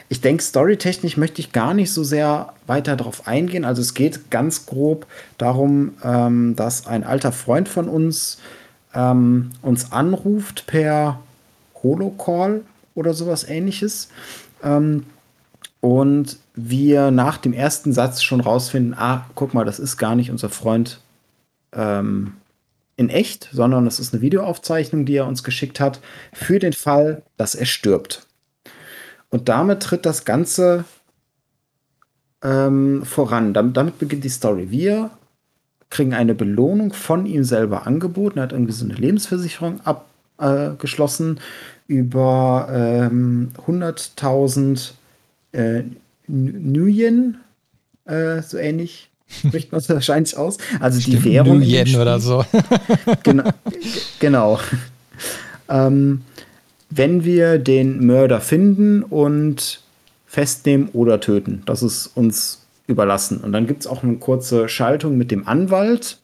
ich 0.09 0.21
denke, 0.21 0.43
storytechnisch 0.43 1.17
möchte 1.17 1.41
ich 1.41 1.53
gar 1.53 1.75
nicht 1.75 1.93
so 1.93 2.05
sehr 2.05 2.53
weiter 2.67 2.97
darauf 2.97 3.27
eingehen. 3.27 3.65
Also 3.65 3.81
es 3.81 3.95
geht 3.95 4.31
ganz 4.31 4.67
grob 4.67 5.07
darum, 5.39 5.95
ähm, 6.05 6.57
dass 6.57 6.87
ein 6.87 7.05
alter 7.05 7.33
Freund 7.33 7.69
von 7.69 7.89
uns 7.89 8.39
ähm, 8.95 9.51
uns 9.63 9.93
anruft 9.93 10.67
per 10.67 11.21
Holocall 11.83 12.63
oder 12.95 13.15
sowas 13.15 13.45
ähnliches. 13.45 14.09
Ähm, 14.63 15.05
und 15.81 16.39
wir 16.55 17.11
nach 17.11 17.39
dem 17.39 17.53
ersten 17.53 17.93
Satz 17.93 18.23
schon 18.23 18.41
rausfinden, 18.41 18.95
ah, 18.95 19.27
guck 19.35 19.55
mal, 19.55 19.65
das 19.65 19.79
ist 19.79 19.97
gar 19.97 20.17
nicht 20.17 20.31
unser 20.31 20.49
Freund 20.49 21.01
ähm, 21.73 22.35
in 22.97 23.11
echt, 23.11 23.49
sondern 23.53 23.87
es 23.87 24.01
ist 24.01 24.13
eine 24.13 24.23
Videoaufzeichnung, 24.23 25.05
die 25.05 25.17
er 25.17 25.27
uns 25.27 25.45
geschickt 25.45 25.79
hat, 25.79 26.01
für 26.33 26.59
den 26.59 26.73
Fall, 26.73 27.23
dass 27.37 27.55
er 27.55 27.67
stirbt. 27.67 28.27
Und 29.31 29.49
damit 29.49 29.83
tritt 29.83 30.05
das 30.05 30.25
Ganze 30.25 30.85
ähm, 32.43 33.05
voran. 33.05 33.55
Damit, 33.55 33.77
damit, 33.77 33.99
beginnt 33.99 34.25
die 34.25 34.29
Story. 34.29 34.71
Wir 34.71 35.11
kriegen 35.91 36.15
eine 36.15 36.35
Belohnung 36.35 36.93
von 36.93 37.25
ihm 37.27 37.45
selber 37.45 37.87
angeboten. 37.87 38.39
Er 38.39 38.45
hat 38.45 38.53
irgendwie 38.53 38.73
so 38.73 38.85
eine 38.85 38.95
Lebensversicherung 38.95 39.81
abgeschlossen 40.39 41.39
äh, 41.39 41.93
über 41.93 42.69
ähm, 42.71 43.53
100.000 43.67 44.93
äh, 45.53 45.83
Nuyen, 46.27 47.39
äh, 48.05 48.43
so 48.43 48.59
ähnlich 48.59 49.11
spricht 49.29 49.73
man 49.73 49.81
es 49.81 49.89
wahrscheinlich 49.89 50.37
aus. 50.37 50.59
Also 50.81 51.01
Stimmt, 51.01 51.25
die 51.25 51.33
Währung. 51.33 51.63
Yen 51.63 51.97
oder 51.97 52.19
so. 52.19 52.45
genau. 53.23 53.51
genau. 54.19 54.61
Ähm, 55.69 56.23
wenn 56.91 57.25
wir 57.25 57.59
den 57.59 58.07
Mörder 58.07 58.41
finden 58.41 59.03
und 59.03 59.83
festnehmen 60.27 60.89
oder 60.93 61.21
töten, 61.21 61.63
das 61.67 61.83
ist 61.83 62.07
uns 62.15 62.67
überlassen. 62.87 63.39
Und 63.39 63.53
dann 63.53 63.67
gibt 63.67 63.83
es 63.83 63.87
auch 63.87 64.03
eine 64.03 64.17
kurze 64.17 64.69
Schaltung 64.69 65.19
mit 65.19 65.31
dem 65.31 65.47
Anwalt, 65.47 66.19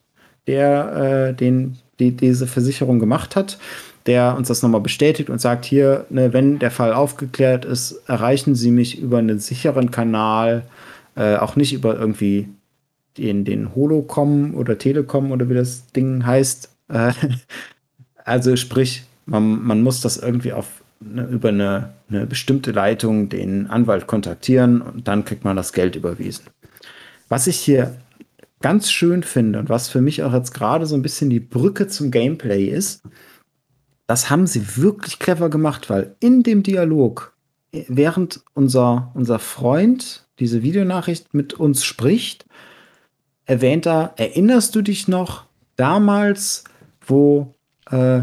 der 0.46 1.28
äh, 1.30 1.34
den, 1.34 1.76
die, 1.98 2.12
diese 2.12 2.46
Versicherung 2.46 2.98
gemacht 2.98 3.36
hat, 3.36 3.58
der 4.06 4.36
uns 4.36 4.48
das 4.48 4.62
nochmal 4.62 4.80
bestätigt 4.80 5.30
und 5.30 5.40
sagt, 5.40 5.64
hier, 5.64 6.06
ne, 6.10 6.32
wenn 6.32 6.58
der 6.58 6.70
Fall 6.70 6.92
aufgeklärt 6.92 7.64
ist, 7.64 8.02
erreichen 8.06 8.54
Sie 8.54 8.70
mich 8.70 8.98
über 9.00 9.18
einen 9.18 9.38
sicheren 9.38 9.90
Kanal, 9.90 10.64
äh, 11.16 11.36
auch 11.36 11.56
nicht 11.56 11.72
über 11.72 11.98
irgendwie 11.98 12.48
den, 13.16 13.44
den 13.44 13.74
Holocom 13.74 14.54
oder 14.54 14.78
Telekom 14.78 15.30
oder 15.30 15.48
wie 15.48 15.54
das 15.54 15.86
Ding 15.92 16.26
heißt. 16.26 16.68
Äh, 16.88 17.12
also 18.24 18.56
sprich, 18.56 19.04
man, 19.26 19.62
man 19.62 19.82
muss 19.82 20.00
das 20.00 20.16
irgendwie 20.18 20.52
auf 20.52 20.82
ne, 21.00 21.26
über 21.30 21.48
eine, 21.48 21.94
eine 22.10 22.26
bestimmte 22.26 22.72
Leitung 22.72 23.28
den 23.28 23.68
Anwalt 23.68 24.06
kontaktieren 24.06 24.82
und 24.82 25.08
dann 25.08 25.24
kriegt 25.24 25.44
man 25.44 25.56
das 25.56 25.72
Geld 25.72 25.96
überwiesen. 25.96 26.44
Was 27.28 27.46
ich 27.46 27.56
hier 27.56 27.96
ganz 28.60 28.90
schön 28.90 29.22
finde 29.22 29.58
und 29.58 29.68
was 29.68 29.88
für 29.88 30.00
mich 30.00 30.22
auch 30.22 30.32
jetzt 30.32 30.52
gerade 30.52 30.86
so 30.86 30.94
ein 30.94 31.02
bisschen 31.02 31.30
die 31.30 31.40
Brücke 31.40 31.86
zum 31.86 32.10
Gameplay 32.10 32.64
ist, 32.64 33.02
das 34.06 34.30
haben 34.30 34.46
sie 34.46 34.76
wirklich 34.76 35.18
clever 35.18 35.48
gemacht, 35.48 35.90
weil 35.90 36.14
in 36.20 36.42
dem 36.42 36.62
Dialog, 36.62 37.32
während 37.72 38.42
unser, 38.54 39.10
unser 39.14 39.38
Freund 39.38 40.26
diese 40.38 40.62
Videonachricht 40.62 41.32
mit 41.32 41.54
uns 41.54 41.84
spricht, 41.84 42.44
erwähnt 43.46 43.86
er, 43.86 44.14
erinnerst 44.16 44.74
du 44.74 44.82
dich 44.82 45.08
noch 45.08 45.44
damals, 45.76 46.64
wo 47.06 47.54
äh, 47.90 48.22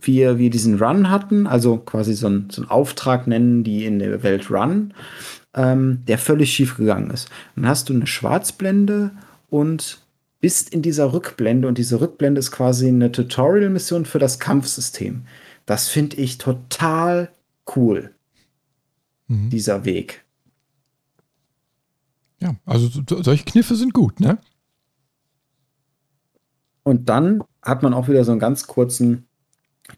wir, 0.00 0.38
wir 0.38 0.50
diesen 0.50 0.82
Run 0.82 1.10
hatten, 1.10 1.46
also 1.46 1.76
quasi 1.78 2.14
so, 2.14 2.28
ein, 2.28 2.48
so 2.50 2.62
einen 2.62 2.70
Auftrag 2.70 3.26
nennen, 3.26 3.64
die 3.64 3.84
in 3.84 3.98
der 3.98 4.22
Welt 4.22 4.50
Run, 4.50 4.94
ähm, 5.54 6.02
der 6.06 6.18
völlig 6.18 6.52
schief 6.52 6.76
gegangen 6.76 7.10
ist. 7.10 7.28
Dann 7.54 7.66
hast 7.66 7.88
du 7.88 7.94
eine 7.94 8.06
Schwarzblende 8.06 9.10
und 9.48 9.98
bist 10.40 10.72
in 10.72 10.82
dieser 10.82 11.12
Rückblende 11.12 11.68
und 11.68 11.78
diese 11.78 12.00
Rückblende 12.00 12.38
ist 12.38 12.50
quasi 12.50 12.88
eine 12.88 13.12
Tutorial-Mission 13.12 14.06
für 14.06 14.18
das 14.18 14.38
Kampfsystem. 14.38 15.22
Das 15.66 15.88
finde 15.88 16.16
ich 16.16 16.38
total 16.38 17.30
cool, 17.76 18.14
mhm. 19.28 19.50
dieser 19.50 19.84
Weg. 19.84 20.24
Ja, 22.40 22.54
also 22.64 22.88
solche 23.22 23.44
Kniffe 23.44 23.76
sind 23.76 23.92
gut, 23.92 24.18
ne? 24.18 24.38
Und 26.82 27.10
dann 27.10 27.44
hat 27.62 27.82
man 27.82 27.92
auch 27.92 28.08
wieder 28.08 28.24
so 28.24 28.30
einen 28.32 28.40
ganz 28.40 28.66
kurzen 28.66 29.26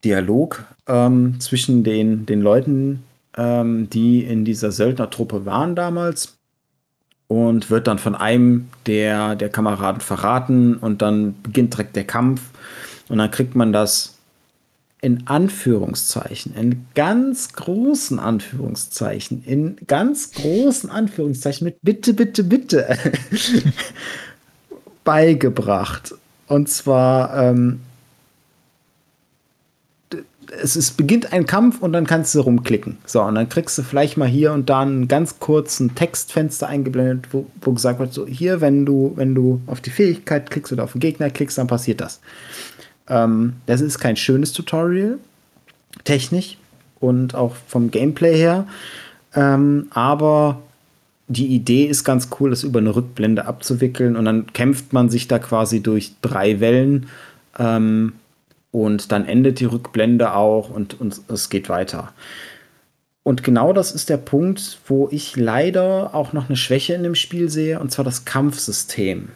Dialog 0.05 0.65
ähm, 0.89 1.39
zwischen 1.39 1.85
den, 1.85 2.27
den 2.27 2.41
Leuten, 2.41 3.05
ähm, 3.37 3.89
die 3.89 4.25
in 4.25 4.45
dieser 4.45 4.73
Söldnertruppe 4.73 5.47
waren 5.47 5.77
damals 5.77 6.39
und 7.33 7.71
wird 7.71 7.87
dann 7.87 7.99
von 7.99 8.15
einem 8.15 8.69
der, 8.87 9.37
der 9.37 9.49
Kameraden 9.49 10.01
verraten 10.01 10.77
und 10.77 11.01
dann 11.01 11.35
beginnt 11.43 11.75
direkt 11.75 11.97
der 11.97 12.05
Kampf 12.05 12.43
und 13.09 13.19
dann 13.19 13.31
kriegt 13.31 13.55
man 13.55 13.73
das 13.73 14.19
in 15.01 15.27
Anführungszeichen, 15.27 16.55
in 16.55 16.87
ganz 16.95 17.55
großen 17.55 18.21
Anführungszeichen, 18.21 19.43
in 19.45 19.77
ganz 19.89 20.31
großen 20.33 20.91
Anführungszeichen 20.91 21.65
mit 21.65 21.79
bitte, 21.83 22.15
bitte, 22.15 22.45
bitte 22.45 22.97
beigebracht. 25.05 26.15
Und 26.47 26.69
zwar 26.69 27.37
ähm, 27.37 27.81
es, 30.61 30.77
es 30.77 30.91
beginnt 30.91 31.33
ein 31.33 31.47
Kampf 31.47 31.81
und 31.81 31.93
dann 31.93 32.07
kannst 32.07 32.35
du 32.35 32.41
rumklicken. 32.41 32.99
So, 33.07 33.23
und 33.23 33.35
dann 33.35 33.49
kriegst 33.49 33.79
du 33.79 33.83
vielleicht 33.83 34.17
mal 34.17 34.29
hier 34.29 34.53
und 34.53 34.69
da 34.69 34.81
einen 34.81 35.09
ganz 35.09 35.39
kurzen 35.39 35.95
Textfenster 35.95 36.69
eingeblendet, 36.69 37.29
wo, 37.33 37.47
wo 37.61 37.73
gesagt 37.73 37.99
wird, 37.99 38.13
so 38.13 38.27
hier, 38.27 38.61
wenn 38.61 38.85
du, 38.85 39.13
wenn 39.17 39.35
du 39.35 39.61
auf 39.67 39.81
die 39.81 39.91
Fähigkeit 39.91 40.51
klickst 40.51 40.73
oder 40.73 40.85
auf 40.85 40.93
den 40.93 41.01
Gegner 41.01 41.31
klickst, 41.31 41.59
dann 41.59 41.67
passiert 41.67 42.01
das. 42.01 42.21
Ähm, 43.09 43.55
das 43.67 43.81
ist 43.81 43.99
kein 43.99 44.17
schönes 44.17 44.53
Tutorial, 44.53 45.19
technisch 46.05 46.59
und 47.01 47.35
auch 47.35 47.55
vom 47.67 47.91
Gameplay 47.91 48.37
her. 48.37 48.67
Ähm, 49.35 49.87
aber 49.91 50.61
die 51.29 51.47
Idee 51.47 51.87
ist 51.87 52.05
ganz 52.05 52.29
cool, 52.39 52.51
das 52.51 52.63
über 52.63 52.81
eine 52.81 52.95
Rückblende 52.95 53.47
abzuwickeln 53.47 54.17
und 54.17 54.27
dann 54.27 54.53
kämpft 54.53 54.93
man 54.93 55.09
sich 55.09 55.29
da 55.29 55.39
quasi 55.39 55.83
durch 55.83 56.13
drei 56.21 56.61
Wellen. 56.61 57.07
Ähm, 57.59 58.13
und 58.73 59.13
dann 59.13 59.27
endet 59.27 59.61
die 59.61 59.67
Rückblende 59.67 60.35
auch 60.35 60.71
und, 60.71 61.01
und 61.01 61.21
es 61.29 61.51
geht 61.51 61.69
weiter. 61.69 62.13
Und 63.23 63.45
genau 63.45 63.73
das 63.73 63.93
ist 63.93 64.09
der 64.09 64.17
Punkt, 64.17 64.81
wo 64.89 65.09
ich 65.13 65.37
leider 65.37 66.13
auch 66.15 66.33
noch 66.33 66.49
eine 66.49 66.57
Schwäche 66.57 66.95
in 66.95 67.05
dem 67.05 67.15
Spiel 67.15 67.49
sehe, 67.49 67.79
und 67.79 67.93
zwar 67.93 68.05
das 68.05 68.25
Kampfsystem. 68.25 69.29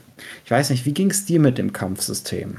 Ich 0.45 0.51
weiß 0.51 0.71
nicht, 0.71 0.87
wie 0.87 0.95
ging 0.95 1.11
es 1.11 1.25
dir 1.25 1.39
mit 1.39 1.59
dem 1.59 1.73
Kampfsystem? 1.73 2.57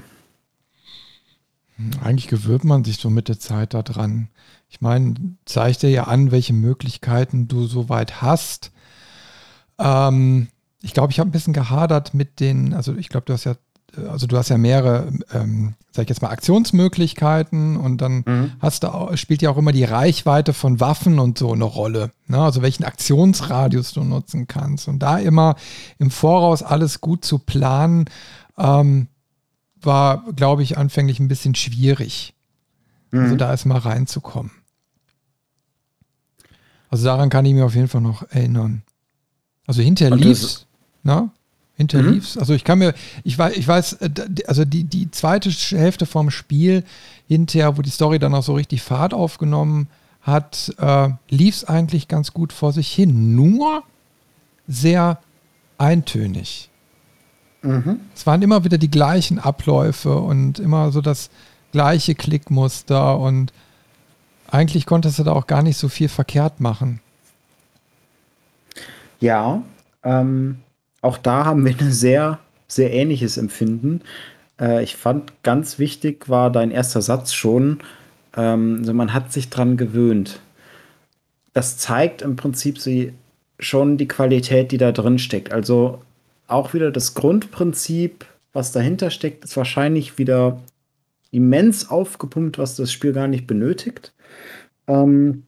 Eigentlich 2.01 2.27
gewöhnt 2.27 2.63
man 2.63 2.83
sich 2.83 2.97
so 2.97 3.09
mit 3.09 3.27
der 3.27 3.39
Zeit 3.39 3.73
daran. 3.73 4.29
Ich 4.69 4.79
meine, 4.79 5.15
zeigt 5.45 5.81
dir 5.81 5.89
ja 5.89 6.05
an, 6.05 6.31
welche 6.31 6.53
Möglichkeiten 6.53 7.47
du 7.47 7.65
soweit 7.67 8.21
hast. 8.21 8.71
Ähm, 9.77 10.47
ich 10.81 10.93
glaube, 10.93 11.11
ich 11.11 11.19
habe 11.19 11.29
ein 11.29 11.31
bisschen 11.31 11.53
gehadert 11.53 12.13
mit 12.13 12.39
den, 12.39 12.73
also 12.73 12.95
ich 12.95 13.09
glaube, 13.09 13.25
du 13.25 13.33
hast 13.33 13.43
ja 13.43 13.55
also 14.09 14.27
du 14.27 14.37
hast 14.37 14.49
ja 14.49 14.57
mehrere, 14.57 15.11
ähm, 15.33 15.75
sag 15.91 16.03
ich 16.03 16.09
jetzt 16.09 16.21
mal, 16.21 16.29
Aktionsmöglichkeiten 16.29 17.77
und 17.77 18.01
dann 18.01 18.23
mhm. 18.25 18.51
hast 18.59 18.83
du 18.83 18.93
auch, 18.93 19.15
spielt 19.17 19.41
ja 19.41 19.49
auch 19.49 19.57
immer 19.57 19.71
die 19.71 19.83
Reichweite 19.83 20.53
von 20.53 20.79
Waffen 20.79 21.19
und 21.19 21.37
so 21.37 21.53
eine 21.53 21.63
Rolle. 21.63 22.11
Ne? 22.27 22.39
Also 22.39 22.61
welchen 22.61 22.83
Aktionsradius 22.83 23.93
du 23.93 24.03
nutzen 24.03 24.47
kannst. 24.47 24.87
Und 24.87 24.99
da 24.99 25.17
immer 25.17 25.55
im 25.97 26.11
Voraus 26.11 26.63
alles 26.63 27.01
gut 27.01 27.25
zu 27.25 27.39
planen, 27.39 28.05
ähm, 28.57 29.07
war, 29.81 30.23
glaube 30.35 30.63
ich, 30.63 30.77
anfänglich 30.77 31.19
ein 31.19 31.27
bisschen 31.27 31.55
schwierig. 31.55 32.33
Also 33.11 33.17
mhm. 33.17 33.23
Also 33.23 33.35
da 33.37 33.51
erstmal 33.51 33.79
reinzukommen. 33.79 34.51
Also 36.89 37.05
daran 37.05 37.29
kann 37.29 37.45
ich 37.45 37.53
mir 37.53 37.65
auf 37.65 37.75
jeden 37.75 37.87
Fall 37.87 38.01
noch 38.01 38.23
erinnern. 38.29 38.83
Also 39.65 39.81
hinter 39.81 40.09
Leaves, 40.09 40.65
ne? 41.03 41.29
Hinter 41.77 42.01
mhm. 42.01 42.13
Leaves. 42.13 42.37
Also 42.37 42.53
ich 42.53 42.63
kann 42.63 42.79
mir, 42.79 42.93
ich 43.23 43.37
weiß, 43.37 43.55
ich 43.55 43.67
weiß, 43.67 43.93
äh, 43.93 44.09
also 44.47 44.65
die, 44.65 44.83
die 44.83 45.11
zweite 45.11 45.49
Hälfte 45.49 46.05
vom 46.07 46.31
Spiel 46.31 46.83
hinterher, 47.27 47.77
wo 47.77 47.81
die 47.83 47.91
Story 47.91 48.17
dann 48.19 48.33
auch 48.33 48.43
so 48.43 48.55
richtig 48.55 48.81
Fahrt 48.81 49.13
aufgenommen 49.13 49.87
hat, 50.21 50.73
äh, 50.79 51.09
lief 51.29 51.55
es 51.55 51.63
eigentlich 51.65 52.07
ganz 52.07 52.33
gut 52.33 52.51
vor 52.51 52.73
sich 52.73 52.91
hin. 52.91 53.35
Nur 53.35 53.83
sehr 54.67 55.19
eintönig. 55.77 56.69
Mhm. 57.61 58.01
Es 58.15 58.25
waren 58.25 58.41
immer 58.41 58.63
wieder 58.63 58.77
die 58.77 58.91
gleichen 58.91 59.39
Abläufe 59.39 60.17
und 60.17 60.59
immer 60.59 60.91
so 60.91 61.01
das 61.01 61.29
gleiche 61.71 62.15
Klickmuster 62.15 63.19
und 63.19 63.53
eigentlich 64.49 64.85
konntest 64.85 65.19
du 65.19 65.23
da 65.23 65.33
auch 65.33 65.47
gar 65.47 65.61
nicht 65.61 65.77
so 65.77 65.89
viel 65.89 66.09
verkehrt 66.09 66.59
machen. 66.59 67.01
Ja, 69.19 69.61
ähm, 70.03 70.59
auch 71.01 71.17
da 71.17 71.45
haben 71.45 71.65
wir 71.65 71.75
ein 71.79 71.91
sehr, 71.91 72.39
sehr 72.67 72.91
ähnliches 72.91 73.37
Empfinden. 73.37 74.01
Äh, 74.59 74.83
ich 74.83 74.95
fand 74.95 75.43
ganz 75.43 75.79
wichtig 75.79 76.29
war 76.29 76.51
dein 76.51 76.71
erster 76.71 77.01
Satz 77.01 77.33
schon, 77.33 77.79
ähm, 78.35 78.77
also 78.79 78.93
man 78.93 79.13
hat 79.13 79.31
sich 79.31 79.49
dran 79.49 79.77
gewöhnt. 79.77 80.39
Das 81.53 81.77
zeigt 81.77 82.21
im 82.21 82.35
Prinzip 82.35 82.79
sie 82.79 83.13
schon 83.59 83.97
die 83.97 84.07
Qualität, 84.07 84.71
die 84.71 84.77
da 84.77 84.91
drin 84.91 85.17
steckt. 85.17 85.51
Also 85.51 86.01
auch 86.47 86.73
wieder 86.73 86.91
das 86.91 87.13
Grundprinzip, 87.15 88.25
was 88.53 88.71
dahinter 88.71 89.09
steckt, 89.09 89.43
ist 89.43 89.57
wahrscheinlich 89.57 90.17
wieder 90.17 90.61
immens 91.31 91.89
aufgepumpt, 91.89 92.57
was 92.57 92.75
das 92.75 92.91
Spiel 92.91 93.13
gar 93.13 93.27
nicht 93.27 93.47
benötigt. 93.47 94.13
Ähm, 94.87 95.43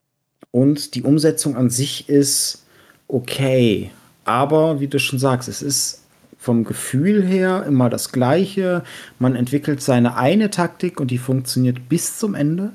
und 0.52 0.96
die 0.96 1.04
Umsetzung 1.04 1.56
an 1.56 1.70
sich 1.70 2.10
ist 2.10 2.66
okay. 3.08 3.92
Aber 4.30 4.80
wie 4.80 4.88
du 4.88 5.00
schon 5.00 5.18
sagst, 5.18 5.50
es 5.50 5.64
ist 5.64 6.04
vom 6.38 6.64
Gefühl 6.64 7.26
her 7.26 7.66
immer 7.68 7.90
das 7.90 8.12
Gleiche. 8.12 8.84
Man 9.18 9.36
entwickelt 9.36 9.82
seine 9.82 10.18
eine 10.18 10.52
Taktik 10.52 11.00
und 11.00 11.10
die 11.10 11.18
funktioniert 11.18 11.90
bis 11.90 12.20
zum 12.20 12.36
Ende. 12.36 12.74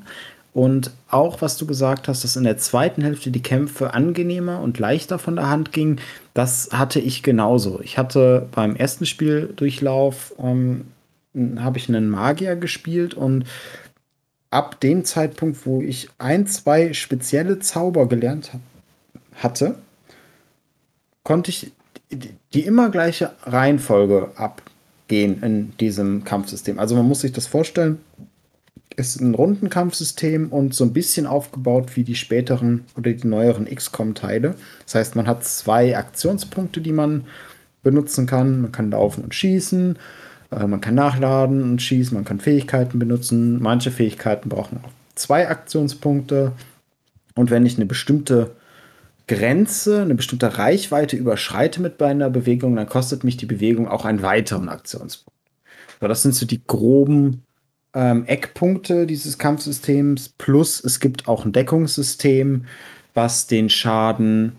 Und 0.52 0.90
auch, 1.08 1.42
was 1.42 1.56
du 1.56 1.64
gesagt 1.64 2.08
hast, 2.08 2.24
dass 2.24 2.34
in 2.34 2.42
der 2.42 2.58
zweiten 2.58 3.02
Hälfte 3.02 3.30
die 3.30 3.42
Kämpfe 3.42 3.94
angenehmer 3.94 4.58
und 4.58 4.80
leichter 4.80 5.20
von 5.20 5.36
der 5.36 5.48
Hand 5.48 5.70
gingen, 5.70 6.00
das 6.34 6.70
hatte 6.72 6.98
ich 6.98 7.22
genauso. 7.22 7.80
Ich 7.84 7.98
hatte 7.98 8.48
beim 8.50 8.74
ersten 8.74 9.06
Spieldurchlauf, 9.06 10.34
ähm, 10.42 10.86
habe 11.60 11.78
ich 11.78 11.88
einen 11.88 12.10
Magier 12.10 12.56
gespielt 12.56 13.14
und 13.14 13.44
ab 14.50 14.80
dem 14.80 15.04
Zeitpunkt, 15.04 15.64
wo 15.66 15.82
ich 15.82 16.08
ein, 16.18 16.48
zwei 16.48 16.92
spezielle 16.94 17.60
Zauber 17.60 18.08
gelernt 18.08 18.50
hatte, 19.36 19.76
konnte 21.24 21.50
ich 21.50 21.72
die 22.52 22.60
immer 22.60 22.90
gleiche 22.90 23.32
Reihenfolge 23.42 24.30
abgehen 24.36 25.42
in 25.42 25.76
diesem 25.78 26.22
Kampfsystem. 26.24 26.78
Also 26.78 26.94
man 26.94 27.06
muss 27.06 27.22
sich 27.22 27.32
das 27.32 27.46
vorstellen, 27.46 27.98
ist 28.96 29.20
ein 29.20 29.34
Rundenkampfsystem 29.34 30.50
und 30.50 30.74
so 30.74 30.84
ein 30.84 30.92
bisschen 30.92 31.26
aufgebaut 31.26 31.96
wie 31.96 32.04
die 32.04 32.14
späteren 32.14 32.84
oder 32.96 33.12
die 33.12 33.26
neueren 33.26 33.66
XCOM-Teile. 33.66 34.54
Das 34.84 34.94
heißt, 34.94 35.16
man 35.16 35.26
hat 35.26 35.44
zwei 35.44 35.96
Aktionspunkte, 35.96 36.80
die 36.80 36.92
man 36.92 37.24
benutzen 37.82 38.26
kann. 38.26 38.60
Man 38.60 38.72
kann 38.72 38.90
laufen 38.90 39.24
und 39.24 39.34
schießen, 39.34 39.98
äh, 40.52 40.66
man 40.66 40.80
kann 40.80 40.94
nachladen 40.94 41.62
und 41.62 41.82
schießen, 41.82 42.14
man 42.14 42.24
kann 42.24 42.38
Fähigkeiten 42.38 42.98
benutzen. 42.98 43.60
Manche 43.60 43.90
Fähigkeiten 43.90 44.48
brauchen 44.48 44.78
auch 44.84 44.90
zwei 45.16 45.48
Aktionspunkte. 45.48 46.52
Und 47.34 47.50
wenn 47.50 47.66
ich 47.66 47.76
eine 47.76 47.86
bestimmte 47.86 48.52
Grenze, 49.26 50.02
eine 50.02 50.14
bestimmte 50.14 50.58
Reichweite 50.58 51.16
überschreite 51.16 51.80
mit 51.80 52.00
einer 52.02 52.30
Bewegung, 52.30 52.76
dann 52.76 52.88
kostet 52.88 53.24
mich 53.24 53.36
die 53.36 53.46
Bewegung 53.46 53.88
auch 53.88 54.04
einen 54.04 54.22
weiteren 54.22 54.68
Aktionspunkt. 54.68 55.38
So, 56.00 56.08
das 56.08 56.22
sind 56.22 56.34
so 56.34 56.46
die 56.46 56.62
groben 56.66 57.42
ähm, 57.94 58.26
Eckpunkte 58.26 59.06
dieses 59.06 59.38
Kampfsystems. 59.38 60.30
Plus 60.36 60.82
es 60.82 61.00
gibt 61.00 61.28
auch 61.28 61.44
ein 61.44 61.52
Deckungssystem, 61.52 62.66
was 63.14 63.46
den 63.46 63.70
Schaden 63.70 64.56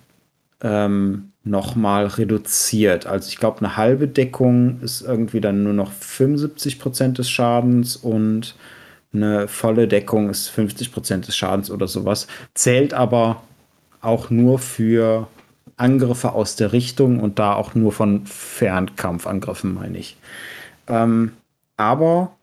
ähm, 0.62 1.32
nochmal 1.44 2.08
reduziert. 2.08 3.06
Also 3.06 3.30
ich 3.30 3.38
glaube, 3.38 3.60
eine 3.60 3.78
halbe 3.78 4.08
Deckung 4.08 4.82
ist 4.82 5.02
irgendwie 5.02 5.42
dann 5.42 5.64
nur 5.64 5.74
noch 5.74 5.92
75 5.92 6.80
Prozent 6.80 7.18
des 7.20 7.30
Schadens 7.30 7.96
und 7.96 8.56
eine 9.14 9.48
volle 9.48 9.88
Deckung 9.88 10.30
ist 10.30 10.48
50 10.50 10.92
Prozent 10.92 11.28
des 11.28 11.38
Schadens 11.38 11.70
oder 11.70 11.88
sowas. 11.88 12.28
Zählt 12.54 12.94
aber 12.94 13.44
auch 14.06 14.30
nur 14.30 14.60
für 14.60 15.28
Angriffe 15.78 16.34
aus 16.34 16.56
der 16.56 16.72
Richtung 16.72 17.20
und 17.20 17.40
da 17.40 17.54
auch 17.54 17.76
nur 17.76 17.92
von 17.92 18.26
Fernkampfangriffen, 18.26 19.74
meine 19.74 19.98
ich. 19.98 20.18
Ähm, 20.88 21.34
aber 21.78 22.36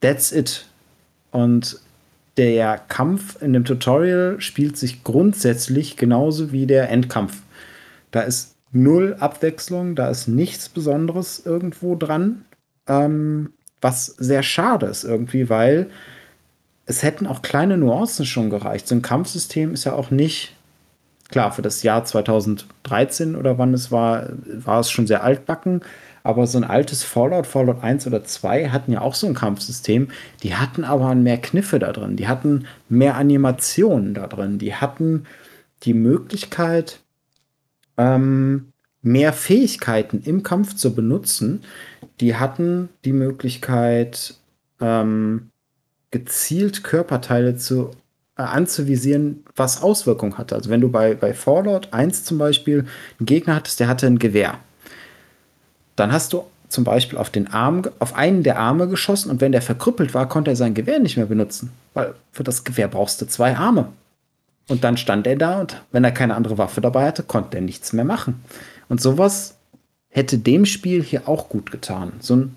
that's 0.00 0.32
it. 0.32 0.66
Und 1.30 1.80
der 2.36 2.78
Kampf 2.78 3.40
in 3.40 3.52
dem 3.52 3.64
Tutorial 3.64 4.40
spielt 4.40 4.76
sich 4.76 5.04
grundsätzlich 5.04 5.96
genauso 5.96 6.52
wie 6.52 6.66
der 6.66 6.90
Endkampf. 6.90 7.42
Da 8.10 8.20
ist 8.22 8.56
null 8.72 9.16
Abwechslung, 9.18 9.94
da 9.94 10.10
ist 10.10 10.28
nichts 10.28 10.68
Besonderes 10.68 11.44
irgendwo 11.44 11.96
dran. 11.96 12.44
Ähm, 12.86 13.52
was 13.80 14.06
sehr 14.06 14.42
schade 14.42 14.86
ist 14.86 15.04
irgendwie, 15.04 15.48
weil 15.48 15.90
es 16.86 17.02
hätten 17.02 17.26
auch 17.26 17.42
kleine 17.42 17.78
Nuancen 17.78 18.26
schon 18.26 18.50
gereicht. 18.50 18.86
So 18.86 18.94
ein 18.94 19.02
Kampfsystem 19.02 19.72
ist 19.72 19.84
ja 19.84 19.94
auch 19.94 20.10
nicht 20.10 20.55
klar, 21.28 21.52
für 21.52 21.62
das 21.62 21.82
Jahr 21.82 22.04
2013 22.04 23.36
oder 23.36 23.58
wann 23.58 23.74
es 23.74 23.90
war, 23.90 24.28
war 24.46 24.80
es 24.80 24.90
schon 24.90 25.06
sehr 25.06 25.22
altbacken. 25.22 25.82
Aber 26.22 26.46
so 26.48 26.58
ein 26.58 26.64
altes 26.64 27.04
Fallout, 27.04 27.46
Fallout 27.46 27.84
1 27.84 28.06
oder 28.08 28.24
2 28.24 28.70
hatten 28.70 28.90
ja 28.90 29.00
auch 29.00 29.14
so 29.14 29.28
ein 29.28 29.34
Kampfsystem. 29.34 30.08
Die 30.42 30.56
hatten 30.56 30.82
aber 30.82 31.14
mehr 31.14 31.38
Kniffe 31.38 31.78
da 31.78 31.92
drin. 31.92 32.16
Die 32.16 32.26
hatten 32.26 32.66
mehr 32.88 33.16
Animationen 33.16 34.12
da 34.12 34.26
drin. 34.26 34.58
Die 34.58 34.74
hatten 34.74 35.24
die 35.84 35.94
Möglichkeit, 35.94 37.00
ähm, 37.96 38.72
mehr 39.02 39.32
Fähigkeiten 39.32 40.20
im 40.24 40.42
Kampf 40.42 40.74
zu 40.74 40.96
benutzen. 40.96 41.62
Die 42.20 42.34
hatten 42.34 42.88
die 43.04 43.12
Möglichkeit, 43.12 44.34
ähm, 44.80 45.50
gezielt 46.10 46.82
Körperteile 46.82 47.56
zu 47.56 47.92
anzuvisieren, 48.44 49.44
was 49.56 49.82
Auswirkungen 49.82 50.38
hatte. 50.38 50.54
Also 50.54 50.70
wenn 50.70 50.80
du 50.80 50.90
bei, 50.90 51.14
bei 51.14 51.32
Fallout 51.32 51.92
1 51.92 52.24
zum 52.24 52.38
Beispiel 52.38 52.86
einen 53.18 53.26
Gegner 53.26 53.56
hattest, 53.56 53.80
der 53.80 53.88
hatte 53.88 54.06
ein 54.06 54.18
Gewehr, 54.18 54.58
dann 55.96 56.12
hast 56.12 56.32
du 56.32 56.44
zum 56.68 56.84
Beispiel 56.84 57.18
auf 57.18 57.30
den 57.30 57.48
Arm, 57.48 57.82
auf 57.98 58.14
einen 58.14 58.42
der 58.42 58.58
Arme 58.58 58.88
geschossen 58.88 59.30
und 59.30 59.40
wenn 59.40 59.52
der 59.52 59.62
verkrüppelt 59.62 60.14
war, 60.14 60.28
konnte 60.28 60.50
er 60.50 60.56
sein 60.56 60.74
Gewehr 60.74 60.98
nicht 60.98 61.16
mehr 61.16 61.26
benutzen, 61.26 61.72
weil 61.94 62.14
für 62.32 62.44
das 62.44 62.64
Gewehr 62.64 62.88
brauchst 62.88 63.20
du 63.20 63.26
zwei 63.26 63.56
Arme. 63.56 63.88
Und 64.68 64.82
dann 64.82 64.96
stand 64.96 65.26
er 65.26 65.36
da 65.36 65.60
und 65.60 65.80
wenn 65.92 66.04
er 66.04 66.12
keine 66.12 66.34
andere 66.34 66.58
Waffe 66.58 66.80
dabei 66.80 67.06
hatte, 67.06 67.22
konnte 67.22 67.56
er 67.56 67.62
nichts 67.62 67.92
mehr 67.92 68.04
machen. 68.04 68.42
Und 68.88 69.00
sowas 69.00 69.56
hätte 70.08 70.38
dem 70.38 70.66
Spiel 70.66 71.02
hier 71.02 71.28
auch 71.28 71.48
gut 71.48 71.70
getan. 71.70 72.12
So 72.20 72.36
ein, 72.36 72.56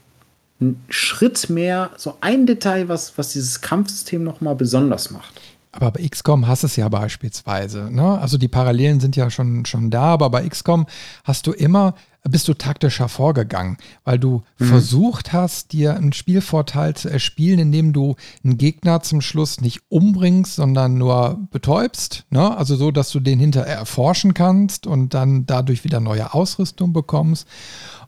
ein 0.60 0.84
Schritt 0.90 1.50
mehr, 1.50 1.92
so 1.98 2.18
ein 2.20 2.48
Detail, 2.48 2.90
was, 2.90 3.18
was 3.18 3.34
dieses 3.34 3.62
Kampfsystem 3.62 4.24
nochmal 4.24 4.56
besonders 4.56 5.12
macht. 5.12 5.40
Aber 5.72 5.92
bei 5.92 6.08
XCOM 6.08 6.48
hast 6.48 6.64
du 6.64 6.68
es 6.68 6.76
ja 6.76 6.90
beispielsweise. 6.90 7.90
Ne? 7.92 8.20
Also 8.20 8.38
die 8.38 8.48
Parallelen 8.48 9.00
sind 9.00 9.16
ja 9.16 9.30
schon, 9.30 9.66
schon 9.66 9.92
da, 9.92 10.06
aber 10.06 10.30
bei 10.32 10.48
XCOM 10.48 10.88
hast 11.24 11.46
du 11.46 11.52
immer, 11.52 11.94
bist 12.24 12.48
du 12.48 12.56
taktischer 12.56 13.08
vorgegangen, 13.08 13.78
weil 14.04 14.18
du 14.18 14.42
mhm. 14.58 14.66
versucht 14.66 15.32
hast, 15.32 15.72
dir 15.72 15.96
einen 15.96 16.12
Spielvorteil 16.12 16.96
zu 16.96 17.10
erspielen, 17.10 17.60
indem 17.60 17.94
du 17.94 18.16
einen 18.44 18.58
Gegner 18.58 19.02
zum 19.02 19.22
Schluss 19.22 19.62
nicht 19.62 19.82
umbringst, 19.90 20.56
sondern 20.56 20.98
nur 20.98 21.40
betäubst. 21.52 22.26
Ne? 22.32 22.58
Also 22.58 22.76
so, 22.76 22.90
dass 22.90 23.12
du 23.12 23.20
den 23.20 23.40
hinterher 23.40 23.76
erforschen 23.76 24.34
kannst 24.34 24.88
und 24.88 25.14
dann 25.14 25.46
dadurch 25.46 25.84
wieder 25.84 26.00
neue 26.00 26.34
Ausrüstung 26.34 26.94
bekommst. 26.94 27.48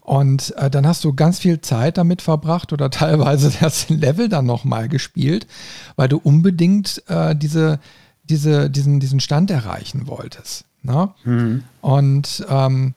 Und 0.02 0.52
äh, 0.56 0.68
dann 0.68 0.86
hast 0.86 1.04
du 1.04 1.14
ganz 1.14 1.38
viel 1.38 1.60
Zeit 1.60 1.96
damit 1.96 2.22
verbracht 2.22 2.72
oder 2.72 2.90
teilweise 2.90 3.52
das 3.60 3.88
Level 3.88 4.28
dann 4.28 4.46
nochmal 4.46 4.88
gespielt, 4.88 5.46
weil 5.96 6.08
du 6.08 6.18
unbedingt 6.18 7.02
äh, 7.08 7.36
diese, 7.36 7.78
diese, 8.24 8.68
diesen, 8.68 9.00
diesen 9.00 9.20
Stand 9.20 9.50
erreichen 9.50 10.06
wolltest. 10.08 10.64
Ne? 10.82 11.10
Mhm. 11.24 11.64
Und 11.80 12.44
ähm, 12.48 12.94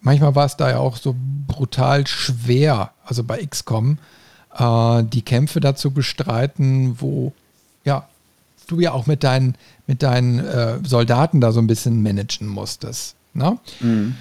manchmal 0.00 0.34
war 0.34 0.46
es 0.46 0.56
da 0.56 0.70
ja 0.70 0.78
auch 0.78 0.96
so 0.96 1.14
brutal 1.46 2.06
schwer, 2.06 2.92
also 3.04 3.24
bei 3.24 3.44
XCOM, 3.44 3.98
äh, 4.56 5.04
die 5.04 5.22
Kämpfe 5.22 5.60
dazu 5.60 5.90
bestreiten, 5.90 6.96
wo 7.00 7.34
ja, 7.84 8.08
du 8.68 8.80
ja 8.80 8.92
auch 8.92 9.06
mit 9.06 9.22
deinen, 9.22 9.56
mit 9.86 10.02
deinen 10.02 10.38
äh, 10.38 10.78
Soldaten 10.82 11.42
da 11.42 11.52
so 11.52 11.60
ein 11.60 11.66
bisschen 11.66 12.02
managen 12.02 12.48
musstest. 12.48 13.16
Ne? 13.34 13.58
Mhm. 13.80 14.14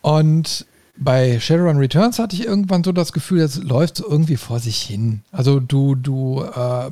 Und 0.00 0.66
bei 1.02 1.40
Shadowrun 1.40 1.78
Returns 1.78 2.18
hatte 2.18 2.36
ich 2.36 2.44
irgendwann 2.44 2.84
so 2.84 2.92
das 2.92 3.12
Gefühl, 3.12 3.40
das 3.40 3.56
läuft 3.56 3.96
so 3.96 4.08
irgendwie 4.08 4.36
vor 4.36 4.60
sich 4.60 4.82
hin. 4.82 5.22
Also 5.32 5.58
du, 5.58 5.94
du 5.94 6.42
äh, 6.42 6.90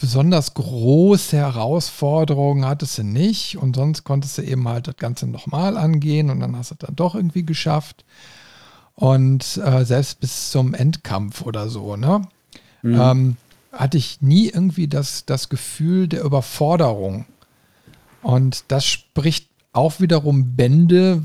besonders 0.00 0.54
große 0.54 1.36
Herausforderungen 1.36 2.64
hattest 2.64 2.96
du 2.96 3.02
nicht 3.02 3.58
und 3.58 3.76
sonst 3.76 4.04
konntest 4.04 4.38
du 4.38 4.42
eben 4.42 4.66
halt 4.66 4.88
das 4.88 4.96
Ganze 4.96 5.26
nochmal 5.26 5.76
angehen 5.76 6.30
und 6.30 6.40
dann 6.40 6.56
hast 6.56 6.70
du 6.70 6.76
es 6.76 6.78
dann 6.78 6.96
doch 6.96 7.14
irgendwie 7.14 7.44
geschafft. 7.44 8.06
Und 8.94 9.58
äh, 9.58 9.84
selbst 9.84 10.20
bis 10.20 10.50
zum 10.50 10.72
Endkampf 10.72 11.42
oder 11.42 11.68
so, 11.68 11.96
ne? 11.96 12.22
Mhm. 12.80 13.00
Ähm, 13.00 13.36
hatte 13.72 13.98
ich 13.98 14.22
nie 14.22 14.48
irgendwie 14.48 14.88
das, 14.88 15.26
das 15.26 15.50
Gefühl 15.50 16.08
der 16.08 16.24
Überforderung. 16.24 17.26
Und 18.22 18.64
das 18.68 18.86
spricht 18.86 19.48
auch 19.72 20.00
wiederum 20.00 20.56
Bände, 20.56 21.22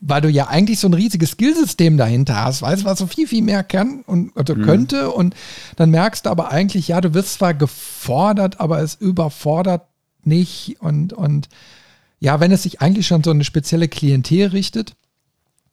weil 0.00 0.22
du 0.22 0.30
ja 0.30 0.48
eigentlich 0.48 0.80
so 0.80 0.88
ein 0.88 0.94
riesiges 0.94 1.32
Skillsystem 1.32 1.98
dahinter 1.98 2.42
hast, 2.42 2.62
weißt 2.62 2.82
du, 2.82 2.86
was 2.86 2.98
so 2.98 3.06
viel, 3.06 3.26
viel 3.26 3.42
mehr 3.42 3.62
kann 3.62 4.02
und 4.06 4.36
also 4.36 4.54
mhm. 4.54 4.62
könnte. 4.62 5.10
Und 5.10 5.34
dann 5.76 5.90
merkst 5.90 6.26
du 6.26 6.30
aber 6.30 6.50
eigentlich, 6.50 6.88
ja, 6.88 7.00
du 7.00 7.12
wirst 7.12 7.34
zwar 7.34 7.52
gefordert, 7.52 8.60
aber 8.60 8.80
es 8.80 8.94
überfordert 8.94 9.86
nicht. 10.24 10.76
Und, 10.80 11.12
und 11.12 11.48
ja, 12.18 12.40
wenn 12.40 12.50
es 12.50 12.62
sich 12.62 12.80
eigentlich 12.80 13.06
schon 13.06 13.22
so 13.22 13.30
eine 13.30 13.44
spezielle 13.44 13.88
Klientel 13.88 14.48
richtet, 14.48 14.94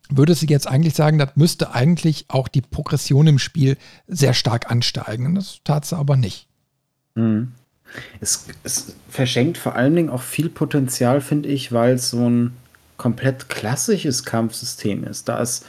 würde 0.09 0.35
sie 0.35 0.47
jetzt 0.47 0.67
eigentlich 0.67 0.93
sagen, 0.93 1.17
das 1.17 1.35
müsste 1.35 1.73
eigentlich 1.73 2.25
auch 2.27 2.47
die 2.47 2.61
Progression 2.61 3.27
im 3.27 3.39
Spiel 3.39 3.77
sehr 4.07 4.33
stark 4.33 4.71
ansteigen. 4.71 5.35
Das 5.35 5.59
tat 5.63 5.85
sie 5.85 5.97
aber 5.97 6.17
nicht. 6.17 6.47
Mhm. 7.15 7.53
Es, 8.19 8.45
es, 8.63 8.93
verschenkt 9.09 9.57
vor 9.57 9.75
allen 9.75 9.95
Dingen 9.95 10.09
auch 10.09 10.21
viel 10.21 10.49
Potenzial, 10.49 11.21
finde 11.21 11.49
ich, 11.49 11.71
weil 11.71 11.95
es 11.95 12.09
so 12.09 12.29
ein 12.29 12.51
komplett 12.97 13.49
klassisches 13.49 14.23
Kampfsystem 14.23 15.03
ist. 15.03 15.29
Da 15.29 15.39
ist 15.39 15.65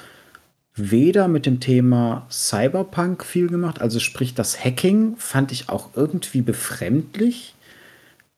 weder 0.75 1.29
mit 1.29 1.47
dem 1.47 1.61
Thema 1.61 2.27
Cyberpunk 2.31 3.25
viel 3.25 3.49
gemacht, 3.49 3.81
also 3.81 3.99
sprich 3.99 4.35
das 4.35 4.65
Hacking 4.65 5.17
fand 5.17 5.53
ich 5.53 5.69
auch 5.69 5.91
irgendwie 5.95 6.41
befremdlich. 6.41 7.55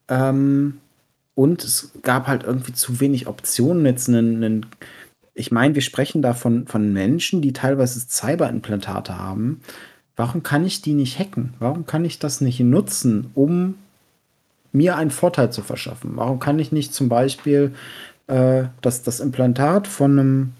Ähm, 0.07 0.79
und 1.35 1.63
es 1.63 1.91
gab 2.01 2.27
halt 2.27 2.43
irgendwie 2.43 2.73
zu 2.73 2.99
wenig 2.99 3.27
Optionen, 3.27 3.85
jetzt 3.85 4.09
einen, 4.09 4.43
einen 4.43 4.65
ich 5.33 5.51
meine, 5.51 5.75
wir 5.75 5.81
sprechen 5.81 6.21
da 6.21 6.33
von, 6.33 6.67
von 6.67 6.91
Menschen, 6.91 7.41
die 7.41 7.53
teilweise 7.53 8.05
Cyberimplantate 8.05 9.17
haben. 9.17 9.61
Warum 10.15 10.43
kann 10.43 10.65
ich 10.65 10.81
die 10.81 10.93
nicht 10.93 11.17
hacken? 11.17 11.53
Warum 11.59 11.85
kann 11.85 12.03
ich 12.03 12.19
das 12.19 12.41
nicht 12.41 12.59
nutzen, 12.59 13.31
um 13.33 13.75
mir 14.73 14.97
einen 14.97 15.11
Vorteil 15.11 15.51
zu 15.51 15.61
verschaffen? 15.61 16.11
Warum 16.15 16.39
kann 16.39 16.59
ich 16.59 16.71
nicht 16.71 16.93
zum 16.93 17.07
Beispiel 17.07 17.73
äh, 18.31 18.69
das, 18.81 19.03
das 19.03 19.19
Implantat 19.19 19.87
von 19.87 20.17
einem, 20.17 20.53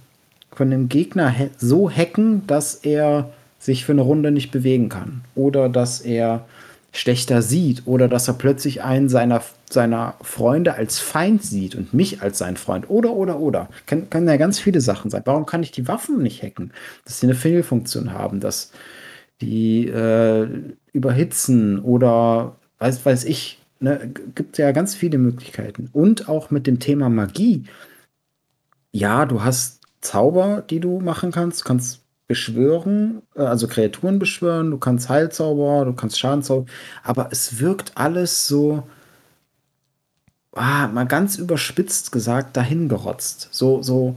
von 0.52 0.72
einem 0.72 0.90
Gegner 0.90 1.34
so 1.58 1.90
hacken, 1.90 2.46
dass 2.48 2.76
er 2.76 3.32
sich 3.60 3.86
für 3.86 3.94
eine 3.94 4.02
Runde 4.02 4.32
nicht 4.32 4.52
bewegen 4.52 4.90
kann? 4.90 5.22
Oder 5.36 5.70
dass 5.70 6.02
er 6.02 6.46
schlechter 6.92 7.42
sieht 7.42 7.84
oder 7.86 8.10
dass 8.10 8.28
er 8.28 8.34
plötzlich 8.34 8.84
einen 8.84 9.08
seiner, 9.08 9.42
seiner 9.70 10.16
Freunde 10.22 10.74
als 10.74 11.00
Feind 11.00 11.42
sieht 11.42 11.76
und 11.76 11.94
mich 11.94 12.22
als 12.22 12.38
sein 12.38 12.58
Freund 12.58 12.90
oder 12.90 13.14
oder 13.14 13.40
oder. 13.40 13.70
Kann, 13.86 14.10
kann 14.10 14.28
ja 14.28 14.36
ganz 14.36 14.60
viele 14.60 14.82
Sachen 14.82 15.10
sein. 15.10 15.22
Warum 15.24 15.46
kann 15.46 15.64
ich 15.64 15.72
die 15.72 15.88
Waffen 15.88 16.22
nicht 16.22 16.44
hacken? 16.44 16.74
Dass 17.06 17.22
sie 17.22 17.28
eine 17.28 17.36
Fehlfunktion 17.36 18.12
haben, 18.12 18.42
dass 18.42 18.72
die 19.40 19.88
äh, 19.88 20.48
überhitzen 20.92 21.80
oder 21.80 22.58
weiß, 22.80 23.06
weiß 23.06 23.24
ich. 23.24 23.61
Ne, 23.82 24.14
gibt 24.36 24.60
ja 24.60 24.72
ganz 24.74 24.94
viele 24.94 25.18
Möglichkeiten. 25.18 25.90
Und 25.92 26.30
auch 26.30 26.52
mit 26.52 26.68
dem 26.68 26.80
Thema 26.80 27.10
Magie. 27.10 27.64
Ja, 28.92 29.26
du 29.26 29.44
hast 29.44 29.82
Zauber, 30.02 30.64
die 30.70 30.80
du 30.80 31.00
machen 31.00 31.32
kannst, 31.32 31.66
kannst 31.66 32.02
beschwören, 32.28 33.24
äh, 33.36 33.42
also 33.42 33.68
Kreaturen 33.68 34.20
beschwören, 34.20 34.70
du 34.70 34.78
kannst 34.78 35.10
Heilzauber, 35.10 35.86
du 35.86 35.94
kannst 35.94 36.20
Schadenzauber, 36.20 36.66
aber 37.04 37.30
es 37.32 37.60
wirkt 37.60 37.94
alles 37.96 38.48
so, 38.48 38.84
ah, 40.54 40.88
mal 40.88 41.08
ganz 41.08 41.38
überspitzt 41.38 42.12
gesagt, 42.12 42.56
dahingerotzt. 42.56 43.50
So, 43.52 43.82
so 43.82 44.16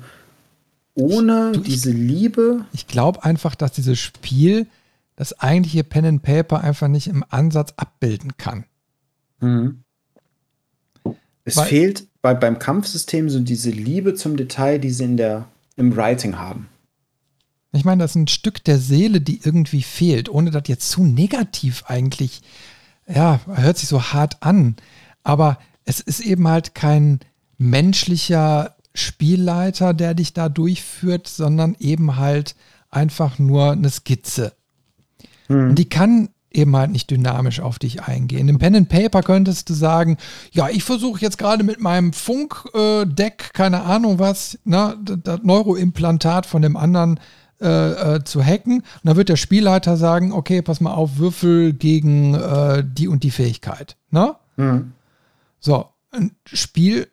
ohne 0.95 1.53
ich, 1.53 1.57
du, 1.57 1.65
diese 1.65 1.91
Liebe. 1.91 2.66
Ich 2.73 2.86
glaube 2.86 3.24
einfach, 3.24 3.55
dass 3.55 3.73
dieses 3.73 3.99
Spiel 3.99 4.66
das 5.16 5.41
eigentliche 5.41 5.85
Pen 5.85 6.05
and 6.05 6.23
Paper 6.23 6.61
einfach 6.61 6.89
nicht 6.89 7.07
im 7.07 7.24
Ansatz 7.31 7.73
abbilden 7.78 8.36
kann. 8.36 8.66
Mhm. 9.44 9.84
Es 11.44 11.56
Weil, 11.56 11.66
fehlt 11.66 12.06
bei, 12.22 12.34
beim 12.34 12.58
Kampfsystem 12.58 13.28
so 13.28 13.40
diese 13.40 13.70
Liebe 13.70 14.14
zum 14.14 14.36
Detail, 14.36 14.78
die 14.78 14.90
sie 14.90 15.04
in 15.04 15.16
der, 15.16 15.46
im 15.76 15.94
Writing 15.94 16.38
haben. 16.38 16.68
Ich 17.72 17.84
meine, 17.84 18.02
das 18.02 18.12
ist 18.12 18.16
ein 18.16 18.28
Stück 18.28 18.62
der 18.64 18.78
Seele, 18.78 19.20
die 19.20 19.40
irgendwie 19.42 19.82
fehlt, 19.82 20.28
ohne 20.28 20.50
das 20.50 20.62
jetzt 20.66 20.90
zu 20.90 21.04
negativ 21.04 21.84
eigentlich, 21.86 22.42
ja, 23.06 23.40
hört 23.46 23.78
sich 23.78 23.88
so 23.88 24.00
hart 24.00 24.42
an. 24.42 24.76
Aber 25.22 25.58
es 25.84 26.00
ist 26.00 26.20
eben 26.20 26.48
halt 26.48 26.74
kein 26.74 27.20
menschlicher 27.58 28.76
Spielleiter, 28.94 29.92
der 29.92 30.14
dich 30.14 30.32
da 30.32 30.48
durchführt, 30.48 31.26
sondern 31.26 31.76
eben 31.78 32.16
halt 32.16 32.54
einfach 32.90 33.38
nur 33.38 33.72
eine 33.72 33.90
Skizze. 33.90 34.52
Hm. 35.48 35.70
Und 35.70 35.74
die 35.74 35.88
kann 35.88 36.28
eben 36.55 36.76
halt 36.76 36.90
nicht 36.90 37.10
dynamisch 37.10 37.60
auf 37.60 37.78
dich 37.78 38.02
eingehen. 38.02 38.48
Im 38.48 38.59
Pen 38.59 38.76
and 38.76 38.89
Paper 38.89 39.22
könntest 39.22 39.68
du 39.68 39.74
sagen, 39.74 40.16
ja, 40.52 40.68
ich 40.68 40.85
versuche 40.85 41.20
jetzt 41.20 41.39
gerade 41.39 41.64
mit 41.64 41.81
meinem 41.81 42.12
Funkdeck, 42.12 43.51
keine 43.52 43.82
Ahnung 43.82 44.18
was, 44.18 44.59
ne, 44.64 44.97
das 45.02 45.40
Neuroimplantat 45.43 46.47
von 46.47 46.62
dem 46.62 46.76
anderen 46.76 47.20
äh, 47.60 48.16
äh, 48.16 48.24
zu 48.24 48.43
hacken. 48.43 48.81
Und 48.81 48.85
dann 49.05 49.16
wird 49.16 49.28
der 49.28 49.36
Spielleiter 49.36 49.97
sagen, 49.97 50.32
okay, 50.32 50.62
pass 50.62 50.81
mal 50.81 50.94
auf, 50.94 51.18
Würfel 51.18 51.72
gegen 51.72 52.35
äh, 52.35 52.85
die 52.86 53.09
und 53.09 53.22
die 53.22 53.31
Fähigkeit. 53.31 53.97
Ne? 54.10 54.35
Mhm. 54.56 54.93
So, 55.60 55.86
ein 56.10 56.32
Spiel, 56.47 57.09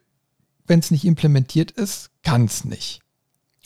wenn 0.67 0.79
es 0.79 0.91
nicht 0.91 1.05
implementiert 1.05 1.71
ist, 1.71 2.11
kann 2.23 2.45
es 2.45 2.65
nicht. 2.65 3.01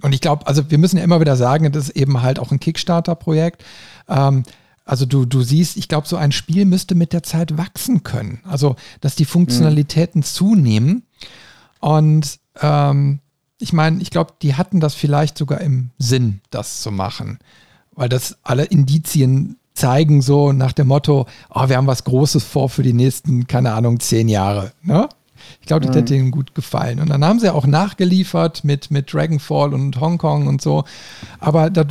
Und 0.02 0.14
ich 0.14 0.22
glaube, 0.22 0.46
also 0.48 0.70
wir 0.70 0.78
müssen 0.78 0.98
ja 0.98 1.04
immer 1.04 1.22
wieder 1.22 1.36
sagen, 1.36 1.72
das 1.72 1.90
ist 1.90 1.96
eben 1.96 2.22
halt 2.22 2.40
auch 2.40 2.52
ein 2.52 2.60
Kickstarter-Projekt. 2.60 3.64
Ähm, 4.08 4.44
also 4.86 5.08
du, 5.08 5.26
du 5.26 5.42
siehst, 5.42 5.78
ich 5.78 5.88
glaube, 5.88 6.08
so 6.08 6.16
ein 6.16 6.32
Spiel 6.32 6.66
müsste 6.66 6.94
mit 6.94 7.12
der 7.12 7.24
Zeit 7.24 7.58
wachsen 7.58 8.04
können. 8.04 8.40
Also, 8.46 8.76
dass 9.02 9.16
die 9.16 9.26
Funktionalitäten 9.26 10.20
mhm. 10.20 10.26
zunehmen. 10.26 11.04
Und 11.80 12.40
ähm, 12.62 13.20
ich 13.60 13.74
meine, 13.74 14.02
ich 14.02 14.12
glaube, 14.12 14.34
die 14.42 14.56
hatten 14.56 14.80
das 14.80 14.94
vielleicht 14.94 15.38
sogar 15.38 15.62
im 15.62 15.90
Sinn, 15.98 16.42
das 16.52 16.82
zu 16.82 16.92
machen, 16.92 17.40
weil 17.94 18.10
das 18.10 18.38
alle 18.44 18.66
Indizien 18.66 19.58
zeigen 19.74 20.22
so 20.22 20.54
nach 20.54 20.72
dem 20.72 20.88
Motto, 20.88 21.26
oh, 21.50 21.68
wir 21.68 21.78
haben 21.78 21.88
was 21.88 22.04
Großes 22.04 22.44
vor 22.44 22.70
für 22.70 22.84
die 22.84 22.94
nächsten, 22.94 23.48
keine 23.48 23.74
Ahnung, 23.74 24.00
zehn 24.00 24.30
Jahre. 24.30 24.72
Ne? 24.84 25.10
Ich 25.62 25.68
glaube, 25.68 25.86
das 25.86 25.96
mhm. 25.96 26.00
hätte 26.00 26.16
ihnen 26.16 26.32
gut 26.32 26.54
gefallen. 26.54 27.00
Und 27.00 27.10
dann 27.10 27.26
haben 27.26 27.40
sie 27.40 27.54
auch 27.54 27.66
nachgeliefert 27.66 28.64
mit, 28.64 28.92
mit 28.92 29.12
Dragonfall 29.12 29.74
und 29.74 30.00
Hongkong 30.00 30.48
und 30.48 30.62
so. 30.62 30.86
Aber 31.40 31.70
das 31.70 31.88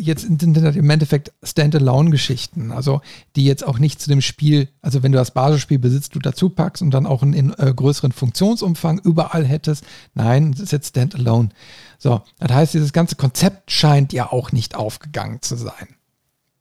jetzt 0.00 0.22
sind 0.22 0.56
das 0.56 0.76
im 0.76 0.88
Endeffekt 0.88 1.32
Standalone-Geschichten, 1.42 2.72
also 2.72 3.02
die 3.34 3.44
jetzt 3.44 3.66
auch 3.66 3.78
nicht 3.78 4.00
zu 4.00 4.08
dem 4.08 4.22
Spiel, 4.22 4.68
also 4.80 5.02
wenn 5.02 5.12
du 5.12 5.18
das 5.18 5.32
Basisspiel 5.32 5.78
besitzt, 5.78 6.14
du 6.14 6.20
dazu 6.20 6.48
packst 6.48 6.82
und 6.82 6.92
dann 6.92 7.06
auch 7.06 7.22
einen, 7.22 7.34
einen 7.34 7.54
äh, 7.58 7.72
größeren 7.74 8.12
Funktionsumfang 8.12 8.98
überall 9.00 9.44
hättest. 9.44 9.84
Nein, 10.14 10.52
das 10.52 10.60
ist 10.60 10.72
jetzt 10.72 10.88
Standalone. 10.88 11.50
So, 11.98 12.22
das 12.38 12.52
heißt, 12.52 12.74
dieses 12.74 12.92
ganze 12.92 13.16
Konzept 13.16 13.70
scheint 13.70 14.12
ja 14.12 14.32
auch 14.32 14.52
nicht 14.52 14.74
aufgegangen 14.74 15.42
zu 15.42 15.56
sein. 15.56 15.88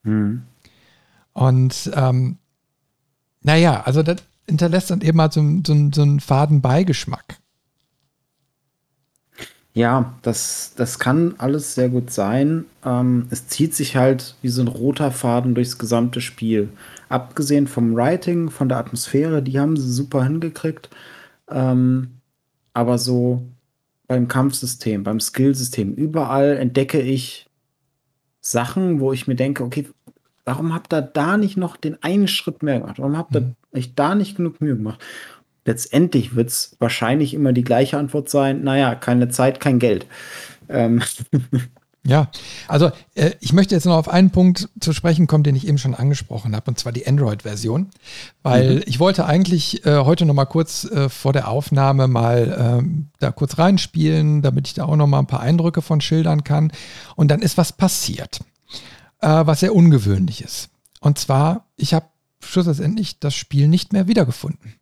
Mhm. 0.04 0.44
Und 1.34 1.92
ähm, 1.94 2.38
naja, 3.42 3.82
also 3.84 4.04
das 4.04 4.18
hinterlässt 4.48 4.92
dann 4.92 5.02
eben 5.02 5.20
halt 5.22 5.34
so, 5.34 5.42
so, 5.66 5.90
so 5.94 6.02
einen 6.02 6.20
faden 6.20 6.62
Beigeschmack. 6.62 7.38
Ja, 9.76 10.14
das, 10.22 10.72
das 10.78 11.00
kann 11.00 11.36
alles 11.38 11.76
sehr 11.76 11.90
gut 11.90 12.10
sein. 12.10 12.64
Ähm, 12.86 13.28
es 13.30 13.48
zieht 13.48 13.76
sich 13.76 13.98
halt 13.98 14.36
wie 14.42 14.48
so 14.48 14.62
ein 14.62 14.70
roter 14.70 15.12
Faden 15.12 15.54
durchs 15.54 15.78
gesamte 15.78 16.22
Spiel. 16.22 16.70
Abgesehen 17.10 17.68
vom 17.68 17.94
Writing, 17.94 18.50
von 18.50 18.70
der 18.70 18.78
Atmosphäre, 18.78 19.44
die 19.44 19.60
haben 19.60 19.76
sie 19.76 19.92
super 19.92 20.24
hingekriegt. 20.24 20.90
Ähm, 21.50 22.12
aber 22.74 22.98
so 22.98 23.44
beim 24.08 24.30
Kampfsystem, 24.30 25.04
beim 25.04 25.20
Skillsystem, 25.20 25.94
überall 25.94 26.56
entdecke 26.56 27.02
ich 27.02 27.50
Sachen, 28.40 29.02
wo 29.02 29.12
ich 29.12 29.28
mir 29.28 29.36
denke, 29.36 29.64
okay, 29.64 29.90
warum 30.46 30.74
habt 30.74 30.94
ihr 30.94 31.02
da 31.02 31.36
nicht 31.36 31.58
noch 31.58 31.76
den 31.76 32.02
einen 32.02 32.30
Schritt 32.30 32.64
mehr 32.64 32.80
gemacht? 32.80 33.00
Warum 33.00 33.18
habt 33.18 33.36
ihr 33.36 33.42
mhm. 33.42 33.56
euch 33.74 33.94
da 33.94 34.16
nicht 34.16 34.38
genug 34.38 34.62
Mühe 34.62 34.78
gemacht? 34.78 35.02
Letztendlich 35.66 36.36
wird 36.36 36.50
es 36.50 36.76
wahrscheinlich 36.80 37.34
immer 37.34 37.52
die 37.52 37.64
gleiche 37.64 37.98
Antwort 37.98 38.30
sein, 38.30 38.64
naja, 38.64 38.96
keine 38.96 39.30
Zeit, 39.30 39.60
kein 39.60 39.80
Geld. 39.80 40.06
Ähm. 40.70 41.02
Ja, 42.08 42.30
also 42.68 42.92
äh, 43.16 43.32
ich 43.40 43.52
möchte 43.52 43.74
jetzt 43.74 43.86
noch 43.86 43.98
auf 43.98 44.08
einen 44.08 44.30
Punkt 44.30 44.70
zu 44.80 44.94
sprechen 44.94 45.26
kommen, 45.26 45.44
den 45.44 45.56
ich 45.56 45.68
eben 45.68 45.80
schon 45.80 45.96
angesprochen 45.96 46.56
habe, 46.56 46.70
und 46.70 46.78
zwar 46.78 46.92
die 46.92 47.08
Android-Version, 47.08 47.90
weil 48.44 48.76
mhm. 48.76 48.84
ich 48.86 49.00
wollte 49.00 49.26
eigentlich 49.26 49.84
äh, 49.88 49.98
heute 50.02 50.26
noch 50.26 50.36
mal 50.36 50.46
kurz 50.46 50.84
äh, 50.84 51.10
vor 51.10 51.34
der 51.34 51.48
Aufnahme 51.48 52.08
mal 52.08 52.78
ähm, 52.80 53.08
da 53.18 53.32
kurz 53.32 53.58
reinspielen, 53.58 54.44
damit 54.44 54.68
ich 54.68 54.76
da 54.76 54.86
auch 54.86 54.96
noch 54.96 55.08
mal 55.08 55.18
ein 55.18 55.26
paar 55.26 55.40
Eindrücke 55.40 55.82
von 55.82 56.00
schildern 56.00 56.44
kann. 56.44 56.72
Und 57.16 57.32
dann 57.32 57.42
ist 57.42 57.58
was 57.58 57.74
passiert, 57.74 58.42
äh, 59.22 59.28
was 59.28 59.62
sehr 59.62 59.74
ungewöhnlich 59.74 60.44
ist. 60.44 60.70
Und 61.00 61.18
zwar, 61.18 61.66
ich 61.76 61.96
habe 61.96 62.06
schlussendlich 62.40 63.20
das 63.20 63.34
Spiel 63.34 63.68
nicht 63.68 63.94
mehr 63.94 64.08
wiedergefunden. 64.08 64.76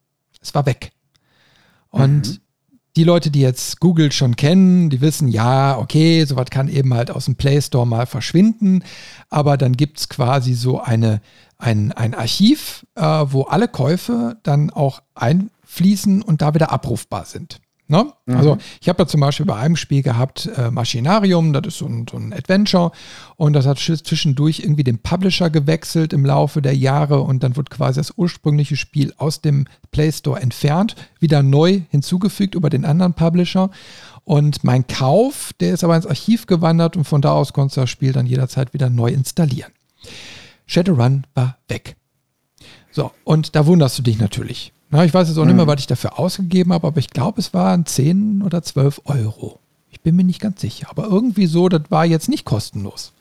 Es 0.43 0.53
war 0.53 0.67
weg. 0.67 0.91
Und 1.89 2.27
mhm 2.27 2.37
die 2.95 3.03
Leute, 3.03 3.31
die 3.31 3.41
jetzt 3.41 3.79
Google 3.79 4.11
schon 4.11 4.35
kennen, 4.35 4.89
die 4.89 5.01
wissen, 5.01 5.27
ja, 5.27 5.77
okay, 5.77 6.23
sowas 6.25 6.47
kann 6.51 6.67
eben 6.67 6.93
halt 6.93 7.09
aus 7.09 7.25
dem 7.25 7.35
Play 7.35 7.61
Store 7.61 7.87
mal 7.87 8.05
verschwinden, 8.05 8.83
aber 9.29 9.57
dann 9.57 9.73
gibt 9.73 9.99
es 9.99 10.09
quasi 10.09 10.53
so 10.53 10.79
eine, 10.79 11.21
ein, 11.57 11.91
ein 11.91 12.13
Archiv, 12.13 12.85
äh, 12.95 13.01
wo 13.01 13.43
alle 13.43 13.67
Käufe 13.67 14.37
dann 14.43 14.69
auch 14.69 15.01
einfließen 15.15 16.21
und 16.21 16.41
da 16.41 16.53
wieder 16.53 16.71
abrufbar 16.71 17.25
sind. 17.25 17.59
Ne? 17.87 18.13
Mhm. 18.25 18.35
Also 18.37 18.57
ich 18.81 18.87
habe 18.87 18.97
da 18.97 19.07
zum 19.07 19.19
Beispiel 19.19 19.45
bei 19.45 19.57
einem 19.57 19.75
Spiel 19.75 20.03
gehabt, 20.03 20.49
äh, 20.55 20.71
Machinarium, 20.71 21.51
das 21.51 21.67
ist 21.67 21.77
so 21.79 21.85
ein, 21.85 22.05
so 22.09 22.17
ein, 22.17 22.31
Adventure 22.31 22.91
und 23.35 23.53
das 23.53 23.65
hat 23.65 23.77
zwischendurch 23.77 24.59
irgendwie 24.59 24.85
den 24.85 24.99
Publisher 24.99 25.49
gewechselt 25.49 26.13
im 26.13 26.25
Laufe 26.25 26.61
der 26.61 26.75
Jahre 26.75 27.19
und 27.21 27.43
dann 27.43 27.57
wird 27.57 27.69
quasi 27.69 27.99
das 27.99 28.13
ursprüngliche 28.15 28.77
Spiel 28.77 29.13
aus 29.17 29.41
dem 29.41 29.65
Play 29.91 30.11
Store 30.11 30.39
entfernt, 30.39 30.95
wieder 31.19 31.43
neu 31.43 31.81
hinzugefügt 31.89 32.55
über 32.55 32.69
den 32.69 32.85
anderen 32.85 33.13
Publisher 33.13 33.69
und 34.23 34.63
mein 34.63 34.87
Kauf, 34.87 35.51
der 35.59 35.73
ist 35.73 35.83
aber 35.83 35.97
ins 35.97 36.07
Archiv 36.07 36.47
gewandert 36.47 36.95
und 36.95 37.03
von 37.03 37.21
da 37.21 37.33
aus 37.33 37.51
konntest 37.51 37.77
du 37.77 37.81
das 37.81 37.89
Spiel 37.89 38.13
dann 38.13 38.25
jederzeit 38.25 38.73
wieder 38.73 38.89
neu 38.89 39.09
installieren. 39.09 39.71
Shadowrun 40.65 41.27
war 41.33 41.57
weg. 41.67 41.97
So, 42.91 43.11
und 43.23 43.55
da 43.55 43.65
wunderst 43.65 43.97
du 43.97 44.03
dich 44.03 44.19
natürlich. 44.19 44.71
Na, 44.93 45.03
ich 45.03 45.11
weiß 45.11 45.27
jetzt 45.27 45.39
auch 45.39 45.45
nicht 45.45 45.55
mehr, 45.55 45.65
mhm. 45.65 45.69
was 45.69 45.79
ich 45.79 45.87
dafür 45.87 46.19
ausgegeben 46.19 46.71
habe, 46.71 46.85
aber 46.85 46.99
ich 46.99 47.09
glaube, 47.09 47.41
es 47.41 47.51
waren 47.51 47.83
10 47.83 48.43
oder 48.43 48.61
12 48.61 49.01
Euro. 49.05 49.57
Ich 49.89 50.01
bin 50.01 50.15
mir 50.15 50.23
nicht 50.23 50.39
ganz 50.39 50.61
sicher. 50.61 50.85
Aber 50.87 51.05
irgendwie 51.05 51.47
so, 51.47 51.67
das 51.67 51.81
war 51.89 52.05
jetzt 52.05 52.29
nicht 52.29 52.45
kostenlos. 52.45 53.11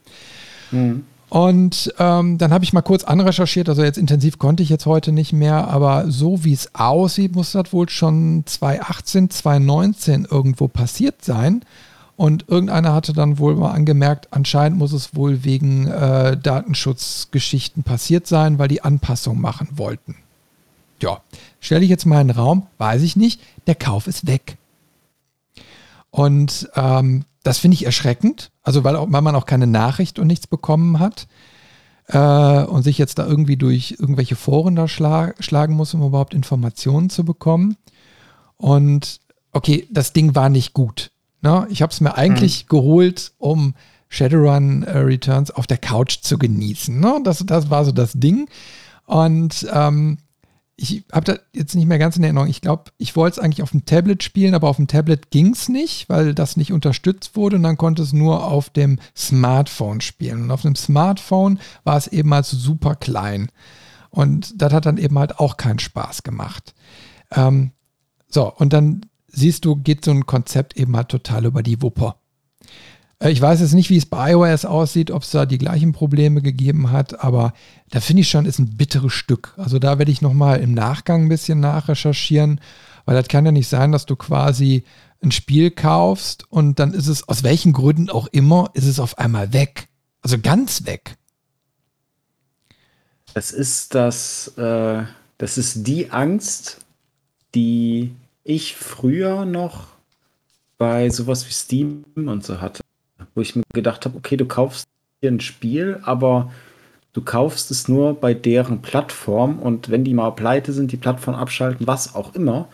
Mhm. 0.71 1.05
Und 1.31 1.95
ähm, 1.99 2.37
dann 2.37 2.53
habe 2.53 2.63
ich 2.63 2.75
mal 2.75 2.83
kurz 2.83 3.05
anrecherchiert, 3.05 3.71
also 3.71 3.83
jetzt 3.83 3.97
intensiv 3.97 4.39
konnte 4.39 4.63
ich 4.63 4.69
jetzt 4.69 4.85
heute 4.85 5.13
nicht 5.13 5.33
mehr, 5.33 5.69
aber 5.69 6.11
so 6.11 6.45
wie 6.45 6.53
es 6.53 6.75
aussieht, 6.75 7.35
muss 7.35 7.53
das 7.53 7.73
wohl 7.73 7.89
schon 7.89 8.43
2018, 8.45 9.31
2019 9.31 10.27
irgendwo 10.31 10.69
passiert 10.69 11.25
sein. 11.25 11.63
Und 12.17 12.51
irgendeiner 12.51 12.93
hatte 12.93 13.15
dann 13.15 13.39
wohl 13.39 13.57
mal 13.57 13.71
angemerkt, 13.71 14.29
anscheinend 14.31 14.77
muss 14.77 14.93
es 14.93 15.15
wohl 15.15 15.43
wegen 15.43 15.87
äh, 15.87 16.37
Datenschutzgeschichten 16.37 17.83
passiert 17.83 18.27
sein, 18.27 18.59
weil 18.59 18.69
die 18.69 18.85
Anpassung 18.85 19.41
machen 19.41 19.69
wollten. 19.77 20.17
Ja, 21.03 21.21
stelle 21.61 21.85
ich 21.85 21.91
jetzt 21.91 22.07
mal 22.07 22.21
in 22.21 22.29
den 22.29 22.37
Raum, 22.37 22.67
weiß 22.79 23.03
ich 23.03 23.17
nicht, 23.17 23.41
der 23.67 23.75
Kauf 23.75 24.07
ist 24.07 24.27
weg. 24.27 24.57
Und 26.11 26.71
ähm, 26.75 27.25
das 27.43 27.59
finde 27.59 27.75
ich 27.75 27.85
erschreckend, 27.85 28.51
also 28.63 28.85
weil, 28.85 28.95
weil, 28.95 29.23
man 29.23 29.35
auch 29.35 29.47
keine 29.47 29.67
Nachricht 29.67 30.19
und 30.19 30.27
nichts 30.29 30.47
bekommen 30.47 30.99
hat 30.99 31.27
äh, 32.07 32.63
und 32.65 32.83
sich 32.83 32.99
jetzt 32.99 33.19
da 33.19 33.27
irgendwie 33.27 33.57
durch 33.57 33.97
irgendwelche 33.99 34.37
Foren 34.37 34.77
da 34.77 34.89
schla 34.89 35.35
schlagen 35.41 35.75
muss, 35.75 35.95
um 35.95 36.03
überhaupt 36.03 36.35
Informationen 36.35 37.11
zu 37.11 37.25
bekommen. 37.25 37.77
Und 38.57 39.21
okay, 39.53 39.89
das 39.91 40.13
Ding 40.13 40.35
war 40.35 40.49
nicht 40.49 40.73
gut. 40.73 41.11
Ne? 41.41 41.67
Ich 41.71 41.83
habe 41.83 41.93
es 41.93 42.01
mir 42.01 42.15
eigentlich 42.15 42.65
mhm. 42.65 42.69
geholt, 42.69 43.33
um 43.39 43.75
Shadowrun 44.09 44.83
äh, 44.85 44.99
Returns 44.99 45.51
auf 45.51 45.67
der 45.67 45.79
Couch 45.79 46.19
zu 46.21 46.39
genießen. 46.39 47.01
Ne? 47.01 47.21
Das, 47.25 47.43
das 47.45 47.71
war 47.71 47.85
so 47.85 47.93
das 47.93 48.13
Ding. 48.13 48.49
Und 49.07 49.67
ähm, 49.73 50.19
ich 50.83 51.05
habe 51.13 51.25
da 51.25 51.39
jetzt 51.55 51.77
nicht 51.77 51.87
mehr 51.87 52.01
ganz 52.01 52.17
in 52.17 52.25
Erinnerung. 52.25 52.49
Ich 52.49 52.61
glaube, 52.61 52.91
ich 52.99 53.15
wollte 53.15 53.39
es 53.39 53.45
eigentlich 53.45 53.63
auf 53.63 53.71
dem 53.71 53.85
Tablet 53.85 54.25
spielen, 54.25 54.53
aber 54.53 54.69
auf 54.69 54.77
dem 54.77 54.89
Tablet 54.89 55.31
ging 55.31 55.53
es 55.53 55.69
nicht, 55.69 56.09
weil 56.09 56.35
das 56.35 56.57
nicht 56.57 56.73
unterstützt 56.73 57.37
wurde 57.37 57.55
und 57.55 57.63
dann 57.63 57.77
konnte 57.77 58.03
es 58.03 58.13
nur 58.13 58.45
auf 58.45 58.69
dem 58.69 58.99
Smartphone 59.17 60.01
spielen. 60.01 60.43
Und 60.43 60.51
auf 60.51 60.63
dem 60.63 60.75
Smartphone 60.75 61.61
war 61.85 61.97
es 61.97 62.09
eben 62.09 62.35
halt 62.35 62.47
super 62.47 62.97
klein. 62.97 63.49
Und 64.11 64.61
das 64.61 64.73
hat 64.73 64.85
dann 64.85 64.99
eben 64.99 65.17
halt 65.17 65.39
auch 65.39 65.57
keinen 65.57 65.79
Spaß 65.79 66.25
gemacht. 66.25 66.75
Ähm, 67.31 67.71
so, 68.29 68.53
und 68.53 68.73
dann 68.73 69.07
siehst 69.29 69.65
du, 69.65 69.77
geht 69.77 70.05
so 70.05 70.11
ein 70.11 70.27
Konzept 70.27 70.77
eben 70.77 70.97
halt 70.97 71.11
total 71.11 71.45
über 71.45 71.63
die 71.63 71.81
Wupper. 71.81 72.17
Äh, 73.23 73.31
ich 73.31 73.41
weiß 73.41 73.61
jetzt 73.61 73.73
nicht, 73.73 73.91
wie 73.91 73.97
es 73.97 74.07
bei 74.07 74.33
iOS 74.33 74.65
aussieht, 74.65 75.11
ob 75.11 75.23
es 75.23 75.31
da 75.31 75.47
die 75.47 75.59
gleichen 75.59 75.93
Probleme 75.93 76.43
gegeben 76.43 76.91
hat, 76.91 77.23
aber 77.23 77.55
da 77.91 78.01
finde 78.01 78.23
ich 78.23 78.29
schon, 78.29 78.47
ist 78.47 78.59
ein 78.59 78.77
bitteres 78.77 79.13
Stück. 79.13 79.55
Also 79.57 79.79
da 79.79 79.99
werde 79.99 80.11
ich 80.11 80.23
nochmal 80.23 80.61
im 80.61 80.75
Nachgang 80.75 81.25
ein 81.25 81.29
bisschen 81.29 81.61
nachrecherchieren, 81.61 82.61
weil 83.05 83.15
das 83.15 83.29
kann 83.29 83.47
ja 83.47 83.53
nicht 83.53 83.69
sein, 83.69 83.93
dass 83.93 84.07
du 84.07 84.17
quasi 84.17 84.85
ein 85.23 85.31
Spiel 85.31 85.71
kaufst 85.71 86.51
und 86.51 86.79
dann 86.79 86.93
ist 86.93 87.07
es 87.07 87.29
aus 87.29 87.45
welchen 87.45 87.73
Gründen 87.73 88.11
auch 88.11 88.27
immer, 88.29 88.71
ist 88.75 88.87
es 88.87 88.99
auf 88.99 89.19
einmal 89.19 89.53
weg. 89.53 89.89
Also 90.21 90.39
ganz 90.39 90.85
weg. 90.85 91.17
Es 93.35 93.51
ist 93.53 93.95
das, 93.95 94.49
äh, 94.59 95.05
das 95.39 95.59
ist 95.59 95.87
die 95.87 96.11
Angst, 96.11 96.79
die 97.55 98.15
ich 98.45 98.77
früher 98.77 99.45
noch 99.45 99.87
bei 100.77 101.09
sowas 101.11 101.47
wie 101.47 101.53
Steam 101.53 102.05
und 102.17 102.45
so 102.45 102.61
hatte 102.61 102.83
wo 103.35 103.41
ich 103.41 103.57
mir 103.57 103.63
gedacht 103.73 104.05
habe, 104.05 104.17
okay, 104.17 104.37
du 104.37 104.47
kaufst 104.47 104.87
hier 105.21 105.31
ein 105.31 105.41
Spiel, 105.41 106.01
aber 106.03 106.53
du 107.13 107.23
kaufst 107.23 107.71
es 107.71 107.89
nur 107.89 108.15
bei 108.15 108.35
deren 108.35 108.83
Plattform 108.83 109.59
und 109.59 109.91
wenn 109.91 110.05
die 110.05 110.15
mal 110.15 110.31
pleite 110.31 110.73
sind, 110.73 110.93
die 110.93 110.97
Plattform 110.97 111.35
abschalten, 111.35 111.87
was 111.87 112.15
auch 112.15 112.35
immer, 112.35 112.69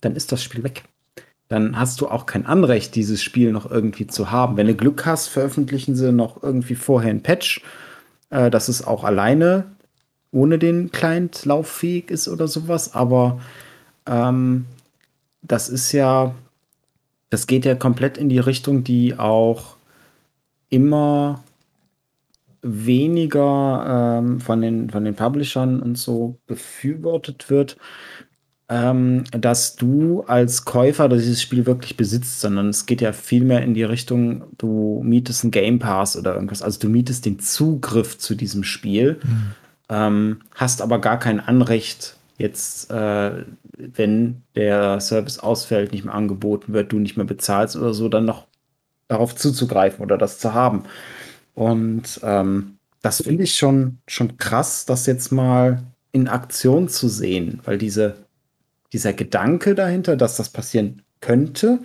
dann 0.00 0.16
ist 0.16 0.32
das 0.32 0.42
Spiel 0.42 0.62
weg. 0.62 0.84
Dann 1.48 1.78
hast 1.78 2.00
du 2.00 2.08
auch 2.08 2.26
kein 2.26 2.46
Anrecht, 2.46 2.94
dieses 2.94 3.22
Spiel 3.22 3.52
noch 3.52 3.70
irgendwie 3.70 4.06
zu 4.06 4.30
haben. 4.30 4.56
Wenn 4.56 4.66
du 4.66 4.74
Glück 4.74 5.04
hast, 5.04 5.28
veröffentlichen 5.28 5.94
sie 5.94 6.10
noch 6.10 6.42
irgendwie 6.42 6.74
vorher 6.74 7.10
ein 7.10 7.22
Patch, 7.22 7.62
äh, 8.30 8.50
dass 8.50 8.68
es 8.68 8.86
auch 8.86 9.04
alleine 9.04 9.66
ohne 10.32 10.58
den 10.58 10.90
Client 10.92 11.44
lauffähig 11.44 12.10
ist 12.10 12.26
oder 12.26 12.48
sowas. 12.48 12.94
Aber 12.94 13.40
ähm, 14.06 14.64
das 15.42 15.68
ist 15.68 15.92
ja, 15.92 16.34
das 17.28 17.46
geht 17.46 17.64
ja 17.66 17.74
komplett 17.74 18.16
in 18.16 18.30
die 18.30 18.38
Richtung, 18.38 18.82
die 18.82 19.18
auch 19.18 19.76
immer 20.72 21.44
weniger 22.62 24.20
ähm, 24.20 24.40
von, 24.40 24.62
den, 24.62 24.90
von 24.90 25.04
den 25.04 25.14
Publishern 25.14 25.82
und 25.82 25.98
so 25.98 26.38
befürwortet 26.46 27.50
wird, 27.50 27.76
ähm, 28.68 29.24
dass 29.32 29.76
du 29.76 30.22
als 30.22 30.64
Käufer 30.64 31.08
dieses 31.08 31.42
Spiel 31.42 31.66
wirklich 31.66 31.96
besitzt, 31.96 32.40
sondern 32.40 32.68
es 32.68 32.86
geht 32.86 33.00
ja 33.00 33.12
vielmehr 33.12 33.62
in 33.62 33.74
die 33.74 33.82
Richtung, 33.82 34.44
du 34.56 35.02
mietest 35.04 35.44
einen 35.44 35.50
Game 35.50 35.78
Pass 35.78 36.16
oder 36.16 36.34
irgendwas. 36.34 36.62
Also 36.62 36.80
du 36.80 36.88
mietest 36.88 37.26
den 37.26 37.38
Zugriff 37.38 38.16
zu 38.16 38.34
diesem 38.34 38.64
Spiel, 38.64 39.20
mhm. 39.22 39.52
ähm, 39.90 40.36
hast 40.54 40.80
aber 40.80 41.00
gar 41.00 41.18
kein 41.18 41.40
Anrecht, 41.40 42.16
jetzt, 42.38 42.90
äh, 42.90 43.44
wenn 43.76 44.42
der 44.54 45.00
Service 45.00 45.38
ausfällt, 45.38 45.92
nicht 45.92 46.04
mehr 46.04 46.14
angeboten 46.14 46.72
wird, 46.72 46.92
du 46.92 46.98
nicht 46.98 47.16
mehr 47.16 47.26
bezahlst 47.26 47.76
oder 47.76 47.92
so, 47.92 48.08
dann 48.08 48.24
noch 48.24 48.46
darauf 49.12 49.36
zuzugreifen 49.36 50.02
oder 50.04 50.18
das 50.18 50.38
zu 50.38 50.54
haben. 50.54 50.84
Und 51.54 52.20
ähm, 52.22 52.78
das 53.02 53.22
finde 53.22 53.44
ich 53.44 53.56
schon, 53.56 53.98
schon 54.06 54.36
krass, 54.38 54.86
das 54.86 55.06
jetzt 55.06 55.32
mal 55.32 55.82
in 56.12 56.28
Aktion 56.28 56.88
zu 56.88 57.08
sehen, 57.08 57.60
weil 57.64 57.78
diese, 57.78 58.16
dieser 58.92 59.12
Gedanke 59.12 59.74
dahinter, 59.74 60.16
dass 60.16 60.36
das 60.36 60.48
passieren 60.48 61.02
könnte, 61.20 61.80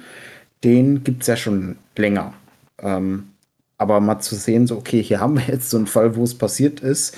den 0.63 1.03
gibt 1.03 1.21
es 1.21 1.27
ja 1.27 1.37
schon 1.37 1.77
länger. 1.95 2.33
Ähm, 2.79 3.29
aber 3.77 3.99
mal 3.99 4.19
zu 4.19 4.35
sehen, 4.35 4.67
so, 4.67 4.77
okay, 4.77 5.01
hier 5.03 5.19
haben 5.19 5.35
wir 5.35 5.45
jetzt 5.47 5.69
so 5.69 5.77
einen 5.77 5.87
Fall, 5.87 6.15
wo 6.15 6.23
es 6.23 6.35
passiert 6.35 6.79
ist, 6.79 7.15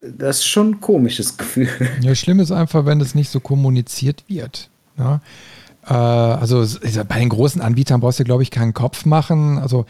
das 0.00 0.38
ist 0.38 0.46
schon 0.46 0.70
ein 0.70 0.80
komisches 0.80 1.36
Gefühl. 1.38 1.68
Ja, 2.00 2.14
schlimm 2.14 2.40
ist 2.40 2.52
einfach, 2.52 2.84
wenn 2.86 3.00
es 3.00 3.14
nicht 3.14 3.30
so 3.30 3.40
kommuniziert 3.40 4.24
wird. 4.28 4.70
Ja? 4.98 5.20
Äh, 5.86 5.92
also 5.92 6.64
bei 7.08 7.18
den 7.18 7.28
großen 7.28 7.60
Anbietern 7.60 8.00
brauchst 8.00 8.20
du, 8.20 8.24
glaube 8.24 8.42
ich, 8.42 8.50
keinen 8.50 8.74
Kopf 8.74 9.04
machen. 9.04 9.58
Also 9.58 9.86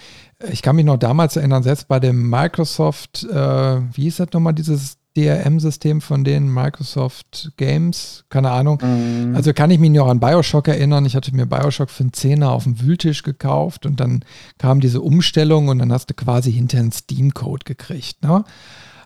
ich 0.51 0.63
kann 0.63 0.77
mich 0.77 0.85
noch 0.85 0.97
damals 0.97 1.37
erinnern, 1.37 1.63
selbst 1.63 1.89
bei 1.89 2.01
dem 2.01 2.29
Microsoft, 2.29 3.25
äh, 3.25 3.81
wie 3.93 4.03
hieß 4.03 4.17
das 4.17 4.29
nochmal, 4.33 4.55
dieses 4.55 4.99
DRM-System 5.17 6.01
von 6.01 6.25
den 6.25 6.53
Microsoft 6.53 7.53
Games, 7.59 8.25
keine 8.31 8.51
Ahnung. 8.51 8.81
Mm. 8.83 9.37
Also 9.37 9.53
kann 9.53 9.71
ich 9.71 9.79
mich 9.79 9.91
noch 9.91 10.09
an 10.09 10.21
Bioshock 10.21 10.69
erinnern. 10.69 11.05
Ich 11.05 11.15
hatte 11.15 11.35
mir 11.37 11.45
Bioshock 11.45 11.91
für 11.91 12.05
einen 12.05 12.15
Zehner 12.15 12.51
auf 12.51 12.65
dem 12.65 12.81
Wühltisch 12.81 13.23
gekauft 13.23 13.85
und 13.85 14.01
dann 14.01 14.25
kam 14.57 14.81
diese 14.81 15.03
Umstellung 15.03 15.69
und 15.69 15.81
dann 15.81 15.93
hast 15.93 16.09
du 16.09 16.15
quasi 16.15 16.51
hinterher 16.51 16.85
einen 16.85 16.93
Steam-Code 16.93 17.65
gekriegt. 17.65 18.23
Ne? 18.23 18.45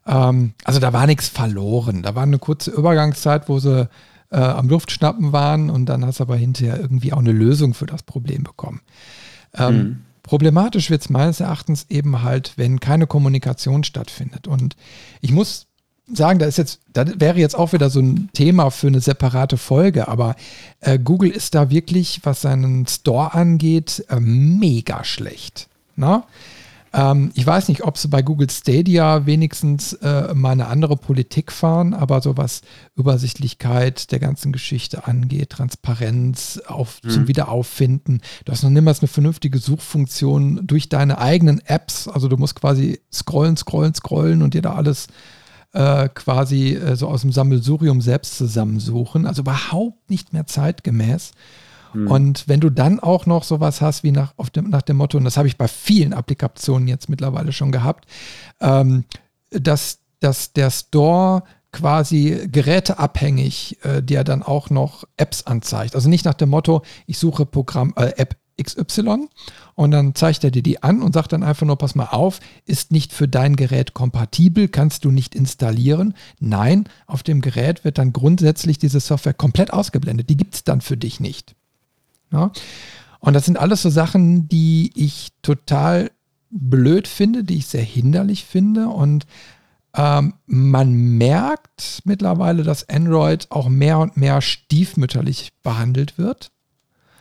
Ähm, 0.06 0.54
also 0.62 0.78
da 0.78 0.92
war 0.92 1.06
nichts 1.06 1.28
verloren. 1.28 2.04
Da 2.04 2.14
war 2.14 2.22
eine 2.22 2.38
kurze 2.38 2.70
Übergangszeit, 2.70 3.48
wo 3.48 3.58
sie 3.58 3.88
äh, 4.30 4.36
am 4.36 4.68
Luftschnappen 4.68 5.32
waren 5.32 5.70
und 5.70 5.86
dann 5.86 6.04
hast 6.04 6.20
du 6.20 6.24
aber 6.24 6.36
hinterher 6.36 6.78
irgendwie 6.78 7.12
auch 7.12 7.18
eine 7.18 7.32
Lösung 7.32 7.74
für 7.74 7.86
das 7.86 8.02
Problem 8.02 8.42
bekommen. 8.42 8.80
Ähm, 9.54 9.76
mhm. 9.76 10.02
Problematisch 10.22 10.90
wird 10.90 11.02
es 11.02 11.10
meines 11.10 11.40
Erachtens 11.40 11.86
eben 11.88 12.22
halt, 12.22 12.54
wenn 12.56 12.80
keine 12.80 13.06
Kommunikation 13.06 13.84
stattfindet. 13.84 14.48
Und 14.48 14.74
ich 15.20 15.30
muss 15.30 15.68
sagen, 16.12 16.38
da 16.38 16.46
ist 16.46 16.58
jetzt, 16.58 16.80
das 16.92 17.20
wäre 17.20 17.38
jetzt 17.38 17.56
auch 17.56 17.72
wieder 17.72 17.90
so 17.90 18.00
ein 18.00 18.30
Thema 18.32 18.70
für 18.70 18.88
eine 18.88 19.00
separate 19.00 19.56
Folge, 19.56 20.08
aber 20.08 20.36
äh, 20.80 20.98
Google 20.98 21.30
ist 21.30 21.54
da 21.54 21.70
wirklich, 21.70 22.20
was 22.24 22.42
seinen 22.42 22.86
Store 22.86 23.34
angeht, 23.34 24.04
äh, 24.08 24.20
mega 24.20 25.04
schlecht. 25.04 25.68
Na? 25.96 26.24
Ähm, 26.96 27.30
ich 27.34 27.46
weiß 27.46 27.68
nicht, 27.68 27.84
ob 27.84 27.98
sie 27.98 28.08
bei 28.08 28.22
Google 28.22 28.48
Stadia 28.48 29.26
wenigstens 29.26 29.92
äh, 29.92 30.32
mal 30.32 30.52
eine 30.52 30.66
andere 30.68 30.96
Politik 30.96 31.52
fahren, 31.52 31.92
aber 31.92 32.22
so 32.22 32.38
was 32.38 32.62
Übersichtlichkeit 32.96 34.10
der 34.12 34.18
ganzen 34.18 34.50
Geschichte 34.50 35.06
angeht, 35.06 35.50
Transparenz 35.50 36.58
auf, 36.66 37.00
mhm. 37.04 37.10
zum 37.10 37.28
Wiederauffinden. 37.28 38.22
Du 38.46 38.52
hast 38.52 38.62
noch 38.62 38.70
niemals 38.70 39.00
eine 39.00 39.08
vernünftige 39.08 39.58
Suchfunktion 39.58 40.66
durch 40.66 40.88
deine 40.88 41.18
eigenen 41.18 41.60
Apps. 41.60 42.08
Also 42.08 42.28
du 42.28 42.38
musst 42.38 42.54
quasi 42.54 43.00
scrollen, 43.12 43.58
scrollen, 43.58 43.94
scrollen 43.94 44.40
und 44.40 44.54
dir 44.54 44.62
da 44.62 44.74
alles 44.74 45.08
äh, 45.74 46.08
quasi 46.08 46.76
äh, 46.76 46.96
so 46.96 47.08
aus 47.08 47.20
dem 47.20 47.32
Sammelsurium 47.32 48.00
selbst 48.00 48.38
zusammensuchen. 48.38 49.26
Also 49.26 49.42
überhaupt 49.42 50.08
nicht 50.08 50.32
mehr 50.32 50.46
zeitgemäß. 50.46 51.32
Mhm. 51.92 52.10
Und 52.10 52.48
wenn 52.48 52.60
du 52.60 52.70
dann 52.70 53.00
auch 53.00 53.26
noch 53.26 53.44
sowas 53.44 53.80
hast 53.80 54.02
wie 54.02 54.12
nach, 54.12 54.32
dem, 54.54 54.70
nach 54.70 54.82
dem 54.82 54.96
Motto, 54.96 55.18
und 55.18 55.24
das 55.24 55.36
habe 55.36 55.48
ich 55.48 55.56
bei 55.56 55.68
vielen 55.68 56.12
Applikationen 56.12 56.88
jetzt 56.88 57.08
mittlerweile 57.08 57.52
schon 57.52 57.72
gehabt, 57.72 58.06
ähm, 58.60 59.04
dass, 59.50 59.98
dass 60.20 60.52
der 60.52 60.70
Store 60.70 61.42
quasi 61.72 62.48
geräteabhängig 62.50 63.78
äh, 63.84 64.02
dir 64.02 64.24
dann 64.24 64.42
auch 64.42 64.70
noch 64.70 65.04
Apps 65.16 65.42
anzeigt. 65.42 65.94
Also 65.94 66.08
nicht 66.08 66.24
nach 66.24 66.34
dem 66.34 66.48
Motto, 66.48 66.82
ich 67.06 67.18
suche 67.18 67.44
Programm, 67.44 67.92
äh, 67.96 68.12
App 68.16 68.36
XY 68.62 69.28
und 69.74 69.90
dann 69.90 70.14
zeigt 70.14 70.44
er 70.44 70.50
dir 70.50 70.62
die 70.62 70.82
an 70.82 71.02
und 71.02 71.12
sagt 71.12 71.32
dann 71.32 71.42
einfach 71.42 71.66
nur, 71.66 71.76
pass 71.76 71.94
mal 71.94 72.06
auf, 72.06 72.40
ist 72.64 72.90
nicht 72.90 73.12
für 73.12 73.28
dein 73.28 73.56
Gerät 73.56 73.92
kompatibel, 73.94 74.68
kannst 74.68 75.04
du 75.04 75.10
nicht 75.10 75.34
installieren. 75.34 76.14
Nein, 76.40 76.88
auf 77.06 77.22
dem 77.22 77.42
Gerät 77.42 77.84
wird 77.84 77.98
dann 77.98 78.12
grundsätzlich 78.12 78.78
diese 78.78 79.00
Software 79.00 79.34
komplett 79.34 79.72
ausgeblendet. 79.72 80.30
Die 80.30 80.36
gibt 80.36 80.54
es 80.54 80.64
dann 80.64 80.80
für 80.80 80.96
dich 80.96 81.20
nicht. 81.20 81.54
Ja? 82.32 82.50
Und 83.20 83.32
das 83.32 83.44
sind 83.44 83.58
alles 83.58 83.82
so 83.82 83.90
Sachen, 83.90 84.48
die 84.48 84.92
ich 84.94 85.28
total 85.42 86.10
blöd 86.50 87.08
finde, 87.08 87.44
die 87.44 87.56
ich 87.56 87.66
sehr 87.66 87.82
hinderlich 87.82 88.44
finde. 88.44 88.88
Und 88.88 89.26
ähm, 89.94 90.34
man 90.46 90.92
merkt 90.92 92.02
mittlerweile, 92.04 92.62
dass 92.62 92.88
Android 92.88 93.46
auch 93.50 93.68
mehr 93.68 93.98
und 93.98 94.16
mehr 94.16 94.40
stiefmütterlich 94.42 95.52
behandelt 95.62 96.18
wird. 96.18 96.50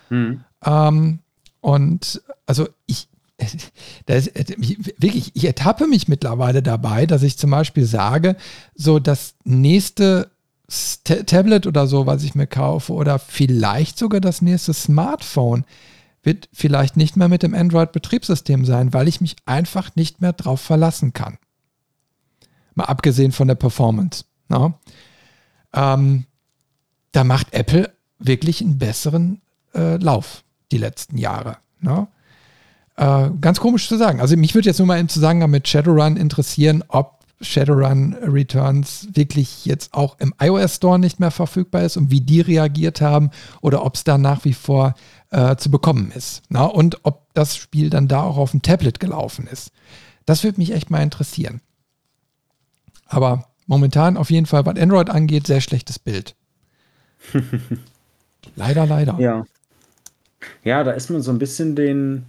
Mhm. 0.09 0.43
Ähm, 0.63 1.19
und 1.61 2.21
also 2.45 2.67
ich, 2.85 3.07
das, 4.05 4.27
wirklich, 4.27 5.31
ich 5.33 5.45
ertappe 5.45 5.87
mich 5.87 6.07
mittlerweile 6.07 6.61
dabei, 6.61 7.05
dass 7.05 7.23
ich 7.23 7.37
zum 7.37 7.51
Beispiel 7.51 7.85
sage, 7.85 8.35
so 8.75 8.99
das 8.99 9.35
nächste 9.43 10.29
Tablet 10.67 11.67
oder 11.67 11.87
so, 11.87 12.05
was 12.05 12.23
ich 12.23 12.35
mir 12.35 12.47
kaufe, 12.47 12.93
oder 12.93 13.19
vielleicht 13.19 13.97
sogar 13.97 14.21
das 14.21 14.41
nächste 14.41 14.73
Smartphone, 14.73 15.65
wird 16.23 16.49
vielleicht 16.51 16.97
nicht 16.97 17.15
mehr 17.17 17.27
mit 17.27 17.43
dem 17.43 17.53
Android-Betriebssystem 17.53 18.65
sein, 18.65 18.93
weil 18.93 19.07
ich 19.07 19.21
mich 19.21 19.35
einfach 19.45 19.95
nicht 19.95 20.21
mehr 20.21 20.33
drauf 20.33 20.59
verlassen 20.59 21.13
kann. 21.13 21.37
Mal 22.73 22.85
abgesehen 22.85 23.31
von 23.31 23.47
der 23.47 23.55
Performance. 23.55 24.25
No? 24.49 24.69
Ne? 24.69 24.73
Ähm, 25.73 26.25
da 27.11 27.23
macht 27.23 27.53
Apple 27.53 27.93
wirklich 28.17 28.61
einen 28.61 28.77
besseren 28.77 29.41
äh, 29.73 29.97
Lauf 29.97 30.43
die 30.71 30.77
letzten 30.77 31.17
Jahre. 31.17 31.57
No? 31.79 31.95
Ne? 31.95 32.07
Äh, 32.97 33.29
ganz 33.41 33.59
komisch 33.59 33.87
zu 33.87 33.97
sagen. 33.97 34.21
Also 34.21 34.35
mich 34.37 34.55
würde 34.55 34.69
jetzt 34.69 34.79
nur 34.79 34.87
mal 34.87 34.99
im 34.99 35.09
Zusammenhang 35.09 35.51
mit 35.51 35.67
Shadowrun 35.67 36.17
interessieren, 36.17 36.83
ob 36.87 37.14
Shadowrun 37.41 38.13
Returns 38.13 39.07
wirklich 39.13 39.65
jetzt 39.65 39.93
auch 39.93 40.17
im 40.19 40.33
iOS 40.39 40.75
Store 40.75 40.97
nicht 40.97 41.19
mehr 41.19 41.31
verfügbar 41.31 41.83
ist 41.83 41.97
und 41.97 42.11
wie 42.11 42.21
die 42.21 42.41
reagiert 42.41 43.01
haben 43.01 43.29
oder 43.61 43.85
ob 43.85 43.95
es 43.95 44.03
da 44.03 44.17
nach 44.17 44.45
wie 44.45 44.53
vor 44.53 44.95
äh, 45.31 45.55
zu 45.57 45.69
bekommen 45.69 46.11
ist. 46.15 46.43
Na, 46.49 46.65
und 46.65 46.99
ob 47.03 47.33
das 47.33 47.55
Spiel 47.57 47.89
dann 47.89 48.07
da 48.07 48.23
auch 48.23 48.37
auf 48.37 48.51
dem 48.51 48.61
Tablet 48.61 48.99
gelaufen 48.99 49.47
ist. 49.47 49.71
Das 50.25 50.43
würde 50.43 50.59
mich 50.59 50.71
echt 50.71 50.89
mal 50.89 51.03
interessieren. 51.03 51.61
Aber 53.05 53.47
momentan 53.67 54.17
auf 54.17 54.31
jeden 54.31 54.45
Fall, 54.45 54.65
was 54.65 54.77
Android 54.77 55.09
angeht, 55.09 55.45
sehr 55.47 55.61
schlechtes 55.61 55.99
Bild. 55.99 56.35
leider, 58.55 58.85
leider. 58.85 59.19
Ja. 59.19 59.45
Ja, 60.63 60.83
da 60.83 60.91
ist 60.91 61.09
man 61.09 61.21
so 61.21 61.31
ein 61.31 61.39
bisschen 61.39 61.75
den, 61.75 62.25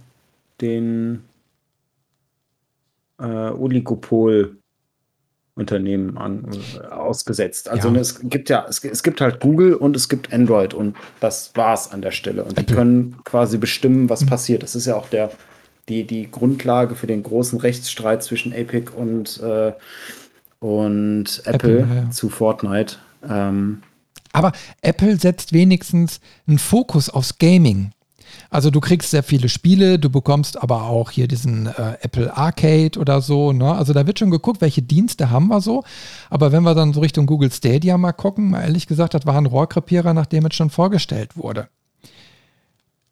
den 0.59 1.23
äh, 3.19 3.23
Oligopol 3.23 4.57
Unternehmen 5.57 6.17
an, 6.17 6.47
äh, 6.51 6.85
ausgesetzt. 6.87 7.69
Also 7.69 7.89
ja. 7.89 7.99
es 7.99 8.19
gibt 8.21 8.49
ja, 8.49 8.65
es, 8.69 8.83
es, 8.83 9.03
gibt 9.03 9.21
halt 9.21 9.39
Google 9.39 9.73
und 9.73 9.95
es 9.95 10.07
gibt 10.07 10.33
Android 10.33 10.73
und 10.73 10.95
das 11.19 11.51
war's 11.55 11.91
an 11.91 12.01
der 12.01 12.11
Stelle. 12.11 12.43
Und 12.43 12.51
Apple. 12.51 12.63
die 12.63 12.73
können 12.73 13.15
quasi 13.23 13.57
bestimmen, 13.57 14.09
was 14.09 14.21
mhm. 14.21 14.27
passiert. 14.27 14.63
Das 14.63 14.75
ist 14.75 14.85
ja 14.85 14.95
auch 14.95 15.09
der, 15.09 15.31
die, 15.89 16.05
die 16.05 16.29
Grundlage 16.29 16.95
für 16.95 17.07
den 17.07 17.23
großen 17.23 17.59
Rechtsstreit 17.59 18.23
zwischen 18.23 18.53
Epic 18.53 18.91
und, 18.95 19.41
äh, 19.41 19.73
und 20.59 21.41
Apple, 21.45 21.79
Apple 21.79 21.95
ja. 21.95 22.09
zu 22.11 22.29
Fortnite. 22.29 22.97
Ähm, 23.27 23.81
aber 24.31 24.51
Apple 24.81 25.17
setzt 25.17 25.53
wenigstens 25.53 26.19
einen 26.47 26.59
Fokus 26.59 27.09
aufs 27.09 27.39
Gaming. 27.39 27.91
Also 28.49 28.71
du 28.71 28.79
kriegst 28.79 29.11
sehr 29.11 29.23
viele 29.23 29.49
Spiele, 29.49 29.99
du 29.99 30.09
bekommst 30.09 30.61
aber 30.61 30.83
auch 30.83 31.11
hier 31.11 31.27
diesen 31.27 31.67
äh, 31.67 31.97
Apple 32.01 32.35
Arcade 32.35 32.99
oder 32.99 33.21
so. 33.21 33.51
Ne? 33.51 33.73
Also 33.73 33.93
da 33.93 34.07
wird 34.07 34.19
schon 34.19 34.31
geguckt, 34.31 34.61
welche 34.61 34.81
Dienste 34.81 35.29
haben 35.29 35.47
wir 35.47 35.61
so. 35.61 35.83
Aber 36.29 36.51
wenn 36.51 36.63
wir 36.63 36.75
dann 36.75 36.93
so 36.93 37.01
Richtung 37.01 37.25
Google 37.25 37.51
Stadia 37.51 37.97
mal 37.97 38.13
gucken, 38.13 38.51
mal 38.51 38.61
ehrlich 38.61 38.87
gesagt, 38.87 39.13
das 39.13 39.25
war 39.25 39.35
ein 39.35 39.45
Rohrkrepierer, 39.45 40.13
nachdem 40.13 40.45
es 40.45 40.55
schon 40.55 40.69
vorgestellt 40.69 41.35
wurde. 41.37 41.67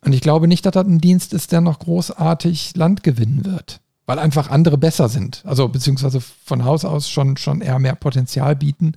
Und 0.01 0.13
ich 0.13 0.21
glaube 0.21 0.47
nicht, 0.47 0.65
dass 0.65 0.73
das 0.73 0.85
ein 0.85 0.99
Dienst 0.99 1.33
ist, 1.33 1.51
der 1.51 1.61
noch 1.61 1.79
großartig 1.79 2.75
Land 2.75 3.03
gewinnen 3.03 3.43
wird. 3.43 3.81
Weil 4.05 4.19
einfach 4.19 4.51
andere 4.51 4.77
besser 4.77 5.09
sind. 5.09 5.41
Also 5.45 5.67
beziehungsweise 5.67 6.21
von 6.21 6.63
Haus 6.63 6.85
aus 6.85 7.09
schon, 7.09 7.37
schon 7.37 7.61
eher 7.61 7.79
mehr 7.79 7.95
Potenzial 7.95 8.55
bieten. 8.55 8.93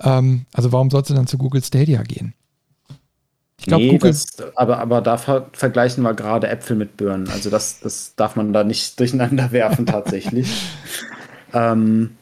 Ähm, 0.00 0.46
also 0.54 0.72
warum 0.72 0.90
sollst 0.90 1.10
du 1.10 1.14
dann 1.14 1.26
zu 1.26 1.36
Google 1.36 1.62
Stadia 1.62 2.02
gehen? 2.02 2.32
Ich 3.58 3.66
glaube, 3.66 3.84
nee, 3.84 3.90
Google. 3.90 4.10
Das, 4.10 4.26
aber, 4.54 4.78
aber 4.78 5.00
da 5.00 5.16
ver 5.16 5.48
vergleichen 5.52 6.02
wir 6.02 6.14
gerade 6.14 6.48
Äpfel 6.48 6.76
mit 6.76 6.96
Birnen. 6.96 7.28
Also 7.28 7.50
das, 7.50 7.80
das 7.80 8.14
darf 8.16 8.36
man 8.36 8.52
da 8.52 8.64
nicht 8.64 8.98
durcheinander 9.00 9.52
werfen 9.52 9.86
tatsächlich. 9.86 10.70
ähm, 11.52 12.16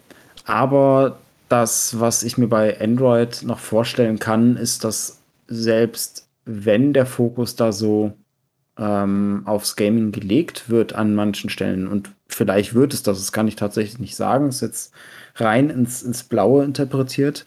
aber 0.44 1.18
das, 1.48 1.98
was 2.00 2.22
ich 2.22 2.38
mir 2.38 2.48
bei 2.48 2.80
Android 2.80 3.42
noch 3.42 3.58
vorstellen 3.58 4.18
kann, 4.18 4.56
ist, 4.56 4.84
dass 4.84 5.20
selbst 5.46 6.28
wenn 6.44 6.92
der 6.92 7.06
Fokus 7.06 7.56
da 7.56 7.72
so 7.72 8.12
ähm, 8.78 9.42
aufs 9.44 9.76
Gaming 9.76 10.12
gelegt 10.12 10.68
wird 10.68 10.94
an 10.94 11.14
manchen 11.14 11.48
Stellen 11.48 11.86
und 11.86 12.10
vielleicht 12.26 12.74
wird 12.74 12.92
es 12.92 13.02
das, 13.02 13.18
das 13.18 13.32
kann 13.32 13.48
ich 13.48 13.56
tatsächlich 13.56 13.98
nicht 13.98 14.16
sagen, 14.16 14.48
ist 14.48 14.62
jetzt 14.62 14.92
rein 15.36 15.70
ins, 15.70 16.02
ins 16.02 16.24
Blaue 16.24 16.64
interpretiert. 16.64 17.46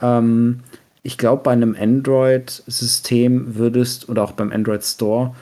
Ähm, 0.00 0.60
ich 1.02 1.18
glaube, 1.18 1.42
bei 1.42 1.52
einem 1.52 1.76
Android-System 1.78 3.56
würdest 3.56 4.08
oder 4.08 4.22
auch 4.22 4.32
beim 4.32 4.52
Android 4.52 4.84
Store 4.84 5.34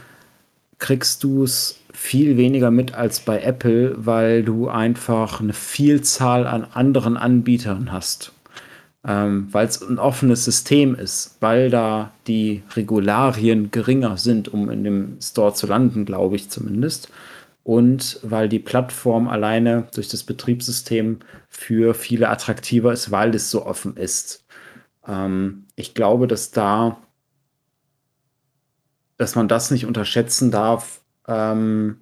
kriegst 0.79 1.23
du 1.23 1.45
es 1.45 1.79
viel 1.93 2.37
weniger 2.37 2.71
mit 2.71 2.95
als 2.95 3.21
bei 3.21 3.43
Apple, 3.43 3.95
weil 3.99 4.43
du 4.43 4.69
einfach 4.69 5.41
eine 5.41 5.53
Vielzahl 5.53 6.47
an 6.47 6.67
anderen 6.73 7.17
Anbietern 7.17 7.93
hast. 7.93 8.33
Ähm, 9.07 9.49
weil 9.51 9.67
es 9.67 9.81
ein 9.81 9.99
offenes 9.99 10.45
System 10.45 10.95
ist, 10.95 11.37
weil 11.41 11.71
da 11.71 12.13
die 12.27 12.63
Regularien 12.77 13.71
geringer 13.71 14.19
sind, 14.19 14.49
um 14.53 14.71
in 14.71 14.85
dem 14.85 15.17
Store 15.23 15.55
zu 15.55 15.67
landen, 15.67 16.05
glaube 16.05 16.37
ich 16.37 16.51
zumindest. 16.51 17.11
Und 17.65 18.19
weil 18.23 18.49
die 18.49 18.59
Plattform 18.59 19.29
alleine 19.29 19.89
durch 19.95 20.09
das 20.09 20.23
Betriebssystem 20.23 21.21
für 21.49 21.95
viele 21.95 22.29
attraktiver 22.29 22.93
ist, 22.93 23.11
weil 23.11 23.35
es 23.35 23.51
so 23.51 23.65
offen 23.65 23.97
ist. 23.97 24.40
Ähm, 25.11 25.67
ich 25.75 25.95
glaube, 25.95 26.29
dass 26.29 26.53
da, 26.53 26.99
dass 29.17 29.35
man 29.35 29.49
das 29.49 29.71
nicht 29.71 29.85
unterschätzen 29.87 30.51
darf, 30.51 31.01
ähm, 31.27 31.99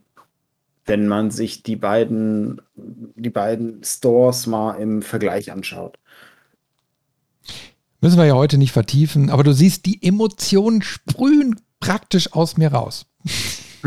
wenn 0.85 1.09
man 1.09 1.31
sich 1.31 1.63
die 1.63 1.77
beiden, 1.77 2.61
die 2.75 3.31
beiden 3.31 3.83
Stores 3.83 4.47
mal 4.47 4.75
im 4.75 5.03
Vergleich 5.03 5.53
anschaut. 5.53 5.99
Müssen 8.01 8.19
wir 8.19 8.27
ja 8.27 8.35
heute 8.35 8.59
nicht 8.59 8.73
vertiefen, 8.73 9.31
aber 9.31 9.43
du 9.43 9.53
siehst, 9.53 9.87
die 9.87 10.03
Emotionen 10.03 10.83
sprühen 10.83 11.61
praktisch 11.81 12.33
aus 12.33 12.57
mir 12.57 12.73
raus. 12.73 13.07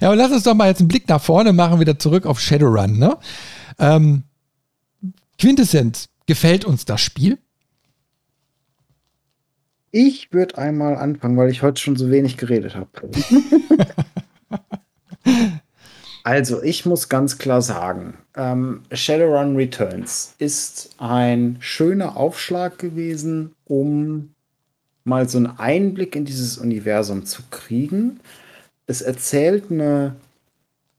ja, 0.00 0.08
aber 0.08 0.16
lass 0.16 0.32
uns 0.32 0.44
doch 0.44 0.54
mal 0.54 0.68
jetzt 0.68 0.80
einen 0.80 0.88
Blick 0.88 1.08
nach 1.08 1.20
vorne 1.20 1.52
machen, 1.52 1.80
wieder 1.80 1.98
zurück 1.98 2.24
auf 2.26 2.40
Shadowrun. 2.40 2.98
Ne? 2.98 3.18
Ähm, 3.78 4.24
Quintessenz, 5.38 6.09
Gefällt 6.30 6.64
uns 6.64 6.84
das 6.84 7.00
Spiel? 7.00 7.38
Ich 9.90 10.32
würde 10.32 10.58
einmal 10.58 10.94
anfangen, 10.94 11.36
weil 11.36 11.50
ich 11.50 11.62
heute 11.62 11.82
schon 11.82 11.96
so 11.96 12.08
wenig 12.12 12.36
geredet 12.36 12.76
habe. 12.76 12.88
also, 16.22 16.62
ich 16.62 16.86
muss 16.86 17.08
ganz 17.08 17.38
klar 17.38 17.62
sagen, 17.62 18.16
ähm, 18.36 18.82
Shadowrun 18.92 19.56
Returns 19.56 20.36
ist 20.38 20.90
ein 20.98 21.56
schöner 21.58 22.16
Aufschlag 22.16 22.78
gewesen, 22.78 23.56
um 23.64 24.32
mal 25.02 25.28
so 25.28 25.38
einen 25.38 25.58
Einblick 25.58 26.14
in 26.14 26.26
dieses 26.26 26.58
Universum 26.58 27.26
zu 27.26 27.42
kriegen. 27.50 28.20
Es 28.86 29.02
erzählt 29.02 29.72
eine 29.72 30.14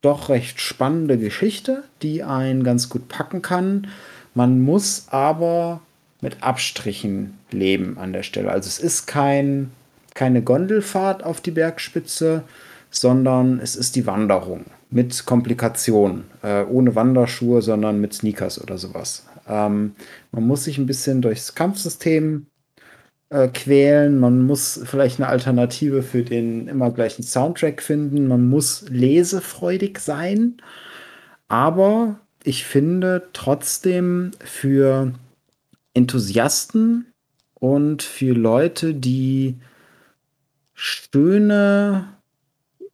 doch 0.02 0.28
recht 0.28 0.60
spannende 0.60 1.18
Geschichte, 1.18 1.86
die 2.02 2.22
einen 2.22 2.66
ganz 2.66 2.90
gut 2.90 3.08
packen 3.08 3.42
kann. 3.42 3.88
Man 4.34 4.62
muss 4.62 5.08
aber 5.10 5.82
mit 6.22 6.44
Abstrichen 6.44 7.38
leben 7.52 7.98
an 7.98 8.14
der 8.14 8.24
Stelle. 8.24 8.52
Also 8.52 8.68
es 8.68 8.80
ist 8.80 9.08
kein, 9.08 9.72
keine 10.14 10.42
Gondelfahrt 10.42 11.24
auf 11.24 11.42
die 11.42 11.52
Bergspitze, 11.52 12.44
sondern 12.92 13.60
es 13.60 13.76
ist 13.76 13.96
die 13.96 14.06
Wanderung 14.06 14.66
mit 14.90 15.26
Komplikationen. 15.26 16.26
Äh, 16.44 16.64
ohne 16.66 16.96
Wanderschuhe, 16.96 17.62
sondern 17.62 18.00
mit 18.00 18.14
Sneakers 18.14 18.62
oder 18.62 18.78
sowas. 18.78 19.26
Ähm, 19.48 19.96
man 20.32 20.46
muss 20.46 20.66
sich 20.66 20.78
ein 20.78 20.86
bisschen 20.86 21.22
durchs 21.22 21.56
Kampfsystem 21.56 22.46
äh, 23.30 23.48
quälen. 23.48 24.20
Man 24.20 24.44
muss 24.44 24.82
vielleicht 24.84 25.20
eine 25.20 25.30
Alternative 25.30 26.04
für 26.04 26.24
den 26.24 26.68
immer 26.68 26.92
gleichen 26.92 27.24
Soundtrack 27.24 27.82
finden. 27.82 28.28
Man 28.28 28.48
muss 28.50 28.86
lesefreudig 28.90 30.00
sein. 30.00 30.58
Aber 31.48 32.20
ich 32.44 32.66
finde 32.66 33.30
trotzdem 33.34 34.32
für 34.44 35.14
Enthusiasten 35.94 37.06
und 37.54 38.02
für 38.02 38.34
Leute, 38.34 38.94
die 38.94 39.58
schöne, 40.74 42.08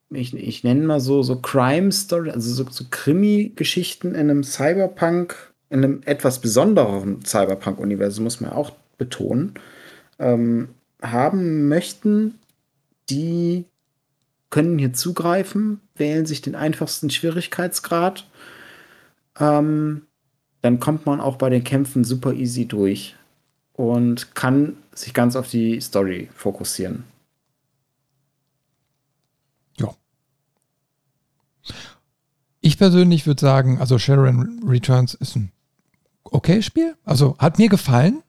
ich, 0.09 0.33
ich 0.33 0.63
nenne 0.63 0.85
mal 0.85 0.99
so, 0.99 1.23
so 1.23 1.39
Crime 1.39 1.91
Story, 1.91 2.31
also 2.31 2.51
so, 2.51 2.69
so 2.69 2.85
Krimi-Geschichten 2.89 4.09
in 4.09 4.29
einem 4.29 4.43
Cyberpunk, 4.43 5.53
in 5.69 5.83
einem 5.83 6.01
etwas 6.05 6.39
besonderen 6.39 7.23
Cyberpunk-Universum, 7.23 8.25
muss 8.25 8.41
man 8.41 8.51
auch 8.51 8.71
betonen, 8.97 9.53
ähm, 10.19 10.69
haben 11.01 11.67
möchten, 11.67 12.35
die 13.09 13.65
können 14.49 14.79
hier 14.79 14.93
zugreifen, 14.93 15.81
wählen 15.95 16.25
sich 16.25 16.41
den 16.41 16.55
einfachsten 16.55 17.09
Schwierigkeitsgrad. 17.09 18.27
Ähm, 19.39 20.03
dann 20.61 20.79
kommt 20.79 21.05
man 21.05 21.21
auch 21.21 21.35
bei 21.37 21.49
den 21.49 21.63
Kämpfen 21.63 22.03
super 22.03 22.33
easy 22.33 22.65
durch 22.65 23.15
und 23.73 24.35
kann 24.35 24.77
sich 24.93 25.13
ganz 25.13 25.35
auf 25.35 25.49
die 25.49 25.79
Story 25.79 26.29
fokussieren. 26.33 27.03
Ja. 29.77 29.95
Ich 32.61 32.77
persönlich 32.77 33.27
würde 33.27 33.39
sagen, 33.39 33.79
also 33.79 33.99
Sharon 33.99 34.63
Returns 34.67 35.13
ist 35.13 35.35
ein 35.35 35.51
okay 36.23 36.61
Spiel. 36.61 36.95
Also 37.05 37.37
hat 37.37 37.59
mir 37.59 37.69
gefallen. 37.69 38.23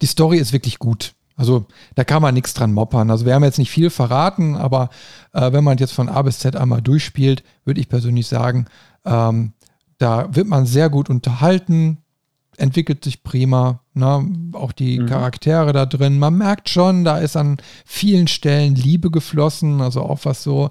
Die 0.00 0.06
Story 0.06 0.38
ist 0.38 0.52
wirklich 0.52 0.78
gut. 0.78 1.14
Also 1.36 1.66
da 1.94 2.04
kann 2.04 2.22
man 2.22 2.34
nichts 2.34 2.54
dran 2.54 2.72
moppern. 2.72 3.10
Also 3.10 3.24
wir 3.26 3.34
haben 3.34 3.44
jetzt 3.44 3.58
nicht 3.58 3.70
viel 3.70 3.90
verraten, 3.90 4.56
aber 4.56 4.90
äh, 5.32 5.52
wenn 5.52 5.64
man 5.64 5.78
jetzt 5.78 5.92
von 5.92 6.08
A 6.08 6.22
bis 6.22 6.38
Z 6.38 6.54
einmal 6.54 6.82
durchspielt, 6.82 7.42
würde 7.64 7.80
ich 7.80 7.88
persönlich 7.88 8.26
sagen, 8.26 8.66
ähm, 9.04 9.54
da 10.00 10.34
wird 10.34 10.48
man 10.48 10.64
sehr 10.64 10.88
gut 10.88 11.10
unterhalten, 11.10 11.98
entwickelt 12.56 13.04
sich 13.04 13.22
prima. 13.22 13.80
Ne? 13.92 14.26
Auch 14.54 14.72
die 14.72 14.98
mhm. 14.98 15.06
Charaktere 15.06 15.72
da 15.72 15.84
drin. 15.84 16.18
Man 16.18 16.38
merkt 16.38 16.70
schon, 16.70 17.04
da 17.04 17.18
ist 17.18 17.36
an 17.36 17.58
vielen 17.84 18.26
Stellen 18.26 18.74
Liebe 18.74 19.10
geflossen, 19.10 19.82
also 19.82 20.00
auch 20.02 20.20
was 20.24 20.42
so 20.42 20.70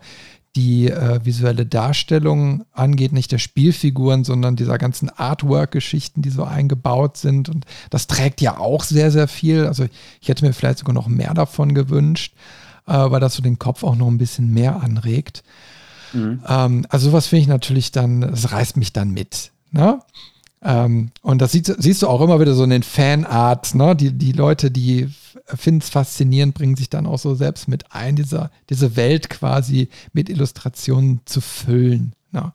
die 0.56 0.90
äh, 0.90 1.24
visuelle 1.24 1.68
Darstellung 1.68 2.66
angeht, 2.72 3.12
nicht 3.12 3.32
der 3.32 3.38
Spielfiguren, 3.38 4.24
sondern 4.24 4.56
dieser 4.56 4.80
ganzen 4.80 5.12
Artwork-Geschichten, 5.12 6.24
die 6.24 6.32
so 6.32 6.44
eingebaut 6.44 7.18
sind. 7.18 7.50
Und 7.50 7.66
das 7.92 8.08
trägt 8.08 8.42
ja 8.42 8.58
auch 8.58 8.84
sehr, 8.84 9.12
sehr 9.12 9.28
viel. 9.28 9.68
Also 9.68 9.86
ich 10.20 10.28
hätte 10.28 10.44
mir 10.44 10.54
vielleicht 10.54 10.80
sogar 10.80 10.96
noch 10.96 11.08
mehr 11.08 11.36
davon 11.36 11.76
gewünscht, 11.76 12.34
äh, 12.88 12.94
weil 12.94 13.20
das 13.20 13.36
so 13.36 13.44
den 13.44 13.60
Kopf 13.60 13.84
auch 13.84 13.96
noch 13.96 14.08
ein 14.08 14.18
bisschen 14.18 14.52
mehr 14.52 14.82
anregt. 14.82 15.44
Mhm. 16.14 16.42
Ähm, 16.48 16.86
also 16.90 17.10
sowas 17.10 17.28
finde 17.28 17.42
ich 17.42 17.48
natürlich 17.48 17.92
dann, 17.92 18.22
das 18.22 18.52
reißt 18.52 18.78
mich 18.78 18.94
dann 18.94 19.12
mit. 19.12 19.52
Ne? 19.72 20.00
Ähm, 20.62 21.12
und 21.22 21.42
das 21.42 21.52
sieht, 21.52 21.74
siehst 21.78 22.02
du 22.02 22.08
auch 22.08 22.22
immer 22.22 22.40
wieder 22.40 22.54
so 22.54 22.64
in 22.64 22.70
den 22.70 22.84
Fanarts, 22.84 23.76
ne? 23.76 23.96
Die, 23.96 24.12
die 24.12 24.34
Leute, 24.34 24.72
die 24.72 25.10
finden 25.46 25.82
es 25.82 25.90
faszinierend, 25.90 26.54
bringen 26.54 26.76
sich 26.76 26.90
dann 26.90 27.06
auch 27.06 27.20
so 27.20 27.34
selbst 27.34 27.68
mit 27.68 27.92
ein, 27.94 28.16
dieser, 28.16 28.52
diese 28.70 28.96
Welt 28.96 29.30
quasi 29.30 29.90
mit 30.14 30.30
Illustrationen 30.30 31.22
zu 31.26 31.42
füllen. 31.42 32.14
Ne? 32.32 32.52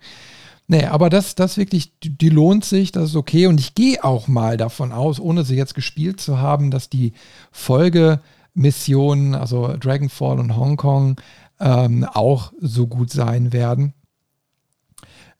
Nee, 0.66 0.84
aber 0.84 1.10
das, 1.10 1.34
das 1.34 1.56
wirklich, 1.56 1.92
die 2.00 2.28
lohnt 2.28 2.64
sich, 2.64 2.92
das 2.92 3.10
ist 3.10 3.16
okay. 3.16 3.46
Und 3.46 3.60
ich 3.60 3.74
gehe 3.74 4.02
auch 4.02 4.28
mal 4.28 4.56
davon 4.56 4.92
aus, 4.92 5.20
ohne 5.20 5.44
sie 5.44 5.56
jetzt 5.56 5.74
gespielt 5.74 6.20
zu 6.20 6.38
haben, 6.38 6.70
dass 6.70 6.88
die 6.88 7.12
Folgemissionen, 7.52 9.34
also 9.34 9.76
Dragonfall 9.78 10.38
und 10.40 10.56
Hongkong, 10.56 11.16
ähm, 11.64 12.04
auch 12.04 12.52
so 12.60 12.86
gut 12.86 13.10
sein 13.10 13.52
werden. 13.52 13.94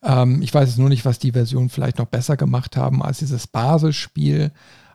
Ähm, 0.02 0.40
ich 0.42 0.52
weiß 0.52 0.70
jetzt 0.70 0.78
nur 0.78 0.88
nicht, 0.88 1.05
was 1.05 1.18
die 1.18 1.32
Version 1.32 1.68
vielleicht 1.68 1.98
noch 1.98 2.06
besser 2.06 2.36
gemacht 2.36 2.76
haben 2.76 3.02
als 3.02 3.18
dieses 3.18 3.46
Basisspiel. 3.46 4.51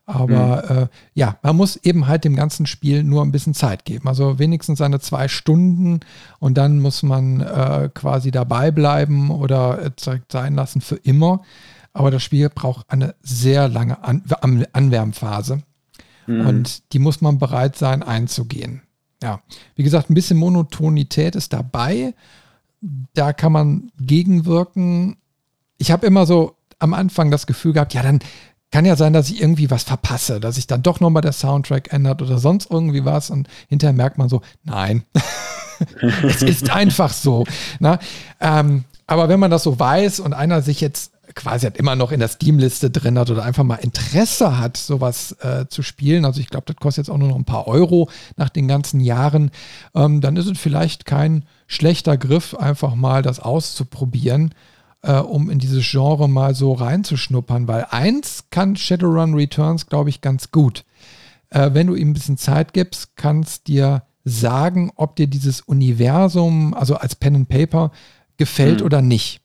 Aber 0.07 0.64
mhm. 0.68 0.77
äh, 0.77 0.88
ja, 1.14 1.38
man 1.43 1.56
muss 1.56 1.76
eben 1.77 2.07
halt 2.07 2.23
dem 2.23 2.35
ganzen 2.35 2.65
Spiel 2.65 3.03
nur 3.03 3.22
ein 3.22 3.31
bisschen 3.31 3.53
Zeit 3.53 3.85
geben. 3.85 4.07
Also 4.07 4.39
wenigstens 4.39 4.80
seine 4.80 4.99
zwei 4.99 5.27
Stunden 5.27 5.99
und 6.39 6.57
dann 6.57 6.80
muss 6.80 7.03
man 7.03 7.41
äh, 7.41 7.89
quasi 7.93 8.31
dabei 8.31 8.72
bleiben 8.72 9.30
oder 9.30 9.80
äh, 9.84 9.91
sein 10.31 10.56
lassen 10.56 10.81
für 10.81 10.95
immer. 10.95 11.43
Aber 11.93 12.10
das 12.10 12.23
Spiel 12.23 12.49
braucht 12.49 12.89
eine 12.89 13.14
sehr 13.22 13.68
lange 13.68 14.03
An 14.03 14.23
Anwärmphase. 14.73 15.61
Mhm. 16.26 16.47
Und 16.47 16.93
die 16.93 16.99
muss 16.99 17.22
man 17.22 17.38
bereit 17.38 17.76
sein 17.76 18.01
einzugehen 18.01 18.81
ja, 19.22 19.41
wie 19.76 19.84
gesagt, 19.84 20.10
ein 20.10 20.14
bisschen 20.14 20.38
Monotonität 20.38 21.36
ist 21.36 21.54
dabei. 21.54 22.14
Da 23.14 23.34
kann 23.34 23.52
man 23.52 23.91
gegenwirken. 24.00 25.18
Ich 25.78 25.91
habe 25.91 26.08
immer 26.08 26.26
so 26.26 26.56
am 26.80 26.94
Anfang 26.94 27.30
das 27.30 27.46
Gefühl 27.46 27.74
gehabt, 27.74 27.94
ja, 27.94 28.04
dann 28.04 28.20
kann 28.72 28.86
ja 28.86 28.96
sein, 28.96 29.14
dass 29.14 29.30
ich 29.30 29.41
irgendwie 29.41 29.72
was 29.72 29.84
verpasse, 29.84 30.40
dass 30.40 30.56
sich 30.56 30.68
dann 30.68 30.84
doch 30.84 31.00
nochmal 31.00 31.22
der 31.22 31.32
Soundtrack 31.34 31.91
ändert 31.91 32.22
oder 32.22 32.38
sonst 32.38 32.70
irgendwie 32.70 33.04
was 33.04 33.30
und 33.30 33.48
hinterher 33.68 33.94
merkt 33.94 34.18
man 34.18 34.30
so, 34.30 34.41
nein, 34.64 35.04
es 36.24 36.44
ist 36.44 36.70
einfach 36.70 37.12
so. 37.12 37.46
Na? 37.80 38.00
Ähm, 38.40 38.86
aber 39.08 39.28
wenn 39.28 39.40
man 39.40 39.50
das 39.50 39.64
so 39.64 39.80
weiß 39.80 40.20
und 40.20 40.34
einer 40.34 40.62
sich 40.62 40.82
jetzt 40.82 41.14
quasi 41.35 41.65
halt 41.65 41.77
immer 41.77 41.95
noch 41.95 42.11
in 42.11 42.19
der 42.19 42.27
Steam-Liste 42.27 42.89
drin 42.89 43.18
hat 43.18 43.30
oder 43.30 43.43
einfach 43.43 43.64
mal 43.64 43.76
Interesse 43.76 44.57
hat, 44.57 44.77
sowas 44.77 45.34
äh, 45.41 45.65
zu 45.68 45.81
spielen, 45.84 46.26
also 46.26 46.39
ich 46.39 46.49
glaube, 46.49 46.65
das 46.65 46.76
kostet 46.77 47.06
jetzt 47.06 47.14
auch 47.14 47.18
nur 47.18 47.30
noch 47.30 47.35
ein 47.35 47.45
paar 47.45 47.68
Euro 47.68 48.10
nach 48.35 48.49
den 48.49 48.68
ganzen 48.68 48.99
Jahren, 48.99 49.51
ähm, 49.95 50.22
dann 50.22 50.38
ist 50.38 50.47
es 50.47 50.60
vielleicht 50.60 51.06
kein 51.06 51.45
schlechter 51.68 52.18
Griff, 52.18 52.56
einfach 52.56 52.95
mal 52.95 53.22
das 53.22 53.39
auszuprobieren, 53.39 54.53
äh, 55.01 55.14
um 55.14 55.49
in 55.49 55.60
dieses 55.60 55.89
Genre 55.89 56.27
mal 56.27 56.56
so 56.56 56.73
reinzuschnuppern, 56.73 57.68
weil 57.68 57.85
eins 57.89 58.45
kann 58.49 58.76
Shadowrun 58.76 59.35
Returns, 59.35 59.88
glaube 59.88 60.10
ich, 60.10 60.22
ganz 60.22 60.51
gut. 60.51 60.84
Äh, 61.49 61.72
wenn 61.73 61.88
du 61.88 61.95
ihm 61.95 62.10
ein 62.10 62.14
bisschen 62.14 62.38
Zeit 62.38 62.73
gibst, 62.73 63.15
kannst 63.15 63.68
dir 63.68 64.03
sagen, 64.26 64.91
ob 64.95 65.15
dir 65.15 65.27
dieses 65.27 65.61
Universum, 65.61 66.73
also 66.73 66.95
als 66.95 67.15
Pen 67.15 67.35
and 67.35 67.49
Paper, 67.49 67.91
gefällt 68.38 68.80
mhm. 68.80 68.85
oder 68.85 69.01
nicht. 69.01 69.41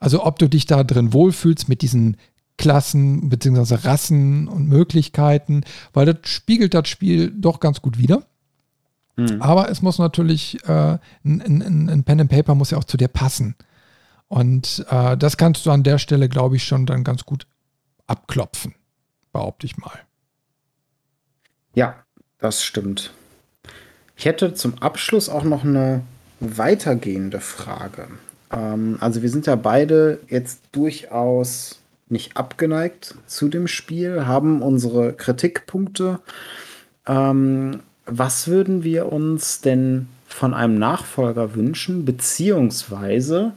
Also 0.00 0.24
ob 0.24 0.38
du 0.38 0.48
dich 0.48 0.66
da 0.66 0.82
drin 0.82 1.12
wohlfühlst 1.12 1.68
mit 1.68 1.82
diesen 1.82 2.16
Klassen 2.56 3.28
bzw. 3.28 3.76
Rassen 3.86 4.48
und 4.48 4.66
Möglichkeiten, 4.66 5.62
weil 5.92 6.06
das 6.06 6.16
spiegelt 6.24 6.74
das 6.74 6.88
Spiel 6.88 7.30
doch 7.30 7.60
ganz 7.60 7.80
gut 7.80 7.98
wider. 7.98 8.26
Mhm. 9.16 9.40
Aber 9.40 9.70
es 9.70 9.82
muss 9.82 9.98
natürlich, 9.98 10.62
äh, 10.66 10.98
ein, 11.24 11.40
ein, 11.40 11.88
ein, 11.88 12.04
Pen 12.04 12.20
and 12.20 12.30
Paper 12.30 12.54
muss 12.54 12.70
ja 12.70 12.78
auch 12.78 12.84
zu 12.84 12.96
dir 12.96 13.08
passen. 13.08 13.54
Und 14.28 14.84
äh, 14.90 15.16
das 15.16 15.36
kannst 15.36 15.66
du 15.66 15.70
an 15.70 15.82
der 15.82 15.98
Stelle, 15.98 16.28
glaube 16.28 16.56
ich, 16.56 16.64
schon 16.64 16.86
dann 16.86 17.04
ganz 17.04 17.24
gut 17.24 17.46
abklopfen, 18.06 18.74
behaupte 19.32 19.66
ich 19.66 19.76
mal. 19.76 19.98
Ja, 21.74 21.96
das 22.38 22.62
stimmt. 22.62 23.12
Ich 24.16 24.24
hätte 24.24 24.54
zum 24.54 24.78
Abschluss 24.78 25.28
auch 25.28 25.44
noch 25.44 25.64
eine 25.64 26.02
weitergehende 26.40 27.40
Frage. 27.40 28.08
Ähm, 28.50 28.98
also 29.00 29.22
wir 29.22 29.28
sind 29.28 29.46
ja 29.46 29.56
beide 29.56 30.20
jetzt 30.28 30.62
durchaus 30.72 31.80
nicht 32.08 32.36
abgeneigt 32.36 33.14
zu 33.26 33.48
dem 33.48 33.68
Spiel, 33.68 34.26
haben 34.26 34.62
unsere 34.62 35.12
Kritikpunkte. 35.12 36.20
Ähm, 37.06 37.80
was 38.06 38.48
würden 38.48 38.82
wir 38.82 39.12
uns 39.12 39.60
denn 39.60 40.08
von 40.26 40.54
einem 40.54 40.78
Nachfolger 40.78 41.54
wünschen, 41.54 42.04
beziehungsweise 42.04 43.52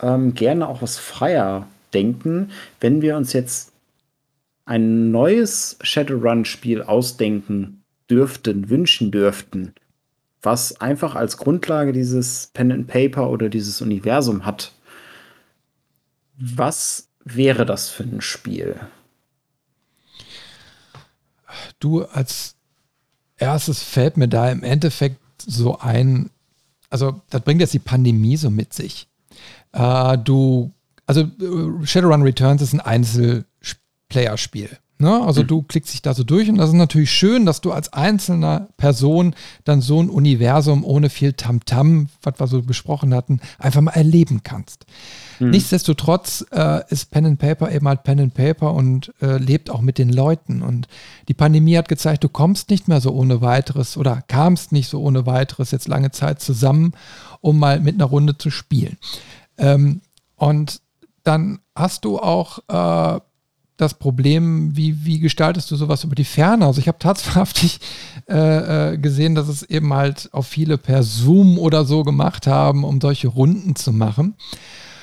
ähm, 0.00 0.34
gerne 0.34 0.68
auch 0.68 0.82
aus 0.82 0.98
freier 0.98 1.66
denken, 1.94 2.50
wenn 2.80 3.02
wir 3.02 3.16
uns 3.16 3.32
jetzt 3.32 3.72
ein 4.64 5.10
neues 5.10 5.78
Shadowrun-Spiel 5.80 6.82
ausdenken 6.82 7.82
dürften, 8.10 8.68
wünschen 8.68 9.10
dürften, 9.10 9.72
was 10.46 10.80
einfach 10.80 11.14
als 11.16 11.36
Grundlage 11.36 11.92
dieses 11.92 12.46
Pen 12.54 12.72
and 12.72 12.86
Paper 12.86 13.28
oder 13.28 13.50
dieses 13.50 13.82
Universum 13.82 14.46
hat, 14.46 14.72
was 16.38 17.08
wäre 17.24 17.66
das 17.66 17.90
für 17.90 18.04
ein 18.04 18.20
Spiel? 18.20 18.80
Du 21.80 22.04
als 22.04 22.54
erstes 23.36 23.82
fällt 23.82 24.16
mir 24.16 24.28
da 24.28 24.48
im 24.50 24.62
Endeffekt 24.62 25.20
so 25.44 25.78
ein, 25.78 26.30
also 26.90 27.20
das 27.28 27.42
bringt 27.42 27.60
jetzt 27.60 27.74
die 27.74 27.80
Pandemie 27.80 28.36
so 28.36 28.48
mit 28.48 28.72
sich. 28.72 29.08
Äh, 29.72 30.16
du, 30.18 30.72
also 31.06 31.22
äh, 31.22 31.84
Shadowrun 31.86 32.22
Returns 32.22 32.62
ist 32.62 32.72
ein 32.72 32.80
Einzelplayer-Spiel. 32.80 34.78
Ne? 34.98 35.20
Also 35.20 35.42
mhm. 35.42 35.46
du 35.48 35.62
klickst 35.62 35.92
dich 35.92 36.00
da 36.00 36.14
so 36.14 36.24
durch 36.24 36.48
und 36.48 36.56
das 36.56 36.70
ist 36.70 36.76
natürlich 36.76 37.10
schön, 37.10 37.44
dass 37.44 37.60
du 37.60 37.72
als 37.72 37.92
einzelner 37.92 38.68
Person 38.78 39.34
dann 39.64 39.82
so 39.82 40.02
ein 40.02 40.08
Universum 40.08 40.84
ohne 40.84 41.10
viel 41.10 41.34
Tamtam, 41.34 41.86
-Tam, 41.86 42.08
was 42.22 42.40
wir 42.40 42.46
so 42.46 42.62
besprochen 42.62 43.12
hatten, 43.12 43.40
einfach 43.58 43.82
mal 43.82 43.92
erleben 43.92 44.42
kannst. 44.42 44.86
Mhm. 45.38 45.50
Nichtsdestotrotz 45.50 46.46
äh, 46.50 46.80
ist 46.88 47.10
Pen 47.10 47.26
and 47.26 47.38
Paper 47.38 47.70
eben 47.70 47.86
halt 47.86 48.04
Pen 48.04 48.20
and 48.20 48.34
Paper 48.34 48.72
und 48.72 49.12
äh, 49.20 49.36
lebt 49.36 49.68
auch 49.68 49.82
mit 49.82 49.98
den 49.98 50.10
Leuten. 50.10 50.62
Und 50.62 50.88
die 51.28 51.34
Pandemie 51.34 51.76
hat 51.76 51.88
gezeigt, 51.88 52.24
du 52.24 52.28
kommst 52.28 52.70
nicht 52.70 52.88
mehr 52.88 53.02
so 53.02 53.12
ohne 53.12 53.42
weiteres 53.42 53.96
oder 53.96 54.22
kamst 54.28 54.72
nicht 54.72 54.88
so 54.88 55.02
ohne 55.02 55.26
weiteres 55.26 55.72
jetzt 55.72 55.88
lange 55.88 56.10
Zeit 56.10 56.40
zusammen, 56.40 56.92
um 57.42 57.58
mal 57.58 57.80
mit 57.80 57.96
einer 57.96 58.06
Runde 58.06 58.38
zu 58.38 58.50
spielen. 58.50 58.96
Ähm, 59.58 60.00
und 60.36 60.80
dann 61.22 61.58
hast 61.74 62.04
du 62.04 62.18
auch 62.18 62.60
äh, 62.68 63.20
das 63.76 63.94
Problem, 63.94 64.74
wie, 64.76 65.04
wie 65.04 65.18
gestaltest 65.20 65.70
du 65.70 65.76
sowas 65.76 66.04
über 66.04 66.14
die 66.14 66.24
Ferne? 66.24 66.66
Also 66.66 66.80
ich 66.80 66.88
habe 66.88 66.98
tatsächlich 66.98 67.78
äh, 68.28 68.94
äh, 68.94 68.98
gesehen, 68.98 69.34
dass 69.34 69.48
es 69.48 69.62
eben 69.62 69.92
halt 69.92 70.30
auch 70.32 70.44
viele 70.44 70.78
per 70.78 71.02
Zoom 71.02 71.58
oder 71.58 71.84
so 71.84 72.02
gemacht 72.02 72.46
haben, 72.46 72.84
um 72.84 73.00
solche 73.00 73.28
Runden 73.28 73.76
zu 73.76 73.92
machen. 73.92 74.34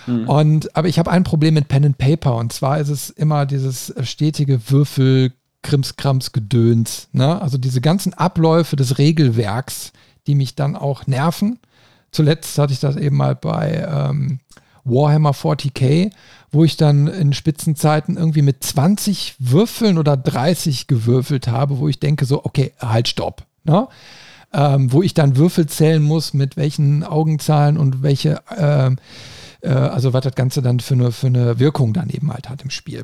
Mhm. 0.08 0.28
Und, 0.28 0.76
aber 0.76 0.88
ich 0.88 1.00
habe 1.00 1.12
ein 1.12 1.24
Problem 1.24 1.54
mit 1.54 1.68
Pen 1.68 1.86
and 1.86 1.98
Paper 1.98 2.36
und 2.36 2.52
zwar 2.52 2.80
ist 2.80 2.90
es 2.90 3.10
immer 3.10 3.46
dieses 3.46 3.94
stetige 4.02 4.70
Würfel, 4.70 5.34
Krimskrams, 5.62 6.32
Gedöns. 6.32 7.08
Ne? 7.14 7.42
Also 7.42 7.58
diese 7.58 7.82
ganzen 7.82 8.14
Abläufe 8.14 8.76
des 8.76 8.98
Regelwerks, 8.98 9.94
die 10.28 10.36
mich 10.36 10.56
dann 10.56 10.76
auch 10.76 11.08
nerven. 11.08 11.60
Zuletzt 12.12 12.58
hatte 12.58 12.74
ich 12.74 12.80
das 12.80 12.96
eben 12.96 13.18
mal 13.18 13.36
bei 13.36 13.88
ähm, 13.90 14.40
Warhammer 14.84 15.32
40k, 15.32 16.12
wo 16.54 16.64
ich 16.64 16.78
dann 16.78 17.08
in 17.08 17.34
Spitzenzeiten 17.34 18.16
irgendwie 18.16 18.44
mit 18.44 18.64
20 18.64 19.36
Würfeln 19.40 19.98
oder 19.98 20.16
30 20.16 20.88
gewürfelt 20.88 21.48
habe, 21.48 21.80
wo 21.80 21.90
ich 21.90 22.00
denke 22.00 22.26
so, 22.26 22.46
okay, 22.46 22.72
halt, 22.80 23.08
stopp. 23.08 23.46
Ne? 23.64 23.88
Ähm, 24.54 24.94
wo 24.94 25.02
ich 25.02 25.16
dann 25.16 25.36
Würfel 25.36 25.66
zählen 25.66 26.04
muss, 26.04 26.36
mit 26.36 26.56
welchen 26.56 27.04
Augenzahlen 27.04 27.78
und 27.78 28.04
welche, 28.04 28.40
ähm, 28.56 28.98
äh, 29.62 29.70
also 29.70 30.14
was 30.14 30.24
das 30.24 30.36
Ganze 30.36 30.62
dann 30.62 30.80
für 30.80 30.94
eine, 30.94 31.12
für 31.12 31.28
eine 31.28 31.58
Wirkung 31.58 31.92
dann 31.92 32.12
eben 32.12 32.32
halt 32.32 32.50
hat 32.50 32.62
im 32.62 32.70
Spiel. 32.70 33.04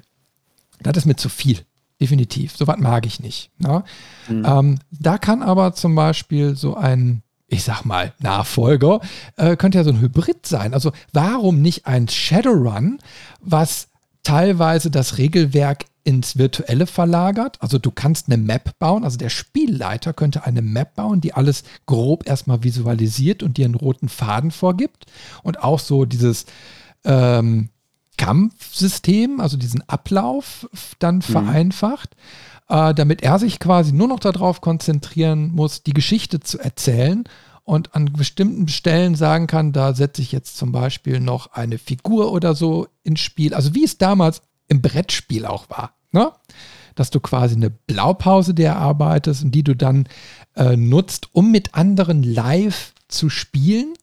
Das 0.82 0.96
ist 0.96 1.06
mir 1.06 1.16
zu 1.16 1.28
viel. 1.28 1.60
Definitiv. 2.00 2.56
So 2.56 2.68
was 2.68 2.78
mag 2.78 3.08
ich 3.08 3.20
nicht. 3.20 3.50
Ne? 3.58 3.84
Mhm. 4.30 4.46
Ähm, 4.46 4.80
da 4.92 5.18
kann 5.18 5.42
aber 5.42 5.74
zum 5.74 5.96
Beispiel 5.96 6.56
so 6.56 6.78
ein 6.78 7.24
ich 7.50 7.64
sag 7.64 7.84
mal, 7.84 8.14
Nachfolger, 8.20 9.02
äh, 9.36 9.56
könnte 9.56 9.78
ja 9.78 9.84
so 9.84 9.90
ein 9.90 10.00
Hybrid 10.00 10.46
sein. 10.46 10.74
Also 10.74 10.92
warum 11.14 11.62
nicht 11.62 11.88
ein 11.88 12.08
Shadowrun, 12.08 13.00
was 13.42 13.88
teilweise 14.24 14.92
das 14.92 15.18
Regelwerk 15.18 15.86
ins 16.04 16.38
Virtuelle 16.38 16.88
verlagert. 16.88 17.58
Also 17.62 17.78
du 17.78 17.92
kannst 17.92 18.28
eine 18.28 18.38
Map 18.38 18.78
bauen, 18.80 19.04
also 19.04 19.18
der 19.18 19.30
Spielleiter 19.30 20.14
könnte 20.14 20.44
eine 20.44 20.62
Map 20.62 20.96
bauen, 20.96 21.22
die 21.22 21.34
alles 21.34 21.64
grob 21.86 22.28
erstmal 22.28 22.64
visualisiert 22.64 23.44
und 23.44 23.58
dir 23.58 23.66
einen 23.66 23.76
roten 23.76 24.10
Faden 24.10 24.52
vorgibt. 24.52 25.06
Und 25.44 25.62
auch 25.64 25.80
so 25.80 26.06
dieses 26.06 26.46
ähm, 27.04 27.70
Kampfsystem, 28.18 29.40
also 29.40 29.56
diesen 29.56 29.88
Ablauf 29.88 30.68
dann 31.00 31.18
mhm. 31.18 31.22
vereinfacht, 31.22 32.16
äh, 32.70 32.94
damit 32.94 33.24
er 33.24 33.40
sich 33.40 33.60
quasi 33.60 33.92
nur 33.92 34.08
noch 34.08 34.20
darauf 34.20 34.62
konzentrieren 34.62 35.52
muss, 35.52 35.84
die 35.84 35.94
Geschichte 35.94 36.40
zu 36.40 36.60
erzählen 36.60 37.24
und 37.64 37.96
an 37.96 38.14
bestimmten 38.14 38.68
Stellen 38.68 39.16
sagen 39.16 39.48
kann, 39.48 39.74
da 39.74 39.94
setze 39.94 40.22
ich 40.22 40.32
jetzt 40.32 40.58
zum 40.58 40.72
Beispiel 40.72 41.20
noch 41.20 41.54
eine 41.54 41.78
Figur 41.78 42.32
oder 42.32 42.56
so 42.56 42.88
ins 43.04 43.20
Spiel. 43.20 43.54
Also 43.54 43.76
wie 43.76 43.84
es 43.84 43.98
damals 43.98 44.42
im 44.68 44.82
Brettspiel 44.82 45.46
auch 45.46 45.70
war. 45.70 45.94
Ne? 46.12 46.32
Dass 46.96 47.10
du 47.10 47.20
quasi 47.20 47.56
eine 47.56 47.70
Blaupause 47.70 48.54
der 48.54 48.74
erarbeitest 48.74 49.44
und 49.44 49.52
die 49.52 49.64
du 49.64 49.76
dann 49.76 50.08
äh, 50.56 50.76
nutzt, 50.76 51.30
um 51.34 51.52
mit 51.52 51.76
anderen 51.76 52.24
live 52.24 52.94
zu 53.08 53.30
spielen 53.30 53.94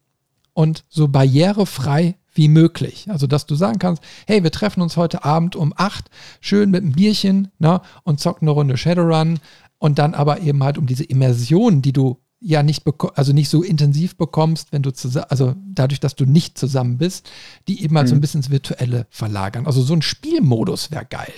und 0.52 0.84
so 0.88 1.08
barrierefrei 1.08 2.16
wie 2.36 2.48
möglich. 2.48 3.06
Also, 3.10 3.26
dass 3.26 3.46
du 3.46 3.54
sagen 3.54 3.78
kannst, 3.78 4.02
hey, 4.26 4.42
wir 4.42 4.52
treffen 4.52 4.82
uns 4.82 4.96
heute 4.96 5.24
Abend 5.24 5.56
um 5.56 5.72
8, 5.76 6.10
schön 6.40 6.70
mit 6.70 6.82
einem 6.82 6.92
Bierchen 6.92 7.48
ne, 7.58 7.80
und 8.04 8.20
zocken 8.20 8.46
eine 8.46 8.52
Runde 8.52 8.76
Shadowrun 8.76 9.38
und 9.78 9.98
dann 9.98 10.14
aber 10.14 10.40
eben 10.40 10.62
halt 10.62 10.78
um 10.78 10.86
diese 10.86 11.04
Immersion, 11.04 11.82
die 11.82 11.92
du 11.92 12.18
ja 12.40 12.62
nicht 12.62 12.84
also 13.14 13.32
nicht 13.32 13.48
so 13.48 13.62
intensiv 13.62 14.16
bekommst, 14.16 14.72
wenn 14.72 14.82
du 14.82 14.92
zusammen, 14.92 15.26
also 15.30 15.54
dadurch, 15.66 16.00
dass 16.00 16.14
du 16.14 16.26
nicht 16.26 16.58
zusammen 16.58 16.98
bist, 16.98 17.30
die 17.66 17.82
eben 17.82 17.96
halt 17.96 18.06
mhm. 18.06 18.08
so 18.10 18.14
ein 18.14 18.18
mhm. 18.18 18.20
bisschen 18.20 18.40
ins 18.40 18.50
Virtuelle 18.50 19.06
verlagern. 19.10 19.66
Also 19.66 19.82
so 19.82 19.94
ein 19.94 20.02
Spielmodus 20.02 20.90
wäre 20.90 21.06
geil. 21.06 21.32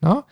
Ne? 0.00 0.24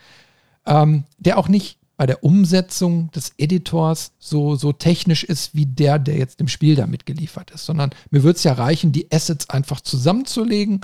Ähm, 0.65 1.05
der 1.19 1.39
auch 1.39 1.49
nicht 1.49 1.79
bei 2.03 2.07
der 2.07 2.25
Umsetzung 2.25 3.13
des 3.13 3.33
Editors 3.39 4.11
so, 4.19 4.57
so 4.57 4.73
technisch 4.73 5.23
ist 5.23 5.55
wie 5.55 5.67
der, 5.67 6.01
der 6.01 6.17
jetzt 6.17 6.41
im 6.41 6.49
Spiel 6.49 6.75
damit 6.75 7.07
geliefert 7.07 7.53
ist, 7.53 7.65
sondern 7.65 7.91
mir 8.11 8.25
würde 8.25 8.39
es 8.39 8.43
ja 8.43 8.55
reichen, 8.55 8.91
die 8.91 9.07
Assets 9.13 9.49
einfach 9.51 9.81
zusammenzulegen 9.81 10.81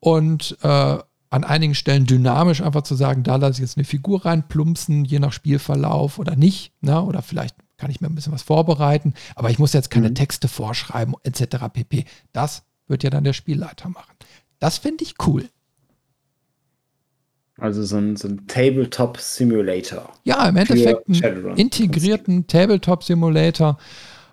und 0.00 0.58
äh, 0.62 0.98
an 1.30 1.44
einigen 1.44 1.76
Stellen 1.76 2.06
dynamisch 2.06 2.62
einfach 2.62 2.82
zu 2.82 2.96
sagen, 2.96 3.22
da 3.22 3.36
lasse 3.36 3.52
ich 3.52 3.68
jetzt 3.68 3.76
eine 3.76 3.84
Figur 3.84 4.24
reinplumpsen, 4.24 5.04
je 5.04 5.20
nach 5.20 5.32
Spielverlauf 5.32 6.18
oder 6.18 6.34
nicht, 6.34 6.72
ne? 6.80 7.00
oder 7.00 7.22
vielleicht 7.22 7.54
kann 7.76 7.92
ich 7.92 8.00
mir 8.00 8.08
ein 8.08 8.16
bisschen 8.16 8.32
was 8.32 8.42
vorbereiten, 8.42 9.14
aber 9.36 9.50
ich 9.50 9.60
muss 9.60 9.72
jetzt 9.72 9.92
keine 9.92 10.10
mhm. 10.10 10.16
Texte 10.16 10.48
vorschreiben 10.48 11.14
etc. 11.22 11.66
pp. 11.72 12.06
Das 12.32 12.64
wird 12.88 13.04
ja 13.04 13.10
dann 13.10 13.22
der 13.22 13.34
Spielleiter 13.34 13.88
machen. 13.88 14.16
Das 14.58 14.78
finde 14.78 15.04
ich 15.04 15.14
cool. 15.28 15.48
Also 17.58 17.84
so 17.84 17.96
ein, 17.96 18.16
so 18.16 18.28
ein 18.28 18.46
Tabletop-Simulator. 18.46 20.12
Ja, 20.24 20.48
im 20.48 20.56
Endeffekt 20.56 21.08
einen 21.08 21.56
integrierten 21.56 22.46
Tabletop-Simulator, 22.46 23.78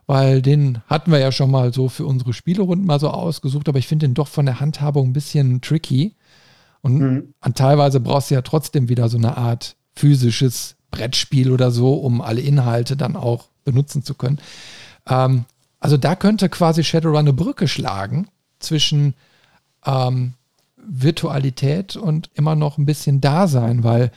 weil 0.08 0.42
den 0.42 0.80
hatten 0.88 1.12
wir 1.12 1.20
ja 1.20 1.32
schon 1.32 1.52
mal 1.52 1.74
so 1.74 1.88
für 1.88 2.06
unsere 2.06 2.34
Spielerunden 2.34 2.88
mal 2.88 3.00
so 3.00 3.10
ausgesucht, 3.10 3.70
aber 3.70 3.78
ich 3.78 3.88
finde 3.88 4.08
den 4.08 4.16
doch 4.16 4.28
von 4.28 4.46
der 4.46 4.60
Handhabung 4.60 5.10
ein 5.10 5.14
bisschen 5.14 5.62
tricky. 5.62 6.16
Und 6.82 6.98
mhm. 7.00 7.34
an 7.42 7.54
teilweise 7.54 8.00
brauchst 8.00 8.32
du 8.32 8.36
ja 8.36 8.42
trotzdem 8.42 8.90
wieder 8.90 9.08
so 9.08 9.18
eine 9.18 9.38
Art 9.38 9.76
physisches 9.96 10.76
Brettspiel 10.90 11.52
oder 11.52 11.70
so, 11.70 11.94
um 11.94 12.22
alle 12.22 12.42
Inhalte 12.42 12.98
dann 12.98 13.16
auch 13.16 13.50
benutzen 13.64 14.04
zu 14.04 14.16
können. 14.16 14.40
Ähm, 15.08 15.46
also 15.80 15.98
da 15.98 16.16
könnte 16.16 16.50
quasi 16.50 16.84
Shadowrun 16.84 17.20
eine 17.20 17.34
Brücke 17.34 17.68
schlagen 17.68 18.28
zwischen 18.60 19.14
ähm, 19.86 20.34
Virtualität 20.88 21.96
und 21.96 22.30
immer 22.34 22.56
noch 22.56 22.78
ein 22.78 22.86
bisschen 22.86 23.22
da 23.22 23.48
sein, 23.48 23.84
weil 23.84 24.12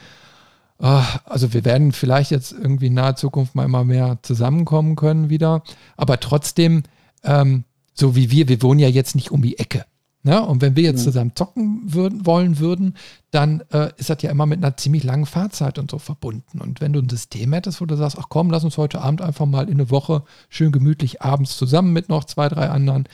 äh, 0.79 1.01
also 1.25 1.53
wir 1.53 1.65
werden 1.65 1.91
vielleicht 1.91 2.31
jetzt 2.31 2.51
irgendwie 2.51 2.87
in 2.87 2.93
naher 2.93 3.15
Zukunft 3.15 3.55
mal 3.55 3.65
immer 3.65 3.83
mehr 3.83 4.19
zusammenkommen 4.21 4.95
können 4.95 5.29
wieder, 5.29 5.63
aber 5.97 6.19
trotzdem, 6.19 6.83
ähm, 7.23 7.63
so 7.93 8.15
wie 8.15 8.31
wir, 8.31 8.47
wir 8.49 8.61
wohnen 8.61 8.79
ja 8.79 8.89
jetzt 8.89 9.15
nicht 9.15 9.31
um 9.31 9.41
die 9.41 9.57
Ecke. 9.57 9.85
Ne? 10.25 10.43
Und 10.43 10.61
wenn 10.61 10.75
wir 10.75 10.81
jetzt 10.81 11.01
ja. 11.01 11.11
zusammen 11.11 11.33
zocken 11.35 11.81
würden, 11.85 12.25
wollen 12.25 12.57
würden, 12.57 12.95
dann 13.29 13.61
äh, 13.71 13.91
ist 13.97 14.09
das 14.09 14.23
ja 14.23 14.31
immer 14.31 14.47
mit 14.47 14.57
einer 14.57 14.75
ziemlich 14.75 15.03
langen 15.03 15.27
Fahrzeit 15.27 15.77
und 15.77 15.91
so 15.91 15.99
verbunden. 15.99 16.61
Und 16.61 16.81
wenn 16.81 16.93
du 16.93 16.99
ein 16.99 17.09
System 17.09 17.53
hättest, 17.53 17.79
wo 17.79 17.85
du 17.85 17.95
sagst, 17.95 18.17
ach 18.19 18.25
komm, 18.27 18.49
lass 18.49 18.63
uns 18.63 18.79
heute 18.79 19.01
Abend 19.01 19.21
einfach 19.21 19.45
mal 19.45 19.69
in 19.69 19.75
eine 19.75 19.91
Woche 19.91 20.23
schön 20.49 20.71
gemütlich 20.71 21.21
abends 21.21 21.55
zusammen 21.57 21.93
mit 21.93 22.09
noch 22.09 22.23
zwei, 22.23 22.49
drei 22.49 22.69
anderen, 22.69 23.07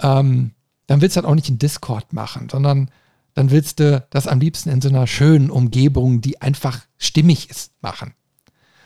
ähm, 0.00 0.52
dann 0.88 1.00
willst 1.00 1.16
du 1.16 1.20
das 1.20 1.30
auch 1.30 1.36
nicht 1.36 1.48
in 1.48 1.58
Discord 1.58 2.12
machen, 2.12 2.48
sondern 2.50 2.90
dann 3.34 3.52
willst 3.52 3.78
du 3.78 4.04
das 4.10 4.26
am 4.26 4.40
liebsten 4.40 4.70
in 4.70 4.80
so 4.80 4.88
einer 4.88 5.06
schönen 5.06 5.50
Umgebung, 5.50 6.20
die 6.20 6.42
einfach 6.42 6.80
stimmig 6.96 7.50
ist, 7.50 7.72
machen. 7.80 8.14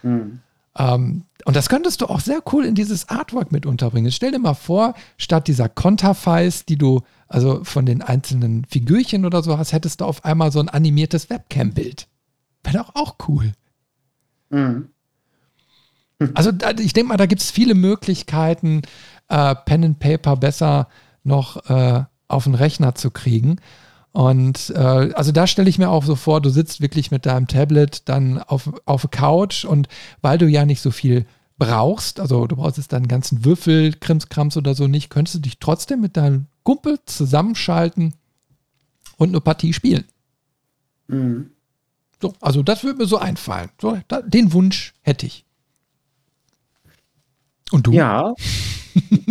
Mhm. 0.02 0.40
Ähm, 0.76 1.24
und 1.44 1.56
das 1.56 1.68
könntest 1.68 2.00
du 2.00 2.06
auch 2.06 2.20
sehr 2.20 2.42
cool 2.52 2.64
in 2.64 2.74
dieses 2.74 3.08
Artwork 3.08 3.52
mit 3.52 3.66
unterbringen. 3.66 4.12
Stell 4.12 4.32
dir 4.32 4.38
mal 4.38 4.54
vor, 4.54 4.94
statt 5.16 5.48
dieser 5.48 5.68
Konterfeis, 5.68 6.64
die 6.66 6.76
du 6.76 7.02
also 7.28 7.64
von 7.64 7.86
den 7.86 8.02
einzelnen 8.02 8.64
Figürchen 8.66 9.24
oder 9.24 9.42
so 9.42 9.56
hast, 9.56 9.72
hättest 9.72 10.00
du 10.00 10.04
auf 10.04 10.24
einmal 10.24 10.52
so 10.52 10.60
ein 10.60 10.68
animiertes 10.68 11.30
Webcam-Bild. 11.30 12.08
Wäre 12.64 12.78
doch 12.78 12.94
auch 12.94 13.16
cool. 13.28 13.52
Mhm. 14.50 14.88
Also 16.34 16.52
da, 16.52 16.70
ich 16.70 16.92
denke 16.92 17.08
mal, 17.08 17.16
da 17.16 17.26
gibt 17.26 17.40
es 17.40 17.50
viele 17.50 17.74
Möglichkeiten, 17.74 18.82
äh, 19.28 19.54
Pen 19.54 19.84
and 19.84 19.98
Paper 19.98 20.36
besser 20.36 20.88
noch 21.24 21.68
äh, 21.68 22.04
auf 22.28 22.44
den 22.44 22.54
Rechner 22.54 22.94
zu 22.94 23.10
kriegen. 23.10 23.56
Und 24.12 24.70
äh, 24.76 25.12
also 25.14 25.32
da 25.32 25.46
stelle 25.46 25.70
ich 25.70 25.78
mir 25.78 25.88
auch 25.88 26.04
so 26.04 26.16
vor, 26.16 26.40
du 26.40 26.50
sitzt 26.50 26.80
wirklich 26.80 27.10
mit 27.10 27.24
deinem 27.24 27.46
Tablet 27.46 28.08
dann 28.08 28.38
auf, 28.38 28.70
auf 28.84 29.02
der 29.02 29.10
Couch 29.10 29.64
und 29.64 29.88
weil 30.20 30.38
du 30.38 30.46
ja 30.46 30.66
nicht 30.66 30.82
so 30.82 30.90
viel 30.90 31.26
brauchst, 31.58 32.20
also 32.20 32.46
du 32.46 32.56
brauchst 32.56 32.76
jetzt 32.76 32.92
deinen 32.92 33.08
ganzen 33.08 33.44
Würfel, 33.44 33.92
Krimskrams 33.92 34.56
oder 34.56 34.74
so 34.74 34.86
nicht, 34.86 35.10
könntest 35.10 35.36
du 35.36 35.40
dich 35.40 35.58
trotzdem 35.58 36.00
mit 36.00 36.16
deinem 36.16 36.46
Kumpel 36.62 36.98
zusammenschalten 37.06 38.14
und 39.16 39.30
eine 39.30 39.40
Partie 39.40 39.72
spielen. 39.72 40.04
Mhm. 41.08 41.50
So, 42.20 42.34
also 42.40 42.62
das 42.62 42.84
würde 42.84 42.98
mir 42.98 43.06
so 43.06 43.18
einfallen. 43.18 43.70
So, 43.80 43.98
da, 44.08 44.22
den 44.22 44.52
Wunsch 44.52 44.92
hätte 45.02 45.26
ich. 45.26 45.44
Und 47.70 47.86
du? 47.86 47.92
Ja, 47.92 48.34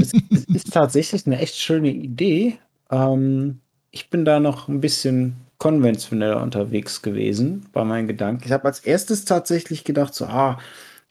es, 0.02 0.14
es, 0.30 0.46
ist 0.46 0.74
tatsächlich 0.74 1.26
eine 1.26 1.40
echt 1.40 1.56
schöne 1.56 1.90
Idee. 1.90 2.58
Ähm, 2.90 3.60
ich 3.92 4.10
bin 4.10 4.26
da 4.26 4.40
noch 4.40 4.68
ein 4.68 4.82
bisschen 4.82 5.36
konventioneller 5.58 6.42
unterwegs 6.42 7.02
gewesen 7.02 7.66
bei 7.74 7.84
meinen 7.84 8.08
Gedanken. 8.08 8.44
Ich 8.46 8.52
habe 8.52 8.66
als 8.66 8.80
erstes 8.80 9.26
tatsächlich 9.26 9.84
gedacht, 9.84 10.14
so, 10.14 10.26
ah, 10.26 10.60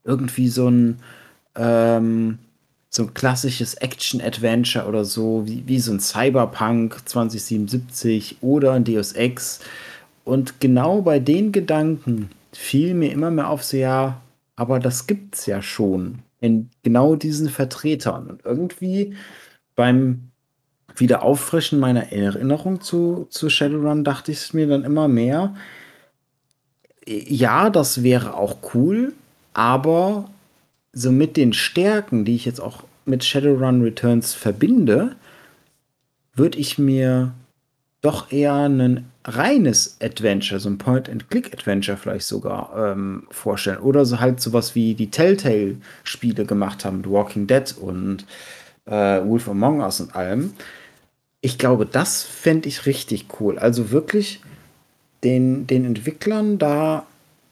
irgendwie 0.04 0.48
so 0.48 0.68
ein, 0.68 0.98
ähm, 1.54 2.38
so 2.88 3.04
ein 3.04 3.14
klassisches 3.14 3.74
Action-Adventure 3.74 4.86
oder 4.86 5.04
so, 5.04 5.46
wie, 5.46 5.62
wie 5.66 5.78
so 5.78 5.92
ein 5.92 6.00
Cyberpunk 6.00 7.08
2077 7.08 8.38
oder 8.40 8.72
ein 8.72 8.84
Deus 8.84 9.12
Ex. 9.12 9.60
Und 10.24 10.60
genau 10.60 11.02
bei 11.02 11.18
den 11.20 11.52
Gedanken 11.52 12.30
fiel 12.52 12.94
mir 12.94 13.12
immer 13.12 13.30
mehr 13.30 13.48
auf, 13.48 13.62
so 13.62 13.76
ja, 13.76 14.20
aber 14.56 14.80
das 14.80 15.06
gibt's 15.06 15.46
ja 15.46 15.62
schon 15.62 16.20
in 16.40 16.70
genau 16.82 17.16
diesen 17.16 17.48
Vertretern. 17.48 18.28
Und 18.28 18.44
irgendwie 18.44 19.14
beim 19.76 20.30
Wiederauffrischen 20.96 21.78
meiner 21.78 22.12
Erinnerung 22.12 22.80
zu, 22.80 23.26
zu 23.30 23.48
Shadowrun 23.48 24.04
dachte 24.04 24.32
ich 24.32 24.52
mir 24.54 24.66
dann 24.66 24.84
immer 24.84 25.08
mehr, 25.08 25.54
ja, 27.06 27.70
das 27.70 28.02
wäre 28.02 28.34
auch 28.34 28.58
cool, 28.74 29.14
aber 29.54 30.30
so 30.92 31.10
mit 31.10 31.36
den 31.36 31.52
Stärken, 31.52 32.24
die 32.24 32.34
ich 32.34 32.44
jetzt 32.44 32.60
auch 32.60 32.84
mit 33.04 33.24
Shadowrun 33.24 33.82
Returns 33.82 34.34
verbinde, 34.34 35.16
würde 36.34 36.58
ich 36.58 36.78
mir 36.78 37.32
doch 38.02 38.32
eher 38.32 38.54
ein 38.54 39.10
reines 39.36 39.96
Adventure, 40.00 40.60
so 40.60 40.68
ein 40.68 40.78
Point-and-Click-Adventure 40.78 41.96
vielleicht 41.96 42.26
sogar 42.26 42.72
ähm, 42.76 43.26
vorstellen. 43.30 43.78
Oder 43.78 44.04
so 44.04 44.20
halt 44.20 44.40
sowas 44.40 44.74
wie 44.74 44.94
die 44.94 45.10
Telltale-Spiele 45.10 46.44
gemacht 46.44 46.84
haben, 46.84 47.02
The 47.04 47.10
Walking 47.10 47.46
Dead 47.46 47.74
und 47.80 48.26
äh, 48.86 48.92
Wolf 49.24 49.48
Among 49.48 49.80
Us 49.80 50.00
und 50.00 50.14
allem. 50.14 50.54
Ich 51.40 51.58
glaube, 51.58 51.86
das 51.86 52.22
fände 52.22 52.68
ich 52.68 52.86
richtig 52.86 53.26
cool. 53.40 53.58
Also 53.58 53.90
wirklich 53.90 54.40
den, 55.24 55.66
den 55.66 55.84
Entwicklern 55.84 56.58
da 56.58 57.06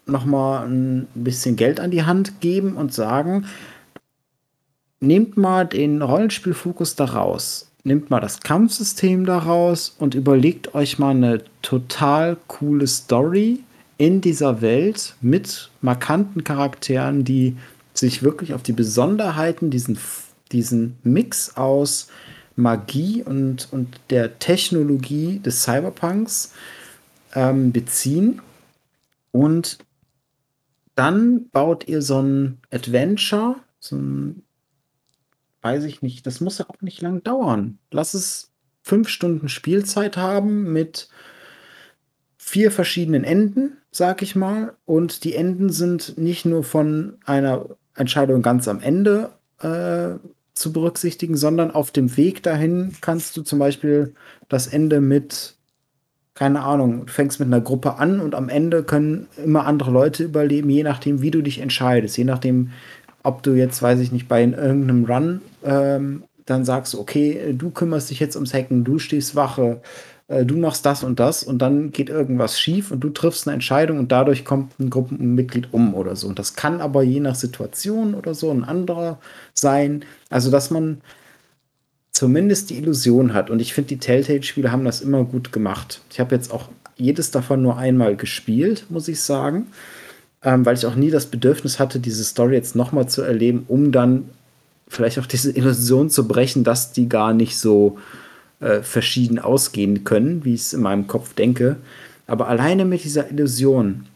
nochmal 0.05 0.67
ein 0.67 1.07
bisschen 1.13 1.55
Geld 1.55 1.79
an 1.79 1.91
die 1.91 2.03
Hand 2.03 2.41
geben 2.41 2.75
und 2.75 2.93
sagen, 2.93 3.45
nehmt 4.99 5.37
mal 5.37 5.65
den 5.65 6.01
Rollenspielfokus 6.01 6.95
da 6.95 7.05
raus 7.05 7.68
nehmt 7.83 8.09
mal 8.09 8.19
das 8.19 8.41
Kampfsystem 8.41 9.25
daraus 9.25 9.95
und 9.97 10.15
überlegt 10.15 10.75
euch 10.75 10.99
mal 10.99 11.11
eine 11.11 11.43
total 11.61 12.37
coole 12.47 12.87
Story 12.87 13.59
in 13.97 14.21
dieser 14.21 14.61
Welt 14.61 15.15
mit 15.21 15.69
markanten 15.81 16.43
Charakteren, 16.43 17.23
die 17.23 17.57
sich 17.93 18.23
wirklich 18.23 18.53
auf 18.53 18.63
die 18.63 18.73
Besonderheiten, 18.73 19.69
diesen, 19.69 19.97
diesen 20.51 20.97
Mix 21.03 21.57
aus 21.57 22.07
Magie 22.55 23.23
und, 23.23 23.67
und 23.71 23.99
der 24.09 24.39
Technologie 24.39 25.39
des 25.39 25.63
Cyberpunks 25.63 26.53
ähm, 27.33 27.71
beziehen. 27.71 28.41
Und 29.31 29.79
dann 30.95 31.49
baut 31.49 31.87
ihr 31.87 32.01
so 32.01 32.21
ein 32.21 32.59
Adventure, 32.71 33.55
so 33.79 33.95
ein 33.95 34.43
weiß 35.61 35.83
ich 35.83 36.01
nicht, 36.01 36.25
das 36.25 36.41
muss 36.41 36.57
ja 36.57 36.65
auch 36.69 36.81
nicht 36.81 37.01
lang 37.01 37.23
dauern. 37.23 37.79
Lass 37.91 38.13
es 38.13 38.51
fünf 38.81 39.09
Stunden 39.09 39.49
Spielzeit 39.49 40.17
haben 40.17 40.71
mit 40.71 41.09
vier 42.37 42.71
verschiedenen 42.71 43.23
Enden, 43.23 43.77
sag 43.91 44.21
ich 44.21 44.35
mal. 44.35 44.73
Und 44.85 45.23
die 45.23 45.35
Enden 45.35 45.69
sind 45.69 46.17
nicht 46.17 46.45
nur 46.45 46.63
von 46.63 47.17
einer 47.25 47.65
Entscheidung 47.95 48.41
ganz 48.41 48.67
am 48.67 48.81
Ende 48.81 49.31
äh, 49.59 50.17
zu 50.53 50.73
berücksichtigen, 50.73 51.37
sondern 51.37 51.71
auf 51.71 51.91
dem 51.91 52.17
Weg 52.17 52.43
dahin 52.43 52.93
kannst 53.01 53.37
du 53.37 53.43
zum 53.43 53.59
Beispiel 53.59 54.13
das 54.47 54.67
Ende 54.67 55.01
mit, 55.01 55.55
keine 56.33 56.61
Ahnung, 56.61 57.05
du 57.05 57.11
fängst 57.11 57.39
mit 57.39 57.47
einer 57.47 57.61
Gruppe 57.61 57.95
an 57.95 58.19
und 58.19 58.35
am 58.35 58.49
Ende 58.49 58.83
können 58.83 59.27
immer 59.43 59.65
andere 59.65 59.91
Leute 59.91 60.23
überleben, 60.23 60.69
je 60.69 60.83
nachdem, 60.83 61.21
wie 61.21 61.31
du 61.31 61.41
dich 61.41 61.59
entscheidest, 61.59 62.17
je 62.17 62.23
nachdem, 62.23 62.71
ob 63.23 63.43
du 63.43 63.51
jetzt, 63.51 63.81
weiß 63.81 63.99
ich 63.99 64.11
nicht, 64.11 64.27
bei 64.27 64.41
irgendeinem 64.41 65.05
Run 65.05 65.41
ähm, 65.63 66.23
dann 66.45 66.65
sagst, 66.65 66.95
okay, 66.95 67.53
du 67.57 67.69
kümmerst 67.69 68.09
dich 68.09 68.19
jetzt 68.19 68.35
ums 68.35 68.53
Hacken, 68.53 68.83
du 68.83 68.99
stehst 68.99 69.35
Wache, 69.35 69.81
äh, 70.27 70.45
du 70.45 70.57
machst 70.57 70.85
das 70.85 71.03
und 71.03 71.19
das 71.19 71.43
und 71.43 71.59
dann 71.59 71.91
geht 71.91 72.09
irgendwas 72.09 72.59
schief 72.59 72.91
und 72.91 73.01
du 73.01 73.09
triffst 73.09 73.47
eine 73.47 73.53
Entscheidung 73.53 73.99
und 73.99 74.11
dadurch 74.11 74.45
kommt 74.45 74.79
ein 74.79 74.89
Gruppenmitglied 74.89 75.69
um 75.71 75.93
oder 75.93 76.15
so. 76.15 76.27
Und 76.27 76.39
das 76.39 76.55
kann 76.55 76.81
aber 76.81 77.03
je 77.03 77.19
nach 77.19 77.35
Situation 77.35 78.15
oder 78.15 78.33
so 78.33 78.49
ein 78.51 78.63
anderer 78.63 79.19
sein. 79.53 80.05
Also, 80.29 80.49
dass 80.49 80.71
man 80.71 81.01
zumindest 82.11 82.69
die 82.69 82.77
Illusion 82.77 83.33
hat. 83.33 83.49
Und 83.49 83.61
ich 83.61 83.73
finde, 83.73 83.89
die 83.89 83.99
Telltale-Spiele 83.99 84.71
haben 84.71 84.85
das 84.85 85.01
immer 85.01 85.23
gut 85.23 85.51
gemacht. 85.51 86.01
Ich 86.11 86.19
habe 86.19 86.35
jetzt 86.35 86.51
auch 86.51 86.69
jedes 86.97 87.31
davon 87.31 87.61
nur 87.61 87.77
einmal 87.77 88.15
gespielt, 88.15 88.87
muss 88.89 89.07
ich 89.07 89.21
sagen 89.21 89.67
ähm, 90.43 90.65
weil 90.65 90.75
ich 90.75 90.85
auch 90.85 90.95
nie 90.95 91.11
das 91.11 91.25
Bedürfnis 91.25 91.79
hatte, 91.79 91.99
diese 91.99 92.23
Story 92.23 92.55
jetzt 92.55 92.75
nochmal 92.75 93.07
zu 93.07 93.21
erleben, 93.21 93.65
um 93.67 93.91
dann 93.91 94.29
vielleicht 94.89 95.19
auch 95.19 95.25
diese 95.27 95.51
Illusion 95.51 96.09
zu 96.09 96.27
brechen, 96.27 96.63
dass 96.63 96.91
die 96.91 97.07
gar 97.07 97.33
nicht 97.33 97.57
so 97.57 97.97
äh, 98.59 98.81
verschieden 98.81 99.39
ausgehen 99.39 100.03
können, 100.03 100.43
wie 100.43 100.55
ich 100.55 100.61
es 100.61 100.73
in 100.73 100.81
meinem 100.81 101.07
Kopf 101.07 101.33
denke. 101.35 101.77
Aber 102.27 102.47
alleine 102.47 102.83
mit 102.83 103.03
dieser 103.03 103.31
Illusion, 103.31 104.07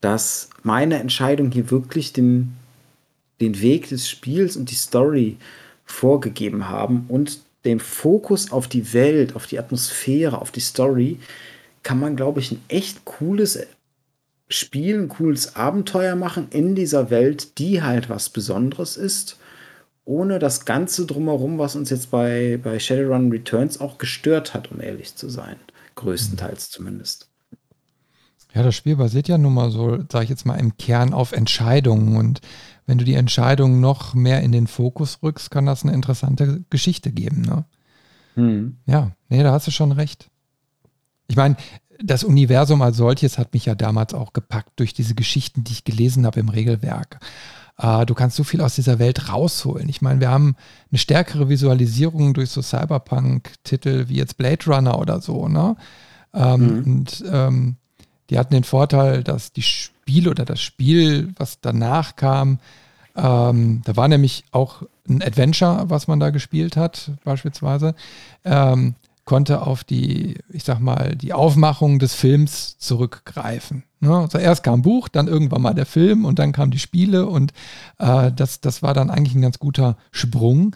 dass 0.00 0.50
meine 0.62 1.00
Entscheidung 1.00 1.50
hier 1.50 1.70
wirklich 1.70 2.12
den, 2.12 2.52
den 3.40 3.60
Weg 3.60 3.88
des 3.88 4.08
Spiels 4.08 4.56
und 4.56 4.70
die 4.70 4.76
Story 4.76 5.36
vorgegeben 5.84 6.68
haben 6.68 7.06
und 7.08 7.40
den 7.64 7.80
Fokus 7.80 8.52
auf 8.52 8.68
die 8.68 8.92
Welt, 8.92 9.34
auf 9.34 9.46
die 9.46 9.58
Atmosphäre, 9.58 10.40
auf 10.40 10.52
die 10.52 10.60
Story, 10.60 11.18
kann 11.82 11.98
man, 11.98 12.16
glaube 12.16 12.40
ich, 12.40 12.52
ein 12.52 12.62
echt 12.68 13.04
cooles 13.04 13.58
Spiel, 14.48 14.98
ein 14.98 15.08
cooles 15.08 15.56
Abenteuer 15.56 16.14
machen 16.14 16.48
in 16.50 16.74
dieser 16.74 17.10
Welt, 17.10 17.58
die 17.58 17.82
halt 17.82 18.08
was 18.08 18.28
Besonderes 18.28 18.96
ist, 18.96 19.38
ohne 20.06 20.38
das 20.38 20.64
Ganze 20.64 21.04
drumherum, 21.04 21.58
was 21.58 21.76
uns 21.76 21.90
jetzt 21.90 22.10
bei, 22.10 22.58
bei 22.62 22.78
Shadowrun 22.78 23.30
Returns 23.30 23.80
auch 23.80 23.98
gestört 23.98 24.54
hat, 24.54 24.70
um 24.70 24.80
ehrlich 24.80 25.16
zu 25.16 25.28
sein. 25.28 25.56
Größtenteils 25.96 26.70
zumindest. 26.70 27.28
Ja, 28.54 28.62
das 28.62 28.74
Spiel 28.74 28.96
basiert 28.96 29.28
ja 29.28 29.36
nun 29.36 29.52
mal 29.52 29.70
so, 29.70 29.98
sage 30.10 30.24
ich 30.24 30.30
jetzt 30.30 30.46
mal, 30.46 30.54
im 30.54 30.78
Kern 30.78 31.12
auf 31.12 31.32
Entscheidungen. 31.32 32.16
Und 32.16 32.40
wenn 32.86 32.98
du 32.98 33.04
die 33.04 33.14
Entscheidungen 33.14 33.80
noch 33.80 34.14
mehr 34.14 34.42
in 34.42 34.52
den 34.52 34.68
Fokus 34.68 35.18
rückst, 35.22 35.50
kann 35.50 35.66
das 35.66 35.82
eine 35.82 35.92
interessante 35.92 36.64
Geschichte 36.70 37.10
geben. 37.10 37.42
Ne? 37.42 37.64
Hm. 38.34 38.76
Ja, 38.86 39.10
nee, 39.28 39.42
da 39.42 39.52
hast 39.52 39.66
du 39.66 39.72
schon 39.72 39.92
recht. 39.92 40.30
Ich 41.26 41.36
meine, 41.36 41.56
das 42.02 42.24
Universum 42.24 42.80
als 42.80 42.96
solches 42.96 43.38
hat 43.38 43.52
mich 43.52 43.66
ja 43.66 43.74
damals 43.74 44.14
auch 44.14 44.32
gepackt 44.32 44.78
durch 44.78 44.94
diese 44.94 45.14
Geschichten, 45.14 45.64
die 45.64 45.72
ich 45.72 45.84
gelesen 45.84 46.24
habe 46.24 46.40
im 46.40 46.48
Regelwerk. 46.48 47.18
Äh, 47.78 48.06
du 48.06 48.14
kannst 48.14 48.36
so 48.36 48.44
viel 48.44 48.60
aus 48.60 48.74
dieser 48.74 48.98
Welt 48.98 49.32
rausholen. 49.32 49.88
Ich 49.88 50.02
meine, 50.02 50.20
wir 50.20 50.30
haben 50.30 50.56
eine 50.90 50.98
stärkere 50.98 51.48
Visualisierung 51.48 52.34
durch 52.34 52.50
so 52.50 52.62
Cyberpunk-Titel 52.62 54.08
wie 54.08 54.16
jetzt 54.16 54.36
Blade 54.36 54.64
Runner 54.66 54.98
oder 54.98 55.20
so, 55.20 55.48
ne? 55.48 55.76
Ähm, 56.34 56.60
mhm. 56.60 56.82
Und 56.84 57.24
ähm, 57.30 57.76
die 58.30 58.38
hatten 58.38 58.54
den 58.54 58.64
Vorteil, 58.64 59.22
dass 59.22 59.52
die 59.52 59.62
Spiele 59.62 60.30
oder 60.30 60.44
das 60.44 60.60
Spiel, 60.60 61.32
was 61.36 61.60
danach 61.60 62.16
kam, 62.16 62.58
ähm, 63.16 63.80
da 63.84 63.96
war 63.96 64.08
nämlich 64.08 64.44
auch 64.50 64.82
ein 65.08 65.22
Adventure, 65.22 65.84
was 65.88 66.06
man 66.06 66.20
da 66.20 66.30
gespielt 66.30 66.76
hat, 66.76 67.12
beispielsweise. 67.24 67.94
Ähm, 68.44 68.94
konnte 69.26 69.62
auf 69.62 69.84
die, 69.84 70.38
ich 70.48 70.64
sag 70.64 70.78
mal, 70.78 71.14
die 71.16 71.34
Aufmachung 71.34 71.98
des 71.98 72.14
Films 72.14 72.78
zurückgreifen. 72.78 73.82
Ne? 74.00 74.16
Also 74.16 74.38
erst 74.38 74.62
kam 74.62 74.82
Buch, 74.82 75.08
dann 75.08 75.26
irgendwann 75.26 75.62
mal 75.62 75.74
der 75.74 75.84
Film 75.84 76.24
und 76.24 76.38
dann 76.38 76.52
kamen 76.52 76.70
die 76.70 76.78
Spiele 76.78 77.26
und 77.26 77.52
äh, 77.98 78.32
das, 78.32 78.60
das 78.60 78.82
war 78.82 78.94
dann 78.94 79.10
eigentlich 79.10 79.34
ein 79.34 79.42
ganz 79.42 79.58
guter 79.58 79.98
Sprung. 80.12 80.74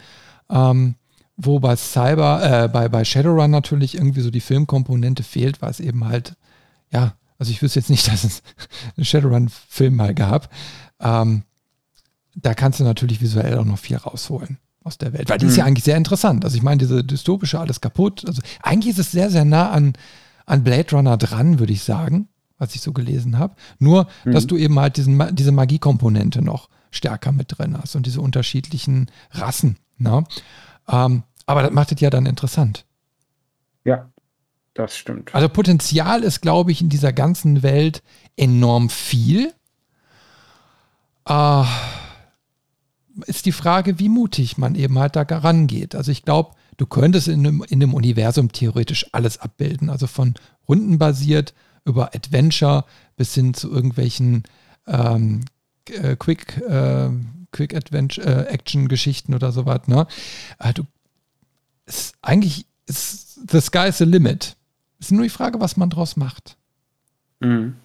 Ähm, 0.50 0.96
wo 1.36 1.58
bei 1.58 1.74
Cyber, 1.74 2.64
äh, 2.64 2.68
bei, 2.68 2.88
bei 2.90 3.02
Shadowrun 3.02 3.50
natürlich 3.50 3.94
irgendwie 3.94 4.20
so 4.20 4.30
die 4.30 4.40
Filmkomponente 4.40 5.22
fehlt, 5.22 5.62
weil 5.62 5.70
es 5.70 5.80
eben 5.80 6.06
halt, 6.06 6.36
ja, 6.90 7.14
also 7.38 7.50
ich 7.52 7.62
wüsste 7.62 7.78
jetzt 7.78 7.88
nicht, 7.88 8.08
dass 8.12 8.24
es 8.24 8.42
einen 8.96 9.06
Shadowrun-Film 9.06 9.96
mal 9.96 10.12
gab. 10.12 10.50
Ähm, 11.00 11.44
da 12.34 12.52
kannst 12.52 12.80
du 12.80 12.84
natürlich 12.84 13.22
visuell 13.22 13.56
auch 13.56 13.64
noch 13.64 13.78
viel 13.78 13.96
rausholen 13.96 14.58
aus 14.82 14.98
der 14.98 15.12
Welt. 15.12 15.28
Weil 15.28 15.38
die 15.38 15.46
ist 15.46 15.56
ja 15.56 15.64
eigentlich 15.64 15.84
sehr 15.84 15.96
interessant. 15.96 16.44
Also 16.44 16.56
ich 16.56 16.62
meine, 16.62 16.78
diese 16.78 17.04
dystopische 17.04 17.58
alles 17.58 17.80
kaputt. 17.80 18.24
Also 18.26 18.42
eigentlich 18.62 18.92
ist 18.92 18.98
es 18.98 19.12
sehr, 19.12 19.30
sehr 19.30 19.44
nah 19.44 19.70
an, 19.70 19.92
an 20.46 20.64
Blade 20.64 20.90
Runner 20.92 21.16
dran, 21.16 21.58
würde 21.58 21.72
ich 21.72 21.82
sagen, 21.82 22.28
was 22.58 22.74
ich 22.74 22.80
so 22.80 22.92
gelesen 22.92 23.38
habe. 23.38 23.54
Nur, 23.78 24.06
mhm. 24.24 24.32
dass 24.32 24.46
du 24.46 24.56
eben 24.56 24.78
halt 24.78 24.96
diesen, 24.96 25.34
diese 25.34 25.52
Magiekomponente 25.52 26.42
noch 26.42 26.68
stärker 26.90 27.32
mit 27.32 27.58
drin 27.58 27.76
hast 27.80 27.94
und 27.94 28.06
diese 28.06 28.20
unterschiedlichen 28.20 29.10
Rassen. 29.32 29.76
Ne? 29.98 30.24
Ähm, 30.88 31.22
aber 31.46 31.62
das 31.62 31.72
macht 31.72 31.92
es 31.92 32.00
ja 32.00 32.10
dann 32.10 32.26
interessant. 32.26 32.84
Ja, 33.84 34.10
das 34.74 34.96
stimmt. 34.96 35.34
Also 35.34 35.48
Potenzial 35.48 36.22
ist, 36.22 36.40
glaube 36.40 36.72
ich, 36.72 36.80
in 36.80 36.88
dieser 36.88 37.12
ganzen 37.12 37.62
Welt 37.62 38.02
enorm 38.36 38.88
viel. 38.88 39.52
Äh, 41.26 41.64
ist 43.26 43.46
die 43.46 43.52
Frage, 43.52 43.98
wie 43.98 44.08
mutig 44.08 44.58
man 44.58 44.74
eben 44.74 44.98
halt 44.98 45.16
da 45.16 45.22
rangeht. 45.22 45.94
Also 45.94 46.10
ich 46.10 46.24
glaube, 46.24 46.54
du 46.76 46.86
könntest 46.86 47.28
in 47.28 47.46
einem, 47.46 47.64
in 47.68 47.82
einem 47.82 47.94
Universum 47.94 48.52
theoretisch 48.52 49.06
alles 49.12 49.38
abbilden. 49.38 49.90
Also 49.90 50.06
von 50.06 50.34
rundenbasiert 50.68 51.54
über 51.84 52.14
Adventure 52.14 52.84
bis 53.16 53.34
hin 53.34 53.54
zu 53.54 53.70
irgendwelchen 53.70 54.44
ähm, 54.86 55.44
äh, 55.88 56.16
Quick, 56.16 56.58
äh, 56.58 57.10
Quick 57.52 57.74
Adventure 57.74 58.48
äh, 58.48 58.52
Action 58.52 58.88
Geschichten 58.88 59.34
oder 59.34 59.52
sowas. 59.52 59.86
Ne? 59.86 60.06
Du, 60.74 60.84
ist, 61.86 62.14
eigentlich 62.22 62.66
ist 62.86 63.50
the 63.50 63.60
sky's 63.60 63.98
the 63.98 64.04
limit. 64.04 64.56
Ist 64.98 65.12
nur 65.12 65.22
die 65.22 65.30
Frage, 65.30 65.60
was 65.60 65.76
man 65.76 65.90
draus 65.90 66.16
macht. 66.16 66.56
Mhm. 67.40 67.76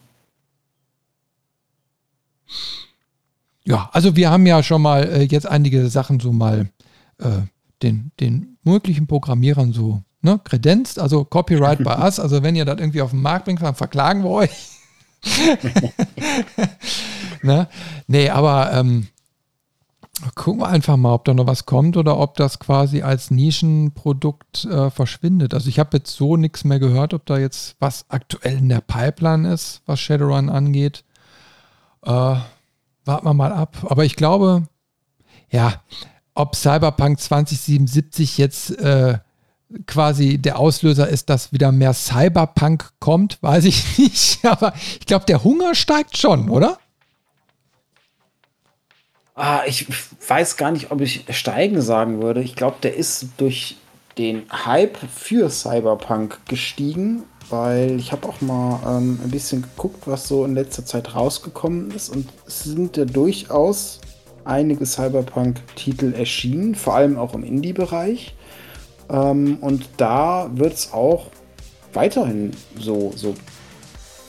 Ja, 3.67 3.89
also 3.93 4.15
wir 4.15 4.29
haben 4.29 4.45
ja 4.45 4.61
schon 4.61 4.81
mal 4.81 5.03
äh, 5.03 5.23
jetzt 5.23 5.47
einige 5.47 5.89
Sachen 5.89 6.19
so 6.19 6.31
mal 6.31 6.69
äh, 7.17 7.41
den, 7.81 8.11
den 8.19 8.57
möglichen 8.63 9.07
Programmierern 9.07 9.73
so 9.73 10.03
ne, 10.21 10.39
kredenzt, 10.43 10.99
also 10.99 11.25
Copyright 11.25 11.83
bei 11.83 11.97
us. 12.03 12.19
Also 12.19 12.43
wenn 12.43 12.55
ihr 12.55 12.65
das 12.65 12.79
irgendwie 12.79 13.01
auf 13.01 13.11
den 13.11 13.21
Markt 13.21 13.45
bringt, 13.45 13.61
dann 13.61 13.75
verklagen 13.75 14.23
wir 14.23 14.29
euch. 14.29 14.51
ne? 17.41 17.67
Nee, 18.07 18.29
aber 18.29 18.71
ähm, 18.73 19.07
gucken 20.35 20.61
wir 20.61 20.67
einfach 20.67 20.97
mal, 20.97 21.13
ob 21.13 21.25
da 21.25 21.33
noch 21.33 21.47
was 21.47 21.65
kommt 21.65 21.97
oder 21.97 22.19
ob 22.19 22.35
das 22.35 22.59
quasi 22.59 23.01
als 23.01 23.31
Nischenprodukt 23.31 24.65
äh, 24.65 24.91
verschwindet. 24.91 25.55
Also 25.55 25.69
ich 25.69 25.79
habe 25.79 25.97
jetzt 25.97 26.15
so 26.15 26.37
nichts 26.37 26.63
mehr 26.63 26.79
gehört, 26.79 27.15
ob 27.15 27.25
da 27.25 27.39
jetzt 27.39 27.75
was 27.79 28.05
aktuell 28.09 28.57
in 28.57 28.69
der 28.69 28.81
Pipeline 28.81 29.51
ist, 29.51 29.81
was 29.85 29.99
Shadowrun 29.99 30.49
angeht. 30.49 31.03
Äh, 32.03 32.35
warten 33.05 33.25
wir 33.25 33.33
mal 33.33 33.53
ab. 33.53 33.77
Aber 33.87 34.05
ich 34.05 34.15
glaube, 34.15 34.67
ja, 35.49 35.81
ob 36.33 36.55
Cyberpunk 36.55 37.19
2077 37.19 38.37
jetzt 38.37 38.71
äh, 38.79 39.19
quasi 39.87 40.37
der 40.37 40.59
Auslöser 40.59 41.07
ist, 41.07 41.29
dass 41.29 41.51
wieder 41.53 41.71
mehr 41.71 41.93
Cyberpunk 41.93 42.91
kommt, 42.99 43.41
weiß 43.41 43.65
ich 43.65 43.97
nicht. 43.97 44.45
Aber 44.45 44.73
ich 44.99 45.05
glaube, 45.05 45.25
der 45.25 45.43
Hunger 45.43 45.75
steigt 45.75 46.17
schon, 46.17 46.49
oder? 46.49 46.77
Ah, 49.33 49.63
ich 49.67 49.85
weiß 50.27 50.55
gar 50.55 50.71
nicht, 50.71 50.91
ob 50.91 51.01
ich 51.01 51.25
steigen 51.29 51.81
sagen 51.81 52.21
würde. 52.21 52.41
Ich 52.41 52.55
glaube, 52.55 52.77
der 52.81 52.95
ist 52.95 53.27
durch 53.37 53.75
den 54.17 54.43
Hype 54.51 54.97
für 54.97 55.49
Cyberpunk 55.49 56.39
gestiegen 56.47 57.23
weil 57.49 57.99
ich 57.99 58.11
habe 58.11 58.27
auch 58.27 58.41
mal 58.41 58.79
ähm, 58.85 59.19
ein 59.23 59.29
bisschen 59.29 59.61
geguckt, 59.61 60.07
was 60.07 60.27
so 60.27 60.45
in 60.45 60.55
letzter 60.55 60.85
Zeit 60.85 61.15
rausgekommen 61.15 61.91
ist 61.91 62.09
und 62.09 62.27
es 62.47 62.63
sind 62.63 62.97
ja 62.97 63.05
durchaus 63.05 64.01
einige 64.43 64.85
Cyberpunk-Titel 64.85 66.13
erschienen, 66.13 66.75
vor 66.75 66.95
allem 66.95 67.17
auch 67.17 67.33
im 67.33 67.43
Indie-Bereich. 67.43 68.35
Ähm, 69.09 69.57
und 69.61 69.89
da 69.97 70.49
wird 70.53 70.73
es 70.73 70.93
auch 70.93 71.27
weiterhin 71.93 72.51
so, 72.79 73.11
so 73.15 73.35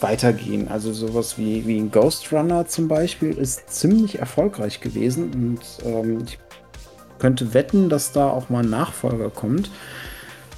weitergehen. 0.00 0.68
Also 0.68 0.92
sowas 0.92 1.38
wie, 1.38 1.66
wie 1.66 1.78
ein 1.78 1.90
Ghost 1.90 2.32
Runner 2.32 2.66
zum 2.66 2.88
Beispiel 2.88 3.32
ist 3.32 3.68
ziemlich 3.70 4.18
erfolgreich 4.18 4.80
gewesen 4.80 5.32
und 5.34 5.86
ähm, 5.86 6.24
ich 6.26 6.38
könnte 7.18 7.54
wetten, 7.54 7.88
dass 7.88 8.12
da 8.12 8.28
auch 8.28 8.48
mal 8.50 8.62
ein 8.62 8.70
Nachfolger 8.70 9.30
kommt. 9.30 9.70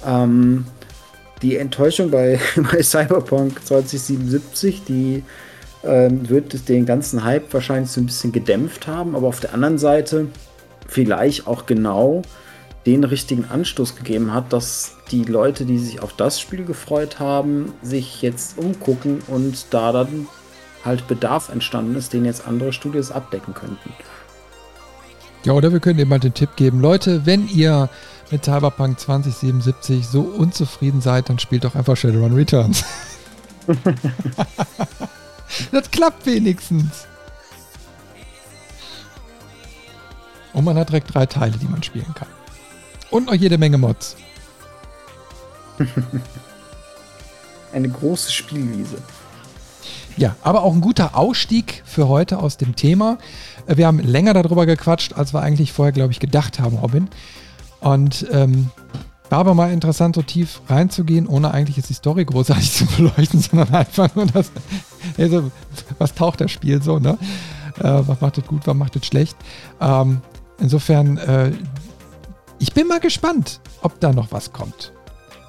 Ähm, 0.05 0.65
die 1.41 1.57
Enttäuschung 1.57 2.11
bei, 2.11 2.39
bei 2.71 2.83
Cyberpunk 2.83 3.65
2077, 3.65 4.83
die 4.83 5.23
ähm, 5.83 6.29
wird 6.29 6.67
den 6.67 6.85
ganzen 6.85 7.23
Hype 7.23 7.53
wahrscheinlich 7.53 7.91
so 7.91 8.01
ein 8.01 8.05
bisschen 8.05 8.31
gedämpft 8.31 8.87
haben, 8.87 9.15
aber 9.15 9.27
auf 9.27 9.39
der 9.39 9.53
anderen 9.53 9.77
Seite 9.77 10.27
vielleicht 10.87 11.47
auch 11.47 11.65
genau 11.65 12.23
den 12.85 13.03
richtigen 13.03 13.45
Anstoß 13.45 13.95
gegeben 13.95 14.33
hat, 14.33 14.51
dass 14.51 14.95
die 15.11 15.23
Leute, 15.23 15.65
die 15.65 15.77
sich 15.77 16.01
auf 16.01 16.13
das 16.13 16.39
Spiel 16.39 16.65
gefreut 16.65 17.19
haben, 17.19 17.73
sich 17.81 18.21
jetzt 18.21 18.57
umgucken 18.57 19.21
und 19.27 19.67
da 19.71 19.91
dann 19.91 20.27
halt 20.83 21.07
Bedarf 21.07 21.49
entstanden 21.49 21.95
ist, 21.95 22.13
den 22.13 22.25
jetzt 22.25 22.47
andere 22.47 22.73
Studios 22.73 23.11
abdecken 23.11 23.53
könnten. 23.53 23.93
Ja, 25.43 25.53
oder 25.53 25.71
wir 25.71 25.79
können 25.79 25.99
eben 25.99 26.09
mal 26.09 26.19
den 26.19 26.33
Tipp 26.33 26.55
geben, 26.55 26.81
Leute, 26.81 27.25
wenn 27.25 27.47
ihr 27.47 27.89
mit 28.29 28.43
Cyberpunk 28.45 28.99
2077 28.99 30.05
so 30.05 30.21
unzufrieden 30.21 31.01
seid, 31.01 31.29
dann 31.29 31.39
spielt 31.39 31.63
doch 31.63 31.75
einfach 31.75 31.95
Shadowrun 31.95 32.33
Returns. 32.33 32.83
das 35.71 35.89
klappt 35.91 36.25
wenigstens. 36.25 37.07
Und 40.53 40.65
man 40.65 40.77
hat 40.77 40.89
direkt 40.89 41.13
drei 41.13 41.25
Teile, 41.25 41.57
die 41.57 41.67
man 41.67 41.83
spielen 41.83 42.13
kann. 42.15 42.27
Und 43.09 43.27
noch 43.27 43.33
jede 43.33 43.57
Menge 43.57 43.77
Mods. 43.77 44.17
Eine 47.73 47.89
große 47.89 48.31
Spielwiese. 48.31 48.97
Ja, 50.17 50.35
aber 50.41 50.63
auch 50.63 50.73
ein 50.73 50.81
guter 50.81 51.15
Ausstieg 51.15 51.81
für 51.85 52.09
heute 52.09 52.39
aus 52.39 52.57
dem 52.57 52.75
Thema. 52.75 53.19
Wir 53.77 53.85
haben 53.85 53.99
länger 53.99 54.33
darüber 54.33 54.65
gequatscht, 54.65 55.13
als 55.13 55.33
wir 55.33 55.41
eigentlich 55.41 55.73
vorher, 55.73 55.91
glaube 55.91 56.11
ich, 56.11 56.19
gedacht 56.19 56.59
haben, 56.59 56.77
Robin. 56.77 57.07
Und 57.81 58.25
ähm, 58.31 58.71
war 59.29 59.39
aber 59.39 59.53
mal 59.53 59.71
interessant, 59.71 60.15
so 60.15 60.23
tief 60.23 60.61
reinzugehen, 60.67 61.27
ohne 61.27 61.51
eigentlich 61.51 61.77
jetzt 61.77 61.89
die 61.89 61.93
Story 61.93 62.25
großartig 62.25 62.71
zu 62.73 62.85
beleuchten, 62.87 63.39
sondern 63.39 63.73
einfach 63.73 64.13
nur 64.15 64.25
das, 64.25 64.51
also, 65.17 65.51
was 65.99 66.15
taucht 66.15 66.41
das 66.41 66.51
Spiel 66.51 66.81
so, 66.81 66.99
ne? 66.99 67.17
Äh, 67.77 68.01
was 68.07 68.19
macht 68.21 68.37
es 68.39 68.45
gut, 68.45 68.65
was 68.65 68.75
macht 68.75 68.95
es 68.95 69.05
schlecht? 69.05 69.37
Ähm, 69.79 70.21
insofern, 70.59 71.17
äh, 71.17 71.51
ich 72.57 72.73
bin 72.73 72.87
mal 72.87 72.99
gespannt, 72.99 73.61
ob 73.81 73.99
da 73.99 74.11
noch 74.11 74.31
was 74.31 74.51
kommt. 74.51 74.91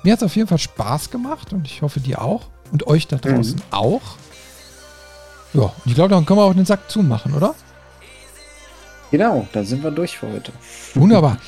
Mir 0.05 0.13
hat 0.13 0.21
es 0.21 0.25
auf 0.25 0.37
jeden 0.37 0.49
Fall 0.49 0.59
Spaß 0.59 1.11
gemacht 1.11 1.53
und 1.53 1.67
ich 1.67 1.83
hoffe 1.83 2.01
dir 2.01 2.23
auch 2.23 2.43
und 2.73 2.87
euch 2.87 3.07
da 3.09 3.17
draußen 3.17 3.57
mhm. 3.57 3.63
auch. 3.71 4.03
Ja, 5.53 5.63
und 5.63 5.87
ich 5.87 5.95
glaube, 5.95 6.11
dann 6.11 6.25
können 6.27 6.39
wir 6.39 6.45
auch 6.45 6.55
den 6.55 6.67
Sack 6.67 6.91
zumachen, 6.91 7.35
oder? 7.35 7.55
Genau, 9.11 9.47
dann 9.53 9.65
sind 9.65 9.83
wir 9.83 9.91
durch 9.91 10.19
für 10.19 10.31
heute. 10.33 10.53
Wunderbar. 10.95 11.39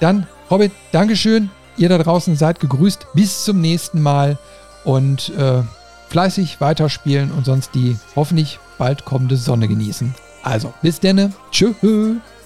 Dann, 0.00 0.26
Robin, 0.50 0.70
Dankeschön. 0.90 1.50
Ihr 1.76 1.88
da 1.88 1.98
draußen 1.98 2.36
seid 2.36 2.60
gegrüßt. 2.60 3.06
Bis 3.14 3.44
zum 3.44 3.60
nächsten 3.60 4.02
Mal 4.02 4.38
und 4.84 5.32
äh, 5.38 5.62
fleißig 6.08 6.60
weiterspielen 6.60 7.30
und 7.32 7.46
sonst 7.46 7.74
die 7.74 7.96
hoffentlich 8.16 8.58
bald 8.78 9.04
kommende 9.04 9.36
Sonne 9.36 9.68
genießen. 9.68 10.14
Also, 10.42 10.74
bis 10.82 10.98
denne. 11.00 11.32
Tschüss. 11.50 11.76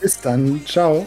Bis 0.00 0.20
dann. 0.20 0.60
Ciao. 0.66 1.06